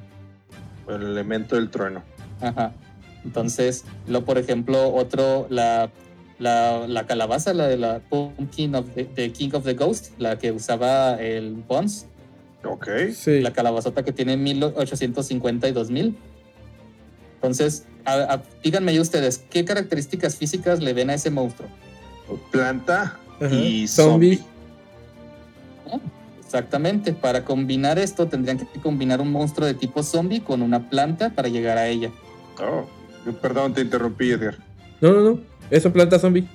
El 0.88 1.02
elemento 1.02 1.54
del 1.54 1.70
trueno. 1.70 2.02
Ajá. 2.40 2.72
Entonces, 3.24 3.84
lo 4.08 4.24
por 4.24 4.36
ejemplo, 4.38 4.92
otro, 4.92 5.46
la, 5.50 5.88
la, 6.38 6.86
la 6.88 7.06
calabaza, 7.06 7.52
la 7.54 7.66
de 7.68 7.76
la 7.76 8.00
Pumpkin 8.00 8.74
of 8.74 8.86
the, 8.94 9.04
the 9.04 9.30
King 9.32 9.50
of 9.54 9.64
the 9.64 9.74
Ghost, 9.74 10.12
la 10.18 10.38
que 10.38 10.52
usaba 10.52 11.14
el 11.20 11.54
Bones, 11.68 12.06
Ok. 12.64 12.88
Sí. 13.14 13.40
la 13.40 13.52
calabazota 13.52 14.02
que 14.04 14.12
tiene 14.12 14.36
1850 14.36 15.68
y 15.68 15.72
2000. 15.72 16.16
Entonces, 17.36 17.84
a- 18.04 18.34
a- 18.34 18.42
díganme 18.62 18.98
ustedes, 18.98 19.38
¿qué 19.50 19.64
características 19.64 20.36
físicas 20.36 20.80
le 20.80 20.92
ven 20.94 21.10
a 21.10 21.14
ese 21.14 21.30
monstruo? 21.30 21.68
Planta 22.50 23.18
Ajá. 23.40 23.54
y 23.54 23.86
Zombie. 23.86 24.36
zombie. 24.38 24.54
Exactamente, 26.44 27.12
para 27.12 27.44
combinar 27.44 27.98
esto 27.98 28.28
tendrían 28.28 28.58
que 28.58 28.80
combinar 28.80 29.20
un 29.20 29.30
monstruo 29.32 29.66
de 29.66 29.74
tipo 29.74 30.02
zombie 30.04 30.40
con 30.40 30.62
una 30.62 30.88
planta 30.88 31.30
para 31.30 31.48
llegar 31.48 31.78
a 31.78 31.88
ella. 31.88 32.10
Oh, 32.62 32.86
perdón, 33.42 33.74
te 33.74 33.80
interrumpí, 33.80 34.30
Edgar. 34.30 34.56
No, 35.00 35.12
no, 35.12 35.20
no. 35.22 35.40
Eso 35.70 35.92
planta 35.92 36.18
zombie. 36.18 36.46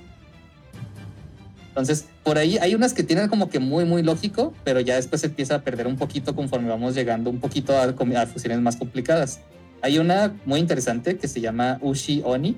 Entonces, 1.68 2.06
por 2.24 2.36
ahí 2.36 2.58
hay 2.58 2.74
unas 2.74 2.92
que 2.92 3.02
tienen 3.02 3.28
como 3.28 3.48
que 3.48 3.58
muy, 3.58 3.84
muy 3.84 4.02
lógico, 4.02 4.52
pero 4.64 4.80
ya 4.80 4.96
después 4.96 5.20
se 5.20 5.28
empieza 5.28 5.54
a 5.54 5.62
perder 5.62 5.86
un 5.86 5.96
poquito 5.96 6.34
conforme 6.34 6.68
vamos 6.68 6.94
llegando 6.94 7.30
un 7.30 7.38
poquito 7.38 7.76
a 7.78 8.26
fusiones 8.26 8.60
más 8.60 8.76
complicadas. 8.76 9.40
Hay 9.82 9.98
una 9.98 10.34
muy 10.44 10.60
interesante 10.60 11.16
que 11.16 11.28
se 11.28 11.40
llama 11.40 11.78
Ushi 11.80 12.22
Oni. 12.24 12.56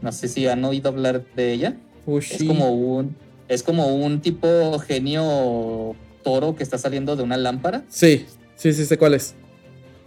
No 0.00 0.12
sé 0.12 0.28
si 0.28 0.46
han 0.46 0.64
oído 0.64 0.88
hablar 0.88 1.24
de 1.36 1.52
ella. 1.52 1.76
Ushi. 2.06 2.34
Es 2.36 2.44
como 2.44 2.70
un, 2.70 3.16
es 3.48 3.62
como 3.62 3.94
un 3.94 4.20
tipo 4.20 4.78
genio 4.80 5.94
toro 6.24 6.56
que 6.56 6.62
está 6.62 6.78
saliendo 6.78 7.16
de 7.16 7.22
una 7.22 7.36
lámpara. 7.36 7.84
Sí, 7.88 8.26
sí, 8.56 8.72
sí, 8.72 8.86
sé 8.86 8.98
cuál 8.98 9.14
es. 9.14 9.34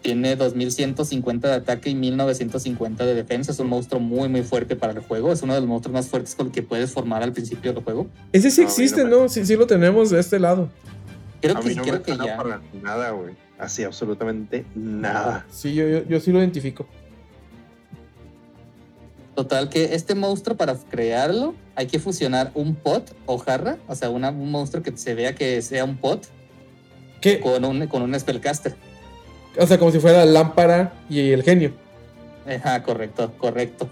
Tiene 0.01 0.35
2150 0.35 1.47
de 1.47 1.53
ataque 1.53 1.89
y 1.91 1.95
1950 1.95 3.05
de 3.05 3.13
defensa. 3.13 3.51
Es 3.51 3.59
un 3.59 3.67
monstruo 3.67 3.99
muy, 4.01 4.29
muy 4.29 4.41
fuerte 4.41 4.75
para 4.75 4.93
el 4.93 4.99
juego. 4.99 5.31
Es 5.31 5.43
uno 5.43 5.53
de 5.53 5.59
los 5.59 5.69
monstruos 5.69 5.93
más 5.93 6.07
fuertes 6.07 6.33
con 6.33 6.47
el 6.47 6.51
que 6.51 6.63
puedes 6.63 6.91
formar 6.91 7.21
al 7.21 7.33
principio 7.33 7.71
del 7.73 7.83
juego. 7.83 8.07
Ese 8.31 8.49
sí 8.49 8.61
No, 8.61 8.67
a 8.67 8.69
mí 8.69 8.73
no 8.77 8.81
existe, 8.83 9.03
me- 9.03 9.09
¿no? 9.11 9.29
Sí, 9.29 9.45
sí 9.45 9.55
lo 9.55 9.67
tenemos 9.67 10.09
de 10.09 10.19
este 10.19 10.39
lado. 10.39 10.69
Creo 11.39 11.57
a 11.57 11.61
que, 11.61 11.69
mí 11.69 11.75
no 11.75 11.83
creo 11.83 11.95
me 11.95 12.01
que 12.01 12.17
ya. 12.17 12.35
para 12.37 12.61
nada, 12.81 13.11
güey. 13.11 13.35
Así, 13.59 13.83
absolutamente 13.83 14.65
nada. 14.73 15.45
Sí, 15.51 15.75
yo, 15.75 15.87
yo, 15.87 16.03
yo 16.07 16.19
sí 16.19 16.31
lo 16.31 16.39
identifico. 16.39 16.87
Total, 19.35 19.69
que 19.69 19.95
este 19.95 20.13
monstruo 20.13 20.57
para 20.57 20.75
crearlo 20.75 21.55
hay 21.75 21.87
que 21.87 21.99
fusionar 21.99 22.51
un 22.53 22.75
pot 22.75 23.15
o 23.25 23.37
jarra, 23.37 23.77
o 23.87 23.95
sea, 23.95 24.09
una- 24.09 24.29
un 24.29 24.51
monstruo 24.51 24.83
que 24.83 24.95
se 24.97 25.13
vea 25.15 25.33
que 25.35 25.61
sea 25.61 25.85
un 25.85 25.97
pot 25.97 26.25
¿Qué? 27.21 27.39
con 27.39 27.63
un, 27.63 27.87
con 27.87 28.01
un 28.01 28.19
spellcaster. 28.19 28.75
O 29.57 29.67
sea, 29.67 29.77
como 29.77 29.91
si 29.91 29.99
fuera 29.99 30.19
la 30.25 30.31
lámpara 30.31 30.93
y 31.09 31.31
el 31.31 31.43
genio. 31.43 31.73
Ajá, 32.47 32.81
correcto, 32.83 33.31
correcto. 33.37 33.89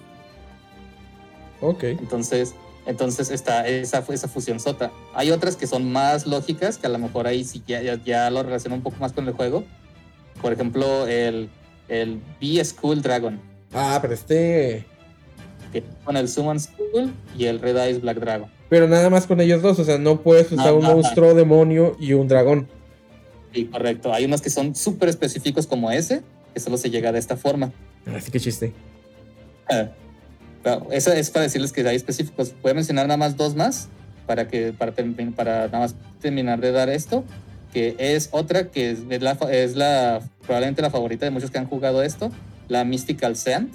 Ok. 1.61 1.83
Entonces, 1.83 2.55
entonces 2.85 3.29
está 3.29 3.67
esa, 3.67 4.03
esa 4.09 4.27
fusión 4.27 4.59
sota. 4.59 4.91
Hay 5.13 5.31
otras 5.31 5.55
que 5.55 5.67
son 5.67 5.91
más 5.91 6.25
lógicas, 6.25 6.77
que 6.77 6.87
a 6.87 6.89
lo 6.89 6.97
mejor 6.97 7.27
ahí 7.27 7.43
sí 7.43 7.61
ya, 7.67 7.81
ya, 7.81 8.01
ya 8.03 8.29
lo 8.29 8.41
relaciono 8.43 8.75
un 8.75 8.81
poco 8.81 8.97
más 8.99 9.11
con 9.13 9.27
el 9.27 9.33
juego. 9.33 9.63
Por 10.41 10.53
ejemplo, 10.53 11.05
el, 11.07 11.49
el 11.89 12.21
B-School 12.39 13.01
Dragon, 13.01 13.39
Ah, 13.73 13.99
pero 14.01 14.13
este. 14.13 14.85
que 15.71 15.83
con 16.03 16.17
el 16.17 16.27
Summon 16.29 16.59
School 16.59 17.11
y 17.37 17.45
el 17.45 17.59
Red 17.59 17.77
Eyes 17.77 18.01
Black 18.01 18.17
Dragon. 18.19 18.49
Pero 18.69 18.87
nada 18.87 19.09
más 19.09 19.27
con 19.27 19.41
ellos 19.41 19.61
dos. 19.61 19.77
O 19.79 19.83
sea, 19.83 19.97
no 19.97 20.21
puedes 20.21 20.51
usar 20.51 20.73
un 20.73 20.83
monstruo, 20.85 21.33
demonio 21.35 21.95
y 21.99 22.13
un 22.13 22.27
dragón. 22.27 22.67
Sí, 23.53 23.65
correcto. 23.65 24.13
Hay 24.13 24.25
unos 24.25 24.41
que 24.41 24.49
son 24.49 24.75
súper 24.75 25.09
específicos 25.09 25.67
como 25.67 25.91
ese, 25.91 26.21
que 26.53 26.59
solo 26.59 26.77
se 26.77 26.89
llega 26.89 27.11
de 27.11 27.19
esta 27.19 27.37
forma. 27.37 27.71
Así 28.15 28.31
que 28.31 28.39
chiste. 28.39 28.73
Ah, 29.69 29.89
eso 30.91 31.11
es 31.13 31.29
para 31.29 31.43
decirles 31.43 31.71
que 31.71 31.87
hay 31.87 31.95
específicos. 31.95 32.53
Voy 32.61 32.71
a 32.71 32.73
mencionar 32.73 33.07
nada 33.07 33.17
más 33.17 33.37
dos 33.37 33.55
más 33.55 33.87
para 34.27 34.47
que 34.47 34.73
para, 34.73 34.93
para 35.35 35.65
nada 35.67 35.79
más 35.79 35.95
terminar 36.21 36.59
de 36.59 36.71
dar 36.71 36.89
esto, 36.89 37.23
que 37.73 37.95
es 37.97 38.29
otra 38.31 38.69
que 38.69 38.91
es, 38.91 38.99
es 39.09 39.21
la, 39.21 39.31
es 39.51 39.75
la 39.75 40.21
probablemente 40.41 40.81
la 40.81 40.91
favorita 40.91 41.25
de 41.25 41.31
muchos 41.31 41.49
que 41.49 41.57
han 41.57 41.67
jugado 41.67 42.03
esto, 42.03 42.31
la 42.67 42.83
Mystical 42.83 43.35
Sand. 43.35 43.71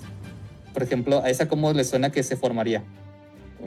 Por 0.72 0.82
ejemplo, 0.82 1.22
a 1.24 1.30
esa 1.30 1.48
cómo 1.48 1.72
le 1.72 1.84
suena 1.84 2.10
que 2.10 2.22
se 2.22 2.36
formaría. 2.36 2.82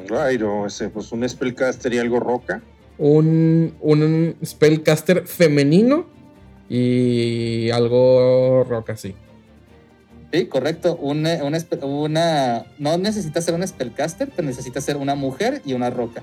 Right, 0.10 0.41
o 0.41 0.66
ese, 0.68 0.89
pues 0.89 1.12
un 1.12 1.28
spellcaster 1.28 1.93
y 1.93 1.97
algo 1.97 2.20
roca. 2.20 2.62
Un, 3.00 3.76
un 3.80 4.36
spellcaster 4.43 5.28
femenino 5.28 6.06
y 6.70 7.70
algo 7.70 8.64
rock 8.68 8.89
así. 8.91 9.14
Sí, 10.34 10.48
correcto. 10.48 10.98
Una, 10.98 11.43
una, 11.43 11.58
espe- 11.58 11.82
una- 11.84 12.66
no 12.80 12.98
necesita 12.98 13.39
ser 13.41 13.54
un 13.54 13.66
spellcaster, 13.66 14.30
pero 14.36 14.48
necesita 14.48 14.82
ser 14.82 14.98
una 14.98 15.16
mujer 15.16 15.62
y 15.66 15.74
una 15.74 15.89
roca. 15.89 16.22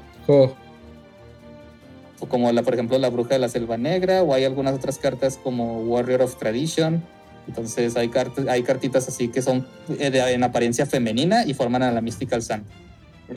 O 2.21 2.27
como 2.29 2.51
la, 2.53 2.63
por 2.63 2.75
ejemplo, 2.75 2.99
la 2.99 3.09
bruja 3.11 3.31
de 3.35 3.39
la 3.39 3.49
selva 3.49 3.77
negra, 3.77 4.23
o 4.23 4.35
hay 4.35 4.45
algunas 4.45 4.75
otras 4.75 4.99
cartas 4.99 5.39
como 5.43 5.81
Warrior 5.83 6.23
of 6.23 6.37
Tradition. 6.37 7.03
Entonces 7.47 7.97
hay, 7.97 8.09
cartas, 8.09 8.47
hay 8.49 8.63
cartitas 8.63 9.07
así 9.09 9.29
que 9.29 9.43
son 9.43 9.67
eh, 9.99 10.11
de- 10.11 10.33
en 10.33 10.43
apariencia 10.43 10.87
femenina 10.87 11.45
y 11.47 11.55
forman 11.55 11.83
a 11.83 11.91
la 11.93 12.01
Mystical 12.01 12.43
Sun. 12.43 12.65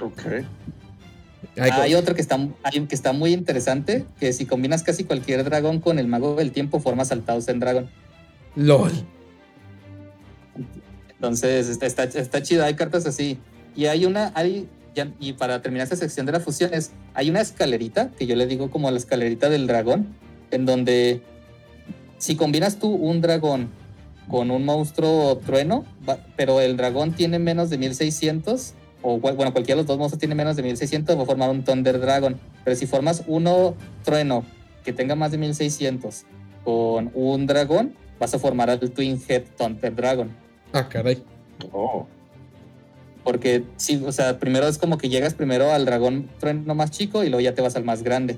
Ok. 0.01 0.21
Ay, 1.59 1.71
Hay 1.71 1.95
otro 1.95 2.15
que 2.15 2.21
está, 2.21 2.39
que 2.71 2.95
está 2.95 3.13
muy 3.13 3.33
interesante, 3.33 4.05
que 4.19 4.33
si 4.33 4.45
combinas 4.45 4.83
casi 4.83 5.03
cualquier 5.03 5.43
dragón 5.43 5.79
con 5.79 5.99
el 5.99 6.07
mago 6.07 6.35
del 6.35 6.51
tiempo, 6.51 6.79
formas 6.79 7.11
al 7.11 7.23
Thousand 7.23 7.59
Dragon. 7.59 7.89
LOL. 8.55 8.91
Entonces 11.09 11.69
está, 11.69 11.85
está, 11.85 12.03
está 12.03 12.41
chido, 12.43 12.63
hay 12.63 12.75
cartas 12.75 13.05
así. 13.05 13.39
Y 13.75 13.85
hay 13.85 14.05
una, 14.05 14.31
hay, 14.35 14.67
y 15.19 15.33
para 15.33 15.61
terminar 15.61 15.85
esta 15.85 15.95
sección 15.95 16.25
de 16.25 16.31
las 16.31 16.43
fusiones, 16.43 16.91
hay 17.13 17.29
una 17.29 17.41
escalerita, 17.41 18.09
que 18.17 18.27
yo 18.27 18.35
le 18.35 18.45
digo 18.45 18.69
como 18.69 18.89
la 18.91 18.97
escalerita 18.97 19.49
del 19.49 19.67
dragón, 19.67 20.07
en 20.51 20.65
donde 20.65 21.21
si 22.17 22.35
combinas 22.35 22.77
tú 22.77 22.89
un 22.89 23.21
dragón 23.21 23.69
con 24.29 24.51
un 24.51 24.65
monstruo 24.65 25.37
trueno, 25.37 25.85
pero 26.35 26.59
el 26.61 26.77
dragón 26.77 27.13
tiene 27.13 27.39
menos 27.39 27.69
de 27.69 27.77
1600, 27.77 28.73
o 29.09 29.21
cual- 29.21 29.35
bueno, 29.37 29.53
cualquiera 29.53 29.77
de 29.77 29.83
los 29.83 29.87
dos 29.87 29.97
monstruos 29.97 30.19
tiene 30.19 30.35
menos 30.35 30.57
de 30.57 30.63
1600, 30.63 31.17
va 31.17 31.23
a 31.23 31.25
formar 31.25 31.49
un 31.49 31.63
Thunder 31.63 31.97
Dragon. 31.97 32.37
Pero 32.65 32.75
si 32.75 32.85
formas 32.87 33.23
uno 33.27 33.73
trueno 34.03 34.43
que 34.83 34.91
tenga 34.91 35.15
más 35.15 35.31
de 35.31 35.37
1600 35.37 36.25
con 36.65 37.11
un 37.13 37.47
dragón, 37.47 37.93
vas 38.19 38.33
a 38.33 38.39
formar 38.39 38.69
al 38.69 38.79
Twin 38.79 39.21
Head 39.25 39.43
Thunder 39.57 39.95
Dragon. 39.95 40.29
Ah, 40.73 40.89
caray. 40.89 41.23
Oh. 41.71 42.05
Porque 43.23 43.63
sí, 43.77 44.03
o 44.05 44.11
sea, 44.11 44.39
primero 44.39 44.67
es 44.67 44.77
como 44.77 44.97
que 44.97 45.07
llegas 45.07 45.33
primero 45.33 45.71
al 45.71 45.85
dragón 45.85 46.29
trueno 46.39 46.75
más 46.75 46.91
chico 46.91 47.23
y 47.23 47.29
luego 47.29 47.39
ya 47.39 47.53
te 47.53 47.61
vas 47.61 47.77
al 47.77 47.85
más 47.85 48.03
grande. 48.03 48.37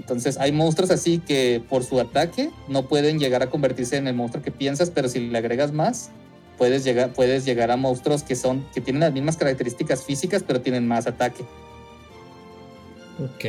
Entonces 0.00 0.36
hay 0.36 0.50
monstruos 0.50 0.90
así 0.90 1.18
que 1.20 1.62
por 1.68 1.84
su 1.84 2.00
ataque 2.00 2.50
no 2.66 2.88
pueden 2.88 3.20
llegar 3.20 3.42
a 3.44 3.50
convertirse 3.50 3.96
en 3.98 4.08
el 4.08 4.14
monstruo 4.16 4.42
que 4.42 4.50
piensas, 4.50 4.90
pero 4.90 5.08
si 5.08 5.20
le 5.28 5.38
agregas 5.38 5.72
más, 5.72 6.10
puedes 6.62 6.84
llegar, 6.84 7.12
puedes 7.12 7.44
llegar 7.44 7.72
a 7.72 7.76
monstruos 7.76 8.22
que 8.22 8.36
son, 8.36 8.64
que 8.72 8.80
tienen 8.80 9.00
las 9.00 9.12
mismas 9.12 9.36
características 9.36 10.04
físicas, 10.04 10.44
pero 10.46 10.60
tienen 10.60 10.86
más 10.86 11.08
ataque. 11.08 11.44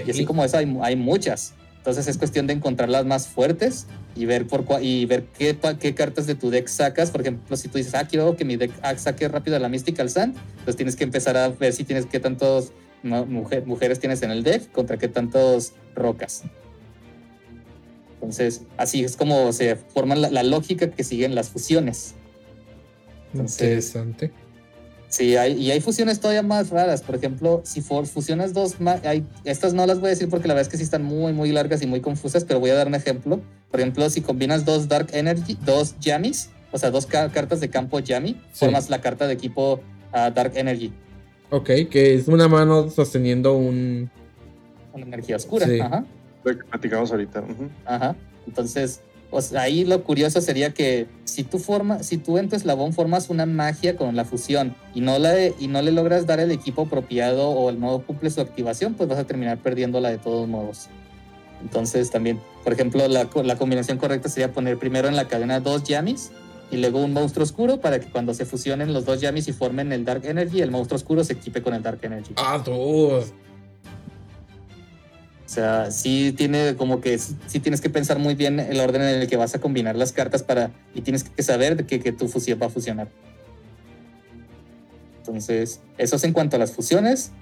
Y 0.04 0.10
así 0.10 0.26
como 0.26 0.44
eso 0.44 0.58
hay, 0.58 0.76
hay 0.82 0.96
muchas. 0.96 1.54
Entonces 1.78 2.08
es 2.08 2.18
cuestión 2.18 2.48
de 2.48 2.54
encontrar 2.54 2.90
las 2.90 3.06
más 3.06 3.28
fuertes 3.28 3.86
y 4.16 4.26
ver 4.26 4.48
por 4.48 4.66
y 4.82 5.06
ver 5.06 5.26
qué, 5.38 5.56
qué 5.80 5.94
cartas 5.94 6.26
de 6.26 6.34
tu 6.34 6.50
deck 6.50 6.68
sacas. 6.68 7.12
Por 7.12 7.22
ejemplo, 7.22 7.56
si 7.56 7.68
tú 7.68 7.78
dices, 7.78 7.94
ah, 7.94 8.08
quiero 8.08 8.36
que 8.36 8.46
mi 8.46 8.56
deck 8.56 8.72
ah, 8.82 8.98
saque 8.98 9.28
rápido 9.28 9.58
a 9.58 9.60
la 9.60 9.70
Mystical 9.70 10.10
Sand, 10.10 10.36
pues 10.64 10.76
tienes 10.76 10.96
que 10.96 11.04
empezar 11.04 11.38
a 11.38 11.50
ver 11.50 11.72
si 11.72 11.84
tienes 11.84 12.08
qué 12.08 12.20
tantos 12.20 12.72
no, 13.04 13.28
mujer- 13.28 13.68
mujeres 13.68 14.00
tienes 14.00 14.24
en 14.24 14.32
el 14.32 14.42
deck 14.42 14.72
contra 14.72 14.98
qué 14.98 15.08
tantos 15.08 15.74
rocas. 15.94 16.42
Entonces, 18.16 18.64
así 18.76 19.04
es 19.04 19.16
como 19.16 19.54
se 19.54 19.76
forma 19.76 20.16
la, 20.16 20.32
la 20.32 20.42
lógica 20.42 20.90
que 20.90 21.04
siguen 21.04 21.36
las 21.36 21.50
fusiones. 21.50 22.16
Interesante. 23.34 24.32
Sí, 25.10 25.36
hay, 25.38 25.54
y 25.54 25.70
hay 25.70 25.80
fusiones 25.80 26.20
todavía 26.20 26.42
más 26.42 26.72
raras. 26.72 27.02
Por 27.04 27.16
ejemplo, 27.16 27.62
si 27.64 27.82
for- 27.82 28.08
fusionas 28.08 28.54
dos, 28.54 28.76
hay, 29.04 29.24
estas 29.44 29.74
no 29.76 29.86
las 29.86 30.00
voy 30.00 30.08
a 30.08 30.10
decir 30.10 30.28
porque 30.30 30.48
la 30.48 30.56
verdad 30.56 30.68
es 30.68 30.72
que 30.72 30.78
sí 30.78 30.84
están 30.84 31.04
muy, 31.04 31.34
muy 31.34 31.52
largas 31.52 31.82
y 31.84 31.88
muy 31.88 32.02
confusas, 32.02 32.44
pero 32.46 32.60
voy 32.60 32.72
a 32.72 32.74
dar 32.76 32.88
un 32.88 32.96
ejemplo. 32.96 33.40
Por 33.70 33.80
ejemplo, 33.80 34.10
si 34.10 34.22
combinas 34.22 34.66
dos 34.66 34.88
Dark 34.88 35.10
Energy, 35.14 35.56
dos 35.64 35.94
Jammies, 36.02 36.50
o 36.72 36.80
sea, 36.80 36.90
dos 36.90 37.06
ca- 37.06 37.30
cartas 37.30 37.60
de 37.60 37.70
campo 37.70 38.00
Jammy, 38.04 38.42
formas 38.54 38.90
la 38.90 39.02
carta 39.02 39.28
de 39.28 39.34
equipo 39.34 39.82
ah, 40.12 40.32
Dark 40.32 40.54
Energy, 40.56 40.92
Ok, 41.52 41.66
que 41.92 42.16
es 42.16 42.28
una 42.28 42.48
mano 42.48 42.90
sosteniendo 42.90 43.56
un. 43.56 44.10
una 44.94 45.06
energía 45.06 45.36
oscura. 45.36 45.68
Sí. 45.68 45.80
Ajá. 45.80 46.04
Lo 46.44 46.58
que 46.58 46.64
platicamos 46.64 47.12
ahorita. 47.12 47.44
Ajá. 47.86 48.16
Entonces, 48.48 49.02
ahí 49.58 49.84
lo 49.86 50.04
curioso 50.04 50.42
sería 50.42 50.74
que 50.74 51.08
si 51.24 51.44
tú 51.44 51.60
formas, 51.60 52.06
si 52.06 52.18
tú 52.18 52.38
en 52.38 52.50
tu 52.50 52.56
eslabón 52.56 52.94
formas 52.94 53.30
una 53.30 53.46
magia 53.46 53.96
con 53.96 54.16
la 54.16 54.26
fusión 54.26 54.76
y 54.94 55.02
no 55.02 55.20
la 55.20 55.48
y 55.48 55.68
no 55.68 55.82
le 55.82 55.92
logras 55.92 56.26
dar 56.26 56.40
el 56.40 56.52
equipo 56.52 56.84
apropiado 56.84 57.50
o 57.50 57.70
el 57.70 57.80
no 57.80 58.00
cumple 58.00 58.30
su 58.30 58.42
activación, 58.42 58.94
pues 58.94 59.10
vas 59.10 59.20
a 59.20 59.26
terminar 59.26 59.58
perdiéndola 59.58 60.10
de 60.10 60.18
todos 60.18 60.48
modos. 60.48 60.90
Entonces 61.62 62.12
también, 62.12 62.40
por 62.64 62.74
ejemplo, 62.74 63.08
la, 63.08 63.30
la 63.44 63.58
combinación 63.58 63.98
correcta 63.98 64.30
sería 64.30 64.52
poner 64.52 64.78
primero 64.78 65.08
en 65.08 65.16
la 65.16 65.28
cadena 65.28 65.60
dos 65.60 65.84
Yamis 65.84 66.32
y 66.72 66.78
luego 66.78 67.04
un 67.04 67.14
monstruo 67.14 67.44
oscuro 67.44 67.80
para 67.80 68.00
que 68.00 68.08
cuando 68.08 68.34
se 68.34 68.46
fusionen 68.46 68.94
los 68.94 69.06
dos 69.06 69.22
Yamis 69.22 69.48
y 69.48 69.54
formen 69.54 69.92
el 69.92 70.06
Dark 70.06 70.26
Energy, 70.26 70.62
el 70.62 70.72
monstruo 70.72 70.98
oscuro 70.98 71.24
se 71.24 71.34
equipe 71.34 71.62
con 71.62 71.74
el 71.74 71.82
Dark 71.84 72.00
Energy. 72.02 72.34
Ah, 72.36 72.62
dude. 72.64 73.26
Sea, 75.54 75.92
sí 75.92 76.34
tiene 76.36 76.76
como 76.76 77.00
que 77.00 77.20
sí, 77.20 77.60
tienes 77.60 77.80
que 77.80 77.92
pensar 77.92 78.18
muy 78.18 78.34
bien 78.34 78.60
el 78.60 78.80
orden 78.80 79.04
en 79.04 79.22
el 79.22 79.28
que 79.28 79.38
vas 79.38 79.54
a 79.54 79.60
combinar 79.60 79.96
las 79.96 80.12
cartas 80.12 80.42
para 80.42 80.72
y 80.96 81.02
tienes 81.02 81.26
que 81.26 81.44
saber 81.44 81.86
que, 81.86 82.00
que 82.00 82.12
tu 82.12 82.28
fusión 82.28 82.58
va 82.60 82.66
a 82.66 82.70
fusionar. 82.70 83.08
Entonces, 85.20 85.80
eso 86.00 86.16
es 86.16 86.24
en 86.24 86.34
cuanto 86.34 86.56
a 86.56 86.60
las 86.60 86.72
fusiones. 86.72 87.34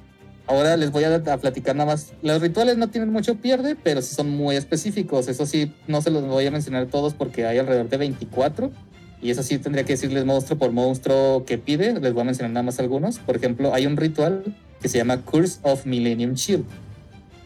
Ahora 0.45 0.76
les 0.76 0.91
voy 0.91 1.05
a, 1.05 1.16
a 1.16 1.38
platicar 1.38 1.74
nada 1.78 1.89
más. 1.89 2.12
Los 2.22 2.41
rituales 2.41 2.76
no 2.76 2.89
tienen 2.89 3.14
mucho 3.14 3.36
pierde, 3.36 3.78
pero 3.82 4.01
sí 4.01 4.14
son 4.14 4.30
muy 4.30 4.57
específicos. 4.57 5.30
Eso 5.30 5.45
sí, 5.45 5.74
no 5.88 6.01
se 6.01 6.12
los 6.12 6.28
voy 6.28 6.45
a 6.45 6.51
mencionar 6.51 6.88
todos 6.88 7.14
porque 7.14 7.45
hay 7.45 7.59
alrededor 7.59 7.88
de 7.88 7.95
24. 7.95 8.74
Y 9.22 9.32
eso 9.32 9.41
sí 9.41 9.57
tendría 9.57 9.86
que 9.86 9.93
decirles 9.93 10.26
monstruo 10.26 10.59
por 10.59 10.74
monstruo 10.74 11.45
que 11.45 11.57
pide. 11.57 11.97
Les 11.97 12.12
voy 12.12 12.24
a 12.24 12.26
mencionar 12.26 12.51
nada 12.51 12.64
más 12.64 12.78
algunos. 12.82 13.20
Por 13.20 13.38
ejemplo, 13.38 13.74
hay 13.74 13.86
un 13.86 13.95
ritual 13.95 14.53
que 14.82 14.89
se 14.89 14.97
llama 14.97 15.22
Curse 15.22 15.59
of 15.62 15.86
Millennium 15.86 16.34
Shield. 16.34 16.66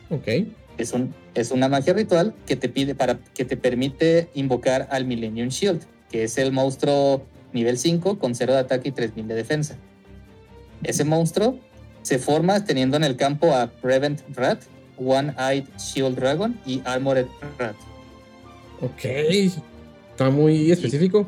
Ok. 0.10 0.28
Es, 0.78 0.93
un, 0.93 1.14
es 1.34 1.51
una 1.51 1.70
magia 1.70 1.93
ritual 1.93 2.34
que 2.45 2.56
te 2.56 2.70
pide 2.70 2.95
para 2.95 3.18
que 3.34 3.45
te 3.45 3.58
permite 3.58 4.30
invocar 4.34 4.88
al 4.91 5.06
Millennium 5.06 5.49
Shield, 5.49 5.82
que 6.10 6.24
es 6.24 6.38
el 6.38 6.51
monstruo 6.51 7.24
nivel 7.54 7.78
5 7.78 8.20
con 8.20 8.36
0 8.36 8.54
de 8.54 8.59
ataque 8.59 8.89
y 8.89 8.92
3000 8.92 9.28
de 9.28 9.36
defensa. 9.36 9.78
Ese 10.84 11.04
monstruo 11.05 11.59
se 12.01 12.20
forma 12.20 12.63
teniendo 12.66 12.97
en 12.97 13.04
el 13.04 13.16
campo 13.16 13.54
a 13.54 13.67
Prevent 13.67 14.21
Rat, 14.36 14.62
One-Eyed 14.97 15.66
Shield 15.78 16.16
Dragon 16.16 16.59
y 16.66 16.82
Armored 16.86 17.28
Rat. 17.58 17.75
Ok. 18.82 19.05
Está 20.12 20.29
muy 20.29 20.71
específico. 20.71 21.25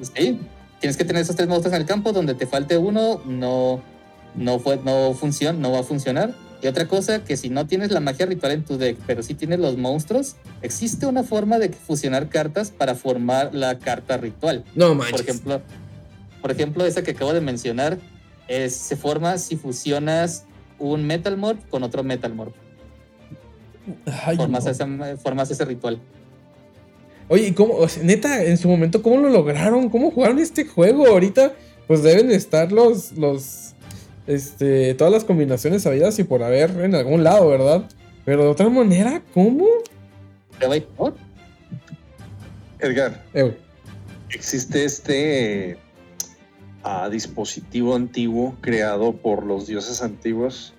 Sí, 0.00 0.38
tienes 0.80 0.96
que 0.96 1.04
tener 1.04 1.22
esos 1.22 1.36
tres 1.36 1.48
monstruos 1.48 1.74
en 1.74 1.82
el 1.82 1.88
campo, 1.88 2.12
donde 2.12 2.34
te 2.34 2.46
falte 2.46 2.76
uno, 2.76 3.20
no, 3.24 3.82
no, 4.34 4.58
fue, 4.58 4.78
no, 4.84 5.14
funciona, 5.14 5.58
no 5.58 5.72
va 5.72 5.80
a 5.80 5.82
funcionar. 5.82 6.34
Y 6.62 6.68
otra 6.68 6.88
cosa, 6.88 7.22
que 7.22 7.36
si 7.36 7.50
no 7.50 7.66
tienes 7.66 7.90
la 7.90 8.00
magia 8.00 8.24
ritual 8.26 8.52
en 8.52 8.64
tu 8.64 8.78
deck, 8.78 8.96
pero 9.06 9.22
sí 9.22 9.34
tienes 9.34 9.58
los 9.58 9.76
monstruos, 9.76 10.36
existe 10.62 11.06
una 11.06 11.22
forma 11.22 11.58
de 11.58 11.68
fusionar 11.68 12.28
cartas 12.28 12.70
para 12.70 12.94
formar 12.94 13.54
la 13.54 13.78
carta 13.78 14.16
ritual. 14.16 14.64
No 14.74 14.88
Por 14.88 14.96
manches. 14.96 15.20
ejemplo, 15.20 15.60
por 16.40 16.50
ejemplo, 16.50 16.86
esa 16.86 17.02
que 17.02 17.10
acabo 17.12 17.32
de 17.34 17.40
mencionar, 17.42 17.98
es, 18.48 18.74
se 18.74 18.96
forma 18.96 19.36
si 19.38 19.56
fusionas 19.56 20.44
un 20.78 21.06
Metal 21.06 21.36
Morph 21.36 21.60
con 21.68 21.82
otro 21.82 22.02
Metal 22.04 22.32
Morph. 22.34 22.54
Ay, 24.24 24.36
formas, 24.36 24.64
no. 24.64 24.70
esa- 24.70 25.16
formas 25.18 25.50
ese 25.50 25.64
ritual. 25.64 26.00
Oye, 27.28 27.48
¿y 27.48 27.52
cómo? 27.52 27.74
o 27.74 27.88
sea, 27.88 28.02
neta, 28.02 28.42
en 28.44 28.56
su 28.56 28.68
momento, 28.68 29.02
¿cómo 29.02 29.18
lo 29.18 29.28
lograron? 29.28 29.88
¿Cómo 29.90 30.10
jugaron 30.10 30.38
este 30.38 30.64
juego? 30.64 31.06
Ahorita, 31.06 31.52
pues 31.86 32.02
deben 32.02 32.30
estar 32.30 32.72
los. 32.72 33.12
los 33.12 33.74
este, 34.26 34.94
todas 34.94 35.12
las 35.12 35.24
combinaciones 35.24 35.82
sabidas 35.82 36.18
y 36.18 36.24
por 36.24 36.42
haber 36.42 36.70
en 36.80 36.94
algún 36.94 37.22
lado, 37.24 37.48
¿verdad? 37.48 37.88
Pero 38.24 38.42
de 38.42 38.48
otra 38.48 38.68
manera, 38.68 39.22
¿cómo? 39.32 39.66
Edgar, 42.78 43.22
Eh, 43.34 43.56
existe 44.30 44.84
este 44.84 45.78
ah, 46.82 47.08
dispositivo 47.08 47.94
antiguo 47.94 48.56
creado 48.60 49.12
por 49.16 49.44
los 49.44 49.66
dioses 49.66 50.02
antiguos 50.02 50.74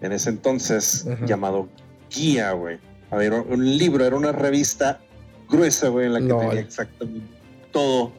en 0.00 0.12
ese 0.12 0.30
entonces 0.30 1.06
Ajá. 1.06 1.26
llamado 1.26 1.68
guía, 2.10 2.52
güey. 2.52 2.78
A 3.10 3.16
ver, 3.16 3.32
un 3.32 3.76
libro, 3.76 4.04
era 4.04 4.16
una 4.16 4.32
revista 4.32 5.00
gruesa, 5.48 5.88
güey, 5.88 6.06
en 6.06 6.14
la 6.14 6.20
que 6.20 6.26
tenía 6.26 6.60
exactamente 6.60 7.26
todo 7.72 8.12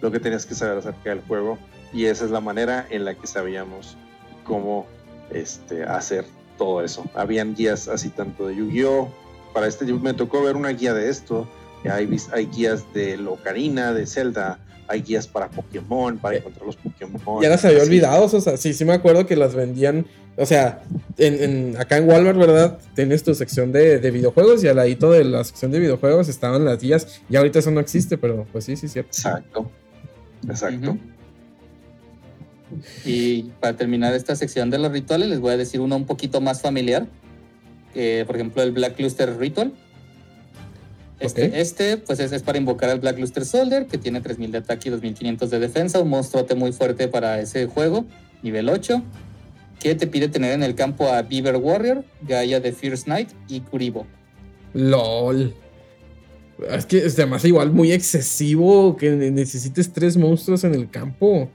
lo 0.00 0.10
que 0.10 0.20
tenías 0.20 0.46
que 0.46 0.54
saber 0.54 0.78
acerca 0.78 1.10
del 1.10 1.20
juego 1.22 1.58
y 1.92 2.06
esa 2.06 2.24
es 2.24 2.30
la 2.30 2.40
manera 2.40 2.86
en 2.90 3.04
la 3.04 3.14
que 3.14 3.26
sabíamos 3.26 3.96
cómo 4.46 4.86
este, 5.30 5.84
hacer 5.84 6.24
todo 6.56 6.82
eso. 6.82 7.04
Habían 7.14 7.54
guías 7.54 7.88
así 7.88 8.08
tanto 8.10 8.46
de 8.48 8.56
Yu-Gi-Oh! 8.56 9.08
Para 9.52 9.66
este 9.66 9.84
me 9.86 10.14
tocó 10.14 10.42
ver 10.42 10.56
una 10.56 10.70
guía 10.70 10.94
de 10.94 11.08
esto. 11.08 11.48
Hay, 11.90 12.16
hay 12.32 12.46
guías 12.46 12.84
de 12.92 13.16
Locarina, 13.16 13.92
de 13.92 14.06
Zelda, 14.06 14.58
hay 14.88 15.02
guías 15.02 15.26
para 15.26 15.48
Pokémon, 15.48 16.18
para 16.18 16.36
encontrar 16.36 16.66
los 16.66 16.76
Pokémon. 16.76 17.42
Ya 17.42 17.48
las 17.48 17.64
había 17.64 17.82
olvidado, 17.82 18.24
o 18.24 18.40
sea, 18.40 18.56
sí, 18.56 18.72
sí 18.72 18.84
me 18.84 18.92
acuerdo 18.92 19.26
que 19.26 19.36
las 19.36 19.54
vendían, 19.54 20.06
o 20.36 20.46
sea, 20.46 20.82
en, 21.16 21.76
acá 21.78 21.96
en 21.96 22.08
Walmart, 22.08 22.38
¿verdad? 22.38 22.78
Tienes 22.94 23.22
tu 23.22 23.34
sección 23.34 23.72
de, 23.72 23.98
videojuegos 24.10 24.62
y 24.64 24.68
al 24.68 24.76
ladito 24.76 25.10
de 25.10 25.24
la 25.24 25.44
sección 25.44 25.70
de 25.70 25.80
videojuegos 25.80 26.28
estaban 26.28 26.64
las 26.64 26.80
guías 26.80 27.20
y 27.28 27.36
ahorita 27.36 27.58
eso 27.60 27.70
no 27.70 27.80
existe, 27.80 28.18
pero 28.18 28.46
pues 28.52 28.64
sí, 28.64 28.76
sí, 28.76 28.88
cierto. 28.88 29.10
Exacto, 29.10 29.70
exacto. 30.48 30.98
Y 33.04 33.44
para 33.60 33.76
terminar 33.76 34.14
esta 34.14 34.34
sección 34.36 34.70
de 34.70 34.78
los 34.78 34.92
rituales, 34.92 35.28
les 35.28 35.40
voy 35.40 35.52
a 35.52 35.56
decir 35.56 35.80
uno 35.80 35.96
un 35.96 36.06
poquito 36.06 36.40
más 36.40 36.60
familiar, 36.60 37.06
por 37.92 38.36
ejemplo 38.36 38.62
el 38.62 38.72
Black 38.72 39.00
Luster 39.00 39.38
Ritual 39.38 39.72
este, 41.18 41.60
este, 41.60 41.96
pues 41.96 42.20
es, 42.20 42.42
para 42.42 42.58
invocar 42.58 42.90
al 42.90 43.00
Black 43.00 43.18
Luster 43.18 43.44
Soldier, 43.46 43.86
que 43.86 43.96
tiene 43.96 44.20
3000 44.20 44.52
de 44.52 44.58
ataque 44.58 44.88
y 44.88 44.92
2500 44.92 45.50
de 45.50 45.58
defensa, 45.58 46.00
un 46.00 46.10
monstruote 46.10 46.54
muy 46.54 46.72
fuerte 46.72 47.08
para 47.08 47.40
ese 47.40 47.66
juego, 47.66 48.04
nivel 48.42 48.68
8, 48.68 49.02
que 49.80 49.94
te 49.94 50.06
pide 50.06 50.28
tener 50.28 50.52
en 50.52 50.62
el 50.62 50.74
campo 50.74 51.08
a 51.08 51.22
Beaver 51.22 51.56
Warrior, 51.56 52.04
Gaia 52.22 52.60
de 52.60 52.72
Fierce 52.72 53.04
Knight 53.04 53.30
y 53.48 53.60
Kuribo. 53.60 54.06
LOL. 54.74 55.54
Es 56.70 56.84
que 56.84 56.98
es 56.98 57.14
además 57.14 57.44
igual 57.44 57.70
muy 57.70 57.92
excesivo 57.92 58.96
que 58.96 59.10
necesites 59.10 59.92
tres 59.92 60.16
monstruos 60.16 60.64
en 60.64 60.74
el 60.74 60.90
campo. 60.90 61.50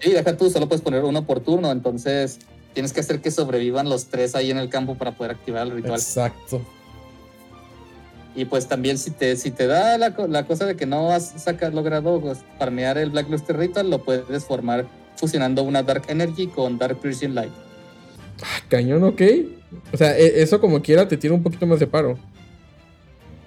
Sí, 0.00 0.10
deja 0.10 0.36
tú, 0.36 0.50
solo 0.50 0.68
puedes 0.68 0.82
poner 0.82 1.04
uno 1.04 1.24
por 1.24 1.40
turno, 1.40 1.72
entonces 1.72 2.38
tienes 2.74 2.92
que 2.92 3.00
hacer 3.00 3.20
que 3.20 3.30
sobrevivan 3.30 3.88
los 3.88 4.06
tres 4.06 4.34
ahí 4.34 4.50
en 4.50 4.58
el 4.58 4.68
campo 4.68 4.96
para 4.96 5.12
poder 5.12 5.32
activar 5.32 5.66
el 5.66 5.72
ritual. 5.72 5.98
Exacto. 5.98 6.60
Y 8.34 8.44
pues 8.44 8.68
también 8.68 8.98
si 8.98 9.10
te, 9.10 9.34
si 9.36 9.50
te 9.50 9.66
da 9.66 9.96
la, 9.96 10.44
cosa 10.44 10.66
de 10.66 10.76
que 10.76 10.84
no 10.84 11.10
has 11.10 11.32
sacar, 11.42 11.72
logrado 11.72 12.20
pues, 12.20 12.38
farmear 12.58 12.98
el 12.98 13.08
Black 13.08 13.30
Luster 13.30 13.56
Ritual, 13.56 13.88
lo 13.88 14.04
puedes 14.04 14.44
formar 14.44 14.86
fusionando 15.16 15.62
una 15.62 15.82
Dark 15.82 16.04
Energy 16.08 16.46
con 16.48 16.76
Dark 16.76 16.98
Piercing 17.00 17.34
Light. 17.34 17.52
Ah, 18.42 18.60
cañón, 18.68 19.02
ok. 19.04 19.22
O 19.90 19.96
sea, 19.96 20.18
e, 20.18 20.42
eso 20.42 20.60
como 20.60 20.82
quiera 20.82 21.08
te 21.08 21.16
tira 21.16 21.32
un 21.32 21.42
poquito 21.42 21.66
más 21.66 21.80
de 21.80 21.86
paro. 21.86 22.18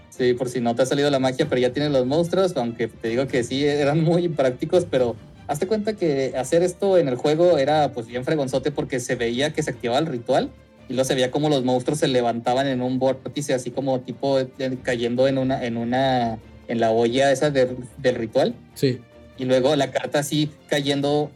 Sí, 0.10 0.34
por 0.34 0.50
si 0.50 0.60
no 0.60 0.76
te 0.76 0.82
ha 0.82 0.86
salido 0.88 1.12
la 1.12 1.20
magia, 1.20 1.48
pero 1.48 1.62
ya 1.62 1.72
tienes 1.72 1.92
los 1.92 2.08
monstruos, 2.08 2.58
aunque 2.58 2.88
te 2.88 3.10
digo 3.10 3.28
que 3.28 3.44
sí, 3.44 3.64
eran 3.64 4.04
muy 4.04 4.26
imprácticos, 4.26 4.86
pero 4.90 5.16
hazte 5.50 5.66
cuenta 5.66 5.94
que 5.94 6.34
hacer 6.38 6.62
esto 6.62 7.00
en 7.00 7.08
el 7.08 7.16
juego 7.16 7.58
era 7.58 7.92
pues 7.92 8.06
bien 8.06 8.24
fregonzote 8.24 8.70
porque 8.70 9.00
se 9.00 9.16
veía 9.16 9.52
que 9.52 9.64
se 9.64 9.72
activaba 9.72 9.98
el 9.98 10.06
ritual 10.06 10.52
y 10.88 10.94
luego 10.94 11.06
se 11.06 11.16
veía 11.16 11.32
como 11.32 11.50
los 11.50 11.64
monstruos 11.64 12.00
se 12.00 12.08
levantaban 12.08 12.68
en 12.68 12.84
un 12.84 13.00
vórtice, 13.00 13.56
así 13.56 13.72
como 13.72 14.00
tipo 14.02 14.38
cayendo 14.84 15.28
en 15.28 15.40
una, 15.40 15.66
en 15.66 15.78
una, 15.78 16.38
en 16.68 16.80
la 16.80 16.92
olla 16.92 17.32
esa 17.32 17.50
del 17.50 18.16
ritual. 18.16 18.54
Sí. 18.76 19.00
Y 19.40 19.46
luego 19.46 19.76
la 19.76 19.92
carta 19.92 20.20
así 20.20 20.52
cayendo 20.68 21.32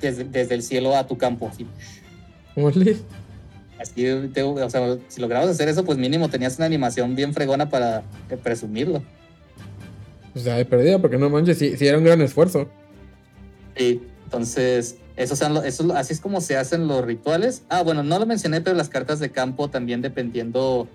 desde, 0.00 0.54
el 0.54 0.62
cielo 0.62 0.96
a 0.96 1.06
tu 1.06 1.16
campo, 1.16 1.48
así. 1.48 1.64
Así, 3.78 4.08
o 4.08 4.70
sea, 4.70 4.98
si 5.06 5.20
lograbas 5.20 5.48
hacer 5.48 5.68
eso, 5.68 5.84
pues 5.84 5.98
mínimo 5.98 6.28
tenías 6.28 6.56
una 6.56 6.66
animación 6.66 7.14
bien 7.14 7.32
fregona 7.32 7.68
para 7.68 8.02
presumirlo. 8.42 9.04
O 10.34 10.38
sea, 10.38 10.58
he 10.58 10.64
perdido 10.64 11.00
porque 11.00 11.18
no 11.18 11.30
manches, 11.30 11.58
sí, 11.58 11.76
sí 11.76 11.86
era 11.86 11.98
un 11.98 12.04
gran 12.04 12.20
esfuerzo. 12.20 12.68
Sí, 13.76 14.02
entonces, 14.24 14.96
eso, 15.16 15.34
eso, 15.62 15.94
así 15.94 16.12
es 16.12 16.20
como 16.20 16.40
se 16.40 16.56
hacen 16.56 16.88
los 16.88 17.04
rituales. 17.04 17.62
Ah, 17.68 17.82
bueno, 17.82 18.02
no 18.02 18.18
lo 18.18 18.26
mencioné, 18.26 18.60
pero 18.60 18.76
las 18.76 18.88
cartas 18.88 19.20
de 19.20 19.30
campo 19.30 19.68
también 19.68 20.00
dependiendo 20.00 20.88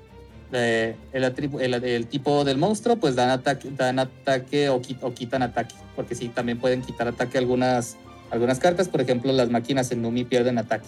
del 0.52 0.96
el, 1.14 2.08
tipo 2.08 2.44
del 2.44 2.58
monstruo, 2.58 2.96
pues 2.98 3.16
dan 3.16 3.30
ataque, 3.30 3.70
dan 3.76 4.00
ataque 4.00 4.70
o, 4.70 4.82
quitan 4.82 5.44
ataque. 5.44 5.76
Porque 5.96 6.16
sí, 6.16 6.30
también 6.30 6.60
pueden 6.60 6.82
quitar 6.82 7.08
ataque 7.08 7.38
algunas, 7.38 7.96
algunas 8.32 8.60
cartas. 8.60 8.88
Por 8.88 9.02
ejemplo, 9.02 9.32
las 9.34 9.50
máquinas 9.50 9.92
en 9.92 10.02
Numi 10.02 10.24
pierden 10.24 10.58
ataque. 10.58 10.88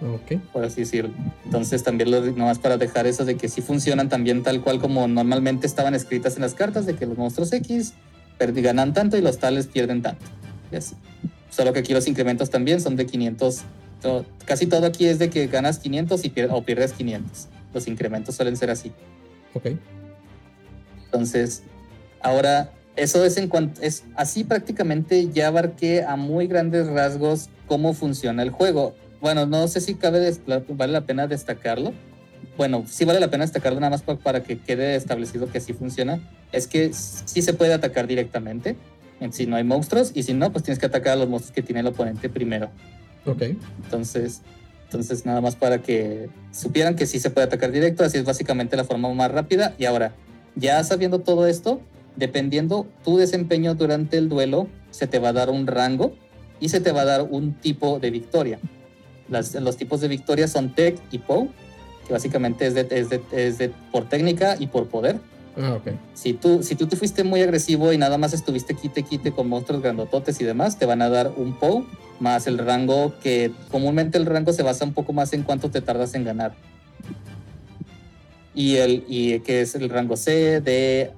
Ok. 0.00 0.40
Por 0.52 0.64
así 0.64 0.80
decirlo. 0.80 1.12
Entonces 1.44 1.82
también 1.82 2.10
lo, 2.10 2.20
nomás 2.32 2.58
para 2.58 2.76
dejar 2.76 3.06
eso 3.06 3.24
de 3.24 3.36
que 3.36 3.48
sí 3.48 3.62
funcionan 3.62 4.08
también 4.08 4.42
tal 4.42 4.60
cual 4.60 4.80
como 4.80 5.06
normalmente 5.06 5.66
estaban 5.66 5.94
escritas 5.94 6.36
en 6.36 6.42
las 6.42 6.54
cartas, 6.54 6.86
de 6.86 6.94
que 6.96 7.06
los 7.06 7.16
monstruos 7.16 7.52
X 7.52 7.94
ganan 8.38 8.92
tanto 8.92 9.16
y 9.16 9.20
los 9.20 9.38
tales 9.38 9.66
pierden 9.66 10.02
tanto. 10.02 10.24
Así. 10.76 10.94
Solo 11.50 11.72
que 11.72 11.80
aquí 11.80 11.92
los 11.92 12.06
incrementos 12.08 12.50
también 12.50 12.80
son 12.80 12.96
de 12.96 13.06
500. 13.06 13.62
casi 14.46 14.66
todo 14.66 14.86
aquí 14.86 15.06
es 15.06 15.18
de 15.18 15.28
que 15.28 15.46
ganas 15.46 15.78
500 15.78 16.24
y 16.24 16.32
o 16.50 16.62
pierdes 16.62 16.92
500. 16.94 17.48
Los 17.74 17.86
incrementos 17.86 18.34
suelen 18.34 18.56
ser 18.56 18.70
así. 18.70 18.92
Ok. 19.54 19.72
Entonces, 21.04 21.62
ahora, 22.20 22.72
eso 22.96 23.24
es 23.24 23.36
en 23.36 23.48
cuanto. 23.48 23.82
Es 23.82 24.04
así 24.16 24.44
prácticamente 24.44 25.28
ya 25.30 25.48
abarqué 25.48 26.04
a 26.04 26.16
muy 26.16 26.46
grandes 26.46 26.86
rasgos 26.86 27.50
cómo 27.66 27.92
funciona 27.92 28.42
el 28.42 28.50
juego. 28.50 28.94
Bueno, 29.20 29.46
no 29.46 29.68
sé 29.68 29.80
si 29.80 29.94
cabe 29.94 30.34
vale 30.68 30.92
la 30.92 31.02
pena 31.02 31.26
destacarlo. 31.26 31.92
Bueno, 32.56 32.84
sí 32.88 33.04
vale 33.04 33.20
la 33.20 33.30
pena 33.30 33.44
destacarlo 33.44 33.78
nada 33.78 33.90
más 33.90 34.02
para, 34.02 34.18
para 34.18 34.42
que 34.42 34.58
quede 34.58 34.96
establecido 34.96 35.50
que 35.50 35.58
así 35.58 35.74
funciona. 35.74 36.20
Es 36.50 36.66
que 36.66 36.92
sí 36.92 37.42
se 37.42 37.52
puede 37.52 37.74
atacar 37.74 38.06
directamente 38.06 38.76
si 39.30 39.46
no 39.46 39.56
hay 39.56 39.64
monstruos 39.64 40.12
y 40.14 40.22
si 40.22 40.34
no, 40.34 40.50
pues 40.50 40.64
tienes 40.64 40.78
que 40.78 40.86
atacar 40.86 41.12
a 41.12 41.16
los 41.16 41.28
monstruos 41.28 41.54
que 41.54 41.62
tiene 41.62 41.80
el 41.80 41.86
oponente 41.86 42.28
primero. 42.28 42.70
Ok. 43.26 43.42
Entonces, 43.84 44.42
entonces 44.84 45.24
nada 45.24 45.40
más 45.40 45.56
para 45.56 45.80
que 45.80 46.28
supieran 46.50 46.96
que 46.96 47.06
sí 47.06 47.20
se 47.20 47.30
puede 47.30 47.46
atacar 47.46 47.70
directo, 47.72 48.04
así 48.04 48.18
es 48.18 48.24
básicamente 48.24 48.76
la 48.76 48.84
forma 48.84 49.12
más 49.14 49.30
rápida. 49.30 49.74
Y 49.78 49.84
ahora, 49.84 50.12
ya 50.56 50.82
sabiendo 50.84 51.20
todo 51.20 51.46
esto, 51.46 51.80
dependiendo 52.16 52.86
tu 53.04 53.16
desempeño 53.16 53.74
durante 53.74 54.18
el 54.18 54.28
duelo, 54.28 54.68
se 54.90 55.06
te 55.06 55.18
va 55.18 55.30
a 55.30 55.32
dar 55.32 55.50
un 55.50 55.66
rango 55.66 56.14
y 56.60 56.68
se 56.68 56.80
te 56.80 56.92
va 56.92 57.02
a 57.02 57.04
dar 57.04 57.22
un 57.22 57.54
tipo 57.54 57.98
de 57.98 58.10
victoria. 58.10 58.58
los 59.28 59.76
tipos 59.76 60.00
de 60.00 60.08
victoria 60.08 60.46
son 60.48 60.74
Tech 60.74 60.98
y 61.10 61.18
POW, 61.18 61.48
que 62.06 62.12
básicamente 62.12 62.66
es, 62.66 62.74
de, 62.74 62.86
es, 62.90 63.08
de, 63.08 63.20
es 63.32 63.58
de, 63.58 63.70
por 63.90 64.08
técnica 64.08 64.56
y 64.58 64.66
por 64.66 64.88
poder. 64.88 65.18
Ah, 65.56 65.78
si 66.14 66.32
tú, 66.32 66.62
si 66.62 66.74
tú 66.76 66.86
te 66.86 66.96
fuiste 66.96 67.24
muy 67.24 67.42
agresivo 67.42 67.92
y 67.92 67.98
nada 67.98 68.16
más 68.16 68.32
estuviste 68.32 68.74
quite 68.74 69.02
quite 69.02 69.32
con 69.32 69.48
monstruos 69.48 69.82
grandototes 69.82 70.40
y 70.40 70.44
demás, 70.44 70.78
te 70.78 70.86
van 70.86 71.02
a 71.02 71.10
dar 71.10 71.32
un 71.36 71.52
POW 71.58 71.84
más 72.20 72.46
el 72.46 72.56
rango 72.58 73.12
que 73.22 73.50
comúnmente 73.70 74.16
el 74.16 74.26
rango 74.26 74.52
se 74.52 74.62
basa 74.62 74.84
un 74.84 74.94
poco 74.94 75.12
más 75.12 75.32
en 75.32 75.42
cuánto 75.42 75.70
te 75.70 75.82
tardas 75.82 76.14
en 76.14 76.24
ganar. 76.24 76.54
Y 78.54 78.76
el 78.76 79.04
y 79.08 79.40
que 79.40 79.60
es 79.62 79.74
el 79.74 79.90
rango 79.90 80.16
C, 80.16 80.60
D, 80.60 81.10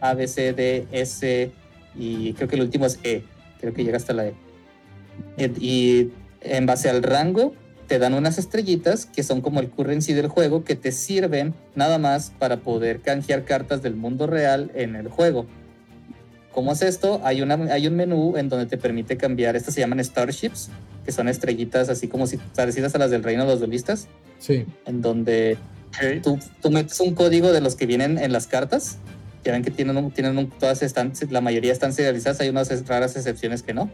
A, 0.00 0.14
B, 0.14 0.26
C, 0.28 0.52
D, 0.52 0.86
S 0.92 1.50
y 1.94 2.32
creo 2.34 2.48
que 2.48 2.56
el 2.56 2.62
último 2.62 2.86
es 2.86 2.98
E. 3.02 3.24
Creo 3.60 3.74
que 3.74 3.84
llega 3.84 3.96
hasta 3.96 4.14
la 4.14 4.26
E. 4.26 4.34
Y 5.60 6.10
en 6.40 6.64
base 6.66 6.88
al 6.88 7.02
rango 7.02 7.54
te 7.92 7.98
dan 7.98 8.14
unas 8.14 8.38
estrellitas 8.38 9.04
que 9.04 9.22
son 9.22 9.42
como 9.42 9.60
el 9.60 9.68
currency 9.68 10.14
del 10.14 10.26
juego 10.26 10.64
que 10.64 10.76
te 10.76 10.92
sirven 10.92 11.52
nada 11.74 11.98
más 11.98 12.32
para 12.38 12.56
poder 12.56 13.00
canjear 13.00 13.44
cartas 13.44 13.82
del 13.82 13.96
mundo 13.96 14.26
real 14.26 14.70
en 14.74 14.96
el 14.96 15.08
juego. 15.08 15.44
¿Cómo 16.52 16.72
es 16.72 16.80
esto? 16.80 17.20
Hay, 17.22 17.42
una, 17.42 17.56
hay 17.70 17.86
un 17.86 17.94
menú 17.94 18.38
en 18.38 18.48
donde 18.48 18.64
te 18.64 18.78
permite 18.78 19.18
cambiar, 19.18 19.56
estas 19.56 19.74
se 19.74 19.80
llaman 19.80 20.02
starships, 20.02 20.70
que 21.04 21.12
son 21.12 21.28
estrellitas 21.28 21.90
así 21.90 22.08
como 22.08 22.26
si 22.26 22.38
parecidas 22.38 22.94
a 22.94 22.98
las 22.98 23.10
del 23.10 23.22
reino 23.22 23.42
de 23.42 23.50
los 23.50 23.58
duelistas. 23.58 24.08
Sí. 24.38 24.64
En 24.86 25.02
donde 25.02 25.58
tú, 26.22 26.38
tú, 26.62 26.70
metes 26.70 26.98
un 26.98 27.14
código 27.14 27.52
de 27.52 27.60
los 27.60 27.76
que 27.76 27.84
vienen 27.84 28.16
en 28.16 28.32
las 28.32 28.46
cartas. 28.46 28.96
Ya 29.44 29.52
ven 29.52 29.62
que 29.62 29.70
tienen, 29.70 30.10
tienen 30.12 30.48
todas 30.58 30.80
están, 30.80 31.12
la 31.28 31.42
mayoría 31.42 31.74
están 31.74 31.92
serializadas, 31.92 32.40
hay 32.40 32.48
unas 32.48 32.88
raras 32.88 33.16
excepciones 33.16 33.62
que 33.62 33.74
no 33.74 33.90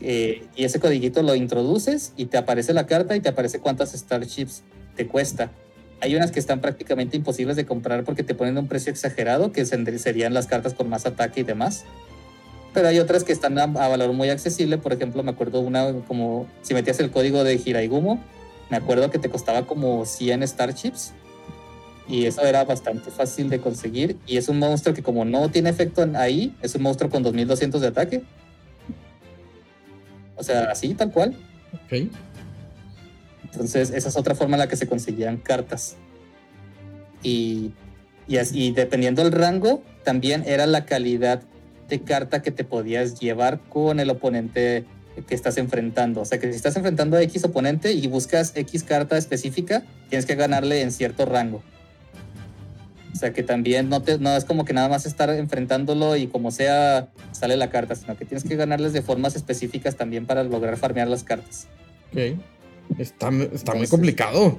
eh, 0.00 0.46
y 0.54 0.64
ese 0.64 0.80
codiguito 0.80 1.22
lo 1.22 1.34
introduces 1.34 2.12
y 2.16 2.26
te 2.26 2.36
aparece 2.36 2.72
la 2.72 2.86
carta 2.86 3.16
y 3.16 3.20
te 3.20 3.28
aparece 3.28 3.60
cuántas 3.60 3.92
Starships 3.92 4.62
te 4.94 5.06
cuesta. 5.06 5.50
Hay 6.00 6.14
unas 6.14 6.30
que 6.30 6.38
están 6.38 6.60
prácticamente 6.60 7.16
imposibles 7.16 7.56
de 7.56 7.64
comprar 7.64 8.04
porque 8.04 8.22
te 8.22 8.34
ponen 8.34 8.58
un 8.58 8.68
precio 8.68 8.92
exagerado, 8.92 9.52
que 9.52 9.64
serían 9.64 10.34
las 10.34 10.46
cartas 10.46 10.74
con 10.74 10.90
más 10.90 11.06
ataque 11.06 11.40
y 11.40 11.44
demás. 11.44 11.84
Pero 12.74 12.88
hay 12.88 12.98
otras 12.98 13.24
que 13.24 13.32
están 13.32 13.58
a, 13.58 13.66
valor 13.66 14.12
muy 14.12 14.28
accesible. 14.28 14.76
Por 14.76 14.92
ejemplo, 14.92 15.22
me 15.22 15.30
acuerdo 15.30 15.60
una 15.60 15.94
como 16.06 16.46
si 16.60 16.74
metías 16.74 17.00
el 17.00 17.10
código 17.10 17.42
de 17.42 17.54
Hiraigumo, 17.54 18.22
me 18.68 18.76
acuerdo 18.76 19.10
que 19.10 19.18
te 19.18 19.30
costaba 19.30 19.66
como 19.66 20.04
100 20.04 20.46
Starships. 20.46 21.14
Y 22.08 22.26
eso 22.26 22.42
era 22.42 22.64
bastante 22.64 23.10
fácil 23.10 23.48
de 23.48 23.60
conseguir. 23.60 24.18
Y 24.26 24.36
es 24.36 24.48
un 24.48 24.58
monstruo 24.58 24.94
que 24.94 25.02
como 25.02 25.24
no 25.24 25.48
tiene 25.48 25.70
efecto 25.70 26.06
ahí, 26.14 26.54
es 26.60 26.74
un 26.74 26.82
monstruo 26.82 27.08
con 27.08 27.22
2200 27.22 27.80
de 27.80 27.86
ataque. 27.86 28.22
O 30.36 30.42
sea, 30.42 30.70
así, 30.70 30.94
tal 30.94 31.10
cual. 31.12 31.34
Ok. 31.72 32.08
Entonces, 33.44 33.90
esa 33.90 34.08
es 34.08 34.16
otra 34.16 34.34
forma 34.34 34.56
en 34.56 34.60
la 34.60 34.68
que 34.68 34.76
se 34.76 34.86
conseguían 34.86 35.38
cartas. 35.38 35.96
Y, 37.22 37.72
y, 38.28 38.36
así, 38.36 38.72
dependiendo 38.72 39.22
del 39.22 39.32
rango, 39.32 39.82
también 40.04 40.44
era 40.46 40.66
la 40.66 40.84
calidad 40.84 41.42
de 41.88 42.00
carta 42.00 42.42
que 42.42 42.50
te 42.50 42.64
podías 42.64 43.18
llevar 43.18 43.60
con 43.68 44.00
el 44.00 44.10
oponente 44.10 44.84
que 45.26 45.34
estás 45.34 45.56
enfrentando. 45.56 46.20
O 46.20 46.24
sea 46.24 46.38
que 46.38 46.50
si 46.50 46.56
estás 46.56 46.76
enfrentando 46.76 47.16
a 47.16 47.22
X 47.22 47.44
oponente 47.44 47.92
y 47.92 48.06
buscas 48.06 48.52
X 48.54 48.82
carta 48.82 49.16
específica, 49.16 49.82
tienes 50.08 50.26
que 50.26 50.34
ganarle 50.34 50.82
en 50.82 50.92
cierto 50.92 51.24
rango. 51.24 51.62
O 53.16 53.18
sea 53.18 53.32
que 53.32 53.42
también 53.42 53.88
no, 53.88 54.02
te, 54.02 54.18
no 54.18 54.36
es 54.36 54.44
como 54.44 54.66
que 54.66 54.74
nada 54.74 54.90
más 54.90 55.06
estar 55.06 55.30
enfrentándolo 55.30 56.16
y 56.16 56.26
como 56.26 56.50
sea 56.50 57.08
sale 57.32 57.56
la 57.56 57.70
carta, 57.70 57.94
sino 57.94 58.16
que 58.16 58.26
tienes 58.26 58.44
que 58.44 58.56
ganarles 58.56 58.92
de 58.92 59.00
formas 59.00 59.36
específicas 59.36 59.96
también 59.96 60.26
para 60.26 60.44
lograr 60.44 60.76
farmear 60.76 61.08
las 61.08 61.24
cartas. 61.24 61.66
Ok. 62.12 62.38
Está, 62.98 63.30
está 63.52 63.74
muy 63.74 63.86
complicado. 63.86 64.58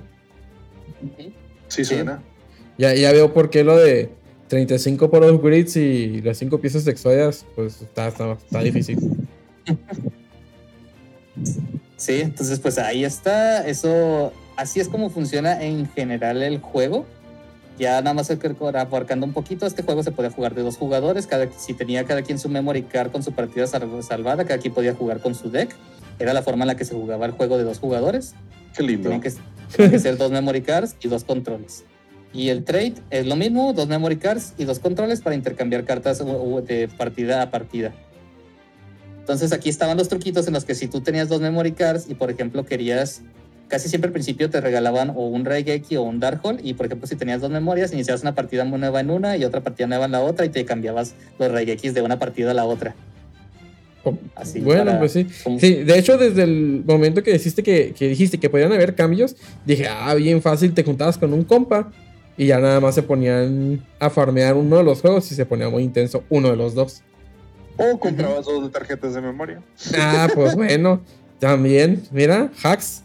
Sí, 1.67 1.85
suena. 1.85 2.23
Ya, 2.79 2.95
ya 2.95 3.11
veo 3.11 3.31
por 3.31 3.51
qué 3.51 3.63
lo 3.63 3.77
de 3.77 4.09
35 4.47 5.11
por 5.11 5.21
los 5.21 5.39
grids 5.39 5.77
y 5.77 6.21
las 6.21 6.39
5 6.39 6.59
piezas 6.59 6.84
de 6.84 6.91
exoias, 6.91 7.45
pues 7.55 7.84
está, 7.84 8.07
está, 8.07 8.31
está 8.31 8.61
difícil. 8.61 8.97
Sí, 11.97 12.21
entonces 12.21 12.59
pues 12.59 12.77
ahí 12.77 13.03
está. 13.03 13.67
Eso, 13.67 14.31
así 14.55 14.79
es 14.79 14.88
como 14.88 15.09
funciona 15.09 15.63
en 15.63 15.89
general 15.89 16.43
el 16.43 16.59
juego. 16.59 17.05
Ya 17.77 18.01
nada 18.01 18.13
más 18.13 18.31
abarcando 18.31 19.25
un 19.25 19.33
poquito, 19.33 19.65
este 19.65 19.83
juego 19.83 20.01
se 20.01 20.11
podía 20.11 20.31
jugar 20.31 20.55
de 20.55 20.63
dos 20.63 20.77
jugadores. 20.77 21.27
Cada, 21.27 21.51
si 21.51 21.73
tenía 21.73 22.05
cada 22.05 22.23
quien 22.23 22.39
su 22.39 22.49
memory 22.49 22.83
card 22.83 23.11
con 23.11 23.21
su 23.21 23.33
partida 23.33 23.67
salvada, 23.67 24.45
cada 24.45 24.59
quien 24.59 24.73
podía 24.73 24.95
jugar 24.95 25.19
con 25.19 25.35
su 25.35 25.51
deck. 25.51 25.75
Era 26.19 26.33
la 26.33 26.41
forma 26.41 26.63
en 26.63 26.67
la 26.67 26.75
que 26.75 26.85
se 26.85 26.95
jugaba 26.95 27.25
el 27.27 27.33
juego 27.33 27.57
de 27.57 27.63
dos 27.63 27.79
jugadores. 27.79 28.33
Qué 28.75 28.83
lindo. 28.83 29.03
Tenían 29.03 29.21
que, 29.21 29.31
tenían 29.75 29.91
que 29.91 29.99
ser 29.99 30.17
dos 30.17 30.31
memory 30.31 30.61
cards 30.61 30.95
y 31.01 31.07
dos 31.07 31.23
controles. 31.23 31.83
Y 32.33 32.49
el 32.49 32.63
trade 32.63 32.95
es 33.09 33.25
lo 33.25 33.35
mismo, 33.35 33.73
dos 33.73 33.87
memory 33.87 34.17
cards 34.17 34.53
y 34.57 34.65
dos 34.65 34.79
controles 34.79 35.21
para 35.21 35.35
intercambiar 35.35 35.85
cartas 35.85 36.23
de 36.65 36.89
partida 36.97 37.41
a 37.41 37.51
partida. 37.51 37.93
Entonces 39.19 39.51
aquí 39.51 39.69
estaban 39.69 39.97
los 39.97 40.07
truquitos 40.07 40.47
en 40.47 40.53
los 40.53 40.65
que 40.65 40.73
si 40.73 40.87
tú 40.87 41.01
tenías 41.01 41.29
dos 41.29 41.41
memory 41.41 41.73
cards 41.73 42.05
y 42.09 42.15
por 42.15 42.31
ejemplo 42.31 42.65
querías, 42.65 43.21
casi 43.68 43.89
siempre 43.89 44.07
al 44.07 44.14
principio 44.14 44.49
te 44.49 44.61
regalaban 44.61 45.10
o 45.10 45.27
un 45.27 45.45
Raigeki 45.45 45.98
o 45.98 46.03
un 46.03 46.19
Darkhold 46.19 46.65
y 46.65 46.73
por 46.73 46.85
ejemplo 46.85 47.07
si 47.07 47.15
tenías 47.15 47.41
dos 47.41 47.52
memorias 47.52 47.91
iniciabas 47.94 48.22
una 48.22 48.35
partida 48.35 48.64
nueva 48.64 48.99
en 48.99 49.10
una 49.10 49.38
y 49.38 49.44
otra 49.44 49.61
partida 49.61 49.88
nueva 49.88 50.06
en 50.06 50.11
la 50.11 50.22
otra 50.22 50.45
y 50.45 50.49
te 50.49 50.65
cambiabas 50.65 51.15
los 51.39 51.52
Raigekis 51.52 51.94
de 51.94 52.02
una 52.02 52.19
partida 52.19 52.52
a 52.52 52.53
la 52.53 52.65
otra. 52.65 52.95
Así 54.35 54.61
bueno, 54.61 54.85
para, 54.85 54.99
pues 54.99 55.11
sí. 55.11 55.27
Sí, 55.60 55.84
de 55.84 55.99
hecho, 55.99 56.18
desde 56.18 56.44
el 56.44 56.84
momento 56.85 57.23
que 57.23 57.34
dijiste 57.34 57.64
que, 57.64 57.94
que, 57.98 58.07
dijiste 58.07 58.38
que 58.38 58.49
podían 58.49 58.72
haber 58.72 58.95
cambios, 58.95 59.35
dije, 59.65 59.88
ah, 59.89 60.14
bien 60.15 60.41
fácil, 60.41 60.73
te 60.73 60.84
juntabas 60.84 61.18
con 61.18 61.34
un 61.34 61.44
compa 61.44 61.91
y 62.38 62.45
ya 62.48 62.60
nada 62.60 62.80
más 62.80 62.95
se 62.95 63.03
ponían 63.03 63.84
a 63.99 64.10
farmear 64.10 64.56
uno 64.56 64.77
de 64.77 64.84
los 64.84 65.02
juegos 65.02 65.31
y 65.31 65.35
se 65.35 65.45
ponía 65.45 65.69
muy 65.69 65.84
intenso 65.84 66.23
uno 66.30 66.49
de 66.49 66.56
los 66.56 66.73
dos. 66.73 67.02
O 67.77 67.99
comprabas 67.99 68.45
dos 68.45 68.64
de 68.64 68.69
tarjetas 68.69 69.14
de 69.14 69.22
memoria. 69.22 69.61
Ah, 69.98 70.27
pues 70.34 70.56
bueno, 70.56 71.02
también, 71.39 72.03
mira, 72.11 72.52
hacks. 72.64 73.03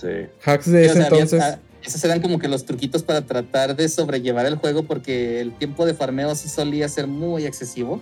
Sí. 0.00 0.26
Hacks 0.44 0.70
de 0.70 0.84
ese 0.86 0.92
o 0.92 0.94
sea, 0.94 1.02
entonces. 1.08 1.42
había- 1.42 1.60
esos 1.84 2.02
eran 2.04 2.20
como 2.20 2.38
que 2.38 2.48
los 2.48 2.64
truquitos 2.64 3.02
para 3.02 3.22
tratar 3.22 3.74
de 3.76 3.88
sobrellevar 3.88 4.46
el 4.46 4.56
juego 4.56 4.82
porque 4.82 5.40
el 5.40 5.52
tiempo 5.56 5.86
de 5.86 5.94
farmeo 5.94 6.34
sí 6.34 6.48
solía 6.48 6.88
ser 6.88 7.06
muy 7.06 7.46
excesivo. 7.46 8.00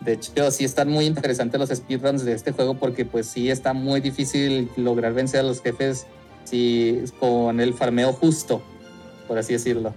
De 0.00 0.12
hecho, 0.12 0.50
sí 0.50 0.64
están 0.64 0.88
muy 0.90 1.06
interesantes 1.06 1.58
los 1.58 1.70
speedruns 1.70 2.24
de 2.24 2.32
este 2.34 2.52
juego 2.52 2.74
porque 2.74 3.04
pues 3.04 3.26
sí 3.26 3.50
está 3.50 3.72
muy 3.72 4.00
difícil 4.00 4.68
lograr 4.76 5.12
vencer 5.14 5.40
a 5.40 5.42
los 5.42 5.60
jefes 5.62 6.06
si, 6.44 7.02
con 7.18 7.60
el 7.60 7.74
farmeo 7.74 8.12
justo, 8.12 8.62
por 9.26 9.38
así 9.38 9.54
decirlo. 9.54 9.94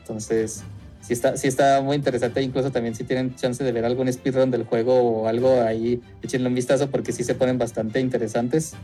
Entonces, 0.00 0.62
sí 1.00 1.12
está, 1.12 1.36
sí 1.36 1.48
está 1.48 1.80
muy 1.80 1.96
interesante. 1.96 2.42
Incluso 2.42 2.70
también 2.70 2.94
si 2.94 3.04
tienen 3.04 3.34
chance 3.36 3.62
de 3.62 3.72
ver 3.72 3.84
algún 3.84 4.12
speedrun 4.12 4.50
del 4.50 4.64
juego 4.64 4.94
o 5.00 5.28
algo 5.28 5.60
ahí, 5.62 6.00
échenle 6.22 6.48
un 6.48 6.54
vistazo 6.54 6.90
porque 6.90 7.12
sí 7.12 7.24
se 7.24 7.34
ponen 7.34 7.58
bastante 7.58 8.00
interesantes. 8.00 8.74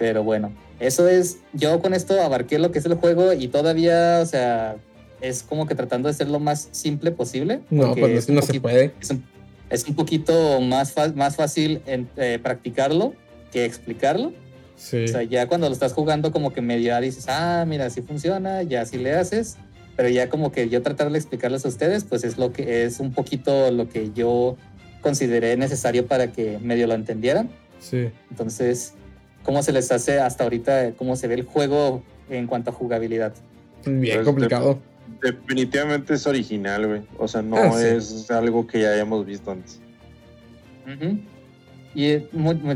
Pero 0.00 0.24
bueno, 0.24 0.50
eso 0.80 1.06
es, 1.08 1.40
yo 1.52 1.78
con 1.82 1.92
esto 1.92 2.18
abarqué 2.22 2.58
lo 2.58 2.72
que 2.72 2.78
es 2.78 2.86
el 2.86 2.94
juego 2.94 3.34
y 3.34 3.48
todavía, 3.48 4.20
o 4.22 4.26
sea, 4.26 4.76
es 5.20 5.42
como 5.42 5.66
que 5.66 5.74
tratando 5.74 6.08
de 6.08 6.14
ser 6.14 6.28
lo 6.30 6.40
más 6.40 6.70
simple 6.72 7.10
posible. 7.10 7.60
No, 7.68 7.94
pues 7.94 8.30
no 8.30 8.40
se 8.40 8.46
poquito- 8.46 8.62
puede. 8.62 8.92
Es 8.98 9.10
un, 9.10 9.22
es 9.68 9.86
un 9.86 9.94
poquito 9.94 10.60
más, 10.62 10.94
más 11.14 11.36
fácil 11.36 11.82
en, 11.84 12.08
eh, 12.16 12.38
practicarlo 12.42 13.12
que 13.52 13.66
explicarlo. 13.66 14.32
Sí. 14.76 15.04
O 15.04 15.08
sea, 15.08 15.22
ya 15.22 15.46
cuando 15.46 15.66
lo 15.68 15.74
estás 15.74 15.92
jugando 15.92 16.32
como 16.32 16.54
que 16.54 16.62
medio 16.62 16.98
dices, 17.02 17.26
ah, 17.28 17.66
mira, 17.68 17.84
así 17.84 18.00
funciona, 18.00 18.62
ya 18.62 18.80
así 18.80 18.96
le 18.96 19.12
haces. 19.12 19.58
Pero 19.98 20.08
ya 20.08 20.30
como 20.30 20.50
que 20.50 20.70
yo 20.70 20.80
tratar 20.80 21.10
de 21.12 21.18
explicarles 21.18 21.66
a 21.66 21.68
ustedes, 21.68 22.04
pues 22.04 22.24
es 22.24 22.38
lo 22.38 22.54
que 22.54 22.84
es 22.84 23.00
un 23.00 23.12
poquito 23.12 23.70
lo 23.70 23.86
que 23.90 24.12
yo 24.14 24.56
consideré 25.02 25.58
necesario 25.58 26.06
para 26.06 26.32
que 26.32 26.58
medio 26.62 26.86
lo 26.86 26.94
entendieran. 26.94 27.50
Sí. 27.80 28.08
Entonces, 28.30 28.94
¿cómo 29.44 29.62
se 29.62 29.72
les 29.72 29.90
hace 29.92 30.20
hasta 30.20 30.44
ahorita, 30.44 30.92
cómo 30.96 31.16
se 31.16 31.28
ve 31.28 31.34
el 31.34 31.44
juego 31.44 32.02
en 32.28 32.46
cuanto 32.46 32.70
a 32.70 32.72
jugabilidad? 32.72 33.32
Bien 33.84 34.16
Pues, 34.16 34.26
complicado. 34.26 34.78
Definitivamente 35.22 36.14
es 36.14 36.26
original, 36.26 36.86
güey. 36.86 37.02
O 37.18 37.26
sea, 37.28 37.42
no 37.42 37.56
Ah, 37.56 37.72
sí. 37.76 37.84
es 37.84 38.30
algo 38.30 38.66
que 38.66 38.80
ya 38.82 38.92
hayamos 38.92 39.26
visto 39.26 39.50
antes. 39.50 39.80
Y, 41.94 42.04
eh, 42.06 42.28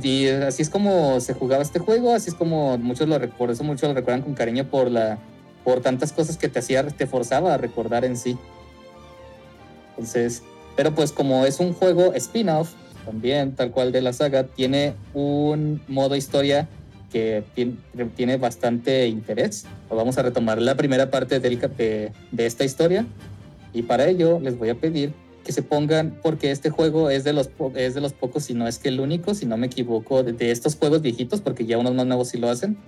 y 0.03 0.28
así 0.28 0.62
es 0.62 0.70
como 0.70 1.20
se 1.20 1.35
jugaba 1.35 1.62
este 1.62 1.78
juego, 1.78 2.15
así 2.15 2.31
es 2.31 2.35
como 2.35 2.77
muchos 2.78 3.09
lo 3.09 3.20
por 3.31 3.51
eso 3.51 3.62
muchos 3.65 3.89
lo 3.89 3.95
recuerdan 3.95 4.23
con 4.23 4.35
cariño 4.35 4.65
por 4.69 4.91
la 4.91 5.19
por 5.65 5.81
tantas 5.81 6.12
cosas 6.12 6.36
que 6.36 6.49
te 6.49 6.59
hacía 6.59 6.86
te 6.89 7.07
forzaba 7.07 7.55
a 7.55 7.57
recordar 7.57 8.05
en 8.05 8.16
sí. 8.16 8.36
Entonces, 9.91 10.43
pero 10.77 10.95
pues 10.95 11.12
como 11.12 11.45
es 11.47 11.61
un 11.61 11.73
juego 11.73 12.12
spin-off 12.15 12.73
también 13.05 13.52
tal 13.55 13.70
cual 13.70 13.93
de 13.93 14.02
la 14.02 14.12
saga, 14.12 14.44
tiene 14.44 14.94
un 15.12 15.82
modo 15.89 16.16
historia 16.16 16.68
que 17.12 17.44
tiene, 18.16 18.36
bastante 18.39 19.06
interés. 19.06 19.66
Vamos 19.89 20.18
a 20.18 20.22
retomar 20.22 20.60
la 20.60 20.74
primera 20.74 21.10
parte 21.10 21.39
del 21.39 21.60
de, 21.60 22.12
de 22.32 22.47
esta 22.47 22.64
historia 22.64 23.06
y 23.72 23.82
para 23.82 24.09
ello 24.09 24.40
les 24.40 24.59
voy 24.59 24.70
a 24.70 24.74
pedir 24.74 25.12
que 25.44 25.52
se 25.52 25.62
pongan, 25.62 26.18
porque 26.22 26.51
este 26.51 26.70
juego 26.70 27.10
es 27.10 27.22
de 27.22 27.32
los, 27.32 27.51
es 27.76 27.94
de 27.94 28.01
los 28.01 28.14
pocos, 28.14 28.44
si 28.44 28.55
no 28.55 28.66
es 28.66 28.78
que 28.78 28.89
el 28.89 28.98
único, 28.98 29.35
si 29.35 29.47
no 29.47 29.56
me 29.56 29.66
equivoco, 29.66 30.22
de, 30.22 30.32
de 30.32 30.51
estos 30.51 30.74
juegos 30.74 31.02
viejitos, 31.02 31.40
porque 31.40 31.66
ya 31.66 31.78
unos 31.78 31.94
más 31.94 32.06
nuevos 32.06 32.28
sí 32.28 32.39
lo 32.39 32.48
hacen, 32.48 32.78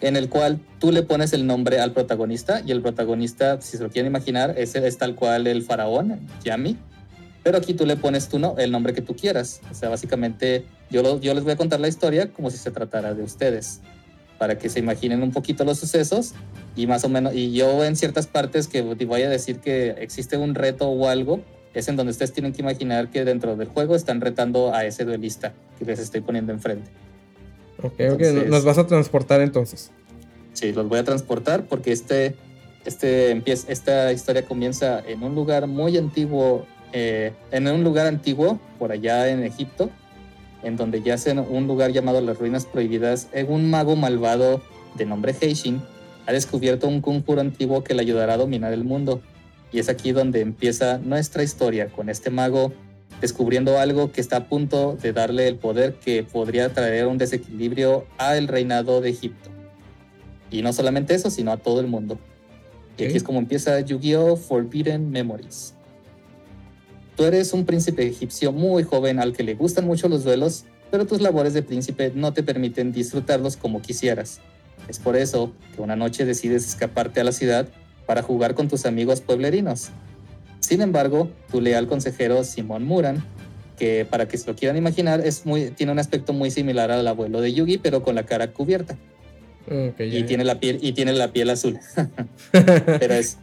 en 0.00 0.16
el 0.16 0.28
cual 0.28 0.58
tú 0.80 0.90
le 0.90 1.02
pones 1.02 1.32
el 1.32 1.46
nombre 1.46 1.80
al 1.80 1.92
protagonista 1.92 2.62
y 2.66 2.72
el 2.72 2.82
protagonista, 2.82 3.60
si 3.60 3.76
se 3.76 3.82
lo 3.82 3.90
quieren 3.90 4.10
imaginar, 4.10 4.54
es, 4.56 4.74
es 4.74 4.96
tal 4.96 5.14
cual 5.14 5.46
el 5.46 5.62
faraón, 5.62 6.18
Yami, 6.44 6.78
pero 7.42 7.58
aquí 7.58 7.74
tú 7.74 7.86
le 7.86 7.96
pones 7.96 8.28
tú 8.28 8.38
no, 8.38 8.56
el 8.58 8.70
nombre 8.70 8.92
que 8.94 9.02
tú 9.02 9.14
quieras. 9.16 9.60
O 9.70 9.74
sea, 9.74 9.88
básicamente 9.88 10.64
yo, 10.90 11.02
lo- 11.02 11.20
yo 11.20 11.34
les 11.34 11.44
voy 11.44 11.52
a 11.52 11.56
contar 11.56 11.80
la 11.80 11.88
historia 11.88 12.32
como 12.32 12.50
si 12.50 12.56
se 12.58 12.70
tratara 12.70 13.14
de 13.14 13.22
ustedes, 13.22 13.80
para 14.38 14.56
que 14.58 14.68
se 14.68 14.78
imaginen 14.78 15.22
un 15.22 15.32
poquito 15.32 15.64
los 15.64 15.78
sucesos 15.78 16.32
y 16.76 16.86
más 16.86 17.02
o 17.04 17.08
menos, 17.08 17.34
y 17.34 17.52
yo 17.52 17.84
en 17.84 17.96
ciertas 17.96 18.26
partes 18.28 18.68
que 18.68 18.82
voy 18.82 19.22
a 19.22 19.28
decir 19.28 19.58
que 19.58 19.90
existe 19.98 20.36
un 20.36 20.54
reto 20.54 20.88
o 20.88 21.08
algo, 21.08 21.40
es 21.74 21.88
en 21.88 21.96
donde 21.96 22.12
ustedes 22.12 22.32
tienen 22.32 22.52
que 22.52 22.62
imaginar 22.62 23.10
que 23.10 23.24
dentro 23.24 23.56
del 23.56 23.68
juego 23.68 23.94
están 23.96 24.20
retando 24.20 24.72
a 24.74 24.84
ese 24.84 25.04
duelista 25.04 25.52
que 25.78 25.84
les 25.84 25.98
estoy 25.98 26.20
poniendo 26.20 26.52
enfrente. 26.52 26.90
Ok, 27.82 28.00
ok. 28.14 28.20
Nos 28.48 28.64
vas 28.64 28.78
a 28.78 28.86
transportar 28.86 29.40
entonces. 29.40 29.90
Sí, 30.52 30.72
los 30.72 30.88
voy 30.88 30.98
a 30.98 31.04
transportar 31.04 31.66
porque 31.66 31.92
este, 31.92 32.34
este 32.84 33.30
empieza, 33.30 33.70
esta 33.70 34.12
historia 34.12 34.44
comienza 34.44 35.00
en 35.06 35.22
un 35.22 35.34
lugar 35.34 35.66
muy 35.66 35.96
antiguo, 35.98 36.66
eh, 36.92 37.32
en 37.50 37.68
un 37.68 37.84
lugar 37.84 38.06
antiguo 38.06 38.58
por 38.78 38.92
allá 38.92 39.28
en 39.28 39.42
Egipto, 39.42 39.90
en 40.62 40.76
donde 40.76 41.02
yacen 41.02 41.38
un 41.38 41.66
lugar 41.66 41.92
llamado 41.92 42.20
las 42.20 42.38
Ruinas 42.38 42.66
Prohibidas. 42.66 43.28
Eh, 43.32 43.44
Un 43.44 43.70
mago 43.70 43.96
malvado 43.96 44.60
de 44.96 45.06
nombre 45.06 45.34
Heishin 45.40 45.80
ha 46.26 46.32
descubierto 46.32 46.88
un 46.88 47.00
conjuro 47.00 47.40
antiguo 47.40 47.84
que 47.84 47.94
le 47.94 48.02
ayudará 48.02 48.34
a 48.34 48.38
dominar 48.38 48.72
el 48.72 48.84
mundo. 48.84 49.22
Y 49.72 49.78
es 49.78 49.88
aquí 49.88 50.12
donde 50.12 50.40
empieza 50.40 50.98
nuestra 50.98 51.42
historia 51.42 51.88
con 51.88 52.08
este 52.08 52.30
mago 52.30 52.72
descubriendo 53.20 53.78
algo 53.78 54.12
que 54.12 54.20
está 54.20 54.36
a 54.36 54.48
punto 54.48 54.96
de 55.00 55.12
darle 55.12 55.48
el 55.48 55.56
poder 55.56 55.94
que 55.94 56.22
podría 56.22 56.72
traer 56.72 57.06
un 57.06 57.18
desequilibrio 57.18 58.06
al 58.16 58.48
reinado 58.48 59.00
de 59.00 59.10
Egipto. 59.10 59.50
Y 60.50 60.62
no 60.62 60.72
solamente 60.72 61.14
eso, 61.14 61.30
sino 61.30 61.52
a 61.52 61.56
todo 61.56 61.80
el 61.80 61.86
mundo. 61.86 62.18
Y 62.96 63.04
aquí 63.04 63.16
es 63.16 63.22
como 63.22 63.38
empieza 63.38 63.80
Yu-Gi-Oh! 63.80 64.36
Forbidden 64.36 65.10
Memories. 65.10 65.74
Tú 67.18 67.24
eres 67.24 67.52
un 67.52 67.64
príncipe 67.64 68.06
egipcio 68.06 68.52
muy 68.52 68.84
joven 68.84 69.18
al 69.18 69.32
que 69.32 69.42
le 69.42 69.56
gustan 69.56 69.84
mucho 69.84 70.08
los 70.08 70.22
duelos, 70.22 70.66
pero 70.88 71.04
tus 71.04 71.20
labores 71.20 71.52
de 71.52 71.62
príncipe 71.62 72.12
no 72.14 72.32
te 72.32 72.44
permiten 72.44 72.92
disfrutarlos 72.92 73.56
como 73.56 73.82
quisieras. 73.82 74.38
Es 74.86 75.00
por 75.00 75.16
eso 75.16 75.52
que 75.74 75.82
una 75.82 75.96
noche 75.96 76.24
decides 76.24 76.64
escaparte 76.64 77.20
a 77.20 77.24
la 77.24 77.32
ciudad 77.32 77.66
para 78.06 78.22
jugar 78.22 78.54
con 78.54 78.68
tus 78.68 78.86
amigos 78.86 79.20
pueblerinos. 79.20 79.88
Sin 80.60 80.80
embargo, 80.80 81.28
tu 81.50 81.60
leal 81.60 81.88
consejero 81.88 82.44
Simón 82.44 82.84
Muran, 82.84 83.24
que 83.76 84.06
para 84.08 84.28
que 84.28 84.38
se 84.38 84.46
lo 84.46 84.54
quieran 84.54 84.76
imaginar, 84.76 85.20
es 85.26 85.44
muy, 85.44 85.72
tiene 85.72 85.90
un 85.90 85.98
aspecto 85.98 86.32
muy 86.32 86.52
similar 86.52 86.92
al 86.92 87.08
abuelo 87.08 87.40
de 87.40 87.52
Yugi, 87.52 87.78
pero 87.78 88.04
con 88.04 88.14
la 88.14 88.26
cara 88.26 88.52
cubierta 88.52 88.96
y 89.98 90.22
tiene 90.22 90.44
la 90.44 90.60
piel 90.60 90.78
y 90.80 90.92
tiene 90.92 91.12
la 91.12 91.32
piel 91.32 91.50
azul. 91.50 91.78
pero 92.52 93.14
es 93.14 93.38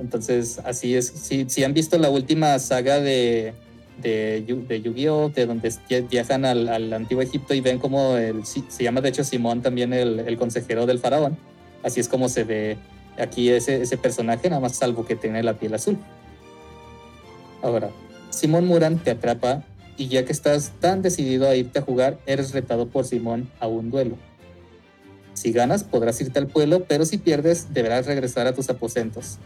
Entonces, 0.00 0.60
así 0.64 0.94
es. 0.94 1.06
Si, 1.06 1.64
han 1.64 1.74
visto 1.74 1.98
la 1.98 2.10
última 2.10 2.58
saga 2.58 3.00
de, 3.00 3.52
de, 4.00 4.44
Yu- 4.46 4.66
de 4.66 4.80
Yu-Gi-Oh!, 4.80 5.30
de 5.30 5.46
donde 5.46 5.72
vi- 5.88 6.00
viajan 6.02 6.44
al, 6.44 6.92
antiguo 6.92 7.22
Egipto 7.22 7.54
y 7.54 7.60
ven 7.60 7.78
como 7.78 8.16
el, 8.16 8.44
se 8.46 8.84
llama 8.84 9.00
de 9.00 9.08
hecho 9.08 9.24
Simón 9.24 9.62
también 9.62 9.92
el, 9.92 10.20
el 10.20 10.36
consejero 10.38 10.86
del 10.86 10.98
faraón. 10.98 11.36
Así 11.82 12.00
es 12.00 12.08
como 12.08 12.28
se 12.28 12.44
ve 12.44 12.76
aquí 13.18 13.50
ese, 13.50 13.82
ese 13.82 13.96
personaje, 13.96 14.48
nada 14.48 14.60
más 14.60 14.76
salvo 14.76 15.04
que 15.06 15.16
tiene 15.16 15.42
la 15.42 15.54
piel 15.54 15.74
azul. 15.74 15.96
Ahora, 17.62 17.90
Simón 18.30 18.66
Muran 18.66 18.98
te 18.98 19.10
atrapa 19.10 19.64
y 19.96 20.06
ya 20.08 20.24
que 20.24 20.32
estás 20.32 20.72
tan 20.80 21.02
decidido 21.02 21.48
a 21.48 21.56
irte 21.56 21.80
a 21.80 21.82
jugar, 21.82 22.18
eres 22.26 22.52
retado 22.52 22.86
por 22.86 23.04
Simón 23.04 23.50
a 23.58 23.66
un 23.66 23.90
duelo. 23.90 24.16
Si 25.34 25.52
ganas, 25.52 25.84
podrás 25.84 26.20
irte 26.20 26.38
al 26.38 26.46
pueblo, 26.46 26.84
pero 26.88 27.04
si 27.04 27.18
pierdes, 27.18 27.72
deberás 27.72 28.06
regresar 28.06 28.46
a 28.46 28.54
tus 28.54 28.70
aposentos. 28.70 29.38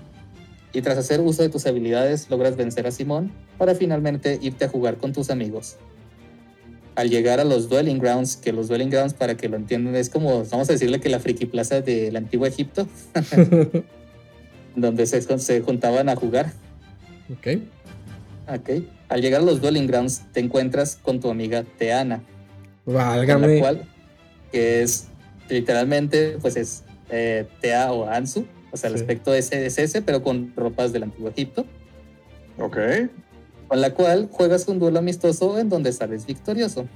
Y 0.72 0.80
tras 0.80 0.96
hacer 0.96 1.20
uso 1.20 1.42
de 1.42 1.48
tus 1.48 1.66
habilidades, 1.66 2.30
logras 2.30 2.56
vencer 2.56 2.86
a 2.86 2.90
Simón 2.90 3.30
para 3.58 3.74
finalmente 3.74 4.38
irte 4.40 4.64
a 4.64 4.68
jugar 4.68 4.96
con 4.96 5.12
tus 5.12 5.30
amigos. 5.30 5.76
Al 6.94 7.10
llegar 7.10 7.40
a 7.40 7.44
los 7.44 7.68
Dwelling 7.68 7.98
Grounds, 7.98 8.36
que 8.36 8.52
los 8.52 8.68
Dwelling 8.68 8.90
Grounds, 8.90 9.14
para 9.14 9.36
que 9.36 9.48
lo 9.48 9.56
entiendan, 9.56 9.96
es 9.96 10.08
como, 10.08 10.44
vamos 10.44 10.68
a 10.68 10.72
decirle 10.72 11.00
que 11.00 11.08
la 11.08 11.20
friki 11.20 11.46
plaza 11.46 11.80
del 11.80 12.16
antiguo 12.16 12.46
Egipto, 12.46 12.86
donde 14.76 15.06
se, 15.06 15.20
se 15.38 15.60
juntaban 15.60 16.08
a 16.08 16.16
jugar. 16.16 16.52
Ok. 17.30 17.58
Ok. 18.48 18.70
Al 19.08 19.20
llegar 19.20 19.42
a 19.42 19.44
los 19.44 19.60
Dwelling 19.60 19.86
Grounds, 19.86 20.22
te 20.32 20.40
encuentras 20.40 20.96
con 20.96 21.20
tu 21.20 21.30
amiga 21.30 21.64
Teana, 21.78 22.22
con 22.84 22.94
la 22.94 23.08
Válgame. 23.08 23.60
cual, 23.60 23.88
que 24.50 24.82
es 24.82 25.08
literalmente, 25.48 26.38
pues 26.40 26.56
es 26.56 26.82
eh, 27.10 27.46
Tea 27.60 27.92
o 27.92 28.08
Ansu, 28.08 28.46
o 28.72 28.76
sea, 28.76 28.88
el 28.90 28.96
Sí. 28.96 29.02
aspecto 29.02 29.34
es, 29.34 29.52
es 29.52 29.78
ese, 29.78 30.02
pero 30.02 30.22
con 30.22 30.52
ropas 30.56 30.92
del 30.92 31.04
antiguo 31.04 31.28
Egipto, 31.30 31.64
Ok. 32.58 32.76
con 33.68 33.80
la 33.80 33.94
cual 33.94 34.28
juegas 34.30 34.66
un 34.68 34.78
duelo 34.78 34.98
amistoso 34.98 35.58
en 35.58 35.68
donde 35.68 35.92
sales 35.92 36.26
victorioso. 36.26 36.86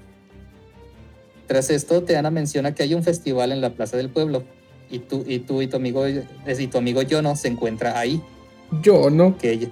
Tras 1.47 1.71
esto, 1.71 2.03
Teana 2.03 2.31
menciona 2.31 2.75
que 2.75 2.83
hay 2.83 2.95
un 2.95 3.03
festival 3.05 3.53
en 3.53 3.61
la 3.61 3.71
plaza 3.71 3.97
del 3.97 4.09
pueblo, 4.11 4.43
y 4.91 4.99
tú 5.01 5.25
y, 5.27 5.39
tú 5.41 5.63
y 5.63 5.67
tu 5.69 5.77
amigo 5.77 6.07
y 6.09 6.67
tu 6.67 6.79
amigo 6.79 7.03
Yono 7.03 7.37
se 7.37 7.49
encuentra 7.49 7.99
ahí. 7.99 8.21
Yo 8.83 9.11
no. 9.11 9.37
Que, 9.39 9.69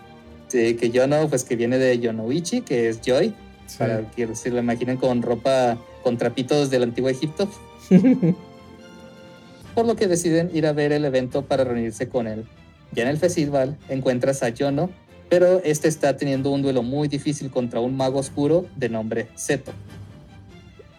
sí, 0.48 0.74
que 0.74 0.90
Yono, 0.90 1.28
pues 1.28 1.42
que 1.44 1.56
viene 1.56 1.78
de 1.78 1.98
Yonoichi, 1.98 2.60
que 2.62 2.88
es 2.88 3.00
Joy, 3.00 3.34
Sí. 3.66 3.78
para 3.78 4.10
que 4.10 4.34
se 4.36 4.50
lo 4.50 4.58
imaginen 4.58 4.96
con 4.98 5.22
ropa, 5.22 5.78
con 6.02 6.16
trapitos 6.18 6.70
del 6.70 6.82
antiguo 6.84 7.08
Egipto. 7.10 7.48
Por 9.74 9.86
lo 9.86 9.96
que 9.96 10.06
deciden 10.06 10.50
ir 10.54 10.66
a 10.66 10.72
ver 10.72 10.92
el 10.92 11.04
evento 11.04 11.42
para 11.42 11.64
reunirse 11.64 12.08
con 12.08 12.26
él. 12.26 12.44
Ya 12.92 13.02
en 13.02 13.08
el 13.08 13.16
festival 13.18 13.76
encuentras 13.88 14.42
a 14.42 14.50
Yono, 14.50 14.90
pero 15.28 15.60
este 15.64 15.88
está 15.88 16.16
teniendo 16.16 16.50
un 16.50 16.62
duelo 16.62 16.82
muy 16.82 17.08
difícil 17.08 17.50
contra 17.50 17.80
un 17.80 17.96
mago 17.96 18.20
oscuro 18.20 18.66
de 18.76 18.88
nombre 18.88 19.26
Seto. 19.34 19.72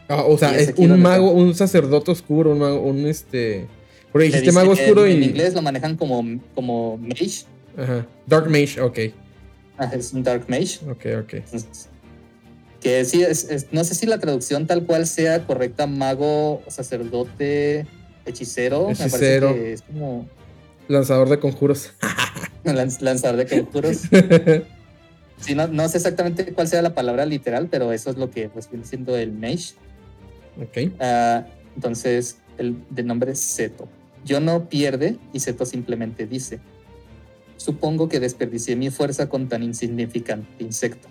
Ah, 0.07 0.23
o 0.27 0.37
sea, 0.37 0.57
es 0.57 0.73
un 0.77 1.01
mago, 1.01 1.31
un 1.31 1.55
sacerdote 1.55 2.11
oscuro, 2.11 2.51
un, 2.51 2.59
mago- 2.59 2.81
un 2.81 3.05
este. 3.07 3.65
Porque 4.11 4.27
dijiste 4.27 4.51
mago 4.51 4.71
oscuro 4.71 5.05
en, 5.05 5.11
y. 5.13 5.15
en 5.15 5.23
inglés 5.23 5.53
lo 5.53 5.61
manejan 5.61 5.95
como, 5.95 6.23
como 6.53 6.97
mage. 6.97 7.45
Ajá. 7.77 8.05
Dark 8.27 8.49
Mage, 8.49 8.79
ok. 8.81 8.99
Ah, 9.77 9.89
Es 9.93 10.13
un 10.13 10.23
dark 10.23 10.45
mage. 10.47 10.79
Ok, 10.89 11.05
ok. 11.23 11.33
Entonces, 11.33 11.89
Que 12.81 13.03
sí, 13.03 13.23
es, 13.23 13.49
es- 13.49 13.67
no 13.71 13.83
sé 13.83 13.95
si 13.95 14.05
la 14.05 14.19
traducción 14.19 14.67
tal 14.67 14.83
cual 14.85 15.07
sea 15.07 15.45
correcta, 15.45 15.87
mago, 15.87 16.61
sacerdote, 16.67 17.85
hechicero. 18.25 18.89
Me 18.89 18.95
parece 18.95 19.39
que 19.39 19.73
es 19.73 19.81
como 19.81 20.27
Lanzador 20.87 21.29
de 21.29 21.39
conjuros. 21.39 21.93
lanz- 22.63 23.01
lanzador 23.01 23.37
de 23.37 23.47
conjuros. 23.47 24.01
Sí, 25.37 25.53
no, 25.53 25.67
no 25.67 25.87
sé 25.89 25.97
exactamente 25.97 26.53
cuál 26.53 26.67
sea 26.69 26.81
la 26.81 26.95
palabra 26.95 27.25
literal, 27.25 27.67
pero 27.69 27.91
eso 27.91 28.09
es 28.09 28.15
lo 28.15 28.31
que 28.31 28.47
pues, 28.47 28.69
viene 28.69 28.85
siendo 28.85 29.17
el 29.17 29.33
mage. 29.33 29.73
ok. 30.57 30.93
Ah, 31.01 31.45
entonces, 31.75 32.37
el 32.57 32.77
de 32.89 33.03
nombre 33.03 33.33
es 33.33 33.39
Seto. 33.41 33.89
Yo 34.23 34.39
no 34.39 34.69
pierde 34.69 35.17
y 35.33 35.41
Seto 35.41 35.65
simplemente 35.65 36.25
dice: 36.25 36.59
Supongo 37.57 38.07
que 38.07 38.21
desperdicié 38.21 38.77
mi 38.77 38.89
fuerza 38.91 39.27
con 39.27 39.49
tan 39.49 39.61
insignificante 39.61 40.47
insecto. 40.63 41.09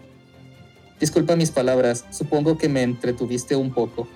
Disculpa 0.99 1.36
mis 1.36 1.51
palabras, 1.51 2.07
supongo 2.11 2.57
que 2.57 2.70
me 2.70 2.82
entretuviste 2.82 3.57
un 3.57 3.74
poco. 3.74 4.09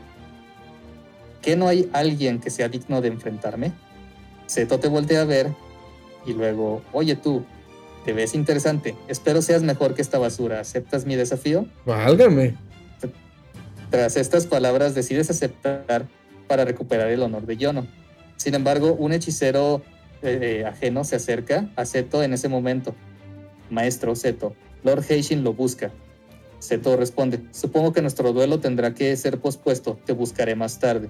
¿Que 1.49 1.57
no 1.57 1.67
hay 1.67 1.89
alguien 1.95 2.41
que 2.41 2.51
sea 2.51 2.69
digno 2.69 3.01
de 3.01 3.09
enfrentarme? 3.09 3.73
Seto 4.45 4.79
te 4.79 4.89
voltea 4.89 5.23
a 5.23 5.25
ver 5.25 5.49
y 6.27 6.35
luego, 6.35 6.83
oye 6.93 7.17
tú, 7.17 7.43
te 8.05 8.13
ves 8.13 8.35
interesante, 8.35 8.95
espero 9.09 9.41
seas 9.41 9.63
mejor 9.63 9.95
que 9.95 10.03
esta 10.03 10.19
basura, 10.19 10.61
¿aceptas 10.61 11.07
mi 11.07 11.17
desafío? 11.17 11.65
Válgame. 11.87 12.55
Tras 13.89 14.19
estas 14.19 14.45
palabras 14.45 14.95
decides 14.95 15.31
aceptar 15.31 16.07
para 16.49 16.67
recuperar 16.67 17.09
el 17.09 17.23
honor 17.23 17.47
de 17.47 17.57
Yono. 17.57 17.87
Sin 18.37 18.55
embargo, 18.55 18.93
un 18.93 19.15
hechicero 19.15 19.81
eh, 20.21 20.67
ajeno 20.67 21.03
se 21.03 21.17
acerca 21.17 21.71
a 21.77 21.87
Seto 21.87 22.23
en 22.23 22.35
ese 22.35 22.51
momento. 22.51 22.95
Maestro 23.71 24.15
Seto, 24.17 24.55
Lord 24.85 25.03
Heishin 25.09 25.45
lo 25.45 25.55
busca. 25.55 25.93
Seto 26.59 26.95
responde, 26.99 27.41
supongo 27.53 27.95
que 27.95 28.03
nuestro 28.03 28.35
duelo 28.35 28.61
tendrá 28.61 28.93
que 28.93 29.17
ser 29.17 29.41
pospuesto, 29.41 29.99
te 30.05 30.13
buscaré 30.13 30.55
más 30.55 30.79
tarde. 30.79 31.09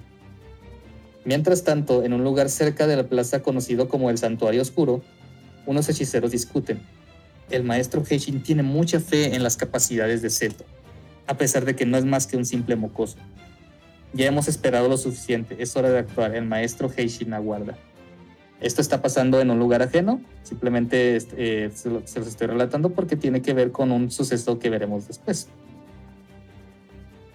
Mientras 1.25 1.63
tanto, 1.63 2.03
en 2.03 2.13
un 2.13 2.23
lugar 2.23 2.49
cerca 2.49 2.87
de 2.87 2.95
la 2.95 3.03
plaza 3.03 3.41
conocido 3.41 3.87
como 3.89 4.09
el 4.09 4.17
Santuario 4.17 4.61
Oscuro, 4.61 5.01
unos 5.65 5.89
hechiceros 5.89 6.31
discuten. 6.31 6.79
El 7.49 7.63
maestro 7.63 8.03
Heishin 8.07 8.41
tiene 8.43 8.63
mucha 8.63 8.99
fe 8.99 9.35
en 9.35 9.43
las 9.43 9.57
capacidades 9.57 10.21
de 10.21 10.29
Seto 10.29 10.63
a 11.27 11.37
pesar 11.37 11.63
de 11.63 11.75
que 11.75 11.85
no 11.85 11.95
es 11.95 12.05
más 12.05 12.25
que 12.25 12.37
un 12.37 12.45
simple 12.45 12.75
mocoso. 12.75 13.17
Ya 14.13 14.25
hemos 14.25 14.47
esperado 14.47 14.89
lo 14.89 14.97
suficiente, 14.97 15.57
es 15.59 15.75
hora 15.75 15.91
de 15.91 15.99
actuar, 15.99 16.33
el 16.33 16.43
maestro 16.45 16.89
Heishin 16.95 17.33
aguarda. 17.35 17.77
Esto 18.61 18.81
está 18.81 18.99
pasando 19.03 19.39
en 19.39 19.51
un 19.51 19.59
lugar 19.59 19.83
ajeno, 19.83 20.21
simplemente 20.41 21.19
eh, 21.37 21.69
se, 21.71 21.89
lo- 21.91 22.01
se 22.07 22.17
los 22.17 22.27
estoy 22.29 22.47
relatando 22.47 22.89
porque 22.89 23.15
tiene 23.15 23.43
que 23.43 23.53
ver 23.53 23.71
con 23.71 23.91
un 23.91 24.09
suceso 24.09 24.57
que 24.57 24.71
veremos 24.71 25.07
después. 25.07 25.49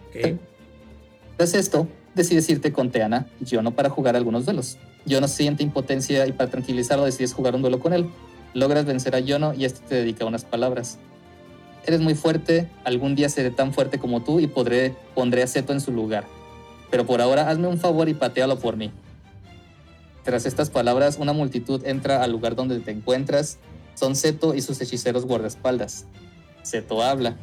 Ok. 0.08 0.38
Tras 1.36 1.54
esto, 1.54 1.86
decides 2.14 2.48
irte 2.48 2.72
con 2.72 2.90
Teana 2.90 3.26
Yono 3.40 3.72
para 3.72 3.90
jugar 3.90 4.16
algunos 4.16 4.44
duelos. 4.44 4.78
Yono 5.06 5.28
siente 5.28 5.62
impotencia 5.62 6.26
y 6.26 6.32
para 6.32 6.50
tranquilizarlo 6.50 7.04
decides 7.04 7.34
jugar 7.34 7.54
un 7.54 7.62
duelo 7.62 7.80
con 7.80 7.92
él. 7.92 8.08
Logras 8.54 8.84
vencer 8.84 9.14
a 9.14 9.20
Yono 9.20 9.52
y 9.54 9.64
este 9.64 9.80
te 9.86 9.94
dedica 9.96 10.24
unas 10.24 10.44
palabras. 10.44 10.98
Eres 11.86 12.00
muy 12.00 12.14
fuerte, 12.14 12.70
algún 12.84 13.14
día 13.14 13.28
seré 13.28 13.50
tan 13.50 13.74
fuerte 13.74 13.98
como 13.98 14.22
tú 14.22 14.40
y 14.40 14.46
podré, 14.46 14.94
pondré 15.14 15.42
a 15.42 15.46
Seto 15.46 15.72
en 15.72 15.80
su 15.80 15.92
lugar. 15.92 16.24
Pero 16.90 17.04
por 17.04 17.20
ahora 17.20 17.50
hazme 17.50 17.66
un 17.66 17.78
favor 17.78 18.08
y 18.08 18.14
patealo 18.14 18.58
por 18.58 18.76
mí. 18.76 18.90
Tras 20.22 20.46
estas 20.46 20.70
palabras, 20.70 21.18
una 21.18 21.34
multitud 21.34 21.84
entra 21.84 22.22
al 22.22 22.32
lugar 22.32 22.54
donde 22.54 22.80
te 22.80 22.90
encuentras. 22.90 23.58
Son 23.94 24.16
Seto 24.16 24.54
y 24.54 24.62
sus 24.62 24.80
hechiceros 24.80 25.26
guardaespaldas. 25.26 26.06
Seto 26.62 27.02
habla. 27.02 27.36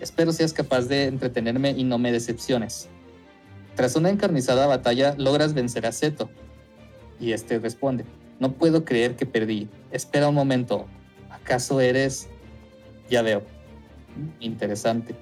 Espero 0.00 0.32
seas 0.32 0.52
capaz 0.52 0.82
de 0.82 1.04
entretenerme 1.04 1.70
y 1.70 1.84
no 1.84 1.98
me 1.98 2.10
decepciones. 2.10 2.88
Tras 3.74 3.96
una 3.96 4.10
encarnizada 4.10 4.66
batalla, 4.66 5.14
logras 5.18 5.54
vencer 5.54 5.86
a 5.86 5.92
Seto. 5.92 6.30
Y 7.20 7.32
este 7.32 7.58
responde: 7.58 8.04
No 8.38 8.52
puedo 8.52 8.84
creer 8.84 9.16
que 9.16 9.26
perdí. 9.26 9.68
Espera 9.90 10.28
un 10.28 10.34
momento. 10.34 10.86
¿Acaso 11.30 11.80
eres.? 11.80 12.28
Ya 13.10 13.22
veo. 13.22 13.42
Interesante. 14.40 15.14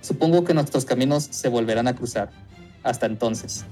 Supongo 0.00 0.44
que 0.44 0.54
nuestros 0.54 0.84
caminos 0.84 1.24
se 1.30 1.48
volverán 1.48 1.86
a 1.86 1.94
cruzar. 1.94 2.30
Hasta 2.82 3.06
entonces. 3.06 3.64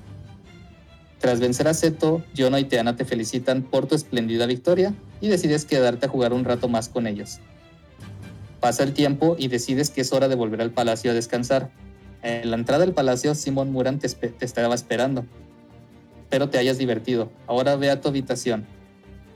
Tras 1.18 1.40
vencer 1.40 1.68
a 1.68 1.74
Seto, 1.74 2.24
Yono 2.34 2.58
y 2.58 2.64
Teana 2.64 2.96
te 2.96 3.04
felicitan 3.04 3.62
por 3.62 3.86
tu 3.86 3.94
espléndida 3.94 4.46
victoria 4.46 4.94
y 5.20 5.28
decides 5.28 5.66
quedarte 5.66 6.06
a 6.06 6.08
jugar 6.08 6.32
un 6.32 6.44
rato 6.44 6.68
más 6.68 6.88
con 6.88 7.06
ellos. 7.06 7.40
Pasa 8.60 8.84
el 8.84 8.94
tiempo 8.94 9.36
y 9.38 9.48
decides 9.48 9.90
que 9.90 10.00
es 10.00 10.12
hora 10.12 10.28
de 10.28 10.34
volver 10.34 10.62
al 10.62 10.70
palacio 10.70 11.10
a 11.10 11.14
descansar. 11.14 11.70
En 12.22 12.50
la 12.50 12.56
entrada 12.56 12.84
del 12.84 12.92
palacio, 12.94 13.34
Simón 13.34 13.72
Muran 13.72 13.98
te, 13.98 14.06
estaba 14.40 14.74
esperando. 14.74 15.24
Espero 16.22 16.50
te 16.50 16.58
hayas 16.58 16.78
divertido. 16.78 17.30
Ahora 17.46 17.76
ve 17.76 17.90
a 17.90 18.00
tu 18.00 18.08
habitación. 18.08 18.66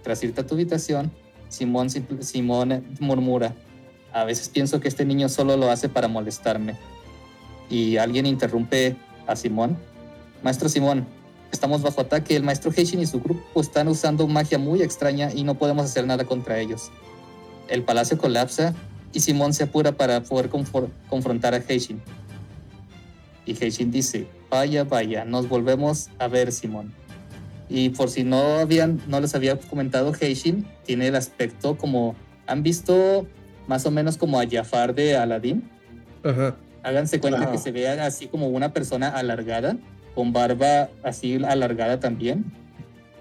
Tras 0.02 0.22
irte 0.22 0.42
a 0.42 0.46
tu 0.46 0.54
habitación, 0.54 1.10
Simón, 1.48 1.88
Simón 1.90 2.84
murmura. 3.00 3.54
A 4.12 4.24
veces 4.24 4.48
pienso 4.48 4.80
que 4.80 4.88
este 4.88 5.04
niño 5.04 5.28
solo 5.28 5.56
lo 5.56 5.70
hace 5.70 5.88
para 5.88 6.08
molestarme. 6.08 6.76
Y 7.70 7.96
alguien 7.96 8.26
interrumpe 8.26 8.96
a 9.26 9.34
Simón. 9.34 9.78
Maestro 10.42 10.68
Simón, 10.68 11.06
estamos 11.50 11.80
bajo 11.80 12.02
ataque. 12.02 12.36
El 12.36 12.42
maestro 12.42 12.70
Heishin 12.70 13.00
y 13.00 13.06
su 13.06 13.18
grupo 13.18 13.60
están 13.62 13.88
usando 13.88 14.26
magia 14.28 14.58
muy 14.58 14.82
extraña 14.82 15.32
y 15.34 15.42
no 15.42 15.54
podemos 15.54 15.86
hacer 15.86 16.06
nada 16.06 16.24
contra 16.24 16.60
ellos. 16.60 16.90
El 17.68 17.82
palacio 17.82 18.18
colapsa 18.18 18.74
y 19.14 19.20
Simón 19.20 19.54
se 19.54 19.64
apura 19.64 19.92
para 19.92 20.22
poder 20.22 20.50
confrontar 21.08 21.54
a 21.54 21.62
Heishin. 21.66 22.02
Y 23.46 23.52
Heishin 23.62 23.90
dice, 23.90 24.26
vaya, 24.50 24.84
vaya, 24.84 25.24
nos 25.24 25.48
volvemos 25.48 26.08
a 26.18 26.28
ver, 26.28 26.52
Simón. 26.52 26.92
Y 27.68 27.90
por 27.90 28.10
si 28.10 28.24
no 28.24 28.58
habían, 28.58 29.00
no 29.08 29.20
les 29.20 29.34
había 29.34 29.58
comentado, 29.58 30.12
Heishin 30.18 30.66
tiene 30.84 31.08
el 31.08 31.16
aspecto 31.16 31.76
como 31.76 32.14
¿Han 32.46 32.62
visto 32.62 33.26
más 33.66 33.86
o 33.86 33.90
menos 33.90 34.18
como 34.18 34.38
a 34.38 34.44
Jafar 34.46 34.94
de 34.94 35.16
Aladdin? 35.16 35.62
Ajá. 36.22 36.56
Háganse 36.82 37.18
cuenta 37.18 37.50
que 37.50 37.56
se 37.56 37.72
vea 37.72 38.04
así 38.04 38.26
como 38.26 38.48
una 38.48 38.74
persona 38.74 39.08
alargada, 39.08 39.78
con 40.14 40.34
barba 40.34 40.90
así 41.02 41.36
alargada 41.42 42.00
también, 42.00 42.44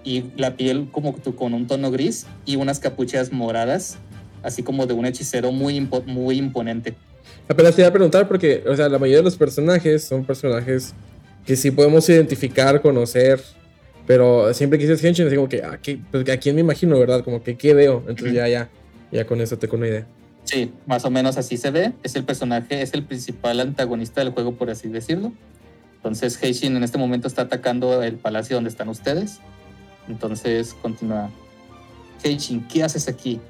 y 0.04 0.24
la 0.36 0.56
piel 0.56 0.88
como 0.92 1.14
tu- 1.14 1.34
con 1.34 1.54
un 1.54 1.66
tono 1.66 1.90
gris 1.90 2.26
y 2.44 2.56
unas 2.56 2.78
capuchas 2.80 3.32
moradas, 3.32 3.96
así 4.42 4.62
como 4.62 4.86
de 4.86 4.92
un 4.92 5.06
hechicero 5.06 5.50
muy, 5.52 5.80
impo- 5.80 6.04
muy 6.04 6.36
imponente. 6.36 6.94
Apenas 7.48 7.74
te 7.74 7.82
iba 7.82 7.88
a 7.88 7.92
preguntar 7.92 8.26
porque, 8.28 8.62
o 8.66 8.74
sea, 8.76 8.88
la 8.88 8.98
mayoría 8.98 9.18
de 9.18 9.24
los 9.24 9.36
personajes 9.36 10.04
son 10.04 10.24
personajes 10.24 10.94
que 11.46 11.56
sí 11.56 11.70
podemos 11.70 12.08
identificar, 12.08 12.80
conocer, 12.80 13.40
pero 14.06 14.52
siempre 14.54 14.78
que 14.78 14.86
dices 14.86 15.02
Henshin, 15.04 15.26
así 15.26 15.36
como 15.36 15.48
que, 15.48 15.62
¿a, 15.62 15.78
qué- 15.78 15.98
pues, 16.10 16.28
¿a 16.28 16.36
quién 16.38 16.54
me 16.54 16.60
imagino, 16.62 16.98
verdad? 16.98 17.22
Como 17.22 17.42
que, 17.42 17.56
¿qué 17.56 17.74
veo? 17.74 17.98
Entonces 18.08 18.26
Ujú. 18.26 18.34
ya, 18.36 18.48
ya, 18.48 18.68
ya 19.12 19.26
con 19.26 19.40
eso 19.40 19.58
tengo 19.58 19.76
una 19.76 19.88
idea. 19.88 20.06
Sí, 20.44 20.72
más 20.86 21.04
o 21.04 21.10
menos 21.10 21.36
así 21.38 21.56
se 21.56 21.70
ve. 21.70 21.92
Es 22.02 22.16
el 22.16 22.24
personaje, 22.24 22.82
es 22.82 22.92
el 22.94 23.02
principal 23.02 23.60
antagonista 23.60 24.20
del 24.22 24.32
juego, 24.32 24.54
por 24.54 24.68
así 24.70 24.88
decirlo. 24.88 25.32
Entonces, 25.96 26.38
Heishin 26.42 26.76
en 26.76 26.82
este 26.84 26.98
momento 26.98 27.26
está 27.28 27.42
atacando 27.42 28.02
el 28.02 28.16
palacio 28.16 28.56
donde 28.56 28.68
están 28.68 28.90
ustedes. 28.90 29.38
Entonces, 30.06 30.74
continúa. 30.82 31.30
Heishin, 32.22 32.66
¿qué 32.68 32.82
haces 32.82 33.08
aquí? 33.08 33.40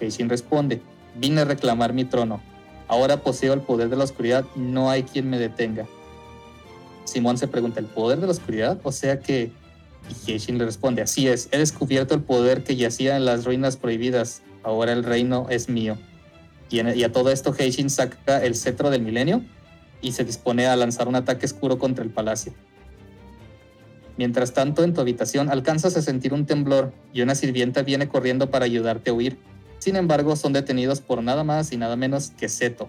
Heishin 0.00 0.28
responde, 0.28 0.80
vine 1.18 1.40
a 1.42 1.44
reclamar 1.46 1.94
mi 1.94 2.04
trono. 2.04 2.42
Ahora 2.88 3.22
poseo 3.22 3.52
el 3.54 3.60
poder 3.60 3.88
de 3.88 3.96
la 3.96 4.04
oscuridad, 4.04 4.44
no 4.56 4.90
hay 4.90 5.04
quien 5.04 5.30
me 5.30 5.38
detenga. 5.38 5.86
Simón 7.04 7.38
se 7.38 7.48
pregunta, 7.48 7.80
¿el 7.80 7.86
poder 7.86 8.20
de 8.20 8.26
la 8.26 8.32
oscuridad? 8.32 8.78
O 8.82 8.92
sea 8.92 9.20
que... 9.20 9.52
Y 10.26 10.32
Heishin 10.32 10.58
le 10.58 10.66
responde, 10.66 11.00
así 11.00 11.28
es, 11.28 11.48
he 11.50 11.58
descubierto 11.58 12.14
el 12.14 12.22
poder 12.22 12.62
que 12.62 12.76
yacía 12.76 13.16
en 13.16 13.24
las 13.24 13.46
ruinas 13.46 13.78
prohibidas. 13.78 14.42
Ahora 14.62 14.92
el 14.92 15.02
reino 15.02 15.46
es 15.48 15.70
mío. 15.70 15.96
Y, 16.68 16.86
y 16.86 17.04
a 17.04 17.12
todo 17.12 17.30
esto 17.30 17.54
Heishin 17.58 17.88
saca 17.88 18.44
el 18.44 18.54
cetro 18.54 18.90
del 18.90 19.00
milenio 19.00 19.42
y 20.02 20.12
se 20.12 20.24
dispone 20.24 20.66
a 20.66 20.76
lanzar 20.76 21.08
un 21.08 21.16
ataque 21.16 21.46
oscuro 21.46 21.78
contra 21.78 22.04
el 22.04 22.10
palacio. 22.10 22.52
Mientras 24.16 24.52
tanto, 24.52 24.84
en 24.84 24.94
tu 24.94 25.00
habitación 25.00 25.50
alcanzas 25.50 25.96
a 25.96 26.02
sentir 26.02 26.34
un 26.34 26.46
temblor 26.46 26.92
y 27.12 27.22
una 27.22 27.34
sirvienta 27.34 27.82
viene 27.82 28.08
corriendo 28.08 28.50
para 28.50 28.66
ayudarte 28.66 29.10
a 29.10 29.14
huir. 29.14 29.38
Sin 29.84 29.96
embargo, 29.96 30.34
son 30.34 30.54
detenidos 30.54 31.02
por 31.02 31.22
nada 31.22 31.44
más 31.44 31.70
y 31.70 31.76
nada 31.76 31.94
menos 31.94 32.32
que 32.38 32.48
Seto. 32.48 32.88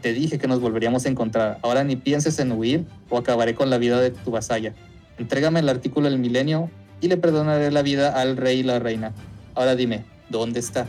Te 0.00 0.14
dije 0.14 0.38
que 0.38 0.48
nos 0.48 0.62
volveríamos 0.62 1.04
a 1.04 1.10
encontrar. 1.10 1.58
Ahora 1.60 1.84
ni 1.84 1.94
pienses 1.94 2.38
en 2.38 2.52
huir 2.52 2.86
o 3.10 3.18
acabaré 3.18 3.54
con 3.54 3.68
la 3.68 3.76
vida 3.76 4.00
de 4.00 4.12
tu 4.12 4.30
vasalla. 4.30 4.72
Entrégame 5.18 5.60
el 5.60 5.68
artículo 5.68 6.08
del 6.08 6.18
milenio 6.18 6.70
y 7.02 7.08
le 7.08 7.18
perdonaré 7.18 7.70
la 7.70 7.82
vida 7.82 8.18
al 8.18 8.38
rey 8.38 8.60
y 8.60 8.62
la 8.62 8.78
reina. 8.78 9.12
Ahora 9.54 9.76
dime, 9.76 10.06
¿dónde 10.30 10.58
está? 10.58 10.86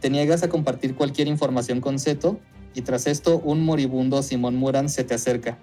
Te 0.00 0.10
niegas 0.10 0.44
a 0.44 0.48
compartir 0.48 0.94
cualquier 0.94 1.26
información 1.26 1.80
con 1.80 1.98
Seto 1.98 2.38
y 2.72 2.82
tras 2.82 3.08
esto 3.08 3.40
un 3.40 3.64
moribundo 3.64 4.22
Simón 4.22 4.54
Muran 4.54 4.88
se 4.88 5.02
te 5.02 5.14
acerca. 5.14 5.58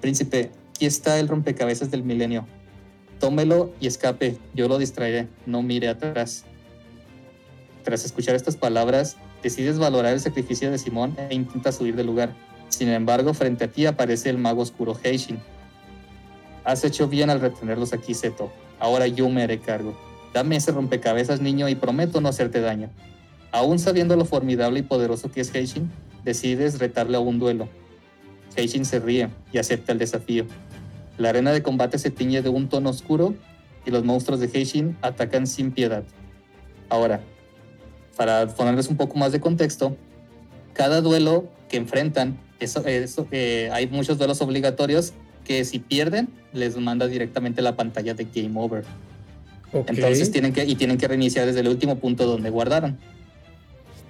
Príncipe, 0.00 0.52
aquí 0.70 0.86
está 0.86 1.18
el 1.18 1.26
rompecabezas 1.26 1.90
del 1.90 2.04
milenio. 2.04 2.46
Tómelo 3.18 3.72
y 3.80 3.88
escape, 3.88 4.38
yo 4.54 4.68
lo 4.68 4.78
distraeré, 4.78 5.26
no 5.44 5.62
mire 5.62 5.88
atrás. 5.88 6.44
Tras 7.88 8.04
escuchar 8.04 8.34
estas 8.34 8.54
palabras, 8.54 9.16
decides 9.42 9.78
valorar 9.78 10.12
el 10.12 10.20
sacrificio 10.20 10.70
de 10.70 10.76
Simón 10.76 11.16
e 11.30 11.34
intentas 11.34 11.80
huir 11.80 11.96
del 11.96 12.04
lugar. 12.04 12.34
Sin 12.68 12.90
embargo, 12.90 13.32
frente 13.32 13.64
a 13.64 13.68
ti 13.68 13.86
aparece 13.86 14.28
el 14.28 14.36
mago 14.36 14.60
oscuro 14.60 14.94
Heishin. 15.02 15.38
Has 16.64 16.84
hecho 16.84 17.08
bien 17.08 17.30
al 17.30 17.40
retenerlos 17.40 17.94
aquí, 17.94 18.12
Seto. 18.12 18.52
Ahora 18.78 19.06
yo 19.06 19.30
me 19.30 19.42
haré 19.42 19.58
cargo. 19.58 19.98
Dame 20.34 20.56
ese 20.56 20.70
rompecabezas, 20.70 21.40
niño, 21.40 21.66
y 21.70 21.76
prometo 21.76 22.20
no 22.20 22.28
hacerte 22.28 22.60
daño. 22.60 22.90
Aún 23.52 23.78
sabiendo 23.78 24.16
lo 24.16 24.26
formidable 24.26 24.80
y 24.80 24.82
poderoso 24.82 25.30
que 25.30 25.40
es 25.40 25.54
Heishin, 25.54 25.90
decides 26.24 26.80
retarle 26.80 27.16
a 27.16 27.20
un 27.20 27.38
duelo. 27.38 27.70
Heishin 28.54 28.84
se 28.84 28.98
ríe 28.98 29.30
y 29.50 29.56
acepta 29.56 29.92
el 29.92 29.98
desafío. 29.98 30.44
La 31.16 31.30
arena 31.30 31.52
de 31.52 31.62
combate 31.62 31.98
se 31.98 32.10
tiñe 32.10 32.42
de 32.42 32.50
un 32.50 32.68
tono 32.68 32.90
oscuro 32.90 33.34
y 33.86 33.90
los 33.90 34.04
monstruos 34.04 34.40
de 34.40 34.50
Heishin 34.52 34.94
atacan 35.00 35.46
sin 35.46 35.72
piedad. 35.72 36.04
Ahora, 36.90 37.22
para 38.18 38.48
ponerles 38.48 38.88
un 38.88 38.96
poco 38.96 39.16
más 39.16 39.30
de 39.30 39.40
contexto, 39.40 39.96
cada 40.74 41.00
duelo 41.00 41.48
que 41.68 41.76
enfrentan, 41.76 42.36
eso, 42.58 42.84
eso, 42.84 43.28
eh, 43.30 43.70
hay 43.72 43.86
muchos 43.86 44.18
duelos 44.18 44.42
obligatorios 44.42 45.12
que 45.44 45.64
si 45.64 45.78
pierden, 45.78 46.28
les 46.52 46.76
manda 46.76 47.06
directamente 47.06 47.62
la 47.62 47.76
pantalla 47.76 48.14
de 48.14 48.24
Game 48.24 48.60
Over. 48.60 48.84
Entonces 49.72 50.32
tienen 50.32 50.52
que, 50.52 50.64
y 50.64 50.74
tienen 50.74 50.98
que 50.98 51.06
reiniciar 51.06 51.46
desde 51.46 51.60
el 51.60 51.68
último 51.68 51.96
punto 52.00 52.26
donde 52.26 52.50
guardaron. 52.50 52.98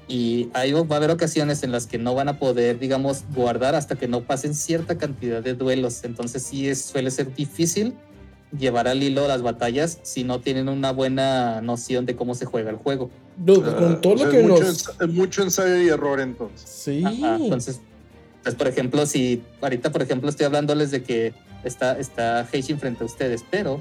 Y 0.08 0.48
ahí 0.54 0.72
va 0.72 0.86
a 0.90 0.96
haber 0.96 1.10
ocasiones 1.10 1.62
en 1.62 1.70
las 1.70 1.86
que 1.86 1.98
no 1.98 2.14
van 2.14 2.30
a 2.30 2.38
poder, 2.38 2.78
digamos, 2.78 3.24
guardar 3.34 3.74
hasta 3.74 3.96
que 3.96 4.08
no 4.08 4.22
pasen 4.22 4.54
cierta 4.54 4.96
cantidad 4.96 5.42
de 5.42 5.52
duelos. 5.52 6.02
Entonces 6.04 6.42
sí 6.44 6.66
es, 6.66 6.80
suele 6.80 7.10
ser 7.10 7.34
difícil 7.34 7.94
llevar 8.56 8.88
al 8.88 9.02
hilo 9.02 9.28
las 9.28 9.42
batallas 9.42 9.98
si 10.02 10.24
no 10.24 10.40
tienen 10.40 10.68
una 10.68 10.90
buena 10.92 11.60
noción 11.60 12.06
de 12.06 12.16
cómo 12.16 12.34
se 12.34 12.46
juega 12.46 12.70
el 12.70 12.76
juego. 12.76 13.10
Dude, 13.36 13.74
con 13.74 14.00
todo 14.00 14.14
O 14.14 14.18
sea, 14.18 14.26
lo 14.26 14.32
que 14.32 14.42
mucho, 14.42 14.64
nos... 14.64 14.86
ens- 14.98 15.08
mucho 15.12 15.42
ensayo 15.42 15.82
y 15.82 15.88
error 15.88 16.20
entonces. 16.20 16.68
Sí. 16.68 17.02
Ajá, 17.04 17.36
entonces, 17.36 17.80
pues, 18.42 18.54
por 18.54 18.66
ejemplo, 18.68 19.04
si 19.06 19.42
ahorita, 19.60 19.92
por 19.92 20.02
ejemplo, 20.02 20.30
estoy 20.30 20.46
hablándoles 20.46 20.90
de 20.90 21.02
que 21.02 21.34
está, 21.64 21.98
está 21.98 22.46
Heishin 22.50 22.78
frente 22.78 23.02
a 23.02 23.06
ustedes, 23.06 23.44
pero 23.50 23.80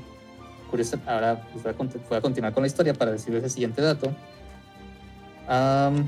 curioso, 0.69 0.97
ahora 1.07 1.47
pues, 1.53 1.63
voy, 1.63 1.71
a, 1.73 1.77
cont- 1.77 2.09
voy 2.09 2.17
a 2.17 2.21
continuar 2.21 2.53
con 2.53 2.63
la 2.63 2.67
historia 2.67 2.93
para 2.93 3.11
decirles 3.11 3.43
el 3.45 3.49
siguiente 3.49 3.81
dato. 3.81 4.13
Am, 5.47 6.07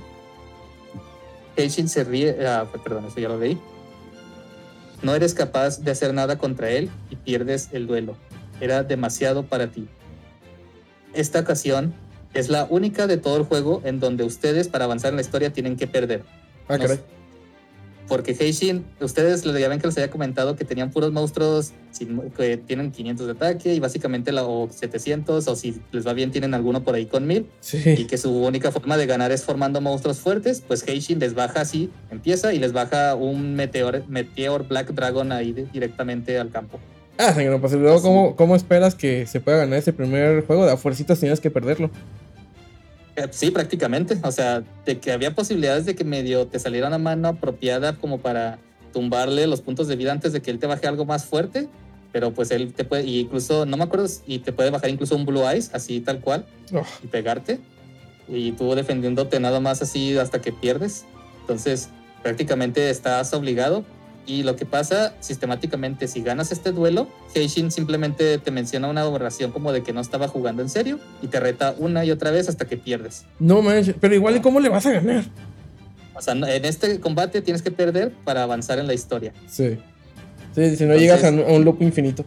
Heishin 1.56 1.88
se 1.88 2.04
ríe, 2.04 2.46
ah, 2.46 2.66
perdón, 2.84 3.06
eso 3.06 3.20
ya 3.20 3.30
lo 3.30 3.40
leí. 3.40 3.58
No 5.02 5.16
eres 5.16 5.34
capaz 5.34 5.80
de 5.80 5.92
hacer 5.92 6.14
nada 6.14 6.38
contra 6.38 6.70
él 6.72 6.90
y 7.10 7.16
pierdes 7.16 7.70
el 7.72 7.88
duelo. 7.88 8.18
Era 8.62 8.84
demasiado 8.84 9.44
para 9.46 9.68
ti. 9.72 9.88
Esta 11.14 11.40
ocasión 11.40 11.94
es 12.34 12.50
la 12.50 12.66
única 12.70 13.08
de 13.08 13.18
todo 13.18 13.38
el 13.38 13.44
juego 13.44 13.82
en 13.86 14.00
donde 14.00 14.24
ustedes 14.24 14.68
para 14.68 14.86
avanzar 14.86 15.10
en 15.12 15.16
la 15.16 15.22
historia 15.22 15.52
tienen 15.52 15.76
que 15.76 15.88
perder. 15.88 16.24
Ah, 16.68 16.78
No 16.78 16.84
caray. 16.84 17.00
Porque 18.08 18.32
Heishin, 18.40 18.86
ustedes 19.02 19.44
ya 19.44 19.68
ven 19.70 19.80
que 19.80 19.86
les 19.86 19.96
había 19.98 20.10
comentado 20.10 20.56
que 20.56 20.66
tenían 20.66 20.90
puros 20.90 21.12
monstruos 21.12 21.74
sin- 21.92 22.32
que 22.32 22.58
tienen 22.58 22.92
500 22.92 23.28
de 23.28 23.34
ataque 23.34 23.76
y 23.76 23.80
básicamente 23.80 24.32
la, 24.32 24.46
o 24.46 24.68
700 24.68 25.48
o 25.48 25.56
si 25.56 25.80
les 25.92 26.08
va 26.08 26.14
bien 26.14 26.32
tienen 26.32 26.56
alguno 26.56 26.84
por 26.84 26.96
ahí 26.96 27.06
con 27.06 27.28
1000 27.28 27.42
y 27.44 27.46
Sí. 27.66 28.06
que 28.08 28.18
su 28.18 28.32
única 28.36 28.72
forma 28.72 28.98
de 28.98 29.06
ganar 29.06 29.32
es 29.32 29.44
formando 29.44 29.80
monstruos 29.80 30.18
fuertes, 30.20 30.64
pues 30.68 30.84
Heishin 30.88 31.20
les 31.20 31.36
baja 31.36 31.62
así, 31.62 31.92
empieza 32.10 32.52
y 32.52 32.58
les 32.58 32.74
baja 32.74 33.14
un 33.14 33.54
Meteor, 33.54 34.04
Meteor 34.08 34.68
Black 34.68 34.92
Dragon 34.94 35.32
ahí 35.32 35.54
directamente 35.72 36.40
al 36.40 36.50
campo. 36.50 36.80
Ah, 37.22 37.34
señor, 37.34 37.60
pues 37.60 37.74
luego, 37.74 38.02
¿cómo, 38.02 38.36
¿cómo 38.38 38.56
esperas 38.56 38.96
que 38.96 39.28
se 39.28 39.42
pueda 39.42 39.58
ganar 39.58 39.78
ese 39.78 39.92
primer 39.92 40.46
juego? 40.46 40.66
De 40.66 40.72
a 40.72 40.78
fuercitas 40.78 41.20
tenías 41.20 41.42
que 41.42 41.52
perderlo. 41.52 41.92
Eh, 43.18 43.28
Sí, 43.32 43.52
prácticamente. 43.52 44.18
O 44.24 44.32
sea, 44.32 44.64
de 44.86 45.00
que 45.00 45.12
había 45.12 45.36
posibilidades 45.36 45.86
de 45.86 45.96
que 45.96 46.06
medio 46.06 46.48
te 46.48 46.60
saliera 46.60 46.88
una 46.88 46.98
mano 46.98 47.28
apropiada 47.28 47.98
como 47.98 48.20
para 48.20 48.58
tumbarle 48.94 49.48
los 49.48 49.60
puntos 49.60 49.90
de 49.90 49.98
vida 49.98 50.14
antes 50.14 50.32
de 50.32 50.42
que 50.42 50.50
él 50.50 50.60
te 50.60 50.68
baje 50.68 50.88
algo 50.88 51.04
más 51.04 51.26
fuerte. 51.26 51.68
Pero 52.14 52.32
pues 52.34 52.52
él 52.52 52.74
te 52.74 52.86
puede, 52.86 53.04
y 53.04 53.20
incluso, 53.20 53.66
no 53.66 53.76
me 53.76 53.84
acuerdo, 53.84 54.08
y 54.26 54.40
te 54.40 54.54
puede 54.54 54.70
bajar 54.70 54.90
incluso 54.90 55.16
un 55.16 55.26
Blue 55.26 55.48
Eyes, 55.48 55.72
así 55.74 56.00
tal 56.00 56.22
cual, 56.22 56.46
Oh, 56.74 56.86
y 57.04 57.08
pegarte. 57.08 57.60
Y 58.30 58.54
tú 58.54 58.74
defendiéndote 58.76 59.42
nada 59.42 59.60
más 59.60 59.82
así 59.82 60.18
hasta 60.18 60.40
que 60.40 60.54
pierdes. 60.54 61.04
Entonces, 61.42 61.90
prácticamente 62.24 62.90
estás 62.90 63.34
obligado. 63.34 63.84
Y 64.30 64.44
lo 64.44 64.56
que 64.56 64.64
pasa 64.64 65.16
sistemáticamente, 65.22 66.08
si 66.08 66.22
ganas 66.22 66.52
este 66.52 66.72
duelo, 66.72 67.08
Heishin 67.34 67.72
simplemente 67.72 68.38
te 68.38 68.52
menciona 68.52 68.88
una 68.88 69.04
oración 69.08 69.52
como 69.52 69.72
de 69.72 69.82
que 69.82 69.92
no 69.92 70.02
estaba 70.02 70.28
jugando 70.28 70.62
en 70.62 70.70
serio 70.70 71.00
y 71.24 71.28
te 71.30 71.40
reta 71.40 71.74
una 71.80 72.06
y 72.06 72.12
otra 72.12 72.30
vez 72.30 72.48
hasta 72.48 72.66
que 72.66 72.78
pierdes. 72.78 73.26
no 73.40 73.64
manches, 73.64 73.96
pero 74.00 74.14
igual, 74.14 74.36
¿y 74.36 74.40
cómo 74.40 74.60
le 74.60 74.70
vas 74.70 74.86
a 74.86 74.92
ganar? 74.92 75.24
O 76.14 76.22
sea, 76.22 76.34
en 76.36 76.64
este 76.66 77.00
combate 77.00 77.42
tienes 77.42 77.64
que 77.64 77.72
perder 77.72 78.12
para 78.24 78.44
avanzar 78.44 78.78
en 78.78 78.86
la 78.86 78.94
historia. 78.94 79.34
Sí. 79.48 79.80
Sí, 80.54 80.76
si 80.76 80.86
no 80.86 80.94
Entonces- 80.94 81.02
llegas 81.02 81.24
a 81.24 81.30
un, 81.30 81.66
loop 81.66 81.82
infinito. 81.82 82.24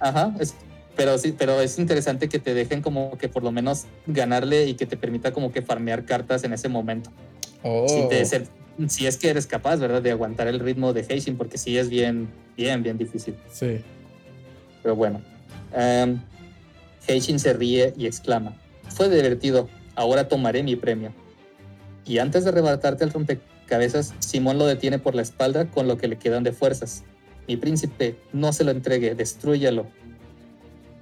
Ajá, 0.00 0.34
es- 0.40 0.54
pero 0.96 1.18
sí, 1.18 1.34
pero 1.36 1.60
es 1.60 1.78
interesante 1.78 2.30
que 2.30 2.38
te 2.38 2.54
dejen 2.54 2.80
como 2.80 3.18
que 3.18 3.28
por 3.28 3.42
lo 3.42 3.52
menos 3.52 3.84
ganarle 4.06 4.64
y 4.64 4.74
que 4.74 4.86
te 4.86 4.96
permita 4.96 5.30
como 5.32 5.52
que 5.52 5.60
farmear 5.60 6.06
cartas 6.06 6.42
en 6.44 6.54
ese 6.54 6.70
momento. 6.70 7.10
Oh. 7.62 7.86
Si, 7.86 8.08
te- 8.08 8.24
se- 8.24 8.46
si 8.88 9.06
es 9.06 9.16
que 9.16 9.30
eres 9.30 9.46
capaz, 9.46 9.76
¿verdad? 9.76 10.02
De 10.02 10.10
aguantar 10.10 10.48
el 10.48 10.60
ritmo 10.60 10.92
de 10.92 11.04
Heishin, 11.08 11.36
porque 11.36 11.58
sí 11.58 11.76
es 11.78 11.88
bien, 11.88 12.28
bien, 12.56 12.82
bien 12.82 12.98
difícil. 12.98 13.34
Sí. 13.50 13.80
Pero 14.82 14.96
bueno. 14.96 15.20
Heishin 17.06 17.38
se 17.38 17.52
ríe 17.52 17.92
y 17.96 18.06
exclama: 18.06 18.54
Fue 18.88 19.08
divertido, 19.08 19.68
ahora 19.94 20.28
tomaré 20.28 20.62
mi 20.62 20.76
premio. 20.76 21.12
Y 22.06 22.18
antes 22.18 22.44
de 22.44 22.50
arrebatarte 22.50 23.04
el 23.04 23.12
rompecabezas, 23.12 24.14
Simón 24.18 24.58
lo 24.58 24.66
detiene 24.66 24.98
por 24.98 25.14
la 25.14 25.22
espalda 25.22 25.70
con 25.70 25.86
lo 25.88 25.98
que 25.98 26.08
le 26.08 26.16
quedan 26.16 26.42
de 26.42 26.52
fuerzas. 26.52 27.04
Mi 27.46 27.56
príncipe, 27.56 28.16
no 28.32 28.52
se 28.52 28.64
lo 28.64 28.70
entregue, 28.70 29.14
destrúyalo. 29.14 29.86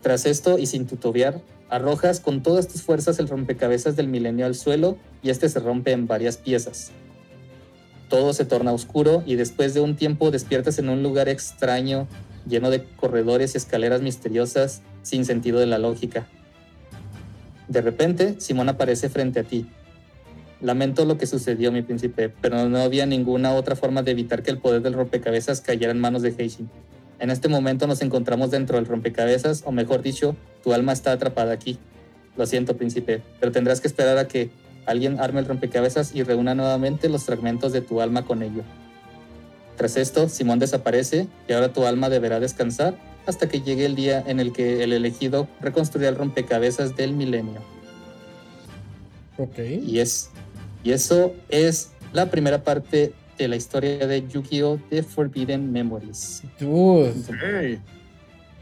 Tras 0.02 0.26
esto, 0.26 0.58
y 0.58 0.66
sin 0.66 0.86
tutorear, 0.86 1.42
Arrojas 1.68 2.20
con 2.20 2.42
todas 2.42 2.68
tus 2.68 2.82
fuerzas 2.82 3.18
el 3.18 3.28
rompecabezas 3.28 3.96
del 3.96 4.06
milenio 4.06 4.46
al 4.46 4.54
suelo 4.54 4.96
y 5.22 5.30
este 5.30 5.48
se 5.48 5.58
rompe 5.58 5.90
en 5.90 6.06
varias 6.06 6.36
piezas. 6.36 6.92
Todo 8.08 8.32
se 8.32 8.44
torna 8.44 8.72
oscuro 8.72 9.22
y 9.26 9.34
después 9.34 9.74
de 9.74 9.80
un 9.80 9.96
tiempo 9.96 10.30
despiertas 10.30 10.78
en 10.78 10.88
un 10.88 11.02
lugar 11.02 11.28
extraño, 11.28 12.06
lleno 12.48 12.70
de 12.70 12.84
corredores 12.84 13.54
y 13.54 13.58
escaleras 13.58 14.00
misteriosas 14.02 14.82
sin 15.02 15.24
sentido 15.24 15.58
de 15.58 15.66
la 15.66 15.78
lógica. 15.78 16.26
De 17.68 17.80
repente, 17.80 18.36
Simón 18.38 18.68
aparece 18.68 19.08
frente 19.08 19.40
a 19.40 19.42
ti. 19.42 19.66
Lamento 20.60 21.04
lo 21.04 21.18
que 21.18 21.26
sucedió, 21.26 21.72
mi 21.72 21.82
príncipe, 21.82 22.28
pero 22.28 22.68
no 22.68 22.78
había 22.78 23.06
ninguna 23.06 23.52
otra 23.52 23.76
forma 23.76 24.02
de 24.02 24.12
evitar 24.12 24.42
que 24.42 24.50
el 24.50 24.58
poder 24.58 24.82
del 24.82 24.94
rompecabezas 24.94 25.60
cayera 25.60 25.92
en 25.92 26.00
manos 26.00 26.22
de 26.22 26.34
Heishin. 26.36 26.70
En 27.18 27.30
este 27.30 27.48
momento 27.48 27.86
nos 27.86 28.02
encontramos 28.02 28.50
dentro 28.50 28.76
del 28.76 28.86
rompecabezas, 28.86 29.62
o 29.66 29.72
mejor 29.72 30.02
dicho, 30.02 30.36
tu 30.62 30.72
alma 30.72 30.92
está 30.92 31.12
atrapada 31.12 31.52
aquí. 31.52 31.78
Lo 32.36 32.46
siento, 32.46 32.76
príncipe, 32.76 33.22
pero 33.40 33.52
tendrás 33.52 33.80
que 33.80 33.88
esperar 33.88 34.18
a 34.18 34.28
que 34.28 34.50
alguien 34.86 35.20
arme 35.20 35.40
el 35.40 35.46
rompecabezas 35.46 36.14
y 36.14 36.22
reúna 36.22 36.54
nuevamente 36.54 37.08
los 37.08 37.24
fragmentos 37.24 37.72
de 37.72 37.80
tu 37.82 38.00
alma 38.00 38.24
con 38.24 38.42
ello. 38.42 38.62
Tras 39.76 39.96
esto, 39.96 40.28
Simón 40.28 40.58
desaparece 40.58 41.28
y 41.48 41.52
ahora 41.52 41.72
tu 41.72 41.84
alma 41.84 42.08
deberá 42.08 42.40
descansar 42.40 42.96
hasta 43.26 43.48
que 43.48 43.60
llegue 43.60 43.84
el 43.84 43.94
día 43.94 44.22
en 44.26 44.40
el 44.40 44.52
que 44.52 44.82
el 44.82 44.92
elegido 44.92 45.48
reconstruirá 45.60 46.08
el 46.08 46.16
rompecabezas 46.16 46.96
del 46.96 47.12
milenio. 47.12 47.60
Ok. 49.36 49.58
Y, 49.58 49.98
es, 49.98 50.30
y 50.82 50.92
eso 50.92 51.34
es 51.48 51.90
la 52.12 52.30
primera 52.30 52.62
parte 52.62 53.12
de 53.36 53.48
la 53.48 53.56
historia 53.56 54.06
de 54.06 54.26
Yu-Gi-Oh! 54.26 54.80
The 54.88 55.02
Forbidden 55.02 55.70
Memories. 55.70 56.42
Dude. 56.58 57.12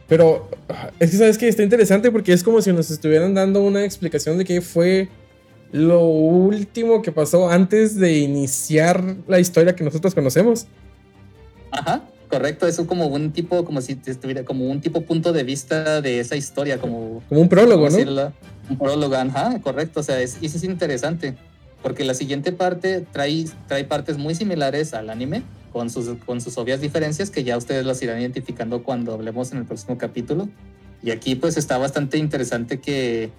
Pero 0.08 0.50
ah, 0.68 0.90
es 0.98 1.10
que 1.10 1.16
sabes 1.16 1.38
que 1.38 1.48
está 1.48 1.62
interesante 1.62 2.10
porque 2.10 2.32
es 2.32 2.42
como 2.42 2.60
si 2.60 2.72
nos 2.72 2.90
estuvieran 2.90 3.34
dando 3.34 3.62
una 3.62 3.84
explicación 3.84 4.36
de 4.36 4.44
qué 4.44 4.60
fue 4.60 5.08
lo 5.72 6.00
último 6.06 7.02
que 7.02 7.12
pasó 7.12 7.50
antes 7.50 7.96
de 7.96 8.18
iniciar 8.18 9.16
la 9.26 9.40
historia 9.40 9.74
que 9.74 9.84
nosotros 9.84 10.14
conocemos. 10.14 10.66
Ajá, 11.70 12.02
correcto, 12.28 12.66
es 12.66 12.76
como 12.86 13.06
un 13.06 13.32
tipo, 13.32 13.64
como 13.64 13.80
si 13.80 13.98
estuviera, 14.06 14.44
como 14.44 14.70
un 14.70 14.80
tipo 14.80 15.00
punto 15.02 15.32
de 15.32 15.42
vista 15.42 16.00
de 16.00 16.20
esa 16.20 16.36
historia, 16.36 16.78
como... 16.78 17.22
Como 17.28 17.40
un 17.40 17.48
prólogo, 17.48 17.84
¿no? 17.88 17.90
decirlo? 17.90 18.32
Un 18.70 18.78
prólogo, 18.78 19.14
ajá, 19.16 19.60
correcto, 19.60 20.00
o 20.00 20.02
sea, 20.02 20.20
es, 20.20 20.38
eso 20.40 20.56
es 20.56 20.64
interesante, 20.64 21.34
porque 21.82 22.04
la 22.04 22.14
siguiente 22.14 22.52
parte 22.52 23.04
trae, 23.12 23.46
trae 23.66 23.84
partes 23.84 24.16
muy 24.16 24.34
similares 24.34 24.94
al 24.94 25.10
anime, 25.10 25.42
con 25.74 25.90
sus, 25.90 26.16
con 26.24 26.40
sus 26.40 26.56
obvias 26.56 26.80
diferencias 26.80 27.30
que 27.30 27.42
ya 27.42 27.56
ustedes 27.56 27.84
las 27.84 28.00
irán 28.00 28.20
identificando 28.20 28.84
cuando 28.84 29.12
hablemos 29.12 29.50
en 29.50 29.58
el 29.58 29.64
próximo 29.64 29.98
capítulo. 29.98 30.48
Y 31.02 31.10
aquí 31.10 31.34
pues 31.34 31.56
está 31.56 31.76
bastante 31.78 32.16
interesante 32.16 32.78
que 32.78 33.30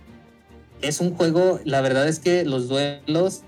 es 0.88 1.00
un 1.00 1.16
juego, 1.16 1.60
la 1.64 1.82
verdad 1.82 2.08
es 2.08 2.20
que 2.20 2.46
los 2.46 2.68
duelos 2.68 3.42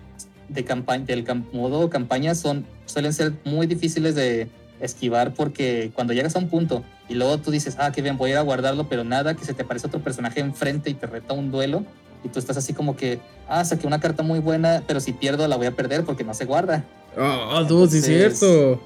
de 0.49 0.63
campaña, 0.63 1.05
del 1.05 1.25
modo 1.53 1.89
campaña 1.89 2.35
son, 2.35 2.65
suelen 2.85 3.13
ser 3.13 3.33
muy 3.43 3.67
difíciles 3.67 4.15
de 4.15 4.49
esquivar 4.79 5.33
porque 5.33 5.91
cuando 5.93 6.13
llegas 6.13 6.35
a 6.35 6.39
un 6.39 6.49
punto 6.49 6.83
y 7.09 7.15
luego 7.15 7.37
tú 7.39 7.51
dices, 7.51 7.75
ah, 7.79 7.91
qué 7.91 8.01
bien, 8.01 8.17
voy 8.17 8.31
a 8.31 8.33
ir 8.33 8.37
a 8.39 8.41
guardarlo, 8.41 8.87
pero 8.87 9.03
nada, 9.03 9.35
que 9.35 9.45
se 9.45 9.53
te 9.53 9.63
aparece 9.63 9.87
otro 9.87 10.01
personaje 10.01 10.39
enfrente 10.39 10.89
y 10.89 10.93
te 10.93 11.07
reta 11.07 11.33
un 11.33 11.51
duelo 11.51 11.83
y 12.23 12.29
tú 12.29 12.39
estás 12.39 12.57
así 12.57 12.73
como 12.73 12.95
que, 12.95 13.19
ah, 13.47 13.63
saqué 13.63 13.87
una 13.87 13.99
carta 13.99 14.23
muy 14.23 14.39
buena, 14.39 14.83
pero 14.87 14.99
si 14.99 15.13
pierdo 15.13 15.47
la 15.47 15.55
voy 15.55 15.67
a 15.67 15.71
perder 15.71 16.03
porque 16.03 16.23
no 16.23 16.33
se 16.33 16.45
guarda. 16.45 16.83
Ah, 17.17 17.63
dude, 17.67 17.89
sí 17.89 17.97
es 17.97 18.05
cierto. 18.05 18.81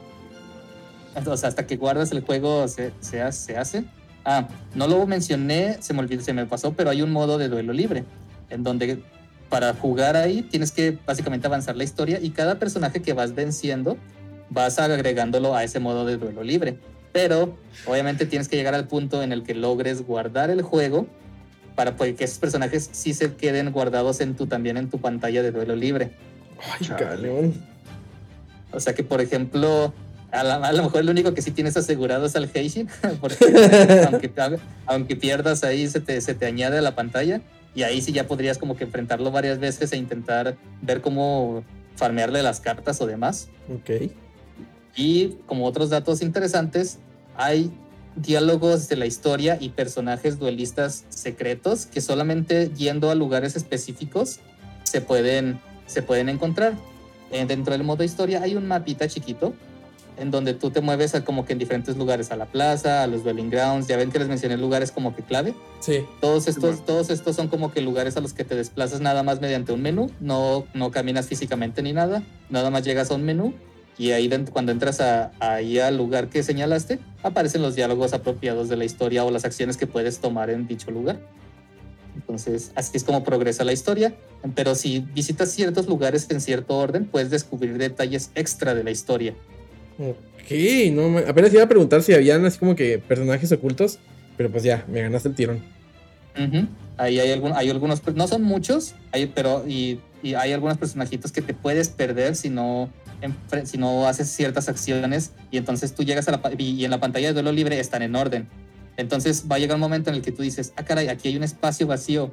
Entonces, 1.15 1.45
hasta 1.45 1.67
que 1.67 1.75
guardas 1.77 2.11
el 2.11 2.21
juego 2.21 2.67
se, 2.67 2.93
se 3.01 3.21
hace. 3.21 3.83
Ah, 4.23 4.47
no 4.75 4.87
lo 4.87 5.05
mencioné, 5.07 5.77
se 5.81 5.93
me 5.93 5.99
olvidó, 5.99 6.23
se 6.23 6.33
me 6.33 6.45
pasó, 6.45 6.73
pero 6.73 6.89
hay 6.89 7.01
un 7.01 7.11
modo 7.11 7.37
de 7.37 7.49
duelo 7.49 7.73
libre, 7.73 8.03
en 8.51 8.63
donde 8.63 8.99
para 9.49 9.73
jugar 9.73 10.15
ahí 10.15 10.43
tienes 10.43 10.71
que 10.71 10.97
básicamente 11.05 11.47
avanzar 11.47 11.75
la 11.75 11.83
historia 11.83 12.19
y 12.21 12.29
cada 12.29 12.57
personaje 12.59 13.01
que 13.01 13.13
vas 13.13 13.35
venciendo 13.35 13.97
vas 14.49 14.79
agregándolo 14.79 15.55
a 15.55 15.63
ese 15.63 15.79
modo 15.79 16.05
de 16.05 16.17
duelo 16.17 16.43
libre. 16.43 16.77
Pero 17.11 17.57
obviamente 17.85 18.25
tienes 18.25 18.47
que 18.47 18.55
llegar 18.55 18.73
al 18.75 18.87
punto 18.87 19.23
en 19.23 19.31
el 19.33 19.43
que 19.43 19.53
logres 19.53 20.05
guardar 20.05 20.49
el 20.49 20.61
juego 20.61 21.07
para 21.75 21.95
pues, 21.97 22.15
que 22.15 22.23
esos 22.23 22.37
personajes 22.39 22.89
sí 22.93 23.13
se 23.13 23.33
queden 23.33 23.71
guardados 23.71 24.21
en 24.21 24.35
tu, 24.35 24.47
también 24.47 24.77
en 24.77 24.89
tu 24.89 24.99
pantalla 24.99 25.41
de 25.43 25.51
duelo 25.51 25.75
libre. 25.75 26.11
Ay, 26.79 26.87
cabrón. 26.87 27.53
O 28.71 28.79
sea 28.79 28.93
que, 28.93 29.03
por 29.03 29.19
ejemplo, 29.19 29.93
a, 30.31 30.43
la- 30.43 30.55
a 30.55 30.71
lo 30.71 30.83
mejor 30.83 31.01
el 31.01 31.09
único 31.09 31.33
que 31.33 31.41
sí 31.41 31.51
tienes 31.51 31.75
asegurado 31.75 32.25
es 32.25 32.35
al 32.37 32.49
Heishin, 32.53 32.87
porque 33.21 33.37
aunque, 34.11 34.31
aunque 34.85 35.15
pierdas 35.17 35.63
ahí 35.65 35.87
se 35.87 35.99
te, 35.99 36.19
se 36.21 36.33
te 36.35 36.45
añade 36.45 36.77
a 36.77 36.81
la 36.81 36.95
pantalla 36.95 37.41
y 37.73 37.83
ahí 37.83 38.01
sí 38.01 38.11
ya 38.11 38.27
podrías 38.27 38.57
como 38.57 38.75
que 38.75 38.83
enfrentarlo 38.83 39.31
varias 39.31 39.59
veces 39.59 39.93
e 39.93 39.97
intentar 39.97 40.57
ver 40.81 41.01
cómo 41.01 41.63
farmearle 41.95 42.43
las 42.43 42.59
cartas 42.59 43.01
o 43.01 43.05
demás. 43.05 43.49
Ok. 43.73 44.11
Y 44.95 45.37
como 45.45 45.65
otros 45.65 45.89
datos 45.89 46.21
interesantes, 46.21 46.99
hay 47.35 47.71
diálogos 48.15 48.89
de 48.89 48.97
la 48.97 49.05
historia 49.05 49.57
y 49.59 49.69
personajes 49.69 50.37
duelistas 50.37 51.05
secretos 51.09 51.85
que 51.85 52.01
solamente 52.01 52.69
yendo 52.75 53.09
a 53.09 53.15
lugares 53.15 53.55
específicos 53.55 54.39
se 54.83 54.99
pueden, 54.99 55.59
se 55.87 56.01
pueden 56.01 56.27
encontrar. 56.27 56.73
Eh, 57.31 57.45
dentro 57.45 57.71
del 57.71 57.83
modo 57.83 58.03
historia 58.03 58.41
hay 58.41 58.55
un 58.55 58.67
mapita 58.67 59.07
chiquito 59.07 59.53
en 60.21 60.29
donde 60.31 60.53
tú 60.53 60.69
te 60.69 60.81
mueves 60.81 61.15
a 61.15 61.25
como 61.25 61.45
que 61.45 61.53
en 61.53 61.59
diferentes 61.59 61.97
lugares, 61.97 62.31
a 62.31 62.35
la 62.35 62.45
plaza, 62.45 63.03
a 63.03 63.07
los 63.07 63.23
dwelling 63.23 63.49
grounds, 63.49 63.87
ya 63.87 63.97
ven 63.97 64.11
que 64.11 64.19
les 64.19 64.27
mencioné 64.27 64.55
lugares 64.55 64.91
como 64.91 65.15
que 65.15 65.23
clave. 65.23 65.55
Sí. 65.79 66.05
Todos 66.19 66.47
estos, 66.47 66.85
todos 66.85 67.09
estos 67.09 67.35
son 67.35 67.47
como 67.47 67.71
que 67.71 67.81
lugares 67.81 68.17
a 68.17 68.21
los 68.21 68.33
que 68.33 68.43
te 68.43 68.55
desplazas 68.55 69.01
nada 69.01 69.23
más 69.23 69.41
mediante 69.41 69.71
un 69.71 69.81
menú, 69.81 70.11
no, 70.19 70.65
no 70.73 70.91
caminas 70.91 71.27
físicamente 71.27 71.81
ni 71.81 71.91
nada, 71.91 72.23
nada 72.49 72.69
más 72.69 72.83
llegas 72.83 73.09
a 73.09 73.15
un 73.15 73.23
menú 73.23 73.53
y 73.97 74.11
ahí 74.11 74.29
cuando 74.51 74.71
entras 74.71 75.01
a, 75.01 75.31
ahí 75.39 75.79
al 75.79 75.97
lugar 75.97 76.29
que 76.29 76.43
señalaste, 76.43 76.99
aparecen 77.23 77.61
los 77.61 77.75
diálogos 77.75 78.13
apropiados 78.13 78.69
de 78.69 78.77
la 78.77 78.85
historia 78.85 79.25
o 79.25 79.31
las 79.31 79.43
acciones 79.45 79.77
que 79.77 79.87
puedes 79.87 80.19
tomar 80.19 80.49
en 80.49 80.67
dicho 80.67 80.91
lugar. 80.91 81.19
Entonces, 82.15 82.71
así 82.75 82.97
es 82.97 83.03
como 83.03 83.23
progresa 83.23 83.63
la 83.63 83.73
historia, 83.73 84.15
pero 84.55 84.75
si 84.75 84.99
visitas 84.99 85.51
ciertos 85.51 85.87
lugares 85.87 86.27
en 86.29 86.41
cierto 86.41 86.77
orden, 86.77 87.05
puedes 87.05 87.29
descubrir 87.29 87.77
detalles 87.77 88.31
extra 88.35 88.73
de 88.73 88.83
la 88.83 88.91
historia. 88.91 89.35
Ok, 89.99 90.91
no, 90.91 91.17
apenas 91.19 91.53
iba 91.53 91.63
a 91.63 91.69
preguntar 91.69 92.01
si 92.03 92.13
habían 92.13 92.45
así 92.45 92.57
como 92.57 92.75
que 92.75 92.99
personajes 92.99 93.51
ocultos, 93.51 93.99
pero 94.37 94.49
pues 94.49 94.63
ya, 94.63 94.85
me 94.87 95.01
ganaste 95.01 95.29
el 95.29 95.35
tirón. 95.35 95.63
Ahí 96.97 97.19
hay, 97.19 97.31
algún, 97.31 97.51
hay 97.53 97.69
algunos, 97.69 98.01
no 98.15 98.27
son 98.27 98.43
muchos, 98.43 98.95
hay, 99.11 99.27
pero 99.27 99.67
y, 99.67 99.99
hay 100.23 100.51
algunos 100.53 100.77
personajitos 100.77 101.31
que 101.31 101.41
te 101.41 101.53
puedes 101.53 101.89
perder 101.89 102.35
si 102.35 102.49
no, 102.49 102.89
enfre- 103.21 103.65
si 103.65 103.77
no 103.77 104.07
haces 104.07 104.29
ciertas 104.29 104.69
acciones 104.69 105.31
y 105.49 105.57
entonces 105.57 105.93
tú 105.93 106.03
llegas 106.03 106.27
a 106.27 106.31
la 106.31 106.41
y 106.57 106.85
en 106.85 106.91
la 106.91 106.99
pantalla 106.99 107.27
de 107.27 107.33
duelo 107.33 107.51
libre 107.51 107.79
están 107.79 108.01
en 108.01 108.15
orden. 108.15 108.47
Entonces 108.97 109.45
va 109.51 109.55
a 109.55 109.59
llegar 109.59 109.75
un 109.75 109.81
momento 109.81 110.09
en 110.09 110.17
el 110.17 110.21
que 110.21 110.31
tú 110.31 110.43
dices, 110.43 110.73
ah, 110.75 110.83
caray, 110.85 111.07
aquí 111.07 111.29
hay 111.29 111.37
un 111.37 111.43
espacio 111.43 111.87
vacío 111.87 112.31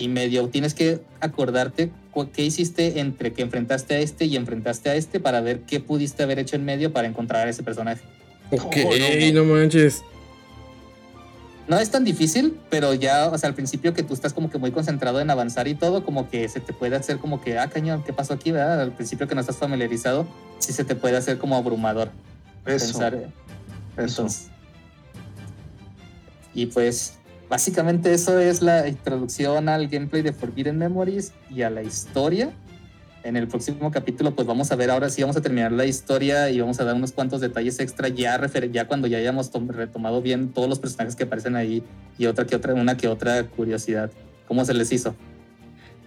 y 0.00 0.08
medio 0.08 0.48
tienes 0.48 0.74
que 0.74 1.00
acordarte 1.20 1.90
qué 2.34 2.44
hiciste 2.44 3.00
entre 3.00 3.32
que 3.32 3.42
enfrentaste 3.42 3.94
a 3.94 3.98
este 4.00 4.26
y 4.26 4.36
enfrentaste 4.36 4.90
a 4.90 4.94
este 4.94 5.20
para 5.20 5.40
ver 5.40 5.60
qué 5.60 5.80
pudiste 5.80 6.22
haber 6.22 6.38
hecho 6.38 6.56
en 6.56 6.64
medio 6.64 6.92
para 6.92 7.08
encontrar 7.08 7.46
a 7.46 7.50
ese 7.50 7.62
personaje. 7.62 8.02
Ok, 8.50 8.76
no 9.32 9.44
manches. 9.44 10.02
No 11.68 11.78
es 11.78 11.90
tan 11.90 12.02
difícil, 12.04 12.58
pero 12.68 12.94
ya, 12.94 13.28
o 13.28 13.38
sea, 13.38 13.48
al 13.48 13.54
principio 13.54 13.94
que 13.94 14.02
tú 14.02 14.12
estás 14.12 14.32
como 14.32 14.50
que 14.50 14.58
muy 14.58 14.72
concentrado 14.72 15.20
en 15.20 15.30
avanzar 15.30 15.68
y 15.68 15.74
todo, 15.74 16.04
como 16.04 16.28
que 16.28 16.48
se 16.48 16.58
te 16.58 16.72
puede 16.72 16.96
hacer 16.96 17.18
como 17.18 17.40
que, 17.40 17.58
ah, 17.58 17.68
cañón, 17.68 18.02
¿qué 18.02 18.12
pasó 18.12 18.34
aquí, 18.34 18.50
verdad? 18.50 18.80
Al 18.80 18.92
principio 18.92 19.28
que 19.28 19.36
no 19.36 19.40
estás 19.40 19.56
familiarizado, 19.56 20.26
sí 20.58 20.72
se 20.72 20.84
te 20.84 20.96
puede 20.96 21.16
hacer 21.16 21.38
como 21.38 21.54
abrumador. 21.56 22.10
Eso. 22.66 22.86
Pensar, 22.86 23.14
eh, 23.14 23.26
Eso. 23.96 24.22
entonces- 24.22 24.48
y 26.54 26.66
pues, 26.66 27.14
básicamente 27.50 28.14
eso 28.14 28.38
es 28.38 28.62
la 28.62 28.88
introducción 28.88 29.68
al 29.68 29.88
gameplay 29.88 30.22
de 30.22 30.32
Forbidden 30.32 30.78
Memories 30.78 31.32
y 31.54 31.60
a 31.62 31.68
la 31.68 31.82
historia. 31.82 32.50
En 33.22 33.36
el 33.36 33.46
próximo 33.48 33.90
capítulo, 33.90 34.34
pues 34.34 34.46
vamos 34.46 34.72
a 34.72 34.76
ver 34.76 34.90
ahora 34.90 35.10
sí, 35.10 35.20
vamos 35.20 35.36
a 35.36 35.42
terminar 35.42 35.72
la 35.72 35.84
historia 35.84 36.48
y 36.48 36.58
vamos 36.58 36.80
a 36.80 36.84
dar 36.84 36.94
unos 36.94 37.12
cuantos 37.12 37.42
detalles 37.42 37.78
extra 37.78 38.08
ya, 38.08 38.38
refer- 38.40 38.70
ya 38.72 38.86
cuando 38.86 39.08
ya 39.08 39.18
hayamos 39.18 39.50
tom- 39.50 39.68
retomado 39.68 40.22
bien 40.22 40.48
todos 40.54 40.70
los 40.70 40.78
personajes 40.78 41.16
que 41.16 41.24
aparecen 41.24 41.54
ahí 41.54 41.82
y 42.16 42.24
otra 42.24 42.46
que 42.46 42.56
otra, 42.56 42.72
una 42.72 42.96
que 42.96 43.08
otra 43.08 43.42
curiosidad. 43.44 44.10
¿Cómo 44.48 44.64
se 44.64 44.72
les 44.72 44.90
hizo? 44.90 45.14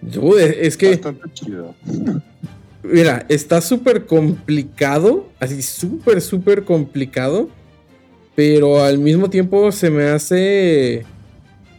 Dude, 0.02 0.66
es 0.66 0.76
que, 0.76 0.90
Bastante 0.92 1.22
chido. 1.34 1.76
mira, 2.84 3.26
está 3.30 3.62
súper 3.62 4.08
complicado, 4.08 5.30
así 5.40 5.62
súper, 5.62 6.20
súper 6.20 6.64
complicado, 6.64 7.48
pero 8.36 8.84
al 8.84 8.98
mismo 8.98 9.30
tiempo 9.30 9.72
se 9.72 9.92
me 9.92 10.06
hace 10.06 11.06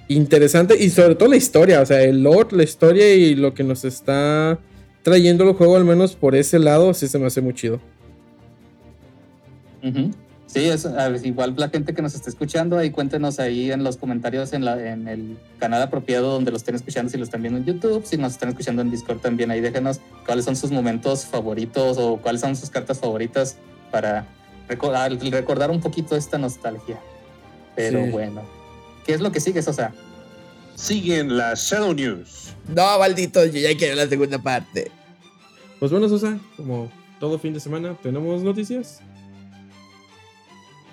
interesante 0.09 0.77
y 0.83 0.91
sobre 0.91 1.15
todo 1.15 1.29
la 1.29 1.37
historia, 1.37 1.81
o 1.81 1.87
sea, 1.87 2.03
el 2.03 2.23
lore, 2.23 2.57
la 2.57 2.63
historia 2.63 3.15
y 3.15 3.35
lo 3.35 3.55
que 3.55 3.65
nos 3.65 3.85
está 3.85 4.59
trayendo 5.03 5.45
el 5.45 5.55
juego, 5.55 5.77
al 5.77 5.85
menos 5.85 6.15
por 6.17 6.35
ese 6.35 6.59
lado, 6.59 6.95
sí 6.95 7.09
se 7.09 7.19
me 7.19 7.27
hace 7.27 7.41
muy 7.41 7.55
chido. 7.55 7.81
Sí, 10.47 10.69
es, 10.69 10.87
igual 11.25 11.55
la 11.57 11.69
gente 11.69 11.95
que 11.95 12.01
nos 12.01 12.15
está 12.15 12.31
escuchando, 12.31 12.79
ahí 12.79 12.91
cuéntenos 12.91 13.41
ahí 13.41 13.73
en 13.73 13.83
los 13.83 13.97
comentarios 13.97 14.53
en, 14.53 14.65
la, 14.65 14.93
en 14.93 15.09
el 15.09 15.37
canal 15.59 15.83
apropiado 15.83 16.31
donde 16.31 16.53
lo 16.53 16.57
estén 16.57 16.77
escuchando, 16.77 17.11
si 17.11 17.19
lo 17.19 17.25
están 17.25 17.43
viendo 17.43 17.59
en 17.59 17.65
YouTube, 17.65 18.05
si 18.07 18.17
nos 18.17 18.33
están 18.33 18.51
escuchando 18.51 18.81
en 18.81 18.91
Discord 18.91 19.19
también, 19.19 19.51
ahí 19.51 19.61
déjenos 19.61 20.01
cuáles 20.25 20.45
son 20.45 20.55
sus 20.55 20.71
momentos 20.71 21.27
favoritos 21.27 21.99
o 21.99 22.19
cuáles 22.19 22.41
son 22.41 22.55
sus 22.55 22.71
cartas 22.71 23.01
favoritas 23.01 23.57
para 23.91 24.27
recordar, 24.69 25.13
recordar 25.13 25.71
un 25.71 25.81
poquito 25.81 26.15
esta 26.17 26.39
nostalgia. 26.39 27.01
Pero 27.75 28.05
Sí. 28.05 28.11
bueno, 28.11 28.43
¿qué 29.05 29.15
es 29.15 29.21
lo 29.21 29.33
que 29.33 29.41
sigue, 29.41 29.63
Sosa? 29.63 29.93
Siguen 30.75 31.37
las 31.37 31.71
Shadow 31.71 31.95
News. 31.95 32.55
No, 32.69 32.99
maldito, 32.99 33.45
yo 33.45 33.61
ya 33.61 33.77
quiero 33.77 33.95
la 33.95 34.09
segunda 34.09 34.39
parte. 34.39 34.91
Pues 35.79 35.93
bueno, 35.93 36.09
Sosa, 36.09 36.39
como 36.57 36.91
todo 37.21 37.39
fin 37.39 37.55
de 37.55 37.61
semana, 37.61 37.97
¿tenemos 38.03 38.43
noticias? 38.43 39.01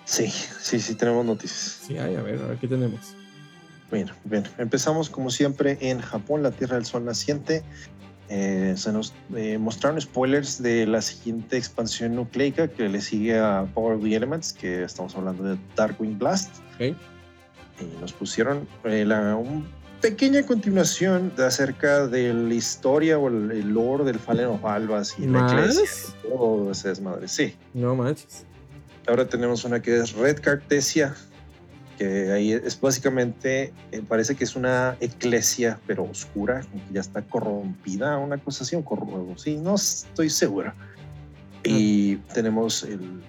Sí, 0.06 0.28
sí, 0.62 0.80
sí, 0.80 0.96
tenemos 0.96 1.26
noticias. 1.26 1.80
Sí, 1.88 1.98
ay, 1.98 2.16
a 2.16 2.22
ver, 2.22 2.42
a 2.42 2.48
ver 2.48 2.58
qué 2.58 2.68
tenemos. 2.68 3.16
Bueno, 3.90 4.14
bien, 4.24 4.44
empezamos 4.58 5.10
como 5.10 5.30
siempre 5.30 5.78
en 5.82 6.00
Japón, 6.00 6.44
la 6.44 6.52
Tierra 6.52 6.76
del 6.76 6.86
Sol 6.86 7.06
naciente. 7.06 7.64
Eh, 8.30 8.76
se 8.78 8.94
nos 8.94 9.14
eh, 9.36 9.58
mostraron 9.58 10.00
spoilers 10.00 10.62
de 10.64 10.86
la 10.86 11.02
siguiente 11.02 11.58
expansión 11.58 12.16
nucleica 12.16 12.70
que 12.70 12.88
le 12.88 13.02
sigue 13.02 13.38
a 13.38 13.68
Power 13.74 13.98
of 13.98 14.04
the 14.04 14.16
Elements, 14.16 14.54
que 14.54 14.84
estamos 14.84 15.14
hablando 15.16 15.44
de 15.44 15.58
Darkwing 15.76 16.18
Blast. 16.18 16.50
Ok. 16.76 16.96
Nos 18.00 18.14
pusieron 18.14 18.68
eh, 18.84 19.06
la, 19.06 19.36
un 19.36 19.68
pequeña 20.02 20.44
continuación 20.44 21.32
de 21.38 21.46
acerca 21.46 22.08
de 22.08 22.34
la 22.34 22.54
historia 22.54 23.20
o 23.20 23.28
el, 23.28 23.52
el 23.52 23.70
lore 23.70 24.04
del 24.04 24.20
Fallen 24.20 24.48
of 24.48 24.66
Albas 24.66 25.16
y 25.20 25.28
la 25.28 25.42
¿Más? 25.44 25.54
iglesia. 25.54 26.16
y 26.24 26.28
Todo 26.28 26.72
ese 26.72 26.90
desmadre, 26.90 27.28
sí. 27.28 27.56
No 27.74 27.96
manches. 27.96 28.46
Ahora 29.08 29.28
tenemos 29.28 29.64
una 29.64 29.82
que 29.82 29.98
es 29.98 30.14
Red 30.14 30.40
Cartesia, 30.42 31.16
que 31.98 32.32
ahí 32.32 32.52
es 32.52 32.80
básicamente, 32.80 33.74
eh, 33.92 34.02
parece 34.08 34.36
que 34.36 34.44
es 34.44 34.56
una 34.56 34.96
iglesia, 35.00 35.80
pero 35.86 36.04
oscura, 36.04 36.62
que 36.62 36.94
ya 36.94 37.02
está 37.02 37.22
corrompida, 37.22 38.18
una 38.18 38.38
cosa 38.38 38.64
así, 38.64 38.76
corrupto, 38.84 39.38
sí, 39.38 39.56
no 39.58 39.76
estoy 39.76 40.30
segura. 40.30 40.76
Y 41.64 42.16
tenemos 42.34 42.84
el, 42.84 43.22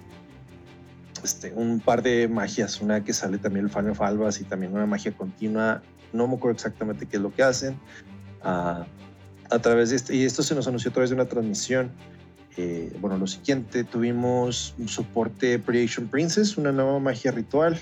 este, 1.23 1.53
un 1.55 1.81
par 1.81 2.03
de 2.03 2.29
magias, 2.29 2.81
una 2.81 3.05
que 3.05 3.13
sale 3.13 3.39
también 3.39 3.67
el 3.67 3.71
Final 3.71 3.91
of 3.91 4.01
Albas 4.01 4.41
y 4.41 4.45
también 4.45 4.73
una 4.73 4.87
magia 4.87 5.13
continua, 5.13 5.83
no 6.13 6.29
me 6.29 6.35
acuerdo 6.35 6.55
exactamente 6.55 7.07
qué 7.07 7.17
es 7.17 7.23
lo 7.23 7.33
que 7.33 7.43
hacen. 7.43 7.77
Ah, 8.43 8.87
a 9.51 9.59
través 9.59 9.91
de 9.91 9.97
este, 9.97 10.17
y 10.17 10.25
esto 10.25 10.43
se 10.43 10.55
nos 10.55 10.67
anunció 10.67 10.91
a 10.91 10.95
través 10.95 11.11
de 11.11 11.15
una 11.15 11.27
transmisión. 11.27 11.91
Eh, 12.57 12.95
bueno, 13.01 13.17
lo 13.17 13.27
siguiente, 13.27 13.85
tuvimos 13.85 14.75
un 14.79 14.89
soporte 14.89 15.59
Predation 15.59 16.09
Princess, 16.09 16.57
una 16.57 16.73
nueva 16.73 16.99
magia 16.99 17.31
ritual, 17.31 17.79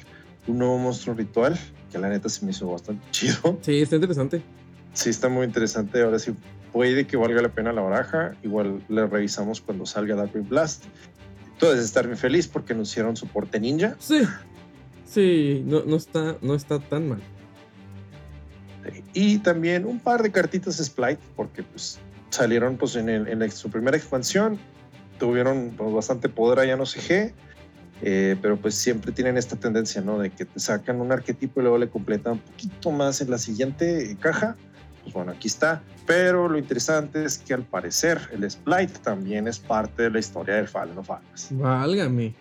un 0.46 0.58
nuevo 0.58 0.78
monstruo 0.78 1.14
ritual, 1.14 1.58
que 1.90 1.98
la 1.98 2.08
neta 2.08 2.28
se 2.28 2.44
me 2.44 2.52
hizo 2.52 2.70
bastante 2.70 3.04
chido. 3.10 3.58
Sí, 3.62 3.80
está 3.80 3.96
interesante. 3.96 4.42
Sí, 4.92 5.10
está 5.10 5.28
muy 5.28 5.46
interesante. 5.46 6.02
Ahora 6.02 6.18
sí, 6.18 6.34
puede 6.72 7.06
que 7.06 7.16
valga 7.16 7.42
la 7.42 7.48
pena 7.48 7.72
la 7.72 7.82
baraja. 7.82 8.34
Igual 8.42 8.82
le 8.88 9.06
revisamos 9.06 9.60
cuando 9.60 9.86
salga 9.86 10.14
Darkwing 10.16 10.48
Blast. 10.48 10.84
Tú 11.60 11.66
debes 11.66 11.84
estar 11.84 12.06
bien 12.06 12.16
feliz 12.18 12.48
porque 12.48 12.72
anunciaron 12.72 13.16
soporte 13.16 13.60
ninja. 13.60 13.94
Sí. 14.00 14.22
Sí, 15.04 15.62
no, 15.66 15.82
no, 15.84 15.96
está, 15.96 16.36
no 16.40 16.54
está 16.54 16.78
tan 16.80 17.08
mal. 17.08 17.20
Y 19.12 19.38
también 19.38 19.84
un 19.84 19.98
par 20.00 20.22
de 20.22 20.30
cartitas 20.32 20.76
Splite, 20.78 21.20
porque 21.36 21.62
pues 21.62 21.98
salieron 22.30 22.76
pues 22.76 22.96
en, 22.96 23.08
el- 23.08 23.28
en 23.28 23.40
la- 23.40 23.50
su 23.50 23.70
primera 23.70 23.96
expansión, 23.96 24.58
tuvieron 25.18 25.74
pues, 25.76 25.92
bastante 25.92 26.28
poder 26.28 26.60
allá 26.60 26.74
en 26.74 26.80
OCG, 26.80 27.34
eh, 28.02 28.36
pero 28.40 28.56
pues 28.56 28.74
siempre 28.76 29.12
tienen 29.12 29.36
esta 29.36 29.56
tendencia, 29.56 30.00
¿no? 30.00 30.18
De 30.18 30.30
que 30.30 30.46
te 30.46 30.58
sacan 30.60 31.00
un 31.00 31.12
arquetipo 31.12 31.60
y 31.60 31.64
luego 31.64 31.76
le 31.76 31.88
completan 31.90 32.34
un 32.34 32.38
poquito 32.38 32.90
más 32.90 33.20
en 33.20 33.30
la 33.30 33.36
siguiente 33.38 34.16
caja. 34.20 34.56
Pues 35.02 35.14
bueno, 35.14 35.32
aquí 35.32 35.48
está. 35.48 35.82
Pero 36.06 36.48
lo 36.48 36.58
interesante 36.58 37.24
es 37.24 37.38
que 37.38 37.54
al 37.54 37.62
parecer 37.62 38.20
el 38.32 38.48
Splite 38.50 38.98
también 39.02 39.46
es 39.48 39.58
parte 39.58 40.04
de 40.04 40.10
la 40.10 40.18
historia 40.18 40.56
del 40.56 40.66
Fallen 40.68 40.98
of 40.98 41.10
Albas 41.10 41.48
Válgame. 41.50 42.34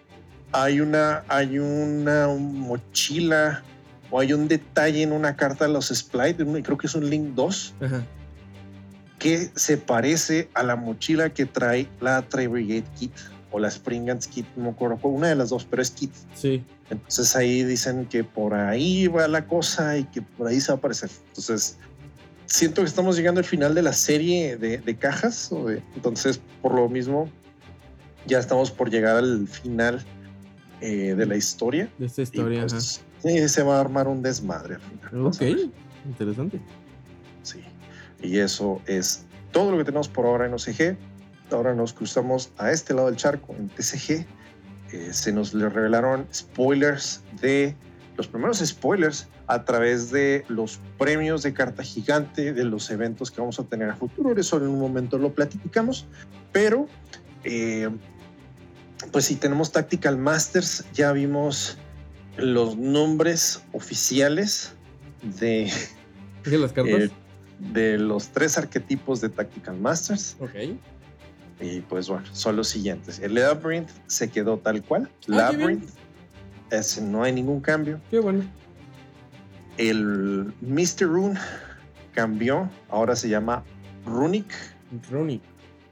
hay 0.52 0.82
una, 0.82 1.24
hay 1.28 1.60
una 1.60 2.28
mochila 2.30 3.62
o 4.10 4.20
hay 4.20 4.34
un 4.34 4.48
detalle 4.48 5.04
en 5.04 5.12
una 5.12 5.36
carta 5.36 5.68
de 5.68 5.74
los 5.74 5.88
Splite, 5.90 6.44
creo 6.64 6.78
que 6.78 6.88
es 6.88 6.96
un 6.96 7.10
Link 7.10 7.36
2, 7.36 7.74
Ajá. 7.82 8.04
que 9.20 9.52
se 9.56 9.78
parece 9.78 10.50
a 10.56 10.64
la 10.64 10.76
mochila 10.76 11.30
que 11.30 11.46
trae 11.46 11.88
la 12.02 12.22
Tri 12.24 12.48
Brigade 12.48 12.86
Kit 12.98 13.12
o 13.52 13.60
la 13.60 13.68
Spring 13.68 14.10
Ants 14.10 14.28
Kit, 14.28 14.46
no 14.56 14.64
me 14.66 14.70
acuerdo, 14.70 14.98
una 15.08 15.28
de 15.28 15.36
las 15.36 15.50
dos, 15.50 15.66
pero 15.70 15.82
es 15.82 15.92
Kit. 15.92 16.12
Sí. 16.36 16.64
Entonces 16.90 17.36
ahí 17.36 17.64
dicen 17.64 18.06
que 18.08 18.24
por 18.24 18.54
ahí 18.56 19.08
va 19.08 19.28
la 19.28 19.46
cosa 19.46 19.98
y 19.98 20.06
que 20.06 20.22
por 20.24 20.48
ahí 20.48 20.60
se 20.60 20.70
va 20.72 20.76
a 20.76 20.78
aparecer. 20.78 21.10
Entonces 21.28 21.78
siento 22.50 22.82
que 22.82 22.88
estamos 22.88 23.16
llegando 23.16 23.40
al 23.40 23.46
final 23.46 23.74
de 23.76 23.82
la 23.82 23.94
serie 23.94 24.58
de, 24.58 24.80
de 24.80 24.96
cajas. 24.98 25.52
entonces 25.96 26.42
por 26.62 26.74
lo 26.74 26.90
mismo 26.90 27.30
ya 28.26 28.40
estamos 28.40 28.72
por 28.72 28.90
llegar 28.90 29.18
al 29.18 29.48
final 29.48 30.04
eh, 30.82 31.16
de 31.16 31.26
la 31.26 31.36
historia. 31.36 31.90
De 31.98 32.06
esta 32.08 32.22
Y, 32.22 32.24
historia, 32.24 32.66
pues, 32.68 33.02
sí, 33.24 33.50
se 33.50 33.64
va 33.64 33.78
a 33.78 33.82
armar 33.82 34.08
un 34.08 34.22
desmadre 34.22 34.76
al 34.76 34.82
final. 34.82 35.28
ajá. 35.28 35.28
Ok, 35.28 35.72
interesante. 36.06 36.60
Sí. 37.44 37.62
Y 38.22 38.40
eso 38.40 38.82
es 38.86 39.26
todo 39.52 39.72
lo 39.72 39.78
que 39.78 39.86
tenemos 39.86 40.08
por 40.08 40.26
ahora 40.26 40.46
en 40.46 40.54
OCG. 40.54 40.98
Ahora 41.52 41.74
nos 41.74 41.94
cruzamos 41.94 42.52
a 42.58 42.72
este 42.72 42.94
lado 42.94 43.08
del 43.08 43.16
charco, 43.16 43.56
en 43.58 43.70
TCG. 43.70 44.26
Eh, 44.92 45.10
se 45.12 45.32
nos 45.32 45.54
revelaron 45.54 46.28
spoilers 46.34 47.22
de 47.42 47.76
los 48.20 48.28
primeros 48.28 48.60
spoilers 48.60 49.28
a 49.48 49.64
través 49.64 50.12
de 50.12 50.44
los 50.50 50.82
premios 50.98 51.42
de 51.42 51.54
carta 51.54 51.84
gigante, 51.84 52.52
de 52.52 52.66
los 52.66 52.92
eventos 52.92 53.32
que 53.32 53.40
vamos 53.40 53.58
a 53.62 53.64
tener 53.64 53.90
a 53.90 53.96
futuro. 53.96 54.38
Eso 54.38 54.58
en 54.58 54.68
un 54.68 54.78
momento 54.78 55.18
lo 55.18 55.34
platicamos, 55.34 56.06
pero 56.52 56.88
eh, 57.46 57.90
pues 59.14 59.24
si 59.24 59.36
tenemos 59.36 59.72
Tactical 59.72 60.18
Masters, 60.18 60.84
ya 60.94 61.14
vimos 61.14 61.78
los 62.36 62.76
nombres 62.76 63.64
oficiales 63.72 64.74
de 65.40 65.72
¿Qué 66.44 66.58
las 66.58 66.74
cartas? 66.74 66.94
eh, 66.94 67.12
de 67.60 67.98
los 67.98 68.28
tres 68.30 68.58
arquetipos 68.58 69.22
de 69.22 69.30
Tactical 69.30 69.80
Masters. 69.80 70.36
ok. 70.42 70.78
Y 71.62 71.82
pues 71.82 72.10
bueno, 72.10 72.26
son 72.34 72.58
los 72.58 72.68
siguientes. 72.68 73.20
El 73.20 73.36
Labyrinth 73.36 73.90
se 74.08 74.30
quedó 74.30 74.58
tal 74.58 74.82
cual. 74.84 75.10
Ah, 75.24 75.52
Labyrinth, 75.52 75.90
ese 76.72 77.02
no 77.02 77.24
hay 77.24 77.34
ningún 77.34 77.62
cambio. 77.62 78.00
Qué 78.10 78.20
bueno. 78.20 78.44
El 79.78 80.54
Mr. 80.62 81.08
Rune 81.08 81.40
cambió, 82.14 82.70
ahora 82.90 83.16
se 83.16 83.30
llama 83.30 83.64
Runic, 84.06 84.46
Ronic. 85.10 85.42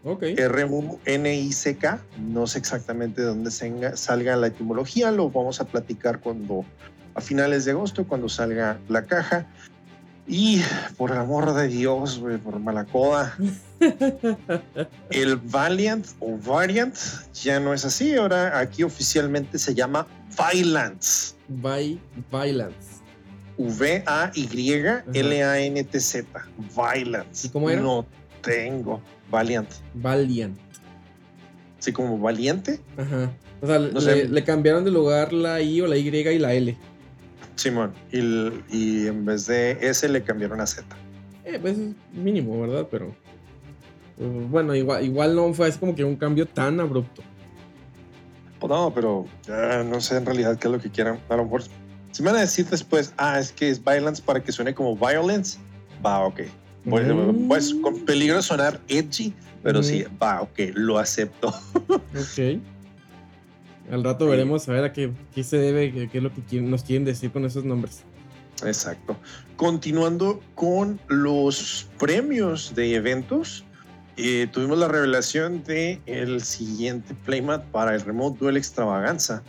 Ok. 0.03 0.23
R-U-N-I-C-K. 0.37 2.01
No 2.19 2.47
sé 2.47 2.59
exactamente 2.59 3.21
de 3.21 3.27
dónde 3.27 3.51
salga 3.51 4.35
la 4.35 4.47
etimología, 4.47 5.11
lo 5.11 5.29
vamos 5.29 5.59
a 5.59 5.65
platicar 5.65 6.19
cuando 6.19 6.65
a 7.15 7.21
finales 7.21 7.65
de 7.65 7.71
agosto, 7.71 8.07
cuando 8.07 8.29
salga 8.29 8.79
la 8.87 9.03
caja. 9.05 9.47
Y 10.27 10.61
por 10.97 11.11
el 11.11 11.17
amor 11.17 11.53
de 11.53 11.67
Dios, 11.67 12.19
güey, 12.19 12.37
por 12.37 12.59
malacoda, 12.59 13.37
el 15.09 15.37
Valiant 15.37 16.05
o 16.19 16.37
Variant 16.37 16.95
ya 17.33 17.59
no 17.61 17.73
es 17.73 17.85
así. 17.85 18.15
Ahora 18.15 18.59
aquí 18.59 18.83
oficialmente 18.83 19.57
se 19.57 19.73
llama 19.73 20.05
Violence. 20.37 21.35
By 21.47 21.99
Violence. 22.31 23.01
V-A-Y-L-A-N-T-Z. 23.57 24.27
Violence. 26.75 27.47
¿Y 27.47 27.49
cómo 27.49 27.69
era? 27.69 27.81
No 27.81 28.05
tengo. 28.41 29.01
Valiant. 29.31 29.69
Valiant. 29.95 30.57
Así 31.79 31.91
como 31.91 32.17
valiente. 32.19 32.79
Ajá. 32.97 33.31
O 33.61 33.67
sea, 33.67 33.79
No 33.79 33.99
le, 33.99 34.43
cambiaron 34.43 34.83
de 34.83 34.91
lugar 34.91 35.33
la 35.33 35.59
I 35.61 35.81
o 35.81 35.87
la 35.87 35.97
Y 35.97 36.07
y 36.07 36.39
la 36.39 36.53
L. 36.53 36.77
Simón. 37.55 37.93
Y, 38.11 39.07
en 39.07 39.25
vez 39.25 39.47
de 39.47 39.77
S 39.81 40.07
le 40.07 40.23
cambiaron 40.23 40.61
a 40.61 40.67
Z. 40.67 40.85
Eh, 41.45 41.57
pues 41.59 41.77
es 41.77 41.95
mínimo, 42.13 42.61
¿verdad? 42.61 42.87
Pero. 42.91 43.15
uh, 44.19 44.47
bueno, 44.49 44.75
igual, 44.75 45.03
igual 45.03 45.35
no 45.35 45.51
fue 45.53 45.67
así 45.67 45.79
como 45.79 45.95
que 45.95 46.03
un 46.03 46.15
cambio 46.15 46.45
tan 46.45 46.79
abrupto. 46.79 47.23
Pues 48.59 48.69
no, 48.69 48.91
pero 48.93 49.25
ah, 49.49 49.83
no 49.87 50.01
sé 50.01 50.17
en 50.17 50.25
realidad 50.25 50.57
qué 50.57 50.67
es 50.67 50.71
lo 50.73 50.79
que 50.79 50.89
quieran. 50.89 51.19
A 51.29 51.35
lo 51.35 51.43
mejor, 51.45 51.63
si 52.11 52.23
me 52.23 52.29
van 52.31 52.37
a 52.37 52.41
decir 52.41 52.65
después, 52.67 53.13
ah, 53.17 53.39
es 53.39 53.51
que 53.51 53.69
es 53.69 53.83
violence 53.83 54.21
para 54.21 54.41
que 54.41 54.51
suene 54.51 54.73
como 54.73 54.95
violence, 54.95 55.59
va, 56.05 56.19
ok. 56.25 56.41
Pues, 56.89 57.05
Mm. 57.07 57.47
pues, 57.47 57.73
con 57.75 57.99
peligro 58.05 58.37
de 58.37 58.41
sonar 58.43 58.79
edgy, 58.87 59.33
pero 59.61 59.83
sí, 59.83 60.05
Mm. 60.09 60.23
va, 60.23 60.41
ok, 60.41 60.59
lo 60.73 60.97
acepto. 60.99 61.53
Ok. 61.89 62.61
Al 63.91 64.03
rato 64.03 64.25
Sí. 64.25 64.31
veremos 64.31 64.67
a 64.67 64.71
ver 64.73 64.83
a 64.83 64.91
qué, 64.93 65.11
qué 65.33 65.43
se 65.43 65.57
debe, 65.57 65.93
qué, 65.93 66.09
qué 66.09 66.17
es 66.17 66.23
lo 66.23 66.33
que 66.33 66.41
quieren- 66.41 66.69
nos 66.69 66.83
quieren 66.83 67.05
decir 67.05 67.31
con 67.31 67.45
esos 67.45 67.63
nombres. 67.63 68.03
Exacto. 68.65 69.15
Continuando 69.55 70.41
con 70.55 70.99
los 71.07 71.87
premios 71.99 72.73
de 72.75 72.95
eventos, 72.95 73.63
eh, 74.17 74.47
tuvimos 74.51 74.77
la 74.77 74.87
revelación 74.87 75.63
de 75.63 76.01
el 76.05 76.41
siguiente 76.41 77.13
playmat 77.25 77.63
para 77.65 77.93
el 77.95 78.01
Remote 78.01 78.37
Duel 78.39 78.57
Extravaganza. 78.57 79.43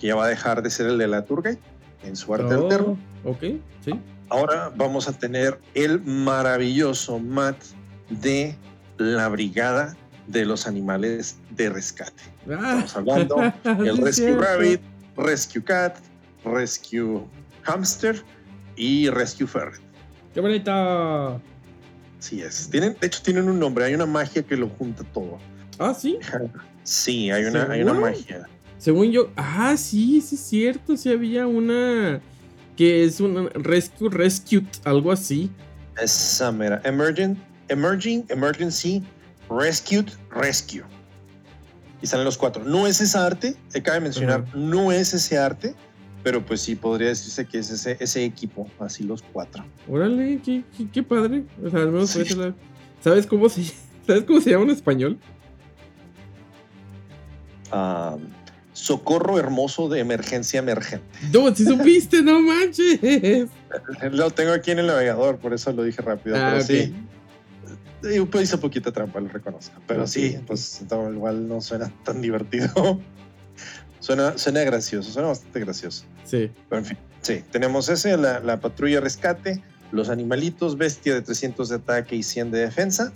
que 0.00 0.06
ya 0.08 0.14
va 0.14 0.24
a 0.26 0.28
dejar 0.28 0.62
de 0.62 0.70
ser 0.70 0.86
el 0.86 0.96
de 0.98 1.08
la 1.08 1.24
Turgay 1.24 1.58
en 2.04 2.14
su 2.16 2.32
arte 2.32 2.54
Oh, 2.54 2.62
alterno. 2.64 2.98
Ok, 3.24 3.42
sí. 3.84 3.92
Ahora 4.28 4.70
vamos 4.76 5.08
a 5.08 5.12
tener 5.12 5.58
el 5.74 6.00
maravilloso 6.02 7.18
mat 7.18 7.56
de 8.08 8.54
la 8.98 9.28
Brigada 9.28 9.96
de 10.28 10.44
los 10.44 10.66
Animales 10.66 11.38
de 11.50 11.70
Rescate. 11.70 12.22
Ah, 12.50 12.82
Estamos 12.84 12.96
hablando 12.96 13.36
el 13.64 13.74
sí 13.76 13.88
es 13.88 13.98
Rescue 13.98 14.10
cierto. 14.12 14.42
Rabbit, 14.44 14.80
Rescue 15.16 15.64
Cat, 15.64 15.96
Rescue 16.44 17.22
Hamster 17.62 18.22
y 18.76 19.08
Rescue 19.10 19.46
Ferret. 19.48 19.80
¡Qué 20.34 20.40
bonito! 20.40 21.40
Sí 22.18 22.42
es. 22.42 22.68
Tienen, 22.70 22.96
de 23.00 23.06
hecho, 23.06 23.22
tienen 23.22 23.48
un 23.48 23.58
nombre. 23.58 23.84
Hay 23.84 23.94
una 23.94 24.06
magia 24.06 24.42
que 24.42 24.56
lo 24.56 24.68
junta 24.68 25.04
todo. 25.04 25.38
Ah, 25.78 25.94
sí. 25.94 26.18
Sí, 26.84 27.30
hay 27.30 27.44
una, 27.44 27.70
hay 27.70 27.82
una 27.82 27.92
magia. 27.92 28.48
Según 28.78 29.12
yo. 29.12 29.30
Ah, 29.36 29.76
sí, 29.76 30.22
sí 30.22 30.36
es 30.36 30.40
cierto. 30.40 30.96
Sí 30.96 31.10
había 31.10 31.46
una. 31.46 32.22
Que 32.78 33.04
es 33.04 33.20
una 33.20 33.50
Rescue 33.50 34.08
Rescue, 34.08 34.64
algo 34.84 35.12
así. 35.12 35.50
Esa 36.00 36.50
mera. 36.50 36.80
Emergent, 36.84 37.38
emerging, 37.68 38.24
emergency, 38.30 39.02
rescued, 39.50 40.06
rescue. 40.30 40.82
Y 42.00 42.06
salen 42.06 42.24
los 42.24 42.38
cuatro. 42.38 42.64
No 42.64 42.86
es 42.86 43.00
esa 43.00 43.26
arte, 43.26 43.56
se 43.68 43.82
cabe 43.82 44.00
mencionar, 44.00 44.44
no 44.54 44.92
es 44.92 45.12
ese 45.12 45.36
arte, 45.36 45.74
pero 46.28 46.44
pues 46.44 46.60
sí 46.60 46.76
podría 46.76 47.08
decirse 47.08 47.46
que 47.46 47.56
es 47.56 47.70
ese, 47.70 47.96
ese 47.98 48.22
equipo, 48.22 48.68
así 48.80 49.02
los 49.02 49.22
cuatro. 49.32 49.64
Órale, 49.88 50.38
qué, 50.44 50.62
qué, 50.76 50.86
qué 50.92 51.02
padre. 51.02 51.44
O 51.64 51.70
sea, 51.70 51.80
al 51.80 51.90
menos 51.90 52.14
ese 52.14 52.36
lado. 52.36 52.54
¿Sabes 53.00 53.26
cómo 53.26 53.48
se, 53.48 53.62
¿Sabes 54.06 54.24
cómo 54.24 54.38
se 54.42 54.50
llama 54.50 54.64
en 54.64 54.70
español? 54.72 55.18
Ah, 57.72 58.18
socorro 58.74 59.38
hermoso 59.38 59.88
de 59.88 60.00
emergencia 60.00 60.58
emergente. 60.58 61.06
No, 61.32 61.54
si 61.54 61.64
supiste, 61.66 62.20
no 62.20 62.42
manches. 62.42 63.48
Lo 64.10 64.30
tengo 64.30 64.52
aquí 64.52 64.72
en 64.72 64.80
el 64.80 64.88
navegador, 64.88 65.38
por 65.38 65.54
eso 65.54 65.72
lo 65.72 65.82
dije 65.82 66.02
rápido. 66.02 66.36
Ah, 66.36 66.50
pero 66.52 66.62
sí. 66.62 66.94
Sí, 68.02 68.20
pues 68.30 68.44
hice 68.44 68.58
poquita 68.58 68.92
trampa, 68.92 69.18
lo 69.18 69.28
reconozco. 69.28 69.80
Pero 69.86 70.06
sí, 70.06 70.38
pues 70.46 70.82
igual 71.10 71.48
no 71.48 71.62
suena 71.62 71.90
tan 72.04 72.20
divertido. 72.20 73.00
suena, 73.98 74.38
suena 74.38 74.60
gracioso, 74.62 75.10
suena 75.10 75.28
bastante 75.28 75.60
gracioso. 75.60 76.04
Sí. 76.28 76.50
Pero 76.68 76.80
en 76.80 76.84
fin, 76.84 76.98
sí, 77.22 77.42
tenemos 77.50 77.88
ese, 77.88 78.16
la, 78.16 78.40
la 78.40 78.60
patrulla 78.60 79.00
rescate, 79.00 79.62
los 79.90 80.10
animalitos, 80.10 80.76
bestia 80.76 81.14
de 81.14 81.22
300 81.22 81.68
de 81.68 81.76
ataque 81.76 82.16
y 82.16 82.22
100 82.22 82.50
de 82.50 82.58
defensa, 82.60 83.12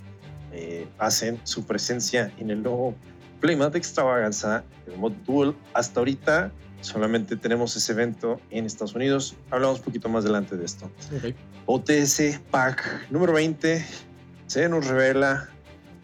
eh, 0.51 0.87
hacen 0.99 1.39
su 1.43 1.65
presencia 1.65 2.31
en 2.37 2.51
el 2.51 2.61
nuevo 2.61 2.95
Playmat 3.39 3.75
Extravaganza, 3.75 4.63
el 4.87 4.97
Mod 4.97 5.13
Duel. 5.25 5.55
Hasta 5.73 5.99
ahorita 5.99 6.51
solamente 6.81 7.35
tenemos 7.35 7.75
ese 7.75 7.91
evento 7.91 8.39
en 8.51 8.65
Estados 8.65 8.93
Unidos. 8.93 9.35
Hablamos 9.49 9.79
un 9.79 9.85
poquito 9.85 10.09
más 10.09 10.23
adelante 10.23 10.55
de 10.55 10.65
esto. 10.65 10.85
Ok. 11.15 11.33
OTS 11.65 12.39
Pack 12.51 13.09
número 13.09 13.33
20 13.33 13.83
se 14.45 14.69
nos 14.69 14.85
revela 14.87 15.49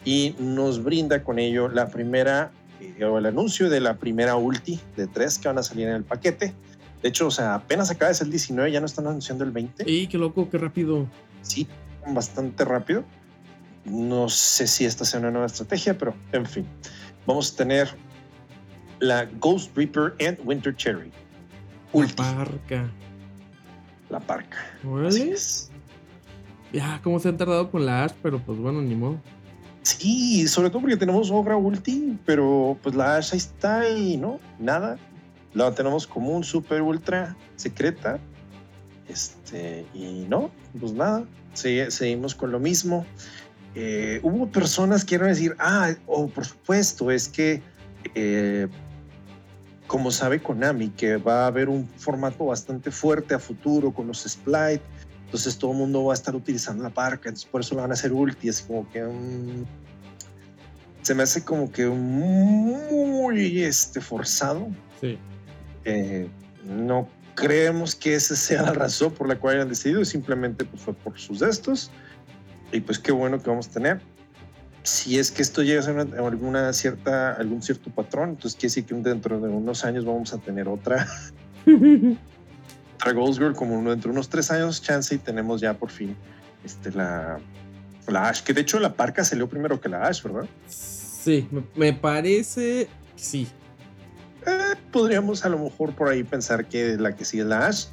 y 0.03 0.35
nos 0.39 0.83
brinda 0.83 1.23
con 1.23 1.37
ello 1.37 1.67
la 1.69 1.89
primera, 1.89 2.51
eh, 2.79 3.03
o 3.03 3.19
el 3.19 3.27
anuncio 3.27 3.69
de 3.69 3.81
la 3.81 3.97
primera 3.97 4.35
ulti 4.35 4.79
de 4.95 5.05
tres 5.05 5.37
que 5.37 5.47
van 5.47 5.59
a 5.59 5.63
salir 5.63 5.87
en 5.87 5.95
el 5.95 6.03
paquete. 6.03 6.55
De 7.01 7.09
hecho, 7.09 7.27
o 7.27 7.31
sea, 7.31 7.55
apenas 7.55 7.89
acaba 7.89 8.09
de 8.09 8.15
ser 8.15 8.25
el 8.25 8.31
19, 8.31 8.71
ya 8.71 8.79
no 8.79 8.85
están 8.85 9.07
anunciando 9.07 9.43
el 9.43 9.51
20. 9.51 9.83
¡Ey, 9.89 10.07
qué 10.07 10.17
loco, 10.17 10.49
qué 10.49 10.57
rápido! 10.57 11.07
Sí, 11.41 11.67
bastante 12.13 12.65
rápido. 12.65 13.03
No 13.85 14.27
sé 14.29 14.67
si 14.67 14.85
esta 14.85 15.05
sea 15.05 15.19
una 15.19 15.31
nueva 15.31 15.47
estrategia, 15.47 15.97
pero 15.97 16.13
en 16.31 16.45
fin. 16.45 16.65
Vamos 17.25 17.53
a 17.53 17.55
tener 17.57 17.89
la 18.99 19.25
Ghost 19.39 19.75
Reaper 19.75 20.15
and 20.25 20.37
Winter 20.43 20.75
Cherry. 20.75 21.11
Ulti, 21.93 22.13
Parca. 22.13 22.89
la 24.09 24.19
parca. 24.19 24.57
Así 25.07 25.29
es. 25.29 25.71
Ya, 26.71 26.99
cómo 27.03 27.19
se 27.19 27.29
han 27.29 27.37
tardado 27.37 27.71
con 27.71 27.85
la 27.85 28.03
Ash, 28.03 28.11
pero 28.21 28.39
pues 28.39 28.59
bueno, 28.59 28.81
ni 28.81 28.95
modo. 28.95 29.19
Sí, 29.81 30.47
sobre 30.47 30.69
todo 30.69 30.81
porque 30.81 30.97
tenemos 30.97 31.31
Ogra 31.31 31.55
Ulti, 31.57 32.19
pero 32.25 32.77
pues 32.83 32.93
la 32.93 33.15
Ash 33.15 33.31
ahí 33.31 33.37
está 33.37 33.89
y 33.89 34.17
no, 34.17 34.39
nada. 34.59 34.97
La 35.53 35.73
tenemos 35.73 36.05
como 36.07 36.29
un 36.29 36.43
super 36.43 36.81
ultra 36.81 37.35
secreta. 37.55 38.19
Este, 39.07 39.85
y 39.93 40.25
no, 40.29 40.51
pues 40.79 40.93
nada, 40.93 41.23
se- 41.53 41.89
seguimos 41.89 42.35
con 42.35 42.51
lo 42.51 42.59
mismo. 42.59 43.05
Eh, 43.75 44.19
hubo 44.23 44.47
personas 44.47 45.03
que 45.03 45.15
iban 45.15 45.27
a 45.27 45.29
decir, 45.31 45.55
ah, 45.59 45.93
oh, 46.05 46.27
por 46.27 46.45
supuesto, 46.45 47.09
es 47.11 47.27
que 47.27 47.61
eh, 48.15 48.67
como 49.87 50.11
sabe 50.11 50.41
Konami 50.41 50.89
que 50.89 51.17
va 51.17 51.43
a 51.43 51.47
haber 51.47 51.69
un 51.69 51.87
formato 51.97 52.45
bastante 52.45 52.91
fuerte 52.91 53.33
a 53.33 53.39
futuro 53.39 53.91
con 53.91 54.07
los 54.07 54.23
Splite, 54.23 54.81
entonces 55.25 55.57
todo 55.57 55.71
el 55.71 55.77
mundo 55.77 56.03
va 56.05 56.13
a 56.13 56.15
estar 56.15 56.35
utilizando 56.35 56.83
la 56.83 56.89
parca, 56.91 57.29
entonces 57.29 57.49
por 57.49 57.61
eso 57.61 57.75
la 57.75 57.81
van 57.81 57.91
a 57.91 57.93
hacer 57.95 58.11
ulti, 58.13 58.49
así 58.49 58.63
como 58.65 58.89
que 58.91 59.03
se 61.01 61.15
me 61.15 61.23
hace 61.23 61.43
como 61.43 61.71
que 61.71 61.87
muy 61.87 63.63
este, 63.63 64.01
forzado. 64.01 64.67
Sí. 65.01 65.17
Eh, 65.85 66.27
no 66.65 67.07
creemos 67.35 67.95
que 67.95 68.15
esa 68.15 68.35
sea 68.35 68.61
la 68.63 68.73
razón 68.73 69.13
por 69.13 69.27
la 69.27 69.37
cual 69.37 69.55
hayan 69.55 69.69
decidido, 69.69 70.03
simplemente 70.05 70.65
pues, 70.65 70.81
fue 70.81 70.93
por 70.93 71.17
sus 71.19 71.41
estos. 71.41 71.89
Y 72.71 72.81
pues 72.81 72.99
qué 72.99 73.11
bueno 73.11 73.41
que 73.41 73.49
vamos 73.49 73.67
a 73.67 73.71
tener. 73.71 74.01
Si 74.83 75.17
es 75.19 75.31
que 75.31 75.41
esto 75.41 75.61
llega 75.63 75.79
a 75.81 75.83
ser 75.83 75.95
una- 75.95 76.17
alguna 76.27 76.73
cierta, 76.73 77.33
algún 77.33 77.61
cierto 77.61 77.89
patrón, 77.89 78.29
entonces 78.31 78.53
quiere 78.53 78.67
decir 78.69 78.85
que 78.85 78.95
dentro 78.95 79.39
de 79.39 79.47
unos 79.49 79.83
años 79.83 80.05
vamos 80.05 80.33
a 80.33 80.37
tener 80.37 80.67
otra, 80.67 81.07
otra 82.95 83.11
Ghost 83.13 83.39
Girl, 83.39 83.53
como 83.55 83.77
uno- 83.77 83.89
dentro 83.91 84.09
de 84.11 84.13
unos 84.13 84.29
tres 84.29 84.51
años, 84.51 84.81
chance, 84.81 85.13
y 85.15 85.17
tenemos 85.17 85.61
ya 85.61 85.73
por 85.73 85.89
fin 85.89 86.15
este, 86.63 86.91
la, 86.91 87.39
la 88.07 88.29
Ash, 88.29 88.41
que 88.43 88.53
de 88.53 88.61
hecho 88.61 88.79
la 88.79 88.93
parca 88.93 89.23
salió 89.23 89.47
primero 89.47 89.79
que 89.79 89.89
la 89.89 90.05
Ash, 90.07 90.21
¿verdad? 90.23 90.45
Sí, 90.67 91.47
me, 91.51 91.63
me 91.75 91.93
parece 91.93 92.87
sí. 93.15 93.47
Eh, 94.45 94.75
podríamos 94.91 95.43
a 95.45 95.49
lo 95.49 95.59
mejor 95.59 95.93
por 95.95 96.09
ahí 96.09 96.23
pensar 96.23 96.67
que 96.67 96.97
la 96.97 97.15
que 97.15 97.25
sigue 97.25 97.43
es 97.43 97.49
la 97.49 97.67
Ash. 97.67 97.85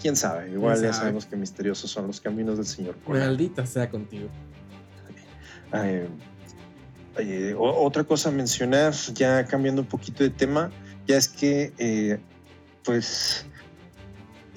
Quién 0.00 0.16
sabe, 0.16 0.50
igual 0.50 0.74
¿Quién 0.74 0.86
ya 0.86 0.92
sabe? 0.92 1.02
sabemos 1.04 1.26
que 1.26 1.36
misteriosos 1.36 1.90
son 1.90 2.06
los 2.08 2.20
caminos 2.20 2.56
del 2.58 2.66
señor. 2.66 2.96
Maldita 3.06 3.64
sea 3.66 3.88
contigo. 3.88 4.28
Eh, 5.72 6.08
eh, 7.18 7.54
otra 7.58 8.04
cosa 8.04 8.28
a 8.28 8.32
mencionar, 8.32 8.92
ya 9.14 9.44
cambiando 9.44 9.82
un 9.82 9.88
poquito 9.88 10.22
de 10.24 10.30
tema, 10.30 10.70
ya 11.06 11.16
es 11.16 11.28
que 11.28 11.72
eh, 11.78 12.18
pues 12.84 13.46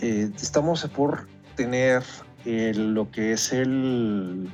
eh, 0.02 0.30
estamos 0.42 0.84
por 0.96 1.28
tener 1.56 2.04
lo 2.46 3.12
que 3.12 3.34
es 3.34 3.52
el 3.52 4.50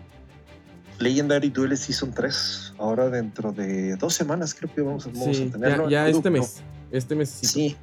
Legendary 1.00 1.50
Duel 1.50 1.78
Season 1.78 2.12
3. 2.14 2.74
Ahora 2.78 3.10
dentro 3.10 3.52
de 3.52 3.96
dos 3.98 4.14
semanas 4.16 4.54
creo 4.54 4.74
que 4.74 4.82
vamos, 4.82 5.06
a- 5.06 5.10
vamos 5.10 5.38
Sí, 5.38 5.48
a 5.48 5.52
tenerlo. 5.52 5.90
ya, 5.90 6.08
ya 6.10 6.10
este 6.18 6.30
mes. 6.30 6.62
Este 6.94 7.16
mes 7.16 7.30
Sí. 7.30 7.76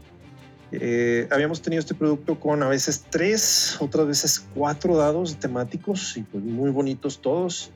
Eh, 0.72 1.26
habíamos 1.32 1.60
tenido 1.60 1.80
este 1.80 1.94
producto 1.96 2.38
con 2.38 2.62
a 2.62 2.68
veces 2.68 3.04
tres, 3.10 3.76
otras 3.80 4.06
veces 4.06 4.46
cuatro 4.54 4.96
dados 4.96 5.34
temáticos 5.36 6.16
y 6.16 6.22
pues 6.22 6.44
muy 6.44 6.70
bonitos 6.70 7.20
todos. 7.20 7.72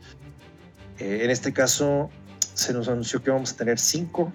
Eh, 1.01 1.23
en 1.25 1.31
este 1.31 1.53
caso 1.53 2.09
se 2.39 2.73
nos 2.73 2.87
anunció 2.89 3.21
que 3.21 3.33
vamos 3.33 3.53
a 3.53 3.57
tener 3.57 3.81
cinco, 3.81 4.33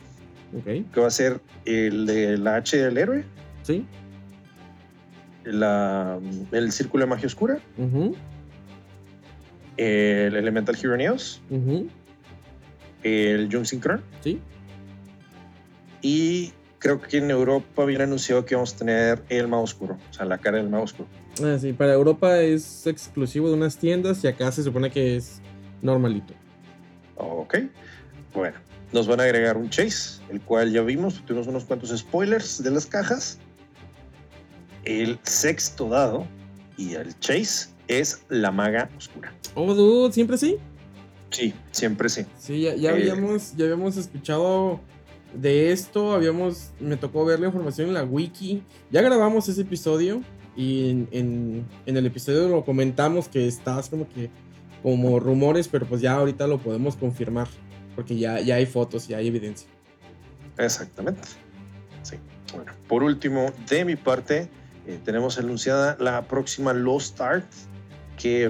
Ok. 0.58 0.66
que 0.94 1.00
va 1.00 1.08
a 1.08 1.12
ser 1.12 1.40
el 1.64 2.06
de 2.06 2.38
la 2.38 2.58
H 2.58 2.76
del 2.76 2.98
héroe, 2.98 3.24
Sí. 3.64 3.86
la, 5.46 6.20
el 6.52 6.72
círculo 6.74 7.06
de 7.06 7.10
magia 7.12 7.28
oscura, 7.28 7.60
el 9.78 10.36
Elemental 10.36 10.76
Hero 10.76 10.98
Neos, 10.98 11.42
el 13.04 13.50
Jung 13.50 13.66
Synchron 13.66 14.02
Sí. 14.22 14.42
y 16.02 16.52
creo 16.80 17.00
que 17.02 17.18
en 17.18 17.30
Europa 17.30 17.84
habían 17.84 18.02
anunciado 18.02 18.46
que 18.46 18.56
vamos 18.56 18.74
a 18.74 18.78
tener 18.78 19.24
el 19.30 19.48
mago 19.48 19.64
oscuro, 19.64 19.98
o 20.10 20.14
sea, 20.14 20.26
la 20.26 20.38
cara 20.38 20.58
del 20.58 20.70
mago 20.70 20.84
oscuro. 20.86 21.08
Ah, 21.44 21.58
sí, 21.60 21.74
para 21.74 21.94
Europa 21.94 22.40
es 22.42 22.88
exclusivo 22.88 23.48
de 23.50 23.54
unas 23.56 23.78
tiendas 23.78 24.24
y 24.24 24.28
acá 24.28 24.52
se 24.52 24.64
supone 24.64 24.90
que 24.90 25.16
es 25.18 25.42
normalito. 25.82 26.34
Ok. 27.16 27.58
Bueno, 28.34 28.58
nos 28.94 29.08
van 29.08 29.20
a 29.20 29.24
agregar 29.24 29.58
un 29.58 29.70
chase, 29.70 30.22
el 30.30 30.42
cual 30.42 30.72
ya 30.72 30.82
vimos, 30.82 31.22
tuvimos 31.26 31.48
unos 31.48 31.66
cuantos 31.66 31.90
spoilers 31.98 32.64
de 32.64 32.72
las 32.72 32.86
cajas. 32.86 33.38
El 34.86 35.20
sexto 35.24 35.90
dado 35.90 36.26
y 36.78 36.94
el 36.96 37.18
chase 37.20 37.70
es 37.88 38.24
la 38.30 38.52
maga 38.52 38.90
oscura. 38.98 39.34
Oh, 39.56 39.74
dude, 39.74 40.14
¿siempre 40.14 40.38
sí? 40.38 40.58
Sí, 41.32 41.54
siempre 41.72 42.08
sí. 42.10 42.26
Sí, 42.38 42.62
ya, 42.62 42.76
ya 42.76 42.92
Eh. 42.92 42.94
habíamos, 42.94 43.56
ya 43.56 43.66
habíamos 43.66 43.98
escuchado 43.98 44.80
de 45.34 45.72
esto, 45.72 46.14
habíamos, 46.14 46.72
me 46.80 46.98
tocó 46.98 47.26
ver 47.26 47.40
la 47.40 47.48
información 47.48 47.90
en 47.90 47.94
la 47.94 48.04
wiki. 48.04 48.64
Ya 48.92 49.02
grabamos 49.02 49.48
ese 49.50 49.62
episodio 49.62 50.22
y 50.56 50.90
en, 51.12 51.66
el 51.86 52.06
episodio 52.06 52.48
lo 52.48 52.66
comentamos 52.66 53.28
que 53.28 53.48
estabas 53.48 53.90
como 53.90 54.08
que 54.10 54.30
como 54.82 55.20
rumores, 55.20 55.68
pero 55.68 55.86
pues 55.86 56.02
ya 56.02 56.14
ahorita 56.14 56.48
lo 56.48 56.58
podemos 56.58 56.96
confirmar 56.96 57.48
porque 57.96 58.18
ya, 58.18 58.40
ya 58.40 58.56
hay 58.56 58.66
fotos, 58.66 59.08
ya 59.08 59.18
hay 59.18 59.28
evidencia. 59.28 59.68
Exactamente. 60.58 61.28
Sí. 62.02 62.16
Bueno, 62.54 62.72
por 62.88 63.04
último, 63.04 63.52
de 63.70 63.86
mi 63.86 63.96
parte, 63.96 64.50
eh, 64.88 65.00
tenemos 65.04 65.38
anunciada 65.38 65.98
la 66.00 66.28
próxima 66.28 66.74
Lost 66.74 67.20
Art, 67.20 67.46
que 68.18 68.50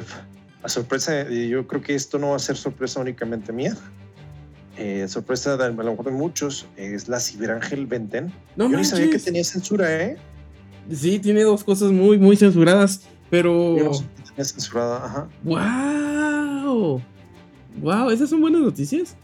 a 0.61 0.69
sorpresa, 0.69 1.27
yo 1.29 1.67
creo 1.67 1.81
que 1.81 1.95
esto 1.95 2.19
no 2.19 2.29
va 2.29 2.35
a 2.35 2.39
ser 2.39 2.57
sorpresa 2.57 2.99
únicamente 2.99 3.51
mía. 3.51 3.75
Eh, 4.79 5.07
sorpresa 5.09 5.57
de, 5.57 5.65
a 5.65 5.69
lo 5.69 5.91
mejor 5.91 6.05
de 6.05 6.11
muchos, 6.11 6.65
es 6.77 7.09
la 7.09 7.19
Ciberángel 7.19 7.85
Benten. 7.85 8.31
No 8.55 8.71
yo 8.71 8.77
ni 8.77 8.85
sabía 8.85 9.09
que 9.09 9.19
tenía 9.19 9.43
censura, 9.43 10.03
¿eh? 10.03 10.17
Sí, 10.89 11.19
tiene 11.19 11.43
dos 11.43 11.65
cosas 11.65 11.91
muy, 11.91 12.17
muy 12.17 12.37
censuradas, 12.37 13.01
pero... 13.29 13.77
Yo 13.77 13.83
no 13.83 13.93
sabía 13.93 14.15
que 14.15 14.23
tenía 14.23 14.45
censurada, 14.45 15.05
ajá. 15.05 15.29
¡Wow! 15.43 17.01
¡Wow! 17.81 18.09
Esas 18.09 18.29
son 18.29 18.39
buenas 18.39 18.61
noticias. 18.61 19.17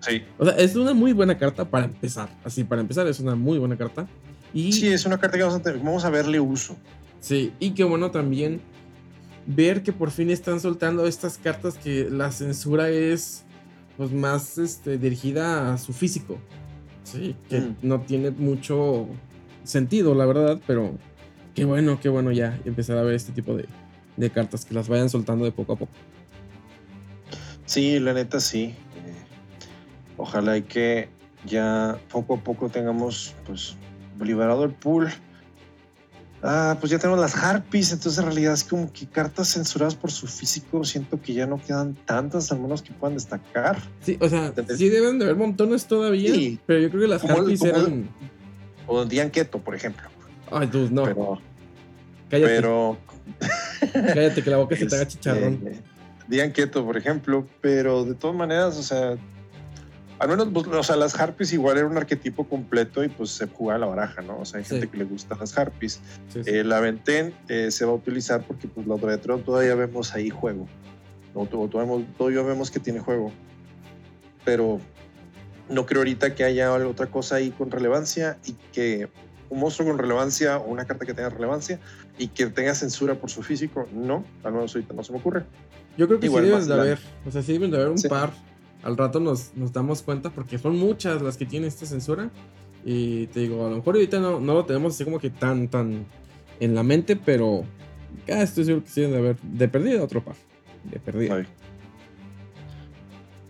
Sí. 0.00 0.22
O 0.38 0.44
sea, 0.44 0.54
es 0.54 0.76
una 0.76 0.94
muy 0.94 1.12
buena 1.12 1.36
carta 1.36 1.64
para 1.64 1.86
empezar. 1.86 2.28
Así, 2.44 2.62
para 2.62 2.80
empezar, 2.80 3.08
es 3.08 3.18
una 3.18 3.34
muy 3.34 3.58
buena 3.58 3.76
carta. 3.76 4.06
Y 4.54 4.72
Sí, 4.72 4.86
es 4.86 5.04
una 5.04 5.18
carta 5.18 5.36
que 5.36 5.42
vamos 5.42 5.66
a, 5.66 5.72
vamos 5.72 6.04
a 6.04 6.10
verle 6.10 6.38
uso. 6.38 6.76
Sí, 7.18 7.52
y 7.58 7.70
qué 7.72 7.82
bueno 7.82 8.12
también 8.12 8.60
ver 9.46 9.82
que 9.82 9.92
por 9.92 10.12
fin 10.12 10.30
están 10.30 10.60
soltando 10.60 11.06
estas 11.06 11.38
cartas 11.38 11.76
que 11.76 12.08
la 12.08 12.30
censura 12.30 12.88
es 12.88 13.45
pues 13.96 14.12
más 14.12 14.58
este, 14.58 14.98
dirigida 14.98 15.72
a 15.72 15.78
su 15.78 15.92
físico. 15.92 16.38
Sí, 17.04 17.36
que 17.48 17.60
Mm. 17.60 17.76
no 17.82 18.00
tiene 18.00 18.30
mucho 18.30 19.06
sentido, 19.64 20.14
la 20.14 20.26
verdad, 20.26 20.60
pero 20.66 20.92
qué 21.54 21.64
bueno, 21.64 21.98
qué 22.00 22.08
bueno 22.08 22.32
ya 22.32 22.58
empezar 22.64 22.98
a 22.98 23.02
ver 23.02 23.14
este 23.14 23.32
tipo 23.32 23.54
de, 23.56 23.66
de 24.16 24.30
cartas 24.30 24.64
que 24.64 24.74
las 24.74 24.88
vayan 24.88 25.08
soltando 25.08 25.44
de 25.44 25.52
poco 25.52 25.74
a 25.74 25.76
poco. 25.76 25.92
Sí, 27.64 27.98
la 27.98 28.12
neta 28.12 28.40
sí. 28.40 28.64
Eh, 28.64 28.74
ojalá 30.16 30.56
y 30.58 30.62
que 30.62 31.08
ya 31.46 31.98
poco 32.10 32.34
a 32.34 32.38
poco 32.38 32.68
tengamos 32.68 33.34
pues 33.46 33.76
liberado 34.20 34.64
el 34.64 34.72
pool. 34.72 35.08
Ah, 36.42 36.76
pues 36.78 36.92
ya 36.92 36.98
tenemos 36.98 37.18
las 37.18 37.34
harpies, 37.34 37.92
entonces 37.92 38.18
en 38.18 38.26
realidad 38.26 38.52
es 38.52 38.62
como 38.62 38.92
que 38.92 39.06
cartas 39.06 39.48
censuradas 39.52 39.94
por 39.94 40.12
su 40.12 40.26
físico, 40.26 40.84
siento 40.84 41.20
que 41.20 41.32
ya 41.34 41.46
no 41.46 41.60
quedan 41.60 41.94
tantas, 42.04 42.52
al 42.52 42.60
menos 42.60 42.82
que 42.82 42.92
puedan 42.92 43.14
destacar. 43.16 43.78
Sí, 44.02 44.16
o 44.20 44.28
sea, 44.28 44.52
sí 44.76 44.88
deben 44.88 45.18
de 45.18 45.24
haber 45.24 45.36
montones 45.36 45.86
todavía, 45.86 46.32
Sí. 46.34 46.60
pero 46.66 46.78
yo 46.80 46.90
creo 46.90 47.00
que 47.02 47.08
las 47.08 47.24
el- 47.24 47.30
Harpies 47.30 47.62
el- 47.62 47.68
eran... 47.70 48.08
O 48.86 49.04
Dian 49.04 49.30
Keto, 49.30 49.58
por 49.58 49.74
ejemplo. 49.74 50.08
Ay, 50.52 50.68
dude, 50.68 50.90
no. 50.90 51.02
Pero, 51.04 51.38
cállate, 52.30 52.54
pero 52.54 52.96
cállate, 53.92 54.42
que 54.42 54.50
la 54.50 54.56
boca 54.58 54.76
se 54.76 54.86
te 54.86 54.94
haga 54.94 55.02
Este, 55.02 55.14
chicharrón. 55.14 55.60
Dian 56.28 56.52
Keto, 56.52 56.84
por 56.84 56.96
ejemplo, 56.96 57.46
pero 57.60 58.04
de 58.04 58.14
todas 58.14 58.36
maneras, 58.36 58.76
o 58.76 58.82
sea, 58.82 59.16
al 60.18 60.28
menos, 60.28 60.48
pues, 60.52 60.66
o 60.66 60.82
sea, 60.82 60.96
las 60.96 61.18
Harpies 61.18 61.52
igual 61.52 61.76
era 61.78 61.86
un 61.86 61.96
arquetipo 61.96 62.48
completo 62.48 63.04
y 63.04 63.08
pues 63.08 63.30
se 63.30 63.46
jugaba 63.48 63.78
la 63.80 63.86
baraja, 63.86 64.22
¿no? 64.22 64.38
O 64.38 64.44
sea, 64.44 64.58
hay 64.58 64.64
Sí. 64.64 64.70
gente 64.70 64.88
que 64.88 64.96
le 64.98 65.04
gusta 65.04 65.36
las 65.38 65.56
Harpies. 65.58 66.00
Sí, 66.32 66.42
sí. 66.44 66.50
Eh, 66.50 66.64
la 66.64 66.80
Venten 66.80 67.34
eh, 67.48 67.70
se 67.70 67.84
va 67.84 67.92
a 67.92 67.94
utilizar 67.94 68.42
porque 68.46 68.66
pues 68.68 68.86
la 68.86 68.96
retro 68.96 69.38
todavía 69.38 69.74
vemos 69.74 70.14
ahí 70.14 70.30
juego. 70.30 70.66
O, 71.34 71.44
to- 71.46 71.68
todavía, 71.68 72.06
todavía 72.16 72.42
vemos 72.42 72.70
que 72.70 72.80
tiene 72.80 73.00
juego. 73.00 73.30
Pero 74.44 74.80
no 75.68 75.84
creo 75.86 76.00
ahorita 76.00 76.34
que 76.34 76.44
haya 76.44 76.72
otra 76.72 77.06
cosa 77.06 77.36
ahí 77.36 77.50
con 77.50 77.70
relevancia 77.70 78.38
y 78.46 78.52
que 78.72 79.08
un 79.50 79.60
monstruo 79.60 79.88
con 79.88 79.98
relevancia 79.98 80.58
o 80.58 80.70
una 80.70 80.86
carta 80.86 81.04
que 81.04 81.14
tenga 81.14 81.28
relevancia 81.28 81.78
y 82.18 82.28
que 82.28 82.46
tenga 82.46 82.74
censura 82.74 83.14
por 83.16 83.30
su 83.30 83.42
físico, 83.42 83.86
no, 83.92 84.24
al 84.44 84.52
menos 84.52 84.74
ahorita 84.74 84.94
no 84.94 85.04
se 85.04 85.12
me 85.12 85.18
ocurre. 85.18 85.44
Yo 85.96 86.06
creo 86.08 86.20
que 86.20 86.26
Igual 86.26 86.44
sí 86.44 86.50
deben 86.50 86.66
de 86.68 86.74
haber. 86.74 86.98
O 87.26 87.30
sea, 87.30 87.42
sí 87.42 87.52
deben 87.52 87.70
de 87.70 87.76
haber 87.76 87.90
un 87.90 88.02
par. 88.02 88.32
Al 88.86 88.96
rato 88.96 89.18
nos, 89.18 89.50
nos 89.56 89.72
damos 89.72 90.02
cuenta 90.02 90.30
porque 90.30 90.58
son 90.58 90.78
muchas 90.78 91.20
las 91.20 91.36
que 91.36 91.44
tienen 91.44 91.66
esta 91.66 91.86
censura. 91.86 92.30
Y 92.84 93.26
te 93.26 93.40
digo, 93.40 93.66
a 93.66 93.70
lo 93.70 93.76
mejor 93.78 93.96
ahorita 93.96 94.20
no, 94.20 94.38
no 94.38 94.54
lo 94.54 94.64
tenemos 94.64 94.94
así 94.94 95.02
como 95.02 95.18
que 95.18 95.28
tan, 95.28 95.66
tan 95.66 96.06
en 96.60 96.74
la 96.76 96.84
mente, 96.84 97.16
pero 97.16 97.64
ya 98.28 98.40
estoy 98.42 98.64
seguro 98.64 98.84
que 98.84 98.90
sí 98.90 99.00
de 99.00 99.16
haber 99.18 99.40
de 99.40 99.66
perdida 99.66 100.04
otro 100.04 100.24
par. 100.24 100.36
De 100.84 101.00
perdida. 101.00 101.34
Ay. 101.34 101.46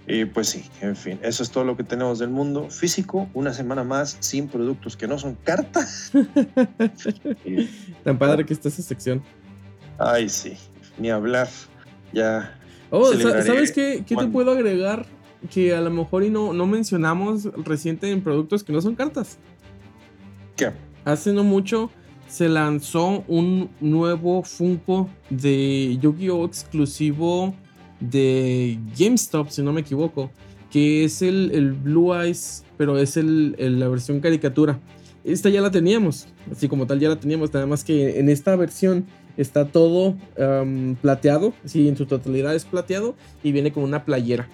Y 0.06 0.24
pues 0.24 0.48
sí, 0.48 0.64
en 0.80 0.96
fin, 0.96 1.18
eso 1.22 1.42
es 1.42 1.50
todo 1.50 1.64
lo 1.64 1.76
que 1.76 1.82
tenemos 1.84 2.18
del 2.18 2.30
mundo 2.30 2.70
físico. 2.70 3.28
Una 3.34 3.52
semana 3.52 3.84
más 3.84 4.16
sin 4.20 4.48
productos 4.48 4.96
que 4.96 5.06
no 5.06 5.18
son 5.18 5.34
cartas. 5.34 6.12
Y- 7.44 7.66
Tan 8.04 8.16
padre 8.16 8.46
que 8.46 8.54
está 8.54 8.68
esa 8.68 8.80
sección. 8.80 9.22
Ay, 9.98 10.30
sí, 10.30 10.54
ni 10.96 11.10
hablar. 11.10 11.48
Ya. 12.14 12.58
Oh, 12.88 13.12
¿sabes 13.12 13.72
qué, 13.72 14.02
qué 14.06 14.16
te 14.16 14.26
puedo 14.28 14.52
agregar? 14.52 15.04
Que 15.50 15.74
a 15.74 15.80
lo 15.80 15.90
mejor 15.90 16.24
y 16.24 16.30
no, 16.30 16.52
no 16.52 16.66
mencionamos 16.66 17.44
reciente 17.64 18.10
en 18.10 18.22
productos 18.22 18.64
que 18.64 18.72
no 18.72 18.80
son 18.80 18.94
cartas. 18.94 19.38
¿Qué? 20.56 20.70
Hace 21.04 21.32
no 21.32 21.44
mucho 21.44 21.90
se 22.28 22.48
lanzó 22.48 23.22
un 23.28 23.70
nuevo 23.80 24.42
Funko 24.42 25.08
de 25.30 25.96
Yu-Gi-Oh! 26.00 26.44
exclusivo 26.46 27.54
de 28.00 28.78
GameStop, 28.98 29.48
si 29.50 29.62
no 29.62 29.72
me 29.72 29.82
equivoco. 29.82 30.30
Que 30.70 31.04
es 31.04 31.22
el, 31.22 31.52
el 31.54 31.72
Blue 31.72 32.12
Eyes, 32.14 32.64
pero 32.76 32.98
es 32.98 33.16
el, 33.16 33.54
el- 33.58 33.78
la 33.78 33.88
versión 33.88 34.20
caricatura. 34.20 34.80
Esta 35.22 35.48
ya 35.48 35.60
la 35.60 35.70
teníamos, 35.70 36.26
así 36.50 36.68
como 36.68 36.86
tal 36.86 37.00
ya 37.00 37.08
la 37.08 37.18
teníamos, 37.18 37.52
nada 37.52 37.66
más 37.66 37.82
que 37.82 38.20
en 38.20 38.28
esta 38.28 38.54
versión 38.54 39.06
está 39.36 39.66
todo 39.66 40.16
plateado, 41.02 41.52
sí, 41.64 41.88
en 41.88 41.96
su 41.96 42.06
totalidad 42.06 42.54
es 42.54 42.64
plateado 42.64 43.16
y 43.42 43.50
viene 43.50 43.72
con 43.72 43.82
una 43.82 44.04
playera. 44.04 44.48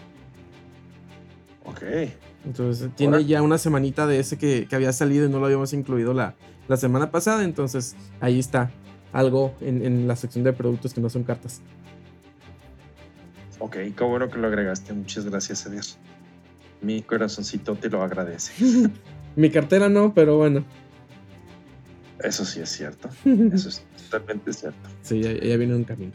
Ok. 1.65 1.83
Entonces 2.45 2.91
tiene 2.97 3.17
Ahora- 3.17 3.27
ya 3.27 3.43
una 3.43 3.59
semanita 3.59 4.07
de 4.07 4.19
ese 4.19 4.37
que, 4.39 4.67
que 4.69 4.75
había 4.77 4.93
salido 4.93 5.27
y 5.27 5.29
no 5.31 5.39
lo 5.39 5.47
habíamos 5.47 5.73
incluido 5.73 6.13
la, 6.13 6.35
la 6.69 6.77
semana 6.77 7.11
pasada. 7.11 7.45
Entonces 7.45 7.95
ahí 8.21 8.39
está 8.39 8.71
algo 9.13 9.55
en, 9.61 9.85
en 9.85 10.09
la 10.09 10.17
sección 10.17 10.43
de 10.45 10.53
productos 10.53 10.93
que 10.95 11.01
no 11.01 11.09
son 11.11 11.23
cartas. 11.25 11.61
Ok, 13.59 13.77
qué 13.97 14.05
bueno 14.05 14.29
que 14.29 14.39
lo 14.39 14.49
agregaste. 14.49 14.93
Muchas 14.93 15.25
gracias, 15.25 15.71
Dios. 15.71 15.99
Mi 16.81 17.01
corazoncito 17.03 17.77
te 17.77 17.89
lo 17.89 18.03
agradece. 18.03 18.53
Mi 19.37 19.51
cartera 19.51 19.89
no, 19.89 20.13
pero 20.13 20.37
bueno. 20.39 20.65
Eso 22.19 22.45
sí 22.45 22.61
es 22.61 22.71
cierto. 22.71 23.09
Eso 23.25 23.69
es 23.69 23.83
totalmente 24.11 24.53
cierto. 24.53 24.89
Sí, 25.03 25.21
ya, 25.23 25.33
ya 25.33 25.57
viene 25.57 25.75
un 25.77 25.85
camino. 25.85 26.13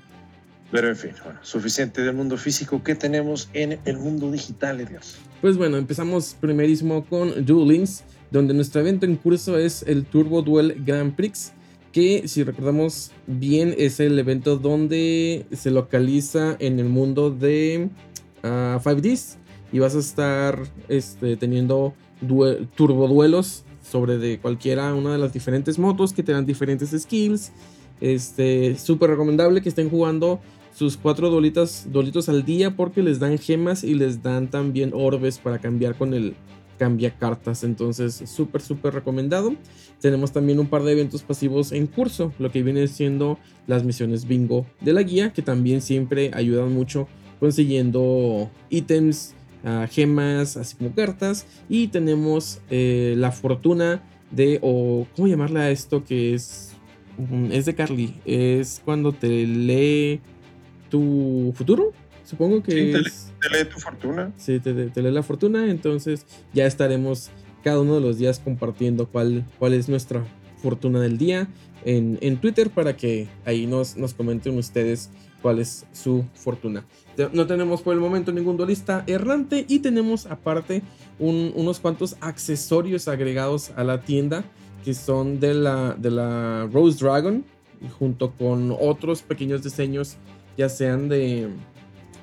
Pero 0.71 0.89
en 0.89 0.95
fin, 0.97 1.11
bueno, 1.23 1.39
suficiente 1.43 2.01
del 2.01 2.13
mundo 2.15 2.37
físico. 2.37 2.83
¿Qué 2.83 2.93
tenemos 2.95 3.49
en 3.53 3.79
el 3.85 3.97
mundo 3.97 4.29
digital, 4.31 4.81
Edgar? 4.81 5.01
Pues 5.41 5.55
bueno, 5.57 5.77
empezamos 5.77 6.35
primerísimo 6.39 7.05
con 7.05 7.45
Duel 7.45 7.69
Links, 7.69 8.03
donde 8.31 8.53
nuestro 8.53 8.81
evento 8.81 9.05
en 9.05 9.15
curso 9.15 9.57
es 9.57 9.83
el 9.87 10.05
Turbo 10.05 10.41
Duel 10.41 10.83
Grand 10.85 11.15
Prix, 11.15 11.53
que 11.93 12.27
si 12.27 12.43
recordamos 12.43 13.11
bien 13.27 13.73
es 13.77 13.99
el 14.01 14.19
evento 14.19 14.57
donde 14.57 15.45
se 15.53 15.71
localiza 15.71 16.57
en 16.59 16.79
el 16.79 16.89
mundo 16.89 17.31
de 17.31 17.89
ah, 18.43 18.79
5Ds 18.83 19.37
y 19.71 19.79
vas 19.79 19.95
a 19.95 19.99
estar 19.99 20.59
este, 20.89 21.37
teniendo 21.37 21.93
due- 22.21 22.67
turboduelos 22.75 23.63
sobre 23.89 24.17
de 24.17 24.37
cualquiera 24.39 24.93
una 24.93 25.13
de 25.13 25.17
las 25.17 25.31
diferentes 25.31 25.79
motos 25.79 26.11
que 26.11 26.23
te 26.23 26.33
dan 26.33 26.45
diferentes 26.45 26.89
skills. 26.91 27.51
Este, 27.99 28.77
súper 28.77 29.09
recomendable 29.09 29.61
que 29.61 29.69
estén 29.69 29.89
jugando 29.89 30.39
sus 30.77 30.95
cuatro 30.95 31.31
dolitas, 31.31 31.87
dolitos 31.91 32.29
al 32.29 32.45
día 32.45 32.75
porque 32.75 33.01
les 33.01 33.17
dan 33.17 33.39
gemas 33.39 33.83
y 33.83 33.95
les 33.95 34.21
dan 34.21 34.47
también 34.47 34.91
orbes 34.93 35.39
para 35.39 35.57
cambiar 35.57 35.95
con 35.95 36.13
el 36.13 36.35
cambia 36.77 37.17
cartas. 37.17 37.63
Entonces, 37.63 38.21
súper, 38.27 38.61
súper 38.61 38.93
recomendado. 38.93 39.55
Tenemos 39.99 40.31
también 40.31 40.59
un 40.59 40.67
par 40.67 40.83
de 40.83 40.91
eventos 40.91 41.23
pasivos 41.23 41.71
en 41.71 41.87
curso, 41.87 42.31
lo 42.37 42.51
que 42.51 42.61
viene 42.61 42.87
siendo 42.87 43.39
las 43.65 43.83
misiones 43.83 44.27
bingo 44.27 44.67
de 44.79 44.93
la 44.93 45.01
guía, 45.01 45.33
que 45.33 45.41
también 45.41 45.81
siempre 45.81 46.29
ayudan 46.35 46.71
mucho 46.71 47.07
consiguiendo 47.39 48.51
ítems, 48.69 49.33
ah, 49.63 49.87
gemas, 49.89 50.57
así 50.57 50.75
como 50.75 50.93
cartas. 50.93 51.47
Y 51.69 51.87
tenemos 51.87 52.59
eh, 52.69 53.15
la 53.17 53.31
fortuna 53.31 54.03
de, 54.29 54.59
o 54.61 55.07
¿cómo 55.15 55.27
llamarla 55.27 55.71
esto? 55.71 56.03
Que 56.03 56.35
es, 56.35 56.73
mm, 57.17 57.51
es 57.51 57.65
de 57.65 57.73
Carly. 57.73 58.13
Es 58.25 58.79
cuando 58.85 59.11
te 59.11 59.47
lee 59.47 60.21
tu 60.89 61.53
futuro. 61.55 61.91
Supongo 62.23 62.61
que 62.61 62.71
Sí, 62.71 62.91
te, 62.91 62.99
es... 63.07 63.33
te 63.41 63.49
lee 63.57 63.69
tu 63.69 63.79
fortuna. 63.79 64.31
Sí, 64.37 64.59
te, 64.59 64.73
te 64.89 65.01
lee 65.01 65.11
la 65.11 65.23
fortuna. 65.23 65.69
Entonces 65.69 66.25
ya 66.53 66.65
estaremos 66.65 67.29
cada 67.63 67.79
uno 67.79 67.95
de 67.95 68.01
los 68.01 68.17
días 68.17 68.39
compartiendo 68.39 69.07
cuál, 69.07 69.45
cuál 69.59 69.73
es 69.73 69.87
nuestra 69.89 70.23
fortuna 70.61 70.99
del 70.99 71.17
día 71.17 71.47
en, 71.85 72.17
en 72.21 72.37
Twitter 72.37 72.69
para 72.69 72.97
que 72.97 73.27
ahí 73.45 73.65
nos, 73.67 73.95
nos 73.95 74.13
comenten 74.13 74.57
ustedes 74.57 75.09
cuál 75.41 75.59
es 75.59 75.85
su 75.93 76.25
fortuna. 76.33 76.83
No 77.31 77.45
tenemos 77.47 77.81
por 77.81 77.93
el 77.93 77.99
momento 77.99 78.31
ningún 78.31 78.57
duelista 78.57 79.03
errante 79.07 79.65
y 79.69 79.79
tenemos 79.79 80.25
aparte 80.25 80.81
un- 81.19 81.53
unos 81.55 81.79
cuantos 81.79 82.17
accesorios 82.21 83.07
agregados 83.07 83.71
a 83.75 83.83
la 83.83 84.01
tienda 84.01 84.43
que 84.83 84.93
son 84.93 85.39
de 85.39 85.53
la, 85.53 85.95
de 85.97 86.11
la 86.11 86.67
Rose 86.73 86.97
Dragon 87.03 87.43
junto 87.99 88.31
con 88.31 88.75
otros 88.79 89.21
pequeños 89.21 89.63
diseños 89.63 90.17
ya 90.57 90.69
sean 90.69 91.07
de, 91.09 91.49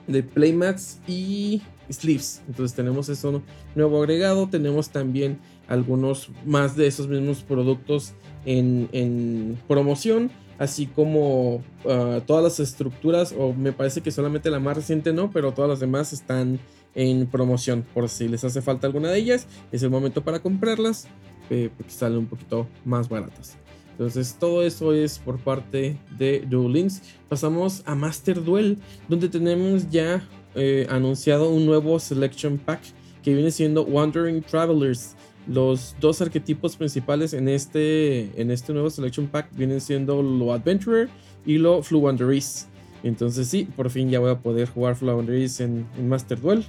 de 0.06 0.22
playmats 0.22 1.00
y 1.06 1.62
sleeves. 1.90 2.42
Entonces 2.48 2.74
tenemos 2.74 3.08
eso 3.08 3.42
nuevo 3.74 3.98
agregado. 4.02 4.48
Tenemos 4.48 4.90
también 4.90 5.38
algunos 5.68 6.30
más 6.44 6.76
de 6.76 6.86
esos 6.86 7.08
mismos 7.08 7.42
productos 7.42 8.12
en, 8.44 8.88
en 8.92 9.58
promoción, 9.66 10.30
así 10.58 10.86
como 10.86 11.56
uh, 11.84 12.20
todas 12.26 12.44
las 12.44 12.60
estructuras, 12.60 13.34
o 13.36 13.54
me 13.54 13.72
parece 13.72 14.02
que 14.02 14.10
solamente 14.10 14.50
la 14.50 14.60
más 14.60 14.76
reciente 14.76 15.12
no, 15.12 15.30
pero 15.30 15.52
todas 15.52 15.70
las 15.70 15.80
demás 15.80 16.12
están 16.12 16.58
en 16.94 17.26
promoción. 17.26 17.84
Por 17.94 18.08
si 18.08 18.28
les 18.28 18.44
hace 18.44 18.60
falta 18.60 18.86
alguna 18.86 19.10
de 19.10 19.18
ellas, 19.18 19.46
es 19.72 19.82
el 19.82 19.90
momento 19.90 20.22
para 20.22 20.40
comprarlas, 20.40 21.08
eh, 21.50 21.70
porque 21.76 21.92
salen 21.92 22.18
un 22.18 22.26
poquito 22.26 22.66
más 22.84 23.08
baratas. 23.08 23.56
Entonces 23.94 24.36
todo 24.40 24.64
eso 24.64 24.92
es 24.92 25.20
por 25.20 25.38
parte 25.38 25.96
de 26.18 26.44
Duel 26.48 26.72
Links. 26.72 27.00
Pasamos 27.28 27.82
a 27.86 27.94
Master 27.94 28.42
Duel, 28.42 28.76
donde 29.08 29.28
tenemos 29.28 29.88
ya 29.88 30.26
eh, 30.56 30.86
anunciado 30.90 31.48
un 31.48 31.64
nuevo 31.64 32.00
Selection 32.00 32.58
Pack 32.58 32.80
que 33.22 33.32
viene 33.34 33.52
siendo 33.52 33.84
Wandering 33.84 34.42
Travelers. 34.42 35.14
Los 35.46 35.94
dos 36.00 36.20
arquetipos 36.20 36.74
principales 36.74 37.34
en 37.34 37.48
este, 37.48 38.40
en 38.40 38.50
este 38.50 38.72
nuevo 38.72 38.90
Selection 38.90 39.28
Pack 39.28 39.54
vienen 39.56 39.80
siendo 39.80 40.22
lo 40.22 40.52
Adventurer 40.52 41.08
y 41.46 41.58
lo 41.58 41.80
Fluwanderees. 41.80 42.66
Entonces 43.04 43.46
sí, 43.46 43.68
por 43.76 43.90
fin 43.90 44.10
ya 44.10 44.18
voy 44.18 44.32
a 44.32 44.40
poder 44.40 44.68
jugar 44.68 44.96
Fluwanderees 44.96 45.60
en, 45.60 45.86
en 45.96 46.08
Master 46.08 46.40
Duel. 46.40 46.64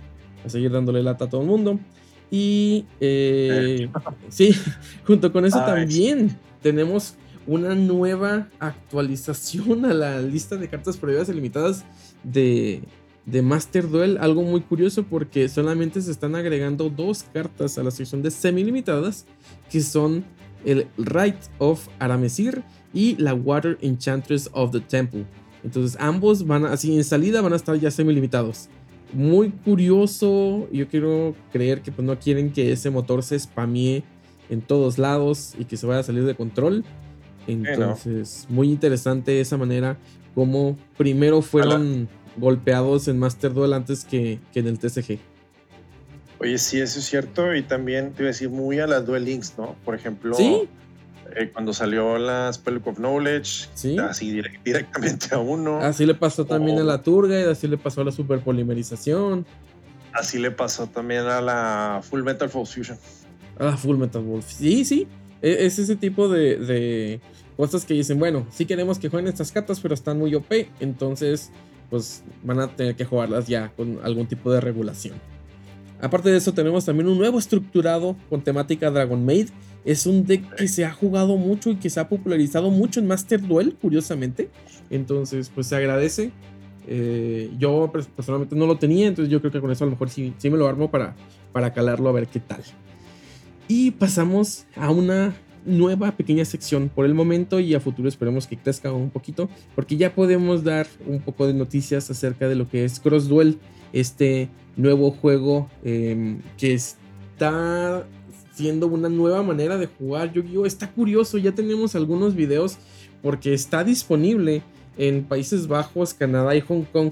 A 0.46 0.50
seguir 0.50 0.72
dándole 0.72 1.02
lata 1.02 1.26
a 1.26 1.30
todo 1.30 1.42
el 1.42 1.48
mundo. 1.48 1.80
Y 2.30 2.86
eh, 3.00 3.90
sí, 4.30 4.56
junto 5.08 5.32
con 5.32 5.44
eso 5.46 5.58
también 5.60 6.38
tenemos 6.66 7.14
una 7.46 7.76
nueva 7.76 8.50
actualización 8.58 9.86
a 9.86 9.94
la 9.94 10.20
lista 10.20 10.56
de 10.58 10.68
cartas 10.68 10.98
prohibidas 10.98 11.30
ilimitadas 11.30 11.86
de, 12.24 12.82
de 13.28 13.44
Master 13.44 13.88
Duel. 13.88 14.18
Algo 14.20 14.42
muy 14.42 14.62
curioso 14.62 15.04
porque 15.04 15.48
solamente 15.48 16.02
se 16.02 16.10
están 16.10 16.34
agregando 16.34 16.90
dos 16.90 17.22
cartas 17.32 17.78
a 17.78 17.84
la 17.84 17.92
sección 17.92 18.24
de 18.24 18.32
semi-limitadas 18.32 19.28
que 19.70 19.80
son 19.82 20.26
el 20.66 20.88
Right 20.98 21.38
of 21.60 21.88
Aramesir 22.00 22.64
y 22.96 23.16
la 23.18 23.36
Water 23.36 23.78
Enchantress 23.82 24.50
of 24.52 24.72
the 24.72 24.80
Temple. 24.80 25.28
Entonces 25.64 25.96
ambos 26.00 26.48
van 26.48 26.66
así 26.66 26.98
en 26.98 27.04
salida 27.04 27.42
van 27.42 27.54
a 27.54 27.58
estar 27.58 27.80
ya 27.80 27.92
semi-limitados. 27.92 28.70
Muy 29.14 29.52
curioso, 29.52 30.68
yo 30.72 30.88
quiero 30.88 31.36
creer 31.52 31.84
que 31.84 31.92
pues 31.92 32.08
no 32.08 32.18
quieren 32.18 32.52
que 32.52 32.72
ese 32.72 32.90
motor 32.90 33.22
se 33.22 33.38
spamie 33.38 34.04
en 34.50 34.62
todos 34.62 34.98
lados 34.98 35.54
y 35.58 35.66
que 35.66 35.78
se 35.78 35.86
vaya 35.86 36.00
a 36.00 36.04
salir 36.04 36.26
de 36.26 36.36
control. 36.36 36.84
Entonces, 37.48 38.48
muy 38.50 38.70
interesante 38.72 39.40
esa 39.40 39.58
manera 39.58 39.98
como 40.34 40.78
primero 40.98 41.42
fueron 41.42 42.10
golpeados 42.38 43.08
en 43.08 43.18
Master 43.18 43.54
Duel 43.54 43.74
antes 43.74 44.04
que, 44.04 44.40
que, 44.54 44.60
en 44.60 44.68
el 44.68 44.80
TCG. 44.80 45.20
Oye, 46.40 46.58
sí, 46.58 46.82
eso 46.82 47.00
es 47.00 47.06
cierto. 47.06 47.56
Y 47.56 47.64
también 47.64 48.12
te 48.12 48.24
iba 48.24 48.28
a 48.28 48.34
decir 48.34 48.50
muy 48.50 48.80
a 48.80 48.88
las 48.88 49.06
Duel 49.06 49.24
Links, 49.24 49.54
¿no? 49.58 49.76
Por 49.86 49.96
ejemplo, 49.96 50.36
¿Sí? 50.36 50.68
eh, 51.36 51.50
cuando 51.54 51.74
salió 51.74 52.18
la 52.18 52.52
Spell 52.52 52.82
of 52.84 52.98
Knowledge, 52.98 53.70
¿Sí? 53.74 53.98
así 53.98 54.32
direct, 54.32 54.64
directamente 54.66 55.34
a 55.34 55.40
uno. 55.40 55.80
Así 55.80 56.06
le 56.06 56.16
pasó 56.16 56.46
también 56.46 56.78
a 56.80 56.84
la 56.84 57.02
Turga 57.02 57.40
y 57.40 57.44
así 57.44 57.68
le 57.68 57.78
pasó 57.78 58.02
a 58.02 58.06
la 58.06 58.12
Superpolimerización. 58.12 59.46
Así 60.12 60.40
le 60.40 60.52
pasó 60.52 60.88
también 60.88 61.22
a 61.26 61.42
la 61.42 62.02
Full 62.04 62.24
Metal 62.24 62.50
Fusion. 62.50 62.98
A 63.58 63.66
la 63.66 63.78
Full 63.78 63.98
Metal 63.98 64.22
Wolf. 64.22 64.46
Sí, 64.48 64.86
sí. 64.86 65.08
E, 65.42 65.66
es 65.66 65.80
ese 65.80 65.96
tipo 65.96 66.28
de, 66.30 66.58
de 66.58 67.22
cosas 67.58 67.86
que 67.86 67.94
dicen, 67.94 68.20
bueno, 68.20 68.46
sí 68.52 68.66
queremos 68.66 69.00
que 69.00 69.10
jueguen 69.10 69.30
estas 69.30 69.52
cartas, 69.52 69.80
pero 69.80 69.94
están 69.94 70.20
muy 70.20 70.36
OP, 70.36 70.52
entonces 70.80 71.52
pues 71.90 72.24
van 72.44 72.60
a 72.60 72.68
tener 72.68 72.96
que 72.96 73.06
jugarlas 73.06 73.48
ya 73.48 73.72
con 73.76 74.00
algún 74.04 74.28
tipo 74.28 74.52
de 74.52 74.60
regulación. 74.60 75.16
Aparte 76.02 76.30
de 76.30 76.38
eso 76.38 76.54
tenemos 76.54 76.86
también 76.86 77.08
un 77.08 77.18
nuevo 77.18 77.40
estructurado 77.40 78.16
con 78.30 78.42
temática 78.44 78.92
Dragon 78.92 79.24
Maid. 79.24 79.50
Es 79.86 80.06
un 80.06 80.26
deck 80.26 80.56
que 80.56 80.68
se 80.68 80.84
ha 80.84 80.92
jugado 80.92 81.38
mucho 81.38 81.70
y 81.70 81.76
que 81.76 81.90
se 81.90 82.00
ha 82.00 82.10
popularizado 82.10 82.70
mucho 82.70 83.00
en 83.00 83.08
Master 83.08 83.42
Duel, 83.42 83.76
curiosamente. 83.80 84.50
Entonces, 84.90 85.52
pues 85.54 85.68
se 85.68 85.76
agradece. 85.76 86.32
Eh, 86.88 87.52
yo 87.58 87.92
personalmente 88.16 88.56
no 88.56 88.68
lo 88.68 88.78
tenía, 88.78 89.08
entonces 89.08 89.32
yo 89.32 89.40
creo 89.40 89.52
que 89.52 89.62
con 89.62 89.72
eso 89.72 89.84
a 89.84 89.88
lo 89.88 89.92
mejor 89.92 90.10
sí, 90.10 90.34
sí 90.38 90.50
me 90.50 90.58
lo 90.58 90.68
armo 90.68 90.92
para, 90.92 91.16
para 91.52 91.74
calarlo 91.74 92.10
a 92.10 92.12
ver 92.12 92.28
qué 92.28 92.40
tal. 92.40 92.62
Y 93.68 93.92
pasamos 93.92 94.66
a 94.76 94.92
una 94.92 95.36
nueva 95.66 96.12
pequeña 96.12 96.46
sección 96.46 96.90
por 96.94 97.06
el 97.06 97.14
momento 97.16 97.60
y 97.60 97.74
a 97.74 97.80
futuro 97.80 98.08
esperemos 98.08 98.46
que 98.46 98.58
crezca 98.58 98.92
un 98.92 99.10
poquito 99.10 99.50
porque 99.74 99.98
ya 99.98 100.14
podemos 100.14 100.64
dar 100.64 100.86
un 101.08 101.20
poco 101.22 101.48
de 101.48 101.56
noticias 101.56 102.10
acerca 102.12 102.48
de 102.48 102.54
lo 102.54 102.70
que 102.70 102.86
es 102.86 103.00
Cross 103.00 103.28
Duel, 103.28 103.58
este 103.92 104.50
nuevo 104.78 105.10
juego 105.10 105.68
eh, 105.84 106.38
que 106.58 106.74
está 106.74 108.06
siendo 108.54 108.88
una 108.88 109.10
nueva 109.10 109.44
manera 109.44 109.78
de 109.78 109.88
jugar 109.88 110.32
Yu-Gi-Oh! 110.32 110.66
Está 110.66 110.92
curioso, 110.92 111.38
ya 111.38 111.52
tenemos 111.54 111.96
algunos 111.96 112.36
videos 112.36 112.78
porque 113.22 113.54
está 113.54 113.84
disponible 113.84 114.62
en 114.98 115.24
Países 115.24 115.68
Bajos, 115.68 116.14
Canadá 116.14 116.56
y 116.56 116.62
Hong 116.62 116.84
Kong. 116.84 117.12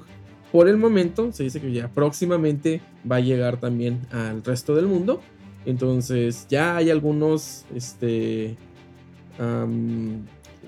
Por 0.52 0.70
el 0.70 0.78
momento 0.78 1.32
se 1.32 1.44
dice 1.44 1.60
que 1.60 1.74
ya 1.74 1.90
próximamente 1.90 2.82
va 3.10 3.18
a 3.18 3.20
llegar 3.20 3.60
también 3.60 4.02
al 4.12 4.44
resto 4.44 4.76
del 4.76 4.86
mundo. 4.86 5.22
Entonces 5.66 6.46
ya 6.50 6.78
hay 6.78 6.90
algunos, 6.90 7.66
este, 7.74 8.58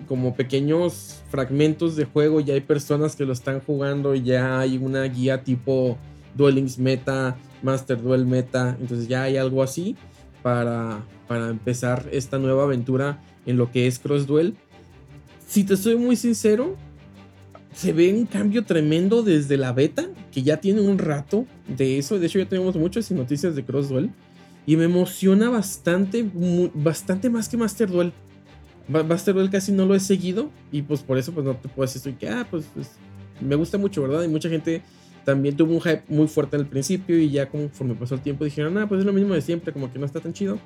como 0.08 0.36
pequeños 0.36 1.22
fragmentos 1.30 1.96
de 1.96 2.06
juego, 2.06 2.40
ya 2.40 2.54
hay 2.54 2.62
personas 2.62 3.16
que 3.16 3.26
lo 3.26 3.34
están 3.34 3.60
jugando, 3.60 4.16
ya 4.16 4.60
hay 4.60 4.78
una 4.78 5.04
guía 5.04 5.44
tipo 5.44 5.98
Duel 6.36 6.66
Meta, 6.78 7.36
Master 7.62 8.02
Duel 8.02 8.26
Meta, 8.26 8.78
entonces 8.80 9.08
ya 9.08 9.24
hay 9.24 9.38
algo 9.38 9.64
así 9.64 9.96
para, 10.42 11.04
para 11.28 11.50
empezar 11.50 12.08
esta 12.12 12.38
nueva 12.38 12.64
aventura 12.64 13.22
en 13.46 13.58
lo 13.58 13.72
que 13.72 13.88
es 13.88 14.00
Cross 14.00 14.28
Duel. 14.28 14.56
Si 15.48 15.64
te 15.64 15.78
soy 15.78 15.96
muy 15.96 16.16
sincero, 16.16 16.76
se 17.74 17.94
ve 17.94 18.14
un 18.14 18.26
cambio 18.26 18.64
tremendo 18.64 19.22
desde 19.22 19.58
la 19.58 19.74
beta, 19.74 20.06
que 20.32 20.44
ya 20.44 20.58
tiene 20.58 20.82
un 20.82 20.98
rato 20.98 21.46
de 21.68 21.98
eso. 21.98 22.18
De 22.18 22.28
hecho, 22.28 22.40
ya 22.40 22.48
tenemos 22.48 22.76
muchas 22.76 23.12
noticias 23.12 23.56
de 23.56 23.64
Cross 23.64 23.90
Duel. 23.90 24.12
Y 24.66 24.78
me 24.78 24.86
emociona 24.86 25.50
bastante, 25.50 26.30
bastante 26.74 27.30
más 27.30 27.48
que 27.50 27.58
Master 27.58 27.90
Duel. 27.90 28.14
Master 28.88 29.34
Duel 29.34 29.50
casi 29.50 29.72
no 29.72 29.86
lo 29.86 29.96
he 29.96 30.00
seguido 30.00 30.50
y 30.72 30.84
pues 30.84 31.02
por 31.02 31.18
eso 31.18 31.32
pues 31.32 31.46
no 31.46 31.56
te 31.56 31.70
puedo 31.70 31.92
decir 31.92 32.16
que, 32.16 32.30
ah, 32.30 32.48
pues, 32.50 32.66
pues, 32.74 32.92
me 33.42 33.56
gusta 33.56 33.78
mucho, 33.78 34.02
¿verdad? 34.02 34.24
Y 34.24 34.28
mucha 34.28 34.50
gente 34.50 34.82
también 35.24 35.58
tuvo 35.58 35.74
un 35.74 35.82
hype 35.82 36.04
muy 36.08 36.28
fuerte 36.28 36.56
el 36.56 36.68
principio 36.68 37.18
y 37.18 37.30
ya 37.30 37.50
conforme 37.50 37.96
pasó 37.96 38.16
el 38.16 38.22
tiempo 38.22 38.46
dijeron, 38.46 38.78
ah, 38.78 38.88
pues 38.88 39.00
es 39.00 39.06
lo 39.06 39.14
mismo 39.14 39.34
de 39.34 39.42
siempre, 39.42 39.74
como 39.74 39.92
que 39.92 40.00
no 40.00 40.06
está 40.06 40.20
tan 40.20 40.34
chido. 40.34 40.60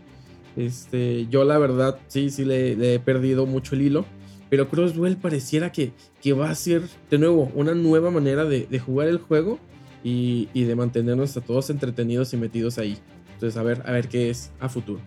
Este, 0.56 1.28
yo 1.28 1.46
la 1.46 1.58
verdad, 1.58 1.98
sí, 2.08 2.30
sí 2.30 2.44
le, 2.44 2.96
he 2.96 3.00
perdido 3.00 3.46
mucho 3.46 3.76
el 3.76 3.82
hilo. 3.82 4.06
Pero 4.50 4.68
Cross 4.68 4.96
Duel 4.96 5.16
pareciera 5.18 5.72
que, 5.72 5.94
que, 6.22 6.34
va 6.34 6.50
a 6.50 6.56
ser, 6.56 6.82
de 7.12 7.20
nuevo, 7.20 7.52
una 7.54 7.76
nueva 7.76 8.10
manera 8.10 8.46
de, 8.46 8.66
de 8.66 8.80
jugar 8.80 9.08
el 9.08 9.20
juego 9.20 9.60
y, 10.04 10.50
y, 10.56 10.64
de 10.64 10.76
mantenernos 10.76 11.38
a 11.38 11.42
todos 11.42 11.70
entretenidos 11.70 12.34
y 12.34 12.38
metidos 12.38 12.80
ahí. 12.80 12.98
Entonces, 13.40 13.58
a 13.58 13.64
ver, 13.64 13.82
a 13.86 13.94
ver 13.94 14.10
qué 14.10 14.30
es 14.30 14.52
a 14.60 14.68
futuro. 14.68 15.00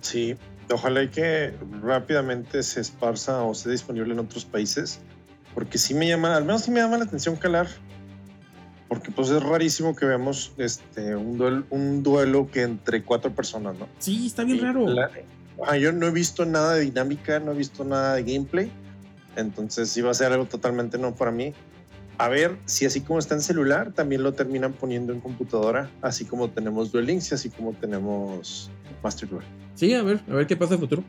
Sí, 0.00 0.34
ojalá 0.70 1.02
y 1.02 1.08
que 1.08 1.52
rápidamente 1.82 2.62
se 2.62 2.80
esparza 2.80 3.42
o 3.42 3.52
esté 3.52 3.72
disponible 3.72 4.14
en 4.14 4.20
otros 4.20 4.46
países, 4.46 5.00
porque 5.54 5.76
sí 5.76 5.92
me 5.92 6.08
llama, 6.08 6.34
al 6.34 6.46
menos 6.46 6.62
sí 6.62 6.70
me 6.70 6.80
llama 6.80 6.96
la 6.96 7.04
atención 7.04 7.36
calar, 7.36 7.68
porque 8.88 9.10
pues 9.10 9.28
es 9.28 9.42
rarísimo 9.42 9.94
que 9.94 10.06
veamos 10.06 10.54
este, 10.56 11.14
un, 11.14 11.36
duelo, 11.36 11.66
un 11.68 12.02
duelo 12.02 12.50
que 12.50 12.62
entre 12.62 13.02
cuatro 13.02 13.34
personas, 13.34 13.78
¿no? 13.78 13.86
Sí, 13.98 14.28
está 14.28 14.44
bien 14.44 14.62
raro. 14.62 14.86
yo 15.78 15.92
no 15.92 16.06
he 16.06 16.10
visto 16.10 16.46
nada 16.46 16.72
de 16.72 16.84
dinámica, 16.84 17.38
no 17.38 17.52
he 17.52 17.54
visto 17.54 17.84
nada 17.84 18.14
de 18.14 18.22
gameplay, 18.22 18.72
entonces 19.36 19.90
sí 19.90 20.00
va 20.00 20.12
a 20.12 20.14
ser 20.14 20.32
algo 20.32 20.46
totalmente 20.46 20.96
no 20.96 21.14
para 21.14 21.32
mí 21.32 21.52
a 22.18 22.28
ver 22.28 22.56
si 22.64 22.86
así 22.86 23.00
como 23.00 23.18
está 23.18 23.34
en 23.34 23.42
celular, 23.42 23.92
también 23.92 24.22
lo 24.22 24.32
terminan 24.32 24.72
poniendo 24.72 25.12
en 25.12 25.20
computadora, 25.20 25.90
así 26.02 26.24
como 26.24 26.50
tenemos 26.50 26.92
Duel 26.92 27.06
Links 27.06 27.30
y 27.30 27.34
así 27.34 27.50
como 27.50 27.72
tenemos 27.74 28.70
Master 29.02 29.28
Duel. 29.28 29.44
Sí, 29.74 29.92
a 29.94 30.02
ver, 30.02 30.20
a 30.28 30.34
ver 30.34 30.46
qué 30.46 30.56
pasa 30.56 30.74
en 30.74 30.80
el 30.80 30.88
futuro. 30.88 31.04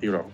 y 0.00 0.08
bro, 0.08 0.26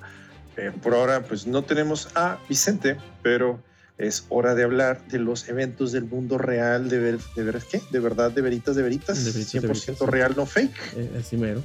eh, 0.57 0.73
por 0.83 0.95
ahora 0.95 1.23
pues 1.23 1.47
no 1.47 1.63
tenemos 1.63 2.09
a 2.15 2.39
Vicente, 2.49 2.97
pero 3.23 3.61
es 3.99 4.27
hora 4.29 4.55
de 4.55 4.65
hablar 4.65 5.07
de 5.09 5.19
los 5.19 5.49
eventos 5.49 5.93
del 5.93 6.05
mundo 6.05 6.39
real, 6.39 6.89
de 6.89 6.99
ver, 6.99 7.19
de 7.37 7.43
ver 7.43 7.63
qué, 7.71 7.81
de 7.91 8.01
verdad, 8.01 8.31
de 8.31 8.43
veritas, 8.43 8.75
de 8.77 8.83
veritas, 8.83 9.25
de 9.25 9.31
veritas 9.31 9.89
100% 9.89 10.07
real, 10.07 10.35
no 10.37 10.47
fake. 10.47 10.77
Eh, 10.97 11.11
así 11.19 11.37
mero. 11.37 11.63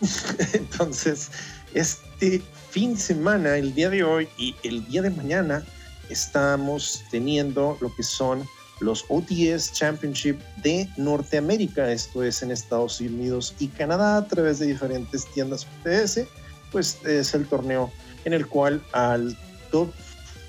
Entonces, 0.52 1.30
este 1.74 2.42
fin 2.70 2.94
de 2.94 3.00
semana, 3.00 3.56
el 3.56 3.74
día 3.74 3.90
de 3.90 4.02
hoy 4.04 4.28
y 4.38 4.54
el 4.62 4.86
día 4.86 5.02
de 5.02 5.10
mañana, 5.10 5.64
estamos 6.08 7.02
teniendo 7.10 7.76
lo 7.80 7.94
que 7.94 8.02
son 8.02 8.44
los 8.80 9.04
OTS 9.08 9.72
Championship 9.72 10.38
de 10.62 10.88
Norteamérica. 10.96 11.90
Esto 11.92 12.22
es 12.22 12.42
en 12.42 12.50
Estados 12.50 13.00
Unidos 13.00 13.54
y 13.58 13.68
Canadá 13.68 14.16
a 14.16 14.26
través 14.26 14.58
de 14.58 14.66
diferentes 14.66 15.26
tiendas 15.32 15.66
OTS. 15.84 16.20
Pues 16.72 16.98
es 17.04 17.34
el 17.34 17.46
torneo 17.46 17.90
en 18.24 18.32
el 18.32 18.46
cual 18.46 18.82
al 18.92 19.36
top 19.70 19.90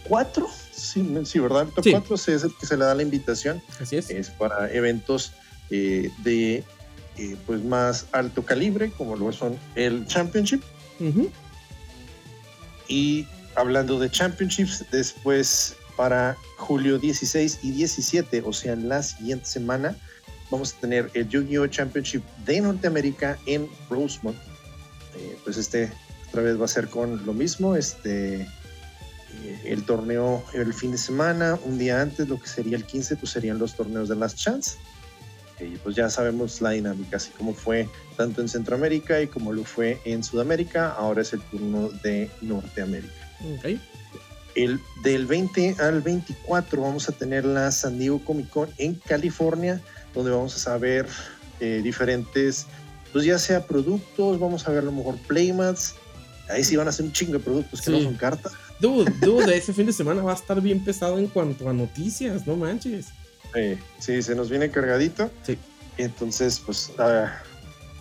4, 0.08 0.48
sí, 0.72 1.06
sí, 1.26 1.40
¿verdad? 1.40 1.64
El 1.64 1.74
top 1.74 1.84
Sí. 1.84 1.92
4 1.92 2.18
sí 2.18 2.32
es 2.32 2.44
el 2.44 2.56
que 2.56 2.66
se 2.66 2.78
le 2.78 2.86
da 2.86 2.96
la 2.96 3.04
invitación. 3.04 3.62
Así 3.80 3.98
es. 3.98 4.10
Es 4.10 4.30
para 4.30 4.72
eventos 4.72 5.32
eh, 5.70 6.10
de 6.24 6.64
eh, 7.18 7.36
pues 7.46 7.64
más 7.64 8.06
alto 8.12 8.44
calibre, 8.44 8.92
como 8.92 9.16
lo 9.16 9.32
son 9.32 9.58
el 9.76 10.06
Championship. 10.08 10.62
Ujú. 11.00 11.30
Y 12.92 13.26
hablando 13.56 13.98
de 14.00 14.12
Championships, 14.12 14.84
después 14.92 15.78
para 15.96 16.36
julio 16.58 17.00
16 17.00 17.60
y 17.64 17.72
17, 17.72 18.44
o 18.46 18.52
sea, 18.52 18.76
la 18.76 19.02
siguiente 19.02 19.46
semana, 19.46 19.96
vamos 20.50 20.74
a 20.74 20.82
tener 20.82 21.10
el 21.14 21.30
Yu-Gi-Oh! 21.30 21.68
Championship 21.68 22.22
de 22.46 22.60
Norteamérica 22.60 23.40
en 23.46 23.70
Rosemont. 23.90 24.38
Eh, 25.16 25.38
pues 25.46 25.56
este 25.56 25.90
otra 26.28 26.42
vez 26.42 26.60
va 26.60 26.66
a 26.66 26.68
ser 26.68 26.90
con 26.90 27.26
lo 27.26 27.34
mismo, 27.34 27.78
este, 27.78 28.42
eh, 28.42 29.62
el 29.64 29.86
torneo 29.86 30.44
el 30.54 30.74
fin 30.74 30.92
de 30.92 30.98
semana, 30.98 31.58
un 31.64 31.78
día 31.78 32.02
antes, 32.02 32.28
lo 32.28 32.42
que 32.42 32.48
sería 32.48 32.76
el 32.76 32.84
15, 32.84 33.16
pues 33.16 33.32
serían 33.32 33.58
los 33.58 33.74
torneos 33.74 34.10
de 34.10 34.18
Last 34.18 34.38
Chance. 34.38 34.78
Y 35.62 35.78
pues 35.78 35.96
ya 35.96 36.10
sabemos 36.10 36.62
la 36.62 36.72
dinámica, 36.72 37.18
así 37.18 37.32
como 37.32 37.54
fue 37.54 37.88
tanto 38.18 38.42
en 38.42 38.50
Centroamérica 38.50 39.22
y 39.22 39.28
como 39.28 39.54
lo 39.54 39.64
fue 39.64 40.00
en 40.06 40.24
Sudamérica, 40.24 40.92
ahora 40.92 41.22
es 41.22 41.34
el 41.34 41.42
turno 41.42 41.90
de 42.04 42.30
Norteamérica. 42.42 43.14
Ok. 43.58 43.80
El, 44.56 44.80
del 45.04 45.26
20 45.26 45.78
al 45.80 46.02
24 46.02 46.82
vamos 46.82 47.08
a 47.08 47.14
tener 47.14 47.46
la 47.46 47.72
San 47.72 47.98
Diego 47.98 48.24
Comic 48.24 48.50
Con 48.50 48.70
en 48.78 48.96
California, 48.96 49.82
donde 50.14 50.32
vamos 50.32 50.56
a 50.56 50.60
saber 50.60 51.08
eh, 51.60 51.82
diferentes, 51.84 52.66
pues 53.14 53.24
ya 53.24 53.40
sea 53.40 53.66
productos, 53.66 54.40
vamos 54.40 54.68
a 54.68 54.72
ver 54.72 54.80
a 54.80 54.86
lo 54.86 54.92
mejor 54.92 55.18
playmats, 55.20 55.96
ahí 56.50 56.64
sí 56.64 56.76
van 56.76 56.88
a 56.88 56.92
ser 56.92 57.06
un 57.06 57.14
chingo 57.14 57.34
de 57.34 57.40
productos 57.40 57.82
que 57.82 57.92
no 57.92 58.02
son 58.02 58.16
cartas. 58.16 58.52
Dude, 58.80 59.12
dude, 59.22 59.56
ese 59.58 59.74
fin 59.74 59.86
de 59.86 59.94
semana 59.94 60.22
va 60.22 60.32
a 60.32 60.36
estar 60.36 60.60
bien 60.60 60.84
pesado 60.84 61.18
en 61.18 61.28
cuanto 61.28 61.70
a 61.70 61.74
noticias, 61.74 62.46
no 62.46 62.56
manches. 62.56 63.08
Eh, 63.56 63.78
sí, 64.00 64.22
se 64.22 64.36
nos 64.36 64.50
viene 64.50 64.70
cargadito. 64.72 65.30
Sí. 65.46 65.58
Entonces, 65.98 66.62
pues 66.66 66.92
ah, 66.98 67.32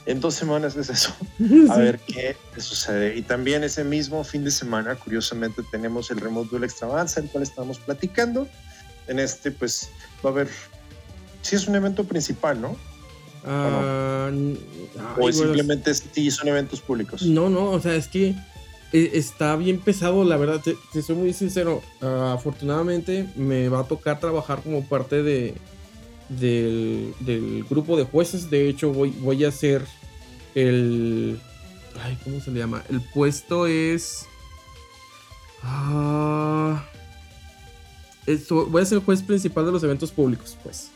en 0.07 0.21
dos 0.21 0.35
semanas 0.35 0.77
es 0.77 0.89
eso. 0.91 1.15
A 1.71 1.75
Sí. 1.75 1.81
ver 1.81 1.99
qué 2.01 2.37
sucede. 2.59 3.17
Y 3.17 3.23
también 3.23 3.65
ese 3.65 3.85
mismo 3.85 4.23
fin 4.25 4.45
de 4.45 4.51
semana, 4.51 4.95
curiosamente, 4.97 5.63
tenemos 5.71 6.11
el 6.11 6.21
Remote 6.21 6.49
Duel 6.51 6.65
Extravaganza, 6.65 7.21
el 7.21 7.29
cual 7.29 7.43
estamos 7.43 7.79
platicando. 7.79 8.49
En 9.09 9.19
este, 9.19 9.51
pues, 9.51 9.89
va 10.25 10.31
a 10.31 10.33
haber. 10.33 10.49
Sí, 11.43 11.57
es 11.57 11.67
un 11.67 11.75
evento 11.75 12.05
principal, 12.05 12.61
¿no? 12.61 12.77
Ah, 13.45 14.31
o 15.17 15.21
güey, 15.21 15.33
simplemente 15.33 15.93
sí 15.95 16.31
son 16.31 16.49
eventos 16.49 16.81
públicos. 16.81 17.23
No, 17.23 17.49
no, 17.49 17.71
o 17.71 17.81
sea, 17.81 17.95
es 17.95 18.07
que 18.09 18.35
eh, 18.93 19.11
está 19.15 19.57
bien 19.57 19.79
pesado, 19.79 20.25
la 20.25 20.37
verdad, 20.37 20.61
te, 20.61 20.77
te 20.93 21.03
soy 21.03 21.17
muy 21.17 21.33
sincero. 21.33 21.83
Ah, 22.01 22.33
afortunadamente 22.37 23.29
me 23.37 23.69
va 23.69 23.81
a 23.81 23.85
tocar 23.85 24.21
trabajar 24.21 24.63
como 24.63 24.85
parte 24.85 25.23
de 25.23 25.55
del, 26.31 27.15
del 27.21 27.65
grupo 27.69 27.97
de 27.97 28.05
jueces. 28.05 28.51
De 28.51 28.69
hecho, 28.69 28.93
voy, 28.93 29.11
voy 29.11 29.45
a 29.45 29.49
hacer 29.49 29.85
el. 30.55 31.39
Ay, 32.03 32.17
¿cómo 32.25 32.41
se 32.41 32.51
le 32.51 32.61
llama? 32.61 32.83
El 32.89 33.01
puesto 33.01 33.67
es. 33.67 34.27
Ah, 35.63 36.85
esto, 38.27 38.67
voy 38.67 38.83
a 38.83 38.87
ser 38.87 38.99
el 38.99 39.05
juez 39.05 39.23
principal 39.23 39.67
de 39.67 39.73
los 39.73 39.83
eventos 39.83 40.11
públicos, 40.11 40.57
pues. 40.63 40.91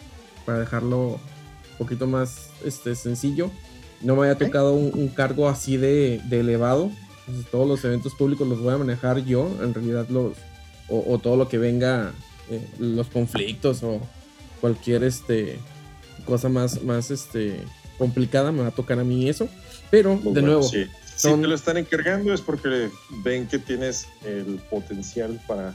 Para 0.46 0.60
dejarlo 0.60 0.98
un 1.08 1.78
poquito 1.78 2.06
más 2.06 2.50
este, 2.64 2.94
sencillo. 2.94 3.50
No 4.00 4.16
me 4.16 4.22
había 4.22 4.38
tocado 4.38 4.74
un, 4.74 4.90
un 4.94 5.08
cargo 5.08 5.48
así 5.48 5.76
de, 5.76 6.20
de 6.24 6.40
elevado. 6.40 6.90
Entonces, 7.26 7.50
todos 7.50 7.66
los 7.66 7.84
eventos 7.84 8.14
públicos 8.14 8.46
los 8.46 8.60
voy 8.60 8.74
a 8.74 8.78
manejar 8.78 9.24
yo. 9.24 9.48
En 9.62 9.72
realidad, 9.74 10.06
los. 10.08 10.34
O, 10.88 11.14
o 11.14 11.18
todo 11.18 11.36
lo 11.36 11.48
que 11.48 11.58
venga. 11.58 12.12
eh, 12.50 12.60
los 12.78 13.06
conflictos 13.06 13.82
o 13.82 14.00
cualquier 14.60 15.02
este 15.04 15.58
cosa 16.26 16.48
más, 16.50 16.82
más 16.82 17.10
este 17.10 17.56
complicada 17.96 18.52
me 18.52 18.60
va 18.62 18.68
a 18.68 18.70
tocar 18.70 18.98
a 18.98 19.04
mí 19.04 19.28
eso. 19.28 19.48
Pero, 19.90 20.10
Muy 20.16 20.24
de 20.24 20.30
bueno, 20.30 20.46
nuevo, 20.48 20.62
sí. 20.62 20.84
Si 21.16 21.28
son- 21.28 21.40
te 21.42 21.46
lo 21.48 21.54
están 21.54 21.76
encargando 21.78 22.34
es 22.34 22.40
porque 22.42 22.90
ven 23.22 23.46
que 23.46 23.58
tienes 23.58 24.06
el 24.26 24.60
potencial 24.68 25.40
para 25.46 25.74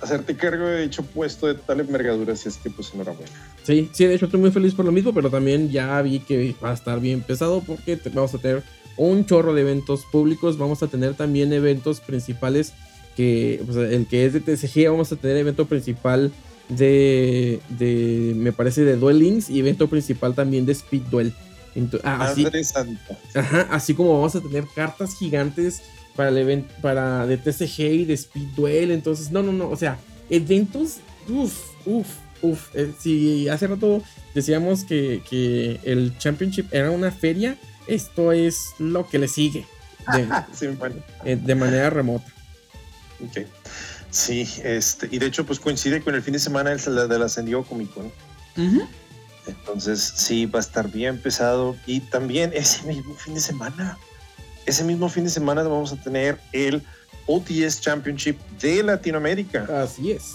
hacerte 0.00 0.34
cargo 0.36 0.64
de 0.66 0.82
dicho 0.82 1.02
puesto 1.02 1.46
de 1.46 1.54
tal 1.54 1.80
envergadura, 1.80 2.34
si 2.36 2.48
es 2.48 2.56
que 2.56 2.70
pues 2.70 2.92
enhorabuena. 2.94 3.30
Sí, 3.64 3.90
sí, 3.92 4.06
de 4.06 4.14
hecho 4.14 4.24
estoy 4.26 4.40
muy 4.40 4.50
feliz 4.50 4.72
por 4.74 4.84
lo 4.86 4.92
mismo, 4.92 5.12
pero 5.12 5.28
también 5.28 5.70
ya 5.70 6.00
vi 6.00 6.20
que 6.20 6.54
va 6.64 6.70
a 6.70 6.74
estar 6.74 7.00
bien 7.00 7.20
pesado 7.20 7.60
porque 7.60 7.96
te- 7.98 8.08
vamos 8.08 8.34
a 8.34 8.38
tener 8.38 8.62
un 9.08 9.24
chorro 9.24 9.54
de 9.54 9.62
eventos 9.62 10.04
públicos, 10.04 10.58
vamos 10.58 10.82
a 10.82 10.88
tener 10.88 11.14
también 11.14 11.52
eventos 11.52 12.00
principales 12.00 12.74
que, 13.16 13.62
pues, 13.64 13.76
el 13.78 14.06
que 14.06 14.26
es 14.26 14.32
de 14.32 14.40
TCG, 14.40 14.90
vamos 14.90 15.10
a 15.10 15.16
tener 15.16 15.38
evento 15.38 15.66
principal 15.66 16.30
de, 16.68 17.60
de 17.70 18.32
me 18.36 18.52
parece, 18.52 18.84
de 18.84 18.96
Duel 18.96 19.18
Links 19.18 19.48
y 19.50 19.58
evento 19.58 19.88
principal 19.88 20.34
también 20.34 20.66
de 20.66 20.72
Speed 20.72 21.02
Duel. 21.10 21.32
Ah, 22.02 22.24
así. 22.24 22.46
Ajá, 23.34 23.68
así 23.70 23.94
como 23.94 24.14
vamos 24.14 24.34
a 24.36 24.40
tener 24.40 24.64
cartas 24.74 25.14
gigantes 25.16 25.82
para 26.16 26.30
el 26.30 26.38
evento 26.38 26.74
para 26.82 27.26
de 27.26 27.36
TCG 27.36 27.80
y 27.80 28.04
de 28.04 28.14
Speed 28.14 28.48
Duel. 28.56 28.90
Entonces, 28.90 29.30
no, 29.30 29.42
no, 29.42 29.52
no. 29.52 29.70
O 29.70 29.76
sea, 29.76 29.98
eventos. 30.28 30.96
Uf, 31.28 31.54
uf, 31.86 32.08
uf. 32.42 32.74
Eh, 32.74 32.92
si 32.98 33.48
hace 33.48 33.66
rato 33.66 34.02
decíamos 34.34 34.84
que, 34.84 35.22
que 35.28 35.80
el 35.84 36.16
Championship 36.18 36.66
era 36.72 36.90
una 36.90 37.10
feria, 37.10 37.56
esto 37.94 38.32
es 38.32 38.74
lo 38.78 39.08
que 39.08 39.18
le 39.18 39.28
sigue. 39.28 39.66
De, 40.12 40.28
Sí, 40.52 40.66
bueno. 40.68 40.96
eh, 41.24 41.36
de 41.36 41.54
manera 41.54 41.90
remota. 41.90 42.26
Ok. 43.24 43.46
Sí, 44.10 44.48
este, 44.64 45.08
y 45.10 45.18
de 45.18 45.26
hecho, 45.26 45.46
pues 45.46 45.60
coincide 45.60 46.00
con 46.02 46.14
el 46.14 46.22
fin 46.22 46.32
de 46.32 46.40
semana 46.40 46.70
de 46.70 46.90
la, 46.90 47.06
de 47.06 47.18
la 47.18 47.28
San 47.28 47.44
Diego 47.44 47.64
Comic 47.64 47.92
Con. 47.92 48.12
Entonces, 49.46 50.00
sí, 50.16 50.46
va 50.46 50.58
a 50.58 50.62
estar 50.62 50.90
bien 50.90 51.20
pesado. 51.20 51.76
Y 51.86 52.00
también 52.00 52.50
ese 52.54 52.82
mismo 52.86 53.14
fin 53.14 53.34
de 53.34 53.40
semana, 53.40 53.98
ese 54.66 54.84
mismo 54.84 55.08
fin 55.08 55.24
de 55.24 55.30
semana 55.30 55.62
vamos 55.62 55.92
a 55.92 55.96
tener 55.96 56.40
el 56.52 56.82
OTS 57.26 57.80
Championship 57.80 58.38
de 58.60 58.82
Latinoamérica. 58.82 59.66
Así 59.82 60.12
es. 60.12 60.34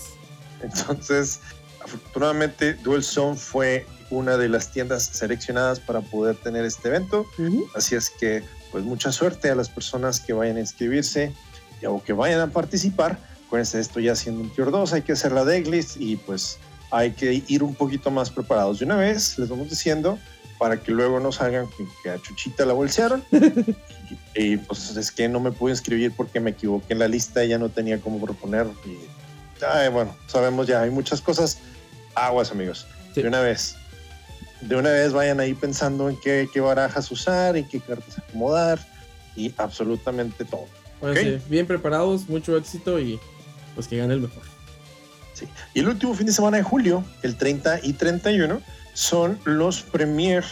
Entonces, 0.61 1.39
afortunadamente, 1.83 2.73
Duel 2.75 3.03
Zone 3.03 3.35
fue 3.35 3.85
una 4.09 4.37
de 4.37 4.49
las 4.49 4.71
tiendas 4.71 5.03
seleccionadas 5.03 5.79
para 5.79 6.01
poder 6.01 6.35
tener 6.35 6.65
este 6.65 6.89
evento. 6.89 7.25
Así 7.75 7.95
es 7.95 8.09
que, 8.09 8.43
pues 8.71 8.83
mucha 8.83 9.11
suerte 9.11 9.49
a 9.49 9.55
las 9.55 9.69
personas 9.69 10.19
que 10.19 10.33
vayan 10.33 10.57
a 10.57 10.59
inscribirse 10.59 11.33
y- 11.81 11.85
o 11.85 12.03
que 12.03 12.13
vayan 12.13 12.39
a 12.41 12.47
participar. 12.47 13.17
Acuérdense, 13.47 13.79
esto 13.79 13.99
ya 13.99 14.15
siendo 14.15 14.41
un 14.41 14.49
tier 14.49 14.71
2, 14.71 14.93
hay 14.93 15.01
que 15.03 15.13
hacer 15.13 15.31
la 15.31 15.45
decklist 15.45 15.97
y 15.97 16.15
pues 16.17 16.57
hay 16.91 17.11
que 17.11 17.43
ir 17.47 17.63
un 17.63 17.75
poquito 17.75 18.11
más 18.11 18.29
preparados 18.29 18.79
de 18.79 18.85
una 18.85 18.95
vez, 18.95 19.37
les 19.37 19.49
vamos 19.49 19.69
diciendo, 19.69 20.17
para 20.57 20.81
que 20.81 20.91
luego 20.91 21.19
no 21.19 21.31
salgan 21.31 21.67
que 22.03 22.09
a 22.09 22.21
Chuchita 22.21 22.65
la 22.65 22.73
bolsearon. 22.73 23.23
y, 23.31 23.43
y, 24.53 24.57
pues 24.57 24.95
es 24.95 25.11
que 25.11 25.27
no 25.27 25.39
me 25.39 25.51
pude 25.51 25.71
inscribir 25.73 26.13
porque 26.15 26.39
me 26.39 26.51
equivoqué 26.51 26.93
en 26.93 26.99
la 26.99 27.07
lista 27.07 27.43
y 27.43 27.49
ya 27.49 27.57
no 27.57 27.69
tenía 27.69 27.99
cómo 27.99 28.19
proponer. 28.23 28.67
Y, 28.85 28.97
ay, 29.65 29.89
bueno, 29.89 30.15
sabemos 30.27 30.67
ya, 30.67 30.81
hay 30.81 30.91
muchas 30.91 31.21
cosas. 31.21 31.57
Aguas, 32.15 32.51
amigos. 32.51 32.87
De 33.13 33.27
una 33.27 33.41
vez. 33.41 33.75
De 34.61 34.75
una 34.75 34.89
vez 34.89 35.13
vayan 35.13 35.39
ahí 35.39 35.53
pensando 35.53 36.09
en 36.09 36.17
qué, 36.19 36.49
qué 36.51 36.61
barajas 36.61 37.11
usar, 37.11 37.57
en 37.57 37.67
qué 37.67 37.79
cartas 37.79 38.17
acomodar 38.17 38.79
y 39.35 39.53
absolutamente 39.57 40.45
todo. 40.45 40.65
Bueno, 41.01 41.19
¿ok? 41.19 41.25
sí, 41.25 41.41
bien 41.49 41.67
preparados, 41.67 42.27
mucho 42.29 42.57
éxito 42.57 42.99
y 42.99 43.19
pues 43.75 43.87
que 43.87 43.97
gane 43.97 44.13
el 44.13 44.21
mejor. 44.21 44.43
Sí. 45.33 45.47
Y 45.73 45.81
el 45.81 45.89
último 45.89 46.13
fin 46.13 46.25
de 46.25 46.31
semana 46.31 46.57
de 46.57 46.63
julio, 46.63 47.03
el 47.21 47.35
30 47.35 47.81
y 47.83 47.93
31, 47.93 48.61
son 48.93 49.37
los 49.43 49.81
premier 49.81 50.43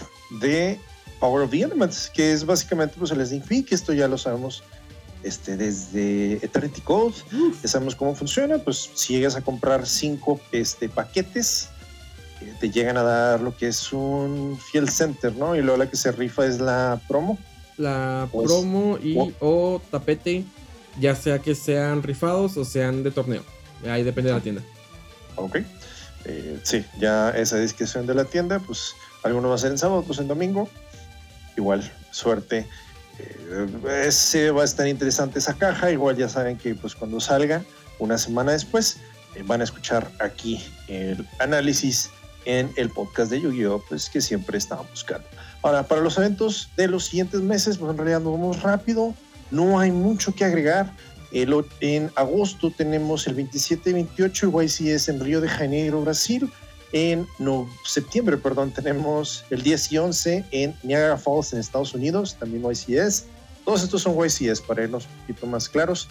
de 0.42 0.78
Power 1.20 1.44
of 1.44 1.52
the 1.52 1.62
Elements, 1.62 2.12
que 2.14 2.34
es 2.34 2.46
básicamente 2.46 2.96
pues, 3.00 3.12
el 3.12 3.26
Sneak 3.26 3.48
Peek. 3.48 3.72
Esto 3.72 3.94
ya 3.94 4.10
lo 4.10 4.18
sabemos 4.18 4.62
este, 5.24 5.56
desde 5.56 6.34
Eternity 6.46 6.82
Code. 6.82 7.16
Ya 7.62 7.70
sabemos 7.70 7.96
cómo 7.96 8.14
funciona. 8.14 8.58
Pues 8.58 8.90
si 8.94 9.14
llegas 9.14 9.38
a 9.38 9.42
comprar 9.42 9.88
cinco 9.88 10.42
este, 10.52 10.90
paquetes, 10.90 11.70
eh, 12.44 12.53
te 12.60 12.70
llegan 12.70 12.98
a 12.98 13.03
dar 13.03 13.41
lo 13.41 13.56
que 13.56 13.68
es 13.68 13.94
un 13.94 14.60
Field 14.72 14.90
Center, 14.90 15.34
¿no? 15.36 15.56
Y 15.56 15.61
luego 15.61 15.78
la 15.78 15.90
que 15.90 15.95
se 15.95 16.11
rifa 16.11 16.45
es 16.45 16.60
la 16.60 16.99
promo. 17.07 17.38
La 17.78 18.28
Pues, 18.32 18.45
promo 18.48 18.98
y 19.02 19.18
o 19.40 19.82
tapete, 19.90 20.44
ya 20.99 21.15
sea 21.15 21.40
que 21.40 21.56
sean 21.56 22.03
rifados 22.03 22.57
o 22.57 22.65
sean 22.65 23.03
de 23.03 23.11
torneo. 23.11 23.44
Ahí 23.90 24.03
depende 24.03 24.30
de 24.30 24.36
la 24.36 24.41
tienda. 24.41 24.61
Ok. 25.36 25.57
Eh, 26.26 26.60
sí, 26.64 26.86
ya 26.99 27.32
esa 27.32 27.57
discreción 27.57 28.06
de 28.06 28.15
la 28.15 28.26
tienda, 28.26 28.60
pues 28.60 28.94
algunos 29.24 29.52
va 29.52 29.56
a 29.56 29.57
ser 29.57 29.72
en 29.72 29.78
sábado, 29.78 30.02
otros 30.02 30.20
en 30.20 30.28
domingo. 30.28 30.70
Igual, 31.57 31.91
suerte. 32.11 32.68
Eh, 33.20 34.06
ese 34.06 34.52
va 34.52 34.61
a 34.61 34.65
estar 34.65 34.88
interesante 34.88 35.40
esa 35.40 35.56
caja. 35.56 35.91
Igual 35.91 36.18
ya 36.18 36.30
saben 36.30 36.57
que 36.57 36.76
pues 36.76 36.95
cuando 36.95 37.20
salga, 37.20 37.64
una 37.99 38.18
semana 38.18 38.53
después, 38.53 38.98
eh, 39.36 39.44
van 39.45 39.61
a 39.61 39.64
escuchar 39.64 40.10
aquí 40.20 40.64
el 40.88 41.28
análisis 41.40 42.10
en 42.45 42.72
el 42.76 42.90
podcast 42.90 43.32
de 43.32 43.41
Yu-Gi-Oh! 43.41 43.84
Pues 43.88 44.10
que 44.10 44.22
siempre 44.22 44.57
estaban 44.57 44.86
buscando. 44.90 45.28
Ahora, 45.61 45.84
para 45.84 46.02
los 46.02 46.18
eventos 46.18 46.70
de 46.76 46.88
los 46.88 47.06
siguientes 47.06 47.41
meses, 47.41 47.78
pues 47.78 47.91
en 47.91 47.98
realidad 47.98 48.22
nos 48.22 48.34
vamos 48.34 48.61
rápido. 48.61 49.14
No 49.52 49.80
hay 49.80 49.91
mucho 49.91 50.34
que 50.34 50.45
agregar. 50.45 50.94
El, 51.32 51.53
en 51.80 52.11
agosto 52.15 52.72
tenemos 52.76 53.26
el 53.28 53.34
27 53.36 53.90
y 53.90 53.94
28 53.94 54.60
el 54.60 54.68
YCS 54.68 55.10
en 55.10 55.20
Río 55.20 55.41
de 55.41 55.48
Janeiro, 55.48 56.02
Brasil. 56.02 56.52
En 56.91 57.26
no, 57.40 57.68
septiembre, 57.86 58.38
perdón, 58.38 58.72
tenemos 58.72 59.44
el 59.49 59.64
10 59.64 59.91
y 59.94 59.98
11 59.98 60.45
en 60.52 60.76
Niagara 60.84 61.18
Falls, 61.18 61.52
en 61.53 61.60
Estados 61.60 61.95
Unidos, 61.95 62.38
también 62.40 62.64
YCS. 62.64 63.26
Todos 63.65 63.84
estos 63.84 64.03
son 64.03 64.15
YCS 64.15 64.61
para 64.61 64.84
irnos 64.84 65.06
un 65.06 65.22
poquito 65.22 65.48
más 65.48 65.68
claros. 65.70 66.07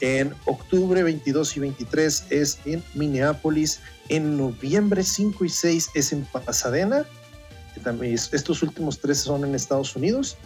En 0.00 0.34
octubre 0.46 1.02
22 1.02 1.56
y 1.56 1.60
23 1.60 2.24
es 2.30 2.58
en 2.64 2.82
Minneapolis. 2.94 3.80
En 4.08 4.36
noviembre 4.36 5.02
5 5.02 5.44
y 5.44 5.48
6 5.48 5.90
es 5.94 6.12
en 6.12 6.24
Pasadena. 6.24 7.04
Que 7.74 7.80
también 7.80 8.14
es- 8.14 8.32
estos 8.32 8.62
últimos 8.62 9.00
tres 9.00 9.18
son 9.18 9.44
en 9.44 9.54
Estados 9.54 9.96
Unidos. 9.96 10.36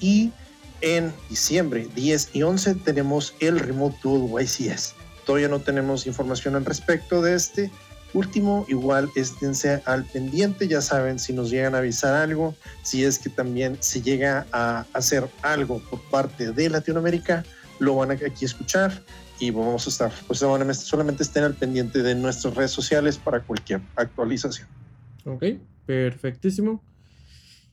Y 0.00 0.32
en 0.80 1.12
diciembre 1.30 1.88
10 1.94 2.30
y 2.34 2.42
11 2.42 2.74
tenemos 2.74 3.34
el 3.40 3.58
Remote 3.58 3.96
Duel 4.02 4.28
YCS. 4.44 4.94
Todavía 5.24 5.48
no 5.48 5.60
tenemos 5.60 6.06
información 6.06 6.56
al 6.56 6.64
respecto 6.66 7.22
de 7.22 7.34
este 7.34 7.70
último. 8.12 8.66
Igual 8.68 9.10
esténse 9.16 9.80
al 9.86 10.04
pendiente, 10.04 10.68
ya 10.68 10.82
saben 10.82 11.18
si 11.18 11.32
nos 11.32 11.50
llegan 11.50 11.74
a 11.74 11.78
avisar 11.78 12.14
algo, 12.14 12.54
si 12.82 13.04
es 13.04 13.18
que 13.18 13.30
también 13.30 13.78
se 13.80 14.02
llega 14.02 14.46
a 14.52 14.84
hacer 14.92 15.26
algo 15.40 15.78
por 15.88 16.02
parte 16.10 16.52
de 16.52 16.68
Latinoamérica, 16.68 17.44
lo 17.78 17.96
van 17.96 18.10
a 18.10 18.14
aquí 18.14 18.44
escuchar 18.44 19.02
y 19.40 19.50
vamos 19.50 19.86
a 19.86 19.90
estar, 19.90 20.12
pues 20.26 20.38
solamente, 20.38 21.22
estén 21.22 21.44
al 21.44 21.54
pendiente 21.54 22.02
de 22.02 22.14
nuestras 22.14 22.54
redes 22.54 22.70
sociales 22.70 23.18
para 23.18 23.40
cualquier 23.40 23.80
actualización. 23.96 24.68
Ok, 25.24 25.44
perfectísimo. 25.86 26.82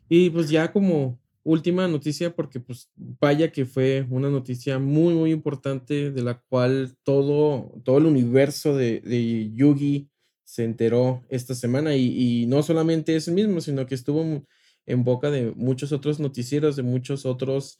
Y 0.10 0.30
pues 0.30 0.50
ya 0.50 0.72
como 0.72 1.20
última 1.44 1.88
noticia, 1.88 2.36
porque 2.36 2.60
pues 2.60 2.90
vaya 2.96 3.52
que 3.52 3.66
fue 3.66 4.06
una 4.10 4.30
noticia 4.30 4.80
muy, 4.80 5.14
muy 5.14 5.32
importante 5.32 6.12
de 6.12 6.24
la 6.24 6.40
cual 6.40 6.96
todo, 7.04 7.72
todo 7.84 7.98
el 7.98 8.06
universo 8.06 8.76
de, 8.76 9.00
de 9.02 9.52
Yugi 9.54 10.10
se 10.44 10.66
enteró 10.66 11.24
esta 11.30 11.56
semana 11.56 11.96
y, 11.96 12.42
y 12.42 12.46
no 12.48 12.62
solamente 12.62 13.16
ese 13.16 13.32
mismo, 13.32 13.62
sino 13.62 13.86
que 13.86 13.96
estuvo 13.96 14.44
en 14.86 15.04
boca 15.04 15.32
de 15.32 15.52
muchos 15.56 15.92
otros 15.92 16.20
noticieros, 16.20 16.76
de 16.76 16.84
muchos 16.84 17.26
otros, 17.26 17.80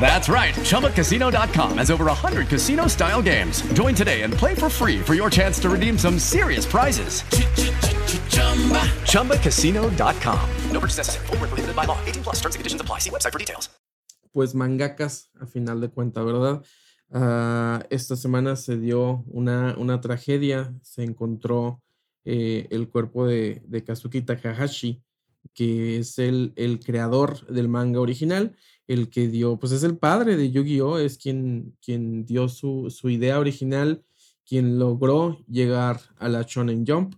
That's 0.00 0.28
right. 0.28 0.54
ChumbaCasino.com 0.54 1.78
has 1.78 1.90
over 1.90 2.06
100 2.06 2.48
casino 2.48 2.88
style 2.88 3.22
games. 3.22 3.62
Join 3.74 3.94
today 3.94 4.22
and 4.22 4.34
play 4.34 4.56
for 4.56 4.68
free 4.68 4.98
for 4.98 5.14
your 5.14 5.30
chance 5.30 5.60
to 5.60 5.70
redeem 5.70 5.96
some 5.96 6.18
serious 6.18 6.66
prizes. 6.66 7.22
No 10.72 10.80
purchase 10.80 10.98
necessary. 10.98 11.26
Where 11.28 11.38
prohibited 11.38 11.76
by 11.76 11.84
law. 11.84 11.98
18 12.06 12.22
plus. 12.24 12.36
Terms 12.40 12.56
and 12.56 12.60
conditions 12.60 12.80
apply. 12.80 12.98
See 12.98 13.10
website 13.10 13.32
for 13.32 13.38
details. 13.38 13.68
pues 14.32 14.54
mangakas 14.54 15.30
a 15.40 15.46
final 15.46 15.80
de 15.80 15.88
cuenta, 15.90 16.22
¿verdad? 16.22 16.62
Ah, 17.10 17.84
esta 17.90 18.16
semana 18.16 18.56
se 18.56 18.78
dio 18.78 19.24
una, 19.28 19.76
una 19.78 20.00
tragedia, 20.00 20.74
se 20.82 21.04
encontró 21.04 21.82
eh, 22.24 22.66
el 22.70 22.88
cuerpo 22.88 23.26
de, 23.26 23.62
de 23.66 23.84
Kazuki 23.84 24.22
Takahashi, 24.22 25.02
que 25.54 25.98
es 25.98 26.18
el, 26.18 26.52
el 26.56 26.80
creador 26.80 27.46
del 27.46 27.68
manga 27.68 28.00
original, 28.00 28.56
el 28.88 29.10
que 29.10 29.28
dio, 29.28 29.58
pues 29.58 29.72
es 29.72 29.82
el 29.82 29.96
padre 29.96 30.36
de 30.36 30.50
Yu-Gi-Oh!, 30.50 30.98
es 30.98 31.18
quien, 31.18 31.76
quien 31.84 32.24
dio 32.24 32.48
su, 32.48 32.90
su 32.90 33.08
idea 33.10 33.38
original, 33.38 34.04
quien 34.44 34.78
logró 34.78 35.44
llegar 35.46 36.00
a 36.16 36.28
la 36.28 36.42
Shonen 36.42 36.84
Jump 36.86 37.14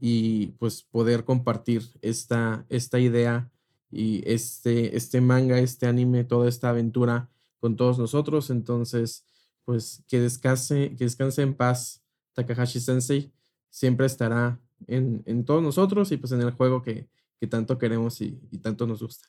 y 0.00 0.48
pues 0.58 0.82
poder 0.82 1.24
compartir 1.24 1.82
esta, 2.02 2.66
esta 2.68 2.98
idea 2.98 3.50
y 3.90 4.22
este, 4.28 4.96
este 4.96 5.20
manga, 5.20 5.58
este 5.58 5.86
anime, 5.86 6.24
toda 6.24 6.48
esta 6.48 6.70
aventura 6.70 7.30
con 7.60 7.76
todos 7.76 7.98
nosotros. 7.98 8.50
Entonces, 8.50 9.24
pues 9.64 10.02
que 10.08 10.20
descanse, 10.20 10.94
que 10.96 11.04
descanse 11.04 11.42
en 11.42 11.54
paz 11.54 12.02
Takahashi 12.32 12.80
Sensei. 12.80 13.32
Siempre 13.70 14.06
estará 14.06 14.60
en, 14.86 15.22
en 15.26 15.44
todos 15.44 15.62
nosotros 15.62 16.10
y 16.12 16.16
pues 16.16 16.32
en 16.32 16.40
el 16.40 16.50
juego 16.50 16.82
que, 16.82 17.08
que 17.38 17.46
tanto 17.46 17.78
queremos 17.78 18.20
y, 18.20 18.38
y 18.50 18.58
tanto 18.58 18.86
nos 18.86 19.02
gusta. 19.02 19.28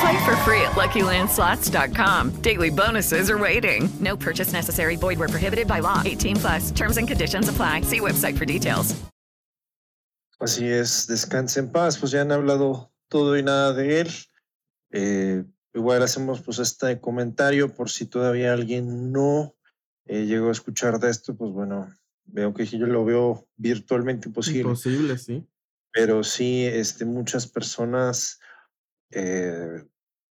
Play 0.00 0.24
for 0.24 0.36
free 0.44 0.62
at 0.62 0.72
LuckyLandSlots.com. 0.72 2.42
Daily 2.42 2.70
bonuses 2.70 3.30
are 3.30 3.38
waiting. 3.38 3.88
No 4.00 4.16
purchase 4.16 4.52
necessary. 4.52 4.96
Void 4.96 5.18
where 5.18 5.28
prohibited 5.28 5.66
by 5.66 5.80
law. 5.80 6.02
18 6.04 6.36
plus. 6.36 6.70
Terms 6.70 6.96
and 6.96 7.06
conditions 7.06 7.48
apply. 7.48 7.82
See 7.82 8.00
website 8.00 8.38
for 8.38 8.44
details. 8.46 8.94
Así 10.40 10.66
es, 10.66 11.06
descanse 11.06 11.60
en 11.60 11.70
paz, 11.70 11.98
pues 11.98 12.12
ya 12.12 12.22
han 12.22 12.32
hablado 12.32 12.90
todo 13.08 13.36
y 13.36 13.42
nada 13.42 13.74
de 13.74 14.00
él. 14.00 14.08
Eh, 14.90 15.44
igual 15.74 16.02
hacemos 16.02 16.40
pues 16.40 16.58
este 16.58 16.98
comentario 16.98 17.74
por 17.74 17.90
si 17.90 18.06
todavía 18.06 18.54
alguien 18.54 19.12
no 19.12 19.54
eh, 20.06 20.24
llegó 20.24 20.48
a 20.48 20.52
escuchar 20.52 20.98
de 20.98 21.10
esto, 21.10 21.36
pues 21.36 21.52
bueno, 21.52 21.94
veo 22.24 22.54
que 22.54 22.64
yo 22.64 22.86
lo 22.86 23.04
veo 23.04 23.46
virtualmente 23.56 24.28
imposible. 24.28 24.62
Imposible, 24.62 25.18
sí. 25.18 25.46
Pero 25.92 26.24
sí, 26.24 26.64
este, 26.64 27.04
muchas 27.04 27.46
personas 27.46 28.40
eh, 29.10 29.84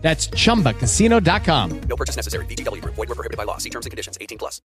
That's 0.00 0.30
chumbacasino.com. 0.30 1.80
No 1.80 1.96
purchase 1.96 2.16
necessary. 2.16 2.46
VGW 2.46 2.80
Group. 2.80 2.94
Void 2.94 3.08
where 3.08 3.14
prohibited 3.14 3.36
by 3.36 3.44
law. 3.44 3.58
See 3.58 3.70
terms 3.70 3.84
and 3.84 3.90
conditions. 3.90 4.16
18 4.18 4.38
plus. 4.38 4.62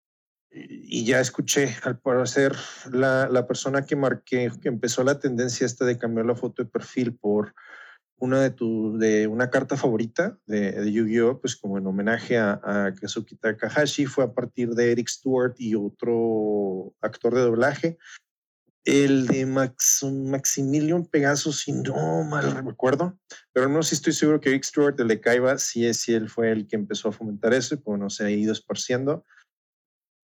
y 0.53 1.05
ya 1.05 1.21
escuché, 1.21 1.77
al 1.85 1.99
parecer, 1.99 2.57
la, 2.91 3.29
la 3.29 3.47
persona 3.47 3.87
que 3.87 3.97
marqué, 3.97 4.51
que 4.61 4.69
empezó 4.69 5.05
la 5.05 5.21
tendencia 5.21 5.65
esta 5.65 5.85
de 5.85 5.99
cambiar 5.99 6.27
la 6.27 6.35
foto 6.35 6.63
de 6.65 6.69
perfil 6.69 7.15
por 7.15 7.55
una 8.17 8.41
de 8.41 8.51
tu, 8.51 8.99
de 8.99 9.27
una 9.27 9.49
carta 9.49 9.77
favorita 9.77 10.39
de, 10.47 10.73
de 10.73 10.93
Yu-Gi-Oh, 10.93 11.41
pues 11.41 11.57
como 11.57 11.79
en 11.79 11.87
homenaje 11.87 12.37
a, 12.37 12.61
a 12.63 12.95
Kazuki 12.95 13.37
Takahashi, 13.37 14.07
fue 14.07 14.25
a 14.25 14.33
partir 14.33 14.71
de 14.71 14.93
Eric 14.93 15.09
Stewart 15.09 15.55
y 15.57 15.75
otro 15.75 16.93
actor 17.01 17.35
de 17.35 17.41
doblaje. 17.43 17.99
El 18.85 19.27
de 19.27 19.47
Max, 19.47 20.05
Maximilian 20.05 21.05
Pegasus, 21.07 21.61
si 21.61 21.73
no 21.73 22.25
mal 22.25 22.65
recuerdo, 22.67 23.19
pero 23.61 23.69
no 23.73 23.83
sí 23.83 23.95
estoy 23.95 24.15
seguro 24.15 24.41
que 24.41 24.49
Eric 24.49 24.65
Stewart, 24.65 24.99
el 25.01 25.09
de 25.09 25.21
Kaiba, 25.21 25.59
sí, 25.59 25.85
es, 25.85 26.01
sí 26.01 26.15
él 26.15 26.31
fue 26.31 26.51
el 26.51 26.67
que 26.67 26.77
empezó 26.77 27.09
a 27.09 27.13
fomentar 27.13 27.53
eso 27.53 27.75
y 27.75 27.79
bueno, 27.79 28.09
se 28.09 28.25
ha 28.25 28.31
ido 28.31 28.53
esparciendo. 28.53 29.25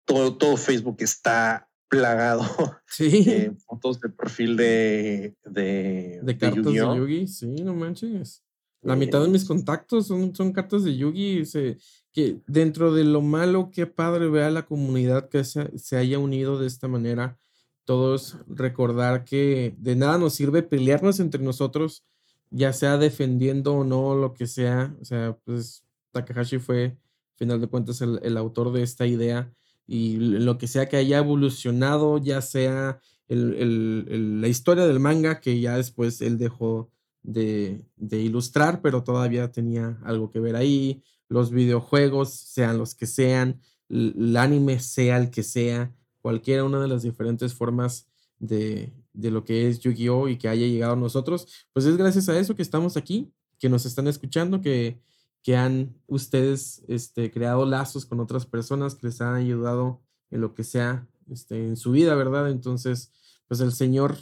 Todo, 0.07 0.37
todo 0.39 0.57
Facebook 0.57 0.99
está 1.01 1.69
plagado 1.89 2.45
Sí. 2.87 3.25
de 3.25 3.57
fotos 3.67 4.01
de 4.01 4.09
perfil 4.11 4.57
de, 4.57 5.37
de, 5.45 6.21
De 6.23 6.39
cartas 6.39 6.65
de, 6.67 6.73
Yu-Gi-Oh! 6.73 6.97
Yugi, 6.97 7.27
sí, 7.27 7.47
no 7.65 7.75
manches. 7.75 8.45
La 8.83 8.95
mitad 8.95 9.21
de 9.21 9.29
mis 9.29 9.45
contactos 9.45 10.07
son, 10.07 10.33
son 10.37 10.53
cartas 10.53 10.85
de 10.85 10.97
Yugi. 10.97 11.45
se- 11.47 11.79
que 12.13 12.41
dentro 12.47 12.95
de 12.95 13.03
lo 13.03 13.21
malo, 13.23 13.71
qué 13.73 13.87
padre 13.87 14.29
ver 14.29 14.45
a 14.45 14.51
la 14.51 14.65
comunidad 14.67 15.29
que 15.29 15.43
se, 15.43 15.77
se 15.77 15.97
haya 15.97 16.21
unido 16.21 16.59
de 16.61 16.69
esta 16.69 16.87
manera. 16.87 17.37
Todos 17.85 18.37
recordar 18.49 19.25
que 19.25 19.75
de 19.79 19.97
nada 19.97 20.17
nos 20.17 20.35
sirve 20.35 20.63
pelearnos 20.63 21.19
entre 21.21 21.43
nosotros, 21.43 22.05
ya 22.51 22.73
sea 22.73 22.99
defendiendo 22.99 23.75
o 23.75 23.85
no 23.85 24.15
lo 24.15 24.35
que 24.35 24.47
sea. 24.47 24.95
O 25.01 25.05
sea, 25.05 25.37
pues 25.45 25.85
Takahashi 26.13 26.59
fue, 26.59 26.85
al 26.87 26.99
final 27.37 27.61
de 27.61 27.67
cuentas, 27.69 28.01
el, 28.01 28.21
el 28.23 28.37
autor 28.37 28.73
de 28.73 28.83
esta 28.83 29.07
idea. 29.07 29.53
Y 29.87 30.17
lo 30.19 30.59
que 30.59 30.67
sea 30.67 30.89
que 30.89 30.97
haya 30.97 31.19
evolucionado, 31.19 32.19
ya 32.19 32.41
sea 32.43 33.01
el- 33.29 33.55
el- 33.55 34.41
la 34.41 34.49
historia 34.49 34.87
del 34.87 35.01
manga, 35.01 35.41
que 35.41 35.61
ya 35.61 35.77
después 35.77 36.21
él 36.23 36.39
dejó 36.39 36.91
de, 37.23 37.85
de 37.97 38.19
ilustrar, 38.21 38.81
pero 38.83 39.03
todavía 39.05 39.51
tenía 39.53 39.99
algo 40.05 40.31
que 40.31 40.41
ver 40.41 40.57
ahí. 40.57 41.03
Los 41.29 41.51
videojuegos, 41.51 42.31
sean 42.35 42.79
los 42.79 42.95
que 42.95 43.07
sean, 43.07 43.61
el 43.89 44.37
anime, 44.37 44.79
sea 44.81 45.17
el 45.19 45.31
que 45.31 45.43
sea, 45.43 45.95
cualquiera 46.21 46.65
una 46.65 46.81
de 46.81 46.89
las 46.89 47.03
diferentes 47.03 47.55
formas 47.55 48.09
de, 48.39 48.93
de 49.17 49.31
lo 49.31 49.45
que 49.45 49.69
es 49.69 49.81
Yu-Gi-Oh! 49.81 50.29
y 50.29 50.37
que 50.37 50.49
haya 50.49 50.67
llegado 50.67 50.93
a 50.93 50.97
nosotros, 50.97 51.67
pues 51.73 51.87
es 51.87 51.97
gracias 51.97 52.29
a 52.29 52.39
eso 52.39 52.55
que 52.55 52.63
estamos 52.63 52.97
aquí, 52.97 53.33
que 53.59 53.69
nos 53.69 53.87
están 53.87 54.07
escuchando, 54.07 54.61
que, 54.61 55.01
que 55.43 55.57
han 55.57 55.97
ustedes 56.07 56.83
este, 56.89 57.31
creado 57.31 57.65
lazos 57.67 58.07
con 58.07 58.21
otras 58.21 58.47
personas 58.47 58.95
que 58.95 59.07
les 59.07 59.21
han 59.21 59.35
ayudado 59.35 60.03
en 60.31 60.41
lo 60.41 60.55
que 60.55 60.65
sea 60.65 61.09
este, 61.31 61.67
en 61.67 61.77
su 61.77 61.93
vida, 61.93 62.15
¿verdad? 62.15 62.51
Entonces, 62.51 63.13
pues 63.49 63.61
el 63.61 63.73
Señor, 63.73 64.17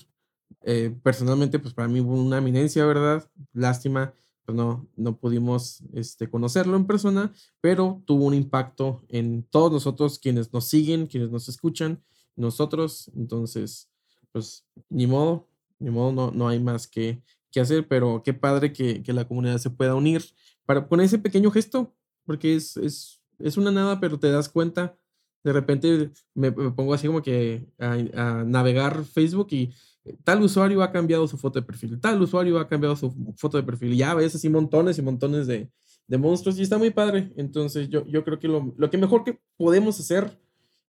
eh, 0.62 0.95
personalmente, 1.03 1.59
pues 1.59 1.75
para 1.75 1.89
mí 1.89 2.01
fue 2.01 2.15
una 2.15 2.39
eminencia, 2.39 2.87
¿verdad? 2.87 3.29
Lástima, 3.53 4.15
pues 4.45 4.57
no, 4.57 4.87
no 4.97 5.16
pudimos 5.16 5.83
este, 5.93 6.29
conocerlo 6.29 6.77
en 6.77 6.87
persona, 6.87 7.33
pero 7.61 8.03
tuvo 8.07 8.27
un 8.27 8.35
impacto 8.35 9.03
en 9.09 9.43
todos 9.45 9.73
nosotros, 9.73 10.19
quienes 10.19 10.53
nos 10.53 10.66
siguen, 10.66 11.07
quienes 11.07 11.31
nos 11.31 11.49
escuchan, 11.49 12.03
nosotros, 12.37 13.11
entonces, 13.15 13.89
pues 14.35 14.66
ni 14.90 15.06
modo, 15.06 15.48
ni 15.78 15.90
modo, 15.90 16.11
no, 16.11 16.32
no 16.32 16.48
hay 16.48 16.59
más 16.59 16.89
que, 16.89 17.23
que 17.52 17.61
hacer, 17.61 17.86
pero 17.86 18.20
qué 18.24 18.35
padre 18.35 18.73
que, 18.73 19.01
que 19.01 19.12
la 19.12 19.28
comunidad 19.28 19.59
se 19.59 19.70
pueda 19.70 19.94
unir 19.94 20.24
para, 20.66 20.89
con 20.89 21.01
ese 21.01 21.20
pequeño 21.20 21.52
gesto, 21.52 21.94
porque 22.24 22.56
es, 22.56 22.77
es, 22.77 23.23
es 23.39 23.56
una 23.56 23.70
nada, 23.70 24.01
pero 24.01 24.19
te 24.19 24.32
das 24.32 24.48
cuenta, 24.48 24.98
de 25.44 25.52
repente 25.52 26.11
me, 26.35 26.51
pongo 26.51 26.94
así 26.94 27.06
como 27.06 27.23
que 27.23 27.65
a, 27.78 27.93
a 27.93 28.44
navegar 28.44 29.05
Facebook 29.05 29.47
y 29.52 29.73
eh, 30.05 30.16
tal 30.24 30.43
usuario 30.43 30.82
ha 30.82 30.90
cambiado 30.90 31.28
su 31.28 31.39
foto 31.39 31.61
de 31.61 31.66
perfil, 31.66 32.01
tal 32.01 32.20
usuario 32.20 32.59
ha 32.59 32.66
cambiado 32.66 32.97
su 32.97 33.15
foto 33.36 33.56
de 33.56 33.62
perfil, 33.62 33.93
y 33.93 33.98
ya 33.98 34.15
ves 34.15 34.35
así 34.35 34.48
montones 34.48 34.98
y 34.98 35.02
montones 35.02 35.47
de, 35.47 35.70
de 36.09 36.19
monstruos 36.19 36.59
y 36.59 36.62
está 36.62 36.77
muy 36.77 36.90
padre. 36.90 37.32
Entonces 37.36 37.89
yo, 37.89 38.05
yo 38.06 38.24
creo 38.24 38.40
que 38.40 38.48
lo, 38.48 38.74
lo 38.77 38.90
que 38.90 38.98
mejor 38.98 39.23
que 39.23 39.39
podemos 39.56 40.01
hacer 40.01 40.40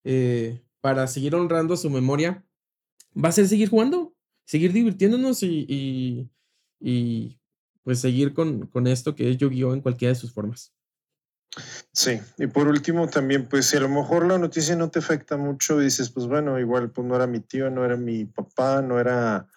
eh, 0.06 0.62
para 0.80 1.08
seguir 1.08 1.36
honrando 1.36 1.76
su 1.76 1.90
memoria 1.90 2.46
va 3.16 3.30
a 3.30 3.32
ser 3.32 3.48
seguir 3.48 3.70
jugando, 3.70 4.14
seguir 4.46 4.74
divirtiéndonos 4.74 5.44
y, 5.44 5.66
y, 5.68 6.30
y, 6.80 7.40
pues 7.84 8.00
seguir 8.00 8.34
con, 8.34 8.68
con 8.68 8.88
esto 8.88 9.16
que 9.16 9.30
es 9.32 9.38
Yu-Gi-Oh 9.38 9.74
en 9.74 9.82
cualquiera 9.82 10.14
de 10.14 10.20
sus 10.20 10.34
formas. 10.34 10.74
Sí, 11.92 12.20
y 12.38 12.48
por 12.48 12.68
último 12.68 13.08
también, 13.08 13.48
pues 13.48 13.68
si 13.68 13.78
a 13.78 13.82
lo 13.82 13.90
mejor 13.90 14.26
la 14.26 14.40
noticia 14.40 14.76
no 14.76 14.90
te 14.90 15.00
afecta 15.00 15.38
mucho, 15.38 15.78
dices, 15.78 16.10
pues 16.10 16.26
bueno, 16.26 16.60
igual 16.60 16.90
pues 16.92 17.08
no 17.08 17.16
era 17.16 17.28
mi 17.28 17.42
tío, 17.42 17.70
no 17.70 17.86
era 17.86 17.96
mi 17.96 18.26
papá, 18.26 18.82
no 18.82 19.00
era 19.00 19.48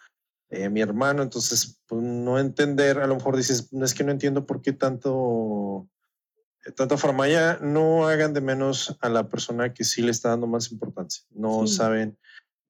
eh, 0.51 0.69
mi 0.69 0.83
hermano, 0.83 1.23
entonces 1.23 1.81
pues 1.87 2.03
no 2.03 2.39
entender, 2.39 2.99
a 2.99 3.07
lo 3.07 3.15
mejor 3.15 3.37
dices, 3.37 3.73
no 3.73 3.85
es 3.85 3.95
que 3.95 4.05
no 4.05 4.13
entiendo 4.13 4.45
por 4.45 4.61
qué 4.61 4.75
tanto, 4.75 5.89
eh, 6.67 6.73
tanta 6.73 6.99
farmaya, 6.99 7.59
no 7.63 8.07
hagan 8.07 8.35
de 8.35 8.43
menos 8.43 8.99
a 9.01 9.09
la 9.09 9.29
persona 9.29 9.73
que 9.73 9.85
sí 9.85 10.03
le 10.03 10.11
está 10.11 10.29
dando 10.29 10.47
más 10.47 10.71
importancia, 10.71 11.25
no 11.31 11.67
Sí. 11.67 11.77
saben 11.77 12.19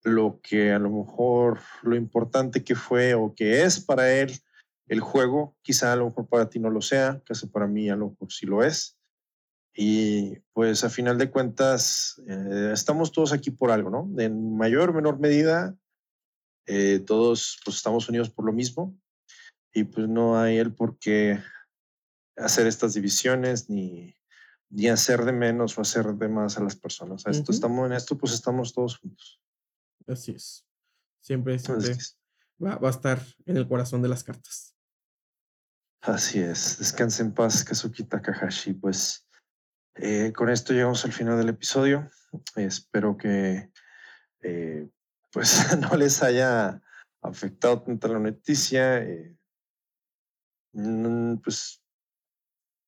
lo 0.07 0.41
que 0.41 0.73
a 0.73 0.79
lo 0.79 0.89
mejor, 0.89 1.59
lo 1.83 1.97
importante 1.97 2.63
que 2.63 2.77
fue 2.77 3.15
o 3.15 3.35
que 3.35 3.65
es 3.65 3.81
para 3.81 4.13
él 4.13 4.33
el 4.87 5.01
juego, 5.01 5.57
quizá 5.63 5.93
a 5.93 5.97
lo 5.97 6.07
mejor 6.07 6.29
para 6.29 6.49
ti 6.49 6.61
no 6.61 6.71
lo 6.71 6.81
sea, 6.81 7.21
casi 7.27 7.49
para 7.49 7.67
mí 7.67 7.91
a 7.91 7.97
lo 7.97 8.11
mejor 8.11 8.31
sí 8.31 8.47
lo 8.47 8.63
es. 8.63 8.97
Y 9.75 10.39
pues 10.53 10.85
a 10.85 10.91
final 10.91 11.19
de 11.19 11.31
cuentas, 11.31 12.23
eh, 12.29 12.71
estamos 12.73 13.11
todos 13.11 13.33
aquí 13.33 13.51
por 13.51 13.73
algo, 13.73 13.91
¿no? 13.91 14.09
En 14.23 14.57
mayor 14.57 14.91
o 14.91 14.93
menor 14.95 15.19
medida, 15.19 15.77
eh, 16.67 17.01
todos 17.01 17.59
pues 17.65 17.77
estamos 17.77 18.09
unidos 18.09 18.31
por 18.31 18.45
lo 18.45 18.53
mismo 18.53 18.97
y 19.73 19.85
pues 19.85 20.09
no 20.09 20.39
hay 20.39 20.59
el 20.59 20.73
por 20.73 20.99
qué 20.99 21.41
hacer 22.37 22.69
estas 22.69 22.95
divisiones 22.95 23.69
ni, 23.69 24.15
ni 24.71 24.87
hacer 24.87 25.25
de 25.25 25.33
menos 25.33 25.77
o 25.77 25.81
hacer 25.81 26.15
de 26.15 26.29
más 26.29 26.59
a 26.59 26.63
las 26.63 26.77
personas. 26.77 27.27
A 27.27 27.31
esto 27.31 27.51
Ujú. 27.51 27.53
estamos 27.53 27.87
en 27.87 27.93
esto, 27.93 28.17
pues 28.17 28.33
estamos 28.33 28.73
todos 28.73 28.99
juntos. 28.99 29.41
Así 30.07 30.33
es. 30.33 30.67
Siempre, 31.21 31.57
va, 32.63 32.77
va 32.77 32.89
a 32.89 32.91
estar 32.91 33.21
en 33.45 33.57
el 33.57 33.67
corazón 33.67 34.03
de 34.03 34.09
las 34.09 34.23
cartas. 34.23 34.77
Así 36.01 36.39
es, 36.39 36.79
descanse 36.79 37.23
en 37.23 37.35
paz, 37.35 37.65
Kazuki 37.65 38.05
Takahashi. 38.05 38.75
Pues 38.75 39.27
eh, 39.97 40.33
con 40.33 40.51
esto 40.51 40.73
llegamos 40.73 41.05
al 41.05 41.13
final 41.13 41.37
del 41.37 41.49
episodio. 41.49 42.09
espero 42.55 43.17
que 43.17 43.73
eh, 44.43 44.89
pues 45.33 45.67
no 45.81 45.97
les 45.97 46.23
haya 46.23 46.81
afectado 47.23 47.83
tanto 47.83 48.07
la 48.09 48.21
noticia. 48.21 48.99
eh, 48.99 49.37
mm, 50.73 51.39
pues, 51.39 51.83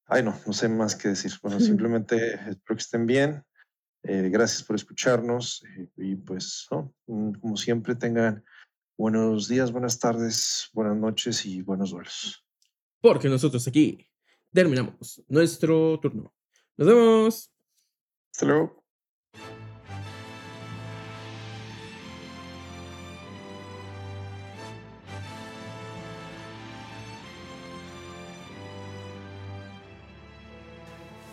ay 0.06 0.22
no, 0.22 0.38
no 0.46 0.52
sé 0.52 0.68
más 0.68 0.94
que 0.94 1.08
decir. 1.08 1.32
Bueno, 1.42 1.58
simplemente 1.60 2.34
espero 2.34 2.76
que 2.76 2.82
estén 2.82 3.06
bien. 3.06 3.44
Eh, 4.02 4.28
gracias 4.30 4.62
por 4.62 4.76
escucharnos 4.76 5.64
eh, 5.76 5.88
y 5.96 6.16
pues, 6.16 6.66
¿no? 6.70 6.94
Mm, 7.06 7.32
como 7.40 7.56
siempre, 7.56 7.94
tengan 7.94 8.44
buenos 8.96 9.48
días, 9.48 9.72
buenas 9.72 9.98
tardes, 9.98 10.70
buenas 10.72 10.96
noches 10.96 11.44
y 11.46 11.62
buenos 11.62 11.90
duelos. 11.90 12.44
Porque 13.00 13.28
nosotros 13.28 13.66
aquí 13.68 14.06
terminamos 14.52 15.22
nuestro 15.28 15.98
turno. 16.00 16.34
Nos 16.76 16.88
vemos. 16.88 17.52
Hasta 18.32 18.46
luego. 18.46 18.87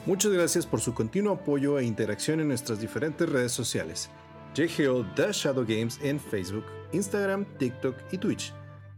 Muchas 0.06 0.32
gracias 0.32 0.68
por 0.68 0.82
su 0.82 0.94
continuo 0.94 1.34
apoyo 1.34 1.80
e 1.80 1.84
interacción 1.84 2.40
en 2.40 2.50
nuestras 2.50 2.80
diferentes 2.80 3.28
redes 3.28 3.52
sociales. 3.52 4.12
The 4.54 4.68
Shadow 5.32 5.66
Games 5.68 6.00
en 6.04 6.20
Facebook, 6.20 6.64
Instagram, 6.92 7.44
TikTok 7.58 7.96
y 8.12 8.20
Twitch. 8.20 8.54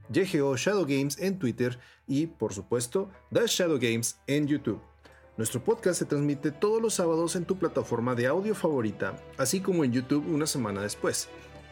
JGO 0.09 0.57
Shadow 0.57 0.85
Games 0.85 1.17
en 1.19 1.39
Twitter 1.39 1.79
y, 2.07 2.27
por 2.27 2.53
supuesto, 2.53 3.09
The 3.31 3.47
Shadow 3.47 3.79
Games 3.79 4.19
en 4.27 4.47
YouTube. 4.47 4.81
Nuestro 5.37 5.63
podcast 5.63 5.99
se 5.99 6.05
transmite 6.05 6.51
todos 6.51 6.81
los 6.81 6.95
sábados 6.95 7.37
en 7.37 7.45
tu 7.45 7.57
plataforma 7.57 8.13
de 8.13 8.27
audio 8.27 8.53
favorita, 8.53 9.15
así 9.37 9.61
como 9.61 9.85
en 9.85 9.93
YouTube 9.93 10.27
una 10.27 10.45
semana 10.45 10.81
después. 10.81 11.29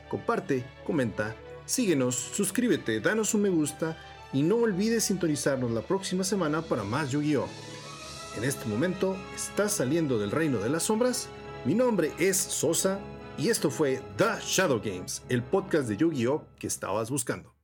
Comparte, 0.07 0.63
comenta, 0.87 1.35
síguenos, 1.65 2.15
suscríbete, 2.15 3.01
danos 3.01 3.33
un 3.33 3.41
me 3.41 3.49
gusta 3.49 3.97
y 4.31 4.43
no 4.43 4.55
olvides 4.55 5.03
sintonizarnos 5.03 5.71
la 5.71 5.81
próxima 5.81 6.23
semana 6.23 6.61
para 6.61 6.85
más 6.85 7.11
Yu-Gi-Oh! 7.11 7.74
En 8.37 8.43
este 8.43 8.67
momento 8.67 9.15
estás 9.33 9.71
saliendo 9.71 10.19
del 10.19 10.31
reino 10.31 10.59
de 10.59 10.69
las 10.69 10.83
sombras. 10.83 11.29
Mi 11.63 11.73
nombre 11.73 12.11
es 12.19 12.35
Sosa 12.35 12.99
y 13.37 13.49
esto 13.49 13.69
fue 13.69 14.01
The 14.17 14.41
Shadow 14.41 14.81
Games, 14.83 15.23
el 15.29 15.41
podcast 15.41 15.87
de 15.87 15.95
Yu-Gi-Oh! 15.97 16.43
que 16.59 16.67
estabas 16.67 17.09
buscando. 17.09 17.54